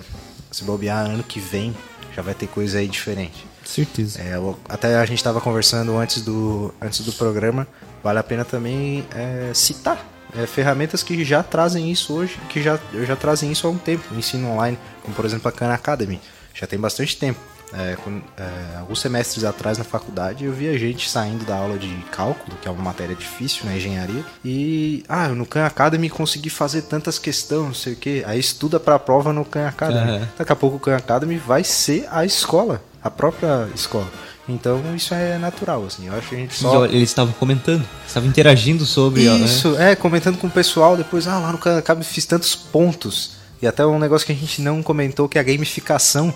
se 0.51 0.63
bobear 0.63 1.05
ano 1.05 1.23
que 1.23 1.39
vem, 1.39 1.75
já 2.15 2.21
vai 2.21 2.33
ter 2.33 2.47
coisa 2.47 2.79
aí 2.79 2.87
diferente. 2.87 3.45
Certeza. 3.65 4.21
É, 4.21 4.33
até 4.69 4.95
a 4.95 5.05
gente 5.05 5.17
estava 5.17 5.41
conversando 5.41 5.97
antes 5.97 6.21
do, 6.21 6.73
antes 6.81 7.01
do 7.01 7.11
programa, 7.11 7.67
vale 8.01 8.19
a 8.19 8.23
pena 8.23 8.45
também 8.45 9.05
é, 9.13 9.51
citar 9.53 10.03
é, 10.35 10.45
ferramentas 10.45 11.03
que 11.03 11.23
já 11.23 11.43
trazem 11.43 11.91
isso 11.91 12.13
hoje, 12.13 12.37
que 12.49 12.61
já, 12.61 12.79
já 13.05 13.15
trazem 13.15 13.51
isso 13.51 13.67
há 13.67 13.69
um 13.69 13.77
tempo, 13.77 14.13
ensino 14.15 14.49
online, 14.49 14.77
como 15.03 15.13
por 15.15 15.25
exemplo 15.25 15.47
a 15.49 15.51
Khan 15.51 15.71
Academy, 15.73 16.19
já 16.59 16.65
tem 16.67 16.79
bastante 16.79 17.15
tempo. 17.17 17.39
É, 17.73 17.97
com- 17.97 18.21
é, 18.37 18.77
alguns 18.79 19.01
semestres 19.01 19.43
atrás 19.43 19.77
na 19.77 19.83
faculdade 19.83 20.45
eu 20.45 20.53
via 20.53 20.79
gente 20.79 21.09
saindo 21.09 21.43
da 21.43 21.57
aula 21.57 21.77
de 21.77 21.89
cálculo, 22.13 22.57
que 22.61 22.65
é 22.67 22.71
uma 22.71 22.81
matéria 22.81 23.13
difícil 23.13 23.65
na 23.65 23.75
engenharia, 23.75 24.23
e 24.43 25.03
ah, 25.09 25.27
no 25.27 25.45
Khan 25.45 25.65
Academy 25.65 26.09
consegui 26.09 26.49
fazer 26.49 26.83
tantas 26.83 27.19
questões, 27.19 27.65
não 27.65 27.73
sei 27.73 27.91
o 27.91 27.95
que, 27.97 28.23
aí 28.25 28.39
estuda 28.39 28.79
para 28.79 28.95
a 28.95 28.99
prova 28.99 29.33
no 29.33 29.43
Khan 29.43 29.67
Academy. 29.67 30.11
Aham. 30.17 30.27
Daqui 30.37 30.51
a 30.53 30.55
pouco 30.55 30.77
o 30.77 30.79
Khan 30.79 30.95
Academy 30.95 31.35
vai 31.37 31.61
ser 31.65 32.07
a 32.09 32.23
escola, 32.23 32.81
a 33.03 33.09
própria 33.11 33.67
escola. 33.75 34.07
Então 34.47 34.81
isso 34.95 35.13
é 35.13 35.37
natural, 35.37 35.85
assim. 35.85 36.07
Eu 36.07 36.13
acho 36.17 36.29
que 36.29 36.35
a 36.35 36.37
gente 36.37 36.53
só. 36.55 36.85
eles 36.85 37.09
estavam 37.09 37.33
comentando, 37.33 37.85
estavam 38.07 38.29
interagindo 38.29 38.85
sobre. 38.85 39.27
ó, 39.27 39.33
né? 39.33 39.43
Isso, 39.45 39.75
é, 39.77 39.93
comentando 39.93 40.37
com 40.37 40.47
o 40.47 40.49
pessoal, 40.49 40.95
depois, 40.95 41.27
ah, 41.27 41.37
lá 41.37 41.51
no 41.51 41.57
Khan 41.57 41.77
Academy 41.77 42.05
fiz 42.05 42.25
tantos 42.25 42.55
pontos. 42.55 43.35
E 43.61 43.67
até 43.67 43.85
um 43.85 43.99
negócio 43.99 44.25
que 44.25 44.33
a 44.33 44.35
gente 44.35 44.61
não 44.61 44.83
comentou, 44.83 45.27
que 45.27 45.37
é 45.37 45.41
a 45.41 45.43
gamificação 45.43 46.33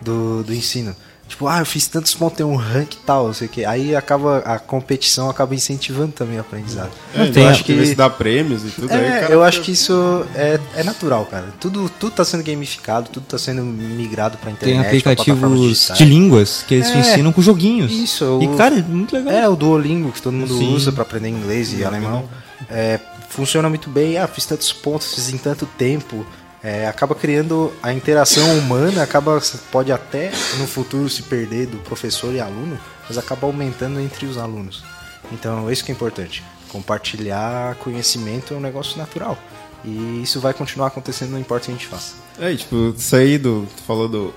do, 0.00 0.42
do 0.42 0.52
ensino. 0.54 0.94
Tipo, 1.26 1.46
ah, 1.48 1.60
eu 1.60 1.64
fiz 1.64 1.86
tantos 1.86 2.14
pontos, 2.14 2.36
tem 2.36 2.44
um 2.44 2.54
rank 2.54 2.92
e 2.94 2.96
tal, 2.98 3.28
não 3.28 3.32
sei 3.32 3.46
o 3.46 3.50
que. 3.50 3.64
Aí 3.64 3.96
acaba, 3.96 4.38
a 4.40 4.58
competição 4.58 5.30
acaba 5.30 5.54
incentivando 5.54 6.12
também 6.12 6.36
o 6.36 6.42
aprendizado. 6.42 6.90
É, 7.14 7.24
Então, 7.24 7.42
eu 7.44 7.48
acho 7.48 7.64
que 7.64 7.86
se 7.86 7.94
dá 7.94 8.10
prêmios 8.10 8.62
e 8.62 8.68
tudo. 8.68 8.92
aí, 8.92 9.04
é, 9.04 9.20
cara, 9.20 9.32
eu 9.32 9.42
acho 9.42 9.62
que 9.62 9.72
isso 9.72 10.26
é, 10.34 10.60
é 10.76 10.84
natural, 10.84 11.24
cara. 11.24 11.46
Tudo, 11.58 11.88
tudo 11.98 12.12
tá 12.12 12.24
sendo 12.26 12.44
gamificado, 12.44 13.08
tudo 13.10 13.24
tá 13.24 13.38
sendo 13.38 13.62
migrado 13.62 14.36
pra 14.36 14.52
Tem 14.52 14.74
internet. 14.74 15.02
plataformas 15.02 15.42
aplicativos 15.44 15.96
de 15.98 16.04
línguas 16.04 16.62
que 16.68 16.74
eles 16.74 16.88
te 16.90 16.96
É. 16.98 17.00
ensinam 17.00 17.32
com 17.32 17.40
joguinhos. 17.40 17.90
Isso, 17.90 18.40
E, 18.42 18.46
o- 18.46 18.56
cara, 18.56 18.78
é 18.78 18.82
muito 18.82 19.16
legal. 19.16 19.32
É, 19.32 19.48
o 19.48 19.56
Duolingo 19.56 20.12
que 20.12 20.20
todo 20.20 20.34
mundo 20.34 20.58
Sim. 20.58 20.74
usa 20.74 20.92
pra 20.92 21.02
aprender 21.04 21.30
inglês 21.30 21.72
e 21.72 21.82
alemão. 21.82 22.28
É, 22.68 23.00
funciona 23.30 23.70
muito 23.70 23.88
bem. 23.88 24.18
Ah, 24.18 24.26
fiz 24.28 24.44
tantos 24.44 24.70
pontos, 24.74 25.14
fiz 25.14 25.30
em 25.32 25.38
tanto 25.38 25.64
tempo. 25.78 26.26
É, 26.64 26.86
acaba 26.88 27.14
criando 27.14 27.70
a 27.82 27.92
interação 27.92 28.58
humana, 28.58 29.02
acaba 29.02 29.38
pode 29.70 29.92
até 29.92 30.30
no 30.58 30.66
futuro 30.66 31.10
se 31.10 31.22
perder 31.24 31.66
do 31.66 31.76
professor 31.80 32.34
e 32.34 32.40
aluno, 32.40 32.78
mas 33.06 33.18
acaba 33.18 33.46
aumentando 33.46 34.00
entre 34.00 34.24
os 34.24 34.38
alunos. 34.38 34.82
Então, 35.30 35.70
isso 35.70 35.84
que 35.84 35.92
é 35.92 35.94
importante. 35.94 36.42
Compartilhar 36.70 37.74
conhecimento 37.76 38.54
é 38.54 38.56
um 38.56 38.60
negócio 38.60 38.96
natural. 38.96 39.36
E 39.84 40.22
isso 40.22 40.40
vai 40.40 40.54
continuar 40.54 40.86
acontecendo, 40.86 41.32
não 41.32 41.38
importa 41.38 41.64
o 41.64 41.66
que 41.66 41.72
a 41.72 41.74
gente 41.74 41.86
faça. 41.86 42.14
É, 42.40 42.54
tipo, 42.54 42.94
aí 43.12 43.36
do. 43.36 43.68
Tu 43.76 43.82
falou 43.82 44.08
do. 44.08 44.34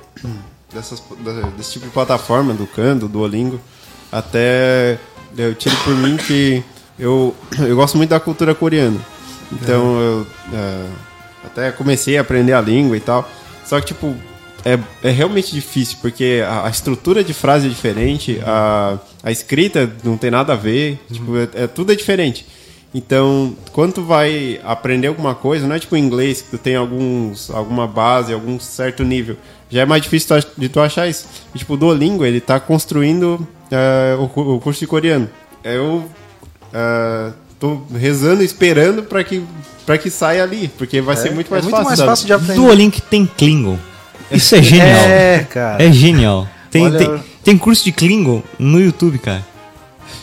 Dessas, 0.74 1.02
desse 1.56 1.72
tipo 1.72 1.86
de 1.86 1.92
plataforma, 1.94 2.54
do 2.54 2.68
Khan, 2.68 2.98
do 2.98 3.08
Duolingo. 3.08 3.58
Até 4.12 5.00
eu 5.38 5.56
tiro 5.56 5.76
por 5.78 5.96
mim 5.96 6.18
que 6.18 6.62
eu, 7.00 7.34
eu 7.58 7.76
gosto 7.78 7.96
muito 7.96 8.10
da 8.10 8.20
cultura 8.20 8.54
coreana. 8.54 9.00
Então 9.50 9.98
eu 10.02 10.28
é, 10.54 10.88
até 11.48 11.72
comecei 11.72 12.18
a 12.18 12.22
aprender 12.22 12.54
a 12.54 12.62
língua 12.62 12.96
e 12.96 13.00
tal. 13.00 13.30
Só 13.66 13.80
que, 13.80 13.88
tipo, 13.88 14.16
é, 14.64 14.80
é 15.02 15.12
realmente 15.12 15.52
difícil, 15.54 15.98
porque 16.02 16.44
a, 16.46 16.68
a 16.68 16.70
estrutura 16.70 17.24
de 17.24 17.34
frase 17.34 17.68
é 17.68 17.70
diferente, 17.70 18.40
a, 18.46 18.98
a 19.24 19.32
escrita 19.32 19.90
não 20.04 20.18
tem 20.18 20.32
nada 20.32 20.54
a 20.54 20.56
ver, 20.56 21.00
tipo, 21.12 21.38
é, 21.38 21.64
é- 21.64 21.68
tudo 21.68 21.92
é 21.92 21.96
diferente. 21.96 22.46
Então, 22.94 23.56
quando 23.74 23.94
tu 23.94 24.04
vai 24.04 24.60
aprender 24.64 25.08
alguma 25.08 25.36
coisa, 25.36 25.68
não 25.68 25.76
é 25.76 25.80
tipo 25.80 25.96
inglês, 25.98 26.42
que 26.42 26.52
tu 26.52 26.58
tem 26.58 26.76
alguns, 26.76 27.52
alguma 27.52 27.86
base, 27.86 28.34
algum 28.34 28.60
certo 28.60 29.04
nível. 29.04 29.36
Já 29.70 29.82
é 29.82 29.86
mais 29.86 30.02
difícil 30.02 30.38
de 30.58 30.70
tu 30.70 30.80
achar 30.80 31.08
isso. 31.08 31.28
E, 31.54 31.60
tipo, 31.60 31.74
o 31.74 31.78
Duolingo, 31.78 32.26
ele 32.26 32.40
tá 32.40 32.60
construindo 32.60 33.46
é, 33.70 34.16
o, 34.18 34.24
o 34.56 34.60
curso 34.60 34.80
de 34.80 34.88
coreano. 34.88 35.30
Eu 35.64 36.10
é, 36.74 37.32
tô 37.60 37.82
rezando, 37.94 38.42
esperando 38.42 39.04
para 39.04 39.24
que, 39.24 39.44
pra 39.88 39.98
que 39.98 40.10
saia 40.12 40.44
ali, 40.44 40.68
porque 40.78 41.00
vai 41.00 41.16
ser 41.16 41.32
muito 41.32 41.50
mais 41.50 41.64
é 41.64 41.70
muito 41.70 41.78
fácil. 41.78 41.88
mais 41.88 42.02
fácil 42.02 42.28
de 42.28 42.34
aprender. 42.34 42.56
Duolingo 42.56 43.02
tem 43.10 43.26
Klingon. 43.26 43.80
Isso 44.30 44.54
é 44.54 44.62
genial. 44.62 44.86
É, 45.08 45.48
cara. 45.50 45.82
É 45.82 45.90
genial. 45.92 46.46
Tem, 46.70 46.86
Olha- 46.86 46.98
tem, 46.98 47.24
tem 47.42 47.58
curso 47.58 47.86
de 47.86 47.94
Klingon 47.94 48.44
no 48.60 48.82
YouTube, 48.82 49.18
cara. 49.18 49.44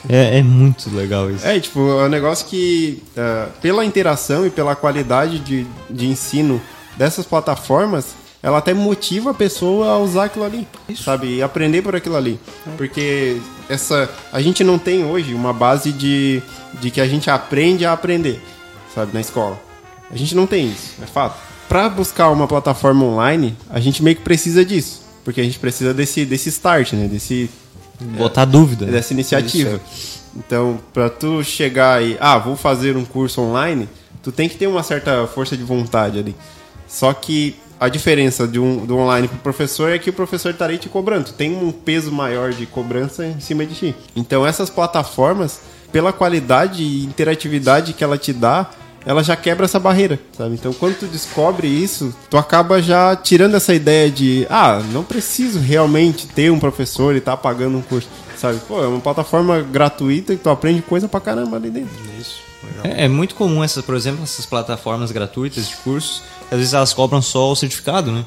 É, 0.06 0.38
é 0.38 0.42
muito 0.42 0.94
legal 0.94 1.30
isso. 1.30 1.46
É, 1.46 1.58
tipo, 1.58 1.80
é 1.80 2.04
um 2.04 2.08
negócio 2.10 2.46
que, 2.46 3.02
ah, 3.16 3.48
pela 3.62 3.84
interação 3.86 4.46
e 4.46 4.50
pela 4.50 4.76
qualidade 4.76 5.38
de, 5.38 5.66
de 5.88 6.06
ensino 6.06 6.60
dessas 6.98 7.24
plataformas, 7.24 8.14
ela 8.42 8.58
até 8.58 8.74
motiva 8.74 9.30
a 9.30 9.34
pessoa 9.34 9.92
a 9.92 9.98
usar 9.98 10.24
aquilo 10.24 10.44
ali, 10.44 10.68
sabe? 11.02 11.36
E 11.36 11.42
aprender 11.42 11.80
por 11.80 11.96
aquilo 11.96 12.16
ali. 12.16 12.38
Porque 12.76 13.38
essa, 13.66 14.10
a 14.30 14.42
gente 14.42 14.62
não 14.62 14.78
tem 14.78 15.06
hoje 15.06 15.32
uma 15.32 15.54
base 15.54 15.90
de, 15.90 16.42
de 16.78 16.90
que 16.90 17.00
a 17.00 17.06
gente 17.08 17.30
aprende 17.30 17.86
a 17.86 17.94
aprender, 17.94 18.42
sabe? 18.94 19.12
Na 19.12 19.20
escola. 19.20 19.60
A 20.10 20.16
gente 20.16 20.34
não 20.34 20.46
tem 20.46 20.68
isso, 20.68 20.94
é 21.02 21.06
fato. 21.06 21.36
Para 21.68 21.88
buscar 21.88 22.30
uma 22.30 22.46
plataforma 22.46 23.04
online, 23.04 23.56
a 23.70 23.80
gente 23.80 24.02
meio 24.02 24.16
que 24.16 24.22
precisa 24.22 24.64
disso. 24.64 25.02
Porque 25.24 25.40
a 25.40 25.44
gente 25.44 25.58
precisa 25.58 25.94
desse, 25.94 26.24
desse 26.26 26.50
start, 26.50 26.92
né? 26.92 27.08
Desse, 27.08 27.50
Botar 28.18 28.44
dúvida. 28.44 28.84
né? 28.86 28.92
dessa 28.92 29.12
iniciativa. 29.12 29.80
Então, 30.36 30.78
para 30.92 31.08
tu 31.08 31.42
chegar 31.42 32.02
e, 32.02 32.16
ah, 32.20 32.38
vou 32.38 32.56
fazer 32.56 32.96
um 32.96 33.04
curso 33.04 33.40
online, 33.40 33.88
tu 34.22 34.30
tem 34.30 34.48
que 34.48 34.56
ter 34.56 34.66
uma 34.66 34.82
certa 34.82 35.26
força 35.26 35.56
de 35.56 35.62
vontade 35.62 36.18
ali. 36.18 36.36
Só 36.86 37.12
que 37.14 37.56
a 37.80 37.88
diferença 37.88 38.46
de 38.46 38.58
um, 38.58 38.84
do 38.84 38.96
online 38.96 39.28
pro 39.28 39.38
professor 39.38 39.90
é 39.90 39.98
que 39.98 40.10
o 40.10 40.12
professor 40.12 40.50
estaria 40.50 40.78
te 40.78 40.88
cobrando. 40.88 41.32
Tem 41.32 41.54
um 41.54 41.72
peso 41.72 42.12
maior 42.12 42.52
de 42.52 42.66
cobrança 42.66 43.26
em 43.26 43.40
cima 43.40 43.64
de 43.64 43.74
ti. 43.74 43.94
Então, 44.14 44.46
essas 44.46 44.70
plataformas, 44.70 45.60
pela 45.90 46.12
qualidade 46.12 46.82
e 46.82 47.04
interatividade 47.04 47.92
que 47.92 48.04
ela 48.04 48.18
te 48.18 48.32
dá, 48.32 48.70
ela 49.06 49.22
já 49.22 49.36
quebra 49.36 49.64
essa 49.64 49.78
barreira, 49.78 50.18
sabe? 50.36 50.54
Então, 50.54 50.72
quando 50.72 50.98
tu 50.98 51.06
descobre 51.06 51.66
isso, 51.66 52.14
tu 52.30 52.36
acaba 52.36 52.80
já 52.82 53.14
tirando 53.16 53.54
essa 53.54 53.74
ideia 53.74 54.10
de, 54.10 54.46
ah, 54.50 54.80
não 54.92 55.02
preciso 55.04 55.58
realmente 55.58 56.26
ter 56.26 56.50
um 56.50 56.58
professor 56.58 57.14
e 57.14 57.20
tá 57.20 57.36
pagando 57.36 57.76
um 57.78 57.82
curso, 57.82 58.08
sabe? 58.36 58.58
Pô, 58.66 58.82
é 58.82 58.86
uma 58.86 59.00
plataforma 59.00 59.60
gratuita 59.60 60.32
e 60.32 60.36
tu 60.36 60.48
aprende 60.50 60.80
coisa 60.82 61.06
pra 61.08 61.20
caramba 61.20 61.56
ali 61.56 61.70
dentro. 61.70 61.94
Isso. 62.18 62.36
É, 62.82 63.04
é 63.04 63.08
muito 63.08 63.34
comum 63.34 63.62
essas, 63.62 63.84
por 63.84 63.94
exemplo, 63.94 64.22
essas 64.24 64.46
plataformas 64.46 65.12
gratuitas 65.12 65.68
de 65.68 65.76
cursos, 65.76 66.22
às 66.50 66.58
vezes 66.58 66.72
elas 66.72 66.92
cobram 66.94 67.20
só 67.20 67.52
o 67.52 67.56
certificado, 67.56 68.10
né? 68.10 68.24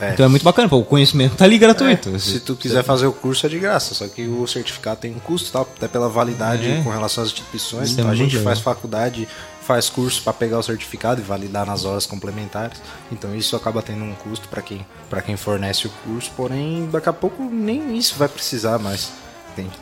É. 0.00 0.12
Então 0.12 0.24
é 0.24 0.28
muito 0.28 0.42
bacana, 0.42 0.66
pô, 0.68 0.76
o 0.78 0.84
conhecimento 0.84 1.36
tá 1.36 1.44
ali 1.44 1.58
gratuito. 1.58 2.18
Se 2.18 2.40
tu 2.40 2.54
quiser 2.56 2.82
fazer 2.82 3.06
o 3.06 3.12
curso 3.12 3.44
é 3.44 3.48
de 3.50 3.58
graça, 3.58 3.92
só 3.94 4.06
que 4.06 4.22
o 4.26 4.46
certificado 4.46 5.00
tem 5.00 5.10
um 5.10 5.18
custo, 5.18 5.50
tá? 5.52 5.60
até 5.60 5.88
pela 5.88 6.08
validade 6.08 6.66
É. 6.70 6.80
com 6.82 6.88
relação 6.90 7.22
às 7.24 7.30
instituições. 7.30 7.90
Isso 7.90 7.94
Então 7.98 8.08
é 8.08 8.12
a 8.12 8.14
gente 8.14 8.32
muito 8.34 8.44
faz 8.44 8.58
legal. 8.58 8.74
faculdade, 8.74 9.28
faz 9.62 9.88
curso 9.88 10.22
para 10.22 10.32
pegar 10.32 10.58
o 10.58 10.62
certificado 10.62 11.20
e 11.20 11.24
validar 11.24 11.66
nas 11.66 11.84
horas 11.84 12.06
complementares. 12.06 12.80
Então 13.12 13.34
isso 13.34 13.54
acaba 13.56 13.82
tendo 13.82 14.04
um 14.04 14.14
custo 14.14 14.48
para 14.48 14.62
quem, 14.62 14.84
pra 15.08 15.22
quem 15.22 15.36
fornece 15.36 15.86
o 15.86 15.90
curso, 16.04 16.30
porém 16.36 16.88
daqui 16.90 17.08
a 17.08 17.12
pouco 17.12 17.42
nem 17.42 17.96
isso 17.96 18.16
vai 18.16 18.28
precisar 18.28 18.78
mais. 18.78 19.12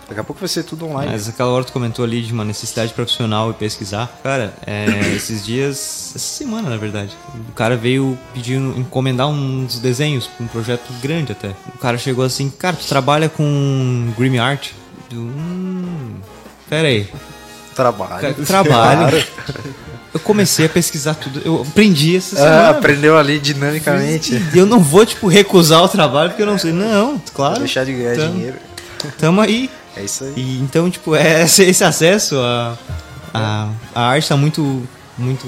Daqui 0.09 0.21
a 0.21 0.25
pouco 0.25 0.41
vai 0.41 0.49
ser 0.49 0.63
tudo 0.63 0.87
online. 0.87 1.13
Mas 1.13 1.29
aquela 1.29 1.51
hora 1.51 1.65
tu 1.65 1.73
comentou 1.73 2.05
ali 2.05 2.23
de 2.23 2.33
uma 2.33 2.45
necessidade 2.45 2.93
profissional 2.93 3.51
e 3.51 3.55
pesquisar. 3.55 4.11
Cara, 4.23 4.55
é, 4.67 4.87
esses 5.15 5.45
dias, 5.45 6.13
essa 6.17 6.19
semana 6.19 6.71
na 6.71 6.77
verdade, 6.77 7.17
o 7.49 7.53
cara 7.53 7.77
veio 7.77 8.19
pedindo, 8.35 8.79
encomendar 8.79 9.29
uns 9.29 9.79
desenhos 9.79 10.29
um 10.41 10.47
projeto 10.47 10.93
grande 11.01 11.33
até. 11.33 11.55
O 11.75 11.79
cara 11.79 11.99
chegou 11.99 12.25
assim, 12.25 12.51
cara, 12.51 12.77
tu 12.77 12.87
trabalha 12.87 13.29
com 13.29 14.13
Grim 14.17 14.39
Art? 14.39 14.71
Hum, 15.13 16.17
pera 16.69 16.89
aí. 16.89 17.09
Trabalho. 17.79 18.35
Trabalho. 18.45 19.25
Eu 20.13 20.19
comecei 20.21 20.67
a 20.67 20.69
pesquisar 20.69 21.15
tudo, 21.15 21.41
eu 21.45 21.63
aprendi 21.63 22.17
essa 22.17 22.35
semana. 22.35 22.57
Ah, 22.57 22.71
aprendeu 22.71 23.17
ali 23.17 23.39
dinamicamente. 23.39 24.43
Eu 24.53 24.67
não 24.67 24.81
vou, 24.81 25.07
tipo, 25.07 25.29
recusar 25.29 25.83
o 25.85 25.89
trabalho 25.89 26.31
porque 26.31 26.43
eu 26.43 26.47
não 26.47 26.59
sei. 26.59 26.73
Não, 26.73 27.23
claro. 27.33 27.61
Deixar 27.61 27.85
de 27.85 27.93
ganhar 27.93 28.15
Então, 28.15 28.33
dinheiro. 28.33 28.57
Tamo 29.17 29.41
aí. 29.41 29.71
É 29.97 30.03
isso 30.03 30.25
aí. 30.25 30.33
E, 30.37 30.59
então, 30.61 30.91
tipo, 30.91 31.15
é, 31.15 31.43
esse, 31.47 31.85
acesso 31.85 32.37
à 32.41 32.77
a, 33.33 33.69
a, 33.95 34.03
arte 34.09 34.29
tá 34.29 34.37
muito, 34.37 34.83
muito 35.17 35.47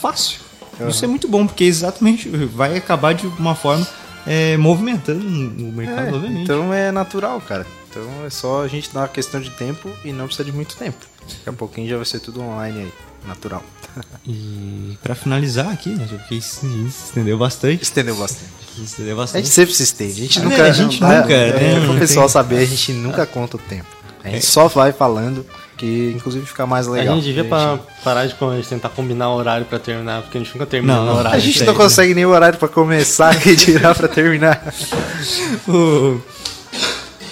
fácil. 0.00 0.40
Isso 0.88 1.04
é 1.04 1.08
muito 1.08 1.28
bom, 1.28 1.46
porque 1.46 1.62
exatamente 1.62 2.28
vai 2.28 2.76
acabar 2.76 3.14
de 3.14 3.26
uma 3.26 3.54
forma 3.54 3.86
é, 4.26 4.56
movimentando 4.56 5.24
o 5.24 5.72
mercado, 5.72 6.08
É, 6.08 6.12
obviamente. 6.12 6.42
então 6.42 6.74
é 6.74 6.90
natural, 6.90 7.40
cara. 7.40 7.64
Então 7.96 8.26
é 8.26 8.30
só 8.30 8.62
a 8.64 8.68
gente 8.68 8.92
dar 8.92 9.00
uma 9.02 9.08
questão 9.08 9.40
de 9.40 9.50
tempo 9.50 9.88
e 10.04 10.12
não 10.12 10.26
precisa 10.26 10.44
de 10.44 10.52
muito 10.52 10.74
tempo. 10.76 10.98
Daqui 11.22 11.48
a 11.48 11.52
pouquinho 11.52 11.88
já 11.88 11.96
vai 11.96 12.04
ser 12.04 12.18
tudo 12.20 12.40
online 12.42 12.80
aí, 12.80 12.92
natural. 13.26 13.62
E 14.26 14.98
pra 15.02 15.14
finalizar 15.14 15.68
aqui, 15.70 15.90
né, 15.90 16.08
já 16.10 16.18
fiquei 16.18 16.40
se 16.40 16.66
estendeu 16.88 17.38
bastante. 17.38 17.82
Estendeu 17.84 18.16
bastante. 18.16 18.50
Estendeu 18.82 19.12
A 19.14 19.16
bastante. 19.18 19.44
gente 19.44 19.54
sempre 19.54 19.74
se 19.74 19.82
estende. 19.84 20.12
A 20.12 20.24
gente 20.24 20.38
É, 20.38 20.42
nunca. 20.42 20.62
a 20.64 20.72
gente 20.72 21.04
é, 21.04 21.06
nunca, 21.06 21.32
é, 21.32 21.52
né, 21.52 21.74
Para 21.76 21.86
não 21.86 21.94
o 21.94 21.98
pessoal 22.00 22.26
tem- 22.26 22.32
saber, 22.32 22.58
a 22.58 22.64
gente 22.64 22.92
nunca 22.92 23.24
conta 23.26 23.56
o 23.56 23.60
tempo. 23.60 23.86
A 24.24 24.30
gente 24.30 24.46
só 24.46 24.66
vai 24.68 24.90
falando, 24.92 25.46
que 25.76 26.12
inclusive 26.16 26.44
fica 26.46 26.66
mais 26.66 26.88
A 26.88 26.90
legal. 26.92 27.14
gente 27.16 27.24
devia 27.24 27.44
pa- 27.44 27.78
parar 28.02 28.26
de 28.26 28.34
co- 28.34 28.54
de 28.58 28.66
tentar 28.66 28.88
combinar 28.88 29.28
o 29.30 29.36
horário 29.36 29.66
pra 29.66 29.78
terminar, 29.78 30.22
porque 30.22 30.38
a 30.38 30.40
gente 30.40 30.52
nunca 30.54 30.66
termina 30.66 30.96
Não, 30.96 31.04
no 31.06 31.12
horário. 31.18 31.36
A 31.36 31.40
gente 31.40 31.62
não 31.64 31.74
consegue 31.74 32.14
nem 32.14 32.24
o 32.24 32.30
horário 32.30 32.58
pra 32.58 32.66
começar 32.68 33.36
e 33.46 33.54
tirar 33.54 33.94
pra 33.94 34.08
terminar. 34.08 34.60
O- 35.68 36.20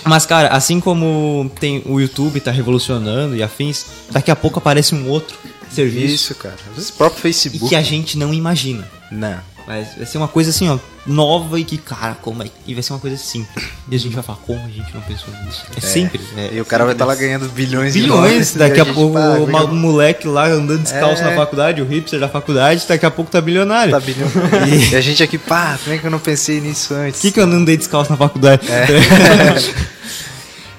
Mas, 0.05 0.27
cara, 0.27 0.49
assim 0.49 0.81
como 0.81 1.51
tem 1.61 1.83
o 1.87 2.01
YouTube 2.01 2.41
tá 2.41 2.51
revolucionando 2.51 3.37
e 3.37 3.43
afins, 3.43 3.87
daqui 4.11 4.31
a 4.31 4.37
pouco 4.37 4.59
aparece 4.59 4.95
um 4.95 5.09
outro 5.09 5.37
serviço 5.71 6.15
Isso, 6.15 6.35
cara. 6.35 6.57
Às 6.71 6.77
vezes 6.77 6.91
o 6.91 6.95
próprio 6.95 7.19
e 7.19 7.23
Facebook. 7.23 7.69
que 7.69 7.77
a 7.77 7.83
gente 7.83 8.19
não 8.19 8.33
imagina. 8.35 8.89
Não. 9.11 9.39
Mas 9.67 9.95
vai 9.97 10.07
ser 10.07 10.19
uma 10.19 10.29
coisa 10.29 10.51
assim, 10.51 10.69
ó, 10.69 10.79
nova 11.07 11.59
e 11.59 11.65
que, 11.65 11.79
cara, 11.79 12.17
como 12.21 12.43
é. 12.43 12.47
E 12.67 12.75
vai 12.75 12.83
ser 12.83 12.93
uma 12.93 12.99
coisa 12.99 13.17
simples. 13.17 13.65
E 13.89 13.95
a 13.95 13.99
gente 13.99 14.15
vai 14.15 14.23
falar, 14.23 14.39
como 14.47 14.61
a 14.61 14.69
gente 14.69 14.93
não 14.95 15.01
pensou 15.03 15.33
nisso? 15.45 15.65
É, 15.77 15.81
simples. 15.81 16.23
É, 16.37 16.51
E 16.53 16.61
o 16.61 16.65
cara 16.65 16.85
vai 16.85 16.93
estar 16.95 17.05
lá 17.05 17.15
ganhando 17.15 17.49
bilhões, 17.49 17.93
de 17.93 18.01
Bilhões, 18.01 18.55
daqui 18.55 18.79
e 18.79 18.81
a 18.81 18.85
gente, 18.85 18.95
pouco 18.95 19.19
o 19.19 19.75
moleque 19.75 20.27
lá 20.27 20.47
andando 20.47 20.83
descalço 20.83 21.23
É. 21.23 21.27
na 21.27 21.37
faculdade, 21.37 21.81
o 21.81 21.85
hipster 21.87 22.19
da 22.19 22.29
faculdade, 22.29 22.85
daqui 22.89 23.07
a 23.07 23.11
pouco 23.11 23.31
tá 23.31 23.41
bilionário. 23.41 23.93
Tá 23.93 24.01
bilhão. 24.01 24.29
E 24.91 24.97
a 24.97 25.01
gente 25.01 25.23
aqui, 25.23 25.39
pá, 25.39 25.79
como 25.83 25.95
é 25.95 25.99
que 25.99 26.07
eu 26.07 26.11
não 26.11 26.19
pensei 26.19 26.61
nisso 26.61 26.95
antes? 26.95 27.21
Por 27.21 27.27
que, 27.29 27.33
que 27.33 27.41
eu 27.41 27.47
não 27.47 27.59
andei 27.59 27.77
descalço 27.77 28.11
na 28.11 28.17
faculdade? 28.17 28.67
É. 28.71 28.87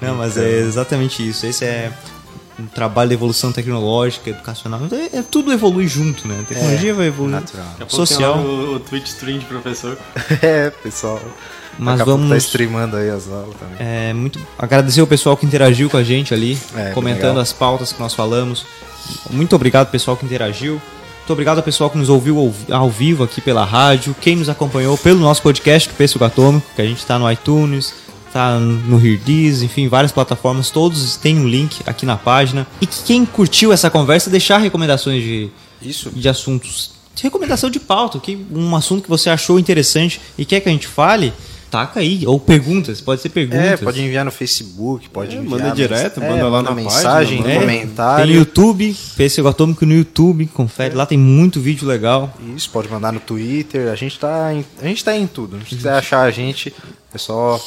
não, 0.00 0.16
mas 0.16 0.36
é 0.36 0.60
exatamente 0.60 1.26
isso. 1.26 1.46
Esse 1.46 1.64
é 1.64 1.90
um 2.58 2.66
trabalho 2.66 3.08
de 3.08 3.14
evolução 3.14 3.50
tecnológica, 3.52 4.30
educacional. 4.30 4.80
É, 4.92 5.18
é- 5.18 5.22
tudo 5.22 5.52
evolui 5.52 5.88
junto, 5.88 6.26
né? 6.28 6.38
A 6.42 6.44
tecnologia 6.44 6.94
vai 6.94 7.06
evoluir. 7.08 7.32
Natural. 7.34 7.66
Social. 7.88 8.38
O, 8.38 8.74
o 8.76 8.80
Twitch 8.80 9.06
stream 9.08 9.38
de 9.38 9.44
professor. 9.46 9.98
É, 10.42 10.70
pessoal. 10.70 11.20
Mas 11.76 11.98
Daqui 11.98 12.02
a 12.02 12.04
pouco 12.04 12.18
vamos 12.20 12.30
tá 12.30 12.36
streamando 12.36 12.96
aí 12.96 13.10
as 13.10 13.26
aulas 13.28 13.56
também. 13.56 13.76
é, 13.80 14.12
muito 14.12 14.38
agradecer 14.56 15.02
o 15.02 15.06
pessoal 15.08 15.36
que 15.36 15.44
interagiu 15.44 15.90
com 15.90 15.96
a 15.96 16.04
gente 16.04 16.32
ali, 16.32 16.56
É, 16.76 16.90
comentando 16.90 17.30
legal. 17.30 17.42
as 17.42 17.52
pautas 17.52 17.92
que 17.92 17.98
nós 18.00 18.14
falamos. 18.14 18.64
Muito 19.30 19.56
obrigado 19.56 19.90
pessoal 19.90 20.16
que 20.16 20.24
interagiu. 20.24 20.74
Muito 21.18 21.32
obrigado 21.32 21.56
ao 21.56 21.64
pessoal 21.64 21.90
que 21.90 21.98
nos 21.98 22.08
ouviu 22.08 22.38
ao, 22.70 22.76
ao 22.82 22.90
vivo 22.90 23.24
aqui 23.24 23.40
pela 23.40 23.64
rádio, 23.64 24.14
quem 24.20 24.36
nos 24.36 24.48
acompanhou 24.48 24.96
pelo 24.96 25.18
nosso 25.18 25.42
podcast, 25.42 25.88
o 25.88 25.94
Pêssego 25.94 26.22
Atômico, 26.24 26.64
que 26.76 26.82
a 26.82 26.84
gente 26.84 26.98
está 26.98 27.18
no 27.18 27.30
iTunes, 27.32 27.92
tá 28.34 28.58
no 28.58 28.98
Heardiz, 29.02 29.62
enfim, 29.62 29.86
várias 29.88 30.10
plataformas, 30.12 30.68
todos 30.68 31.16
têm 31.16 31.38
um 31.38 31.48
link 31.48 31.80
aqui 31.86 32.04
na 32.04 32.16
página. 32.16 32.66
E 32.80 32.86
que 32.86 33.02
quem 33.04 33.24
curtiu 33.24 33.72
essa 33.72 33.88
conversa, 33.88 34.28
deixar 34.28 34.58
recomendações 34.58 35.22
de, 35.22 35.48
Isso. 35.80 36.10
de 36.10 36.28
assuntos. 36.28 36.90
Recomendação 37.22 37.70
de 37.70 37.78
pauta, 37.78 38.18
que 38.18 38.36
um 38.52 38.74
assunto 38.74 39.04
que 39.04 39.08
você 39.08 39.30
achou 39.30 39.56
interessante 39.58 40.20
e 40.36 40.44
quer 40.44 40.58
que 40.60 40.68
a 40.68 40.72
gente 40.72 40.86
fale, 40.88 41.32
taca 41.70 42.00
aí. 42.00 42.26
Ou 42.26 42.38
perguntas, 42.40 43.00
pode 43.00 43.22
ser 43.22 43.28
perguntas. 43.28 43.64
É, 43.64 43.76
pode 43.76 44.02
enviar 44.02 44.24
no 44.24 44.32
Facebook, 44.32 45.08
pode 45.10 45.36
É, 45.36 45.38
enviar 45.38 45.50
manda 45.50 45.68
no- 45.68 45.74
direto, 45.76 46.20
é, 46.20 46.28
manda 46.28 46.48
lá 46.48 46.60
na 46.60 46.72
mensagem, 46.72 47.38
página, 47.40 47.42
no 47.42 47.48
manda- 47.48 47.60
comentário. 47.60 48.26
Tem 48.26 48.34
YouTube, 48.34 48.96
Pêssego 49.16 49.46
Atômico 49.46 49.86
no 49.86 49.94
YouTube, 49.94 50.46
confere, 50.46 50.94
lá 50.96 51.06
tem 51.06 51.16
muito 51.16 51.60
vídeo 51.60 51.86
legal. 51.86 52.34
Isso, 52.56 52.68
pode 52.70 52.88
mandar 52.88 53.12
no 53.12 53.20
Twitter. 53.20 53.92
A 53.92 53.94
gente 53.94 54.18
tá 54.18 54.52
em, 54.52 54.64
a 54.82 54.86
gente 54.86 55.04
tá 55.04 55.16
em 55.16 55.26
tudo. 55.28 55.58
Se 55.60 55.66
quiser 55.76 55.92
achar 55.94 56.22
a 56.22 56.30
gente, 56.32 56.74
é 57.14 57.18
só, 57.18 57.60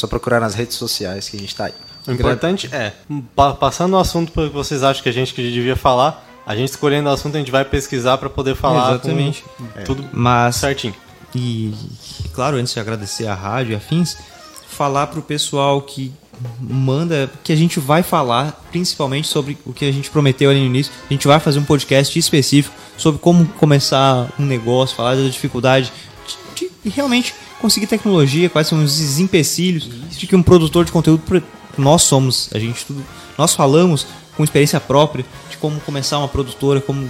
só 0.00 0.06
procurar 0.06 0.40
nas 0.40 0.54
redes 0.54 0.76
sociais 0.76 1.28
que 1.28 1.36
a 1.36 1.40
gente 1.40 1.54
tá 1.54 1.66
aí. 1.66 1.74
O 2.06 2.12
importante 2.12 2.68
é, 2.72 2.92
pa- 3.36 3.52
passando 3.54 3.92
o 3.94 3.98
assunto 3.98 4.32
para 4.32 4.48
que 4.48 4.54
vocês 4.54 4.82
acham 4.82 5.02
que 5.02 5.08
a 5.08 5.12
gente 5.12 5.34
que 5.34 5.42
devia 5.42 5.76
falar, 5.76 6.26
a 6.46 6.56
gente 6.56 6.70
escolhendo 6.70 7.08
o 7.08 7.12
assunto, 7.12 7.36
a 7.36 7.38
gente 7.38 7.50
vai 7.50 7.64
pesquisar 7.64 8.16
para 8.18 8.30
poder 8.30 8.56
falar 8.56 8.90
Exatamente. 8.90 9.44
com 9.58 9.84
tudo 9.84 10.08
Mas, 10.12 10.56
certinho. 10.56 10.94
e 11.34 11.74
claro, 12.32 12.56
antes 12.56 12.72
de 12.72 12.80
agradecer 12.80 13.26
a 13.26 13.34
rádio 13.34 13.72
e 13.72 13.76
afins, 13.76 14.16
falar 14.68 15.08
pro 15.08 15.20
pessoal 15.22 15.82
que 15.82 16.10
manda, 16.58 17.30
que 17.44 17.52
a 17.52 17.56
gente 17.56 17.78
vai 17.78 18.02
falar 18.02 18.58
principalmente 18.72 19.28
sobre 19.28 19.58
o 19.66 19.72
que 19.74 19.84
a 19.84 19.92
gente 19.92 20.10
prometeu 20.10 20.48
ali 20.50 20.58
no 20.60 20.66
início. 20.66 20.90
A 21.08 21.12
gente 21.12 21.26
vai 21.26 21.38
fazer 21.38 21.58
um 21.58 21.64
podcast 21.64 22.18
específico 22.18 22.74
sobre 22.96 23.20
como 23.20 23.44
começar 23.46 24.26
um 24.38 24.44
negócio, 24.46 24.96
falar 24.96 25.16
da 25.16 25.22
dificuldade 25.28 25.92
de, 26.56 26.70
de 26.82 26.88
realmente 26.88 27.34
conseguir 27.60 27.86
tecnologia, 27.86 28.48
quais 28.50 28.66
são 28.66 28.82
os 28.82 29.18
empecilhos 29.18 29.88
de 30.16 30.26
que 30.26 30.34
um 30.36 30.42
produtor 30.42 30.84
de 30.84 30.92
conteúdo 30.92 31.22
nós 31.78 32.02
somos, 32.02 32.48
a 32.52 32.58
gente 32.58 32.84
tudo, 32.86 33.04
nós 33.38 33.54
falamos 33.54 34.06
com 34.36 34.42
experiência 34.44 34.80
própria 34.80 35.24
de 35.50 35.56
como 35.56 35.80
começar 35.80 36.18
uma 36.18 36.28
produtora, 36.28 36.80
como 36.80 37.08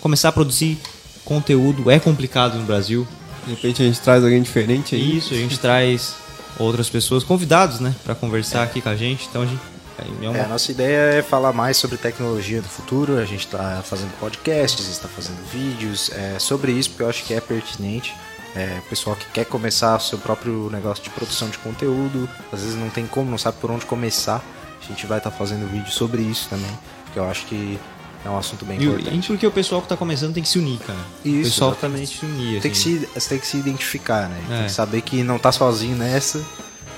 começar 0.00 0.28
a 0.28 0.32
produzir 0.32 0.78
conteúdo 1.24 1.90
é 1.90 1.98
complicado 1.98 2.56
no 2.58 2.64
Brasil. 2.64 3.06
De 3.46 3.50
repente 3.54 3.82
a 3.82 3.84
gente 3.86 4.00
traz 4.00 4.22
alguém 4.22 4.42
diferente 4.42 4.94
aí. 4.94 5.18
Isso, 5.18 5.34
a 5.34 5.36
gente 5.36 5.58
traz 5.58 6.14
outras 6.58 6.88
pessoas, 6.88 7.22
convidados, 7.24 7.80
né, 7.80 7.94
Pra 8.04 8.14
conversar 8.14 8.62
aqui 8.62 8.80
com 8.80 8.88
a 8.88 8.96
gente. 8.96 9.26
Então 9.28 9.42
a 9.42 9.46
gente 9.46 9.60
é 10.22 10.28
uma- 10.28 10.36
É, 10.38 10.44
a 10.44 10.48
nossa 10.48 10.70
ideia 10.70 11.14
é 11.18 11.22
falar 11.22 11.52
mais 11.52 11.76
sobre 11.76 11.96
tecnologia 11.96 12.60
do 12.62 12.68
futuro. 12.68 13.18
A 13.18 13.24
gente 13.24 13.46
está 13.46 13.82
fazendo 13.84 14.10
podcasts, 14.18 14.88
está 14.88 15.08
fazendo 15.08 15.38
vídeos 15.52 16.10
é, 16.12 16.38
sobre 16.38 16.72
isso, 16.72 16.90
porque 16.90 17.02
eu 17.02 17.08
acho 17.08 17.24
que 17.24 17.34
é 17.34 17.40
pertinente. 17.40 18.14
É, 18.56 18.78
o 18.78 18.88
pessoal 18.88 19.14
que 19.16 19.26
quer 19.32 19.44
começar 19.44 19.96
o 19.96 20.00
seu 20.00 20.18
próprio 20.18 20.70
negócio 20.70 21.04
de 21.04 21.10
produção 21.10 21.48
de 21.50 21.58
conteúdo, 21.58 22.28
às 22.52 22.60
vezes 22.62 22.74
não 22.76 22.88
tem 22.88 23.06
como, 23.06 23.30
não 23.30 23.36
sabe 23.38 23.58
por 23.60 23.70
onde 23.70 23.84
começar. 23.84 24.42
A 24.82 24.86
gente 24.88 25.04
vai 25.06 25.18
estar 25.18 25.30
fazendo 25.30 25.70
vídeo 25.70 25.90
sobre 25.92 26.22
isso 26.22 26.48
também, 26.48 26.70
porque 27.04 27.18
eu 27.18 27.24
acho 27.28 27.44
que 27.46 27.78
é 28.24 28.30
um 28.30 28.38
assunto 28.38 28.64
bem 28.64 28.80
E, 28.80 28.86
o- 28.88 28.92
e 28.92 29.00
importante. 29.00 29.26
porque 29.28 29.46
o 29.46 29.50
pessoal 29.50 29.82
que 29.82 29.88
tá 29.88 29.96
começando 29.96 30.32
tem 30.34 30.42
que 30.42 30.48
se 30.48 30.58
unir, 30.58 30.78
cara. 30.78 30.98
o 31.24 31.28
Isso, 31.28 31.50
pessoal 31.50 31.70
exatamente. 31.72 32.18
tem 32.20 32.30
que 32.30 32.34
se 32.36 32.40
unir. 32.42 32.60
Tem 32.62 32.70
que 32.70 32.78
assim. 32.78 32.98
se, 33.00 33.06
você 33.14 33.28
tem 33.28 33.38
que 33.38 33.46
se 33.46 33.56
identificar, 33.58 34.28
né? 34.28 34.40
É. 34.50 34.56
Tem 34.58 34.66
que 34.66 34.72
saber 34.72 35.00
que 35.02 35.22
não 35.22 35.38
tá 35.38 35.52
sozinho 35.52 35.96
nessa. 35.96 36.42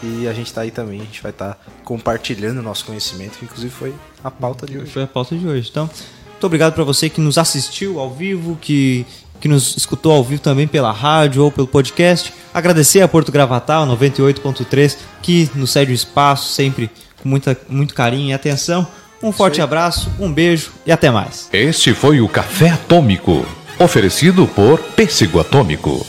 E 0.01 0.29
a 0.29 0.33
gente 0.33 0.53
tá 0.53 0.61
aí 0.61 0.71
também, 0.71 1.01
a 1.01 1.05
gente 1.05 1.21
vai 1.21 1.33
estar 1.33 1.59
compartilhando 1.83 2.59
o 2.59 2.63
nosso 2.63 2.85
conhecimento, 2.85 3.37
que 3.37 3.45
inclusive 3.47 3.73
foi 3.75 3.93
a 4.23 4.31
pauta 4.31 4.65
de 4.65 4.79
hoje. 4.79 4.93
Foi 4.93 5.03
a 5.03 5.07
pauta 5.09 5.37
de 5.37 5.45
hoje. 5.45 5.69
Então, 5.73 5.91
muito 6.31 6.45
obrigado 6.47 6.73
pra 6.75 6.85
você 6.85 7.11
que 7.11 7.21
nos 7.21 7.37
assistiu 7.37 7.99
ao 7.99 8.09
vivo, 8.15 8.57
que, 8.61 9.05
que 9.41 9.49
nos 9.49 9.77
escutou 9.77 10.13
ao 10.13 10.25
vivo 10.25 10.41
também 10.41 10.67
pela 10.67 10.93
rádio 10.93 11.45
ou 11.45 11.51
pelo 11.51 11.67
podcast. 11.67 12.33
Agradecer 12.53 13.01
a 13.01 13.09
Porto 13.09 13.33
Gravatal 13.33 13.87
98.3, 13.87 14.97
que 15.23 15.51
nos 15.55 15.71
cede 15.71 15.93
o 15.93 15.95
espaço 15.95 16.53
sempre 16.53 16.91
com 17.23 17.29
muita, 17.29 17.57
muito 17.69 17.95
carinho 17.95 18.31
e 18.31 18.33
atenção. 18.33 18.87
Um 19.23 19.33
forte 19.33 19.61
abraço, 19.61 20.11
um 20.19 20.33
beijo 20.33 20.71
e 20.87 20.93
até 20.93 21.11
mais. 21.11 21.49
Este 21.53 21.93
foi 21.93 22.21
o 22.21 22.29
Café 22.29 22.71
Atômico, 22.71 23.45
oferecido 23.79 24.47
por 24.47 24.79
Pêssego 24.79 25.41
Atômico. 25.41 26.07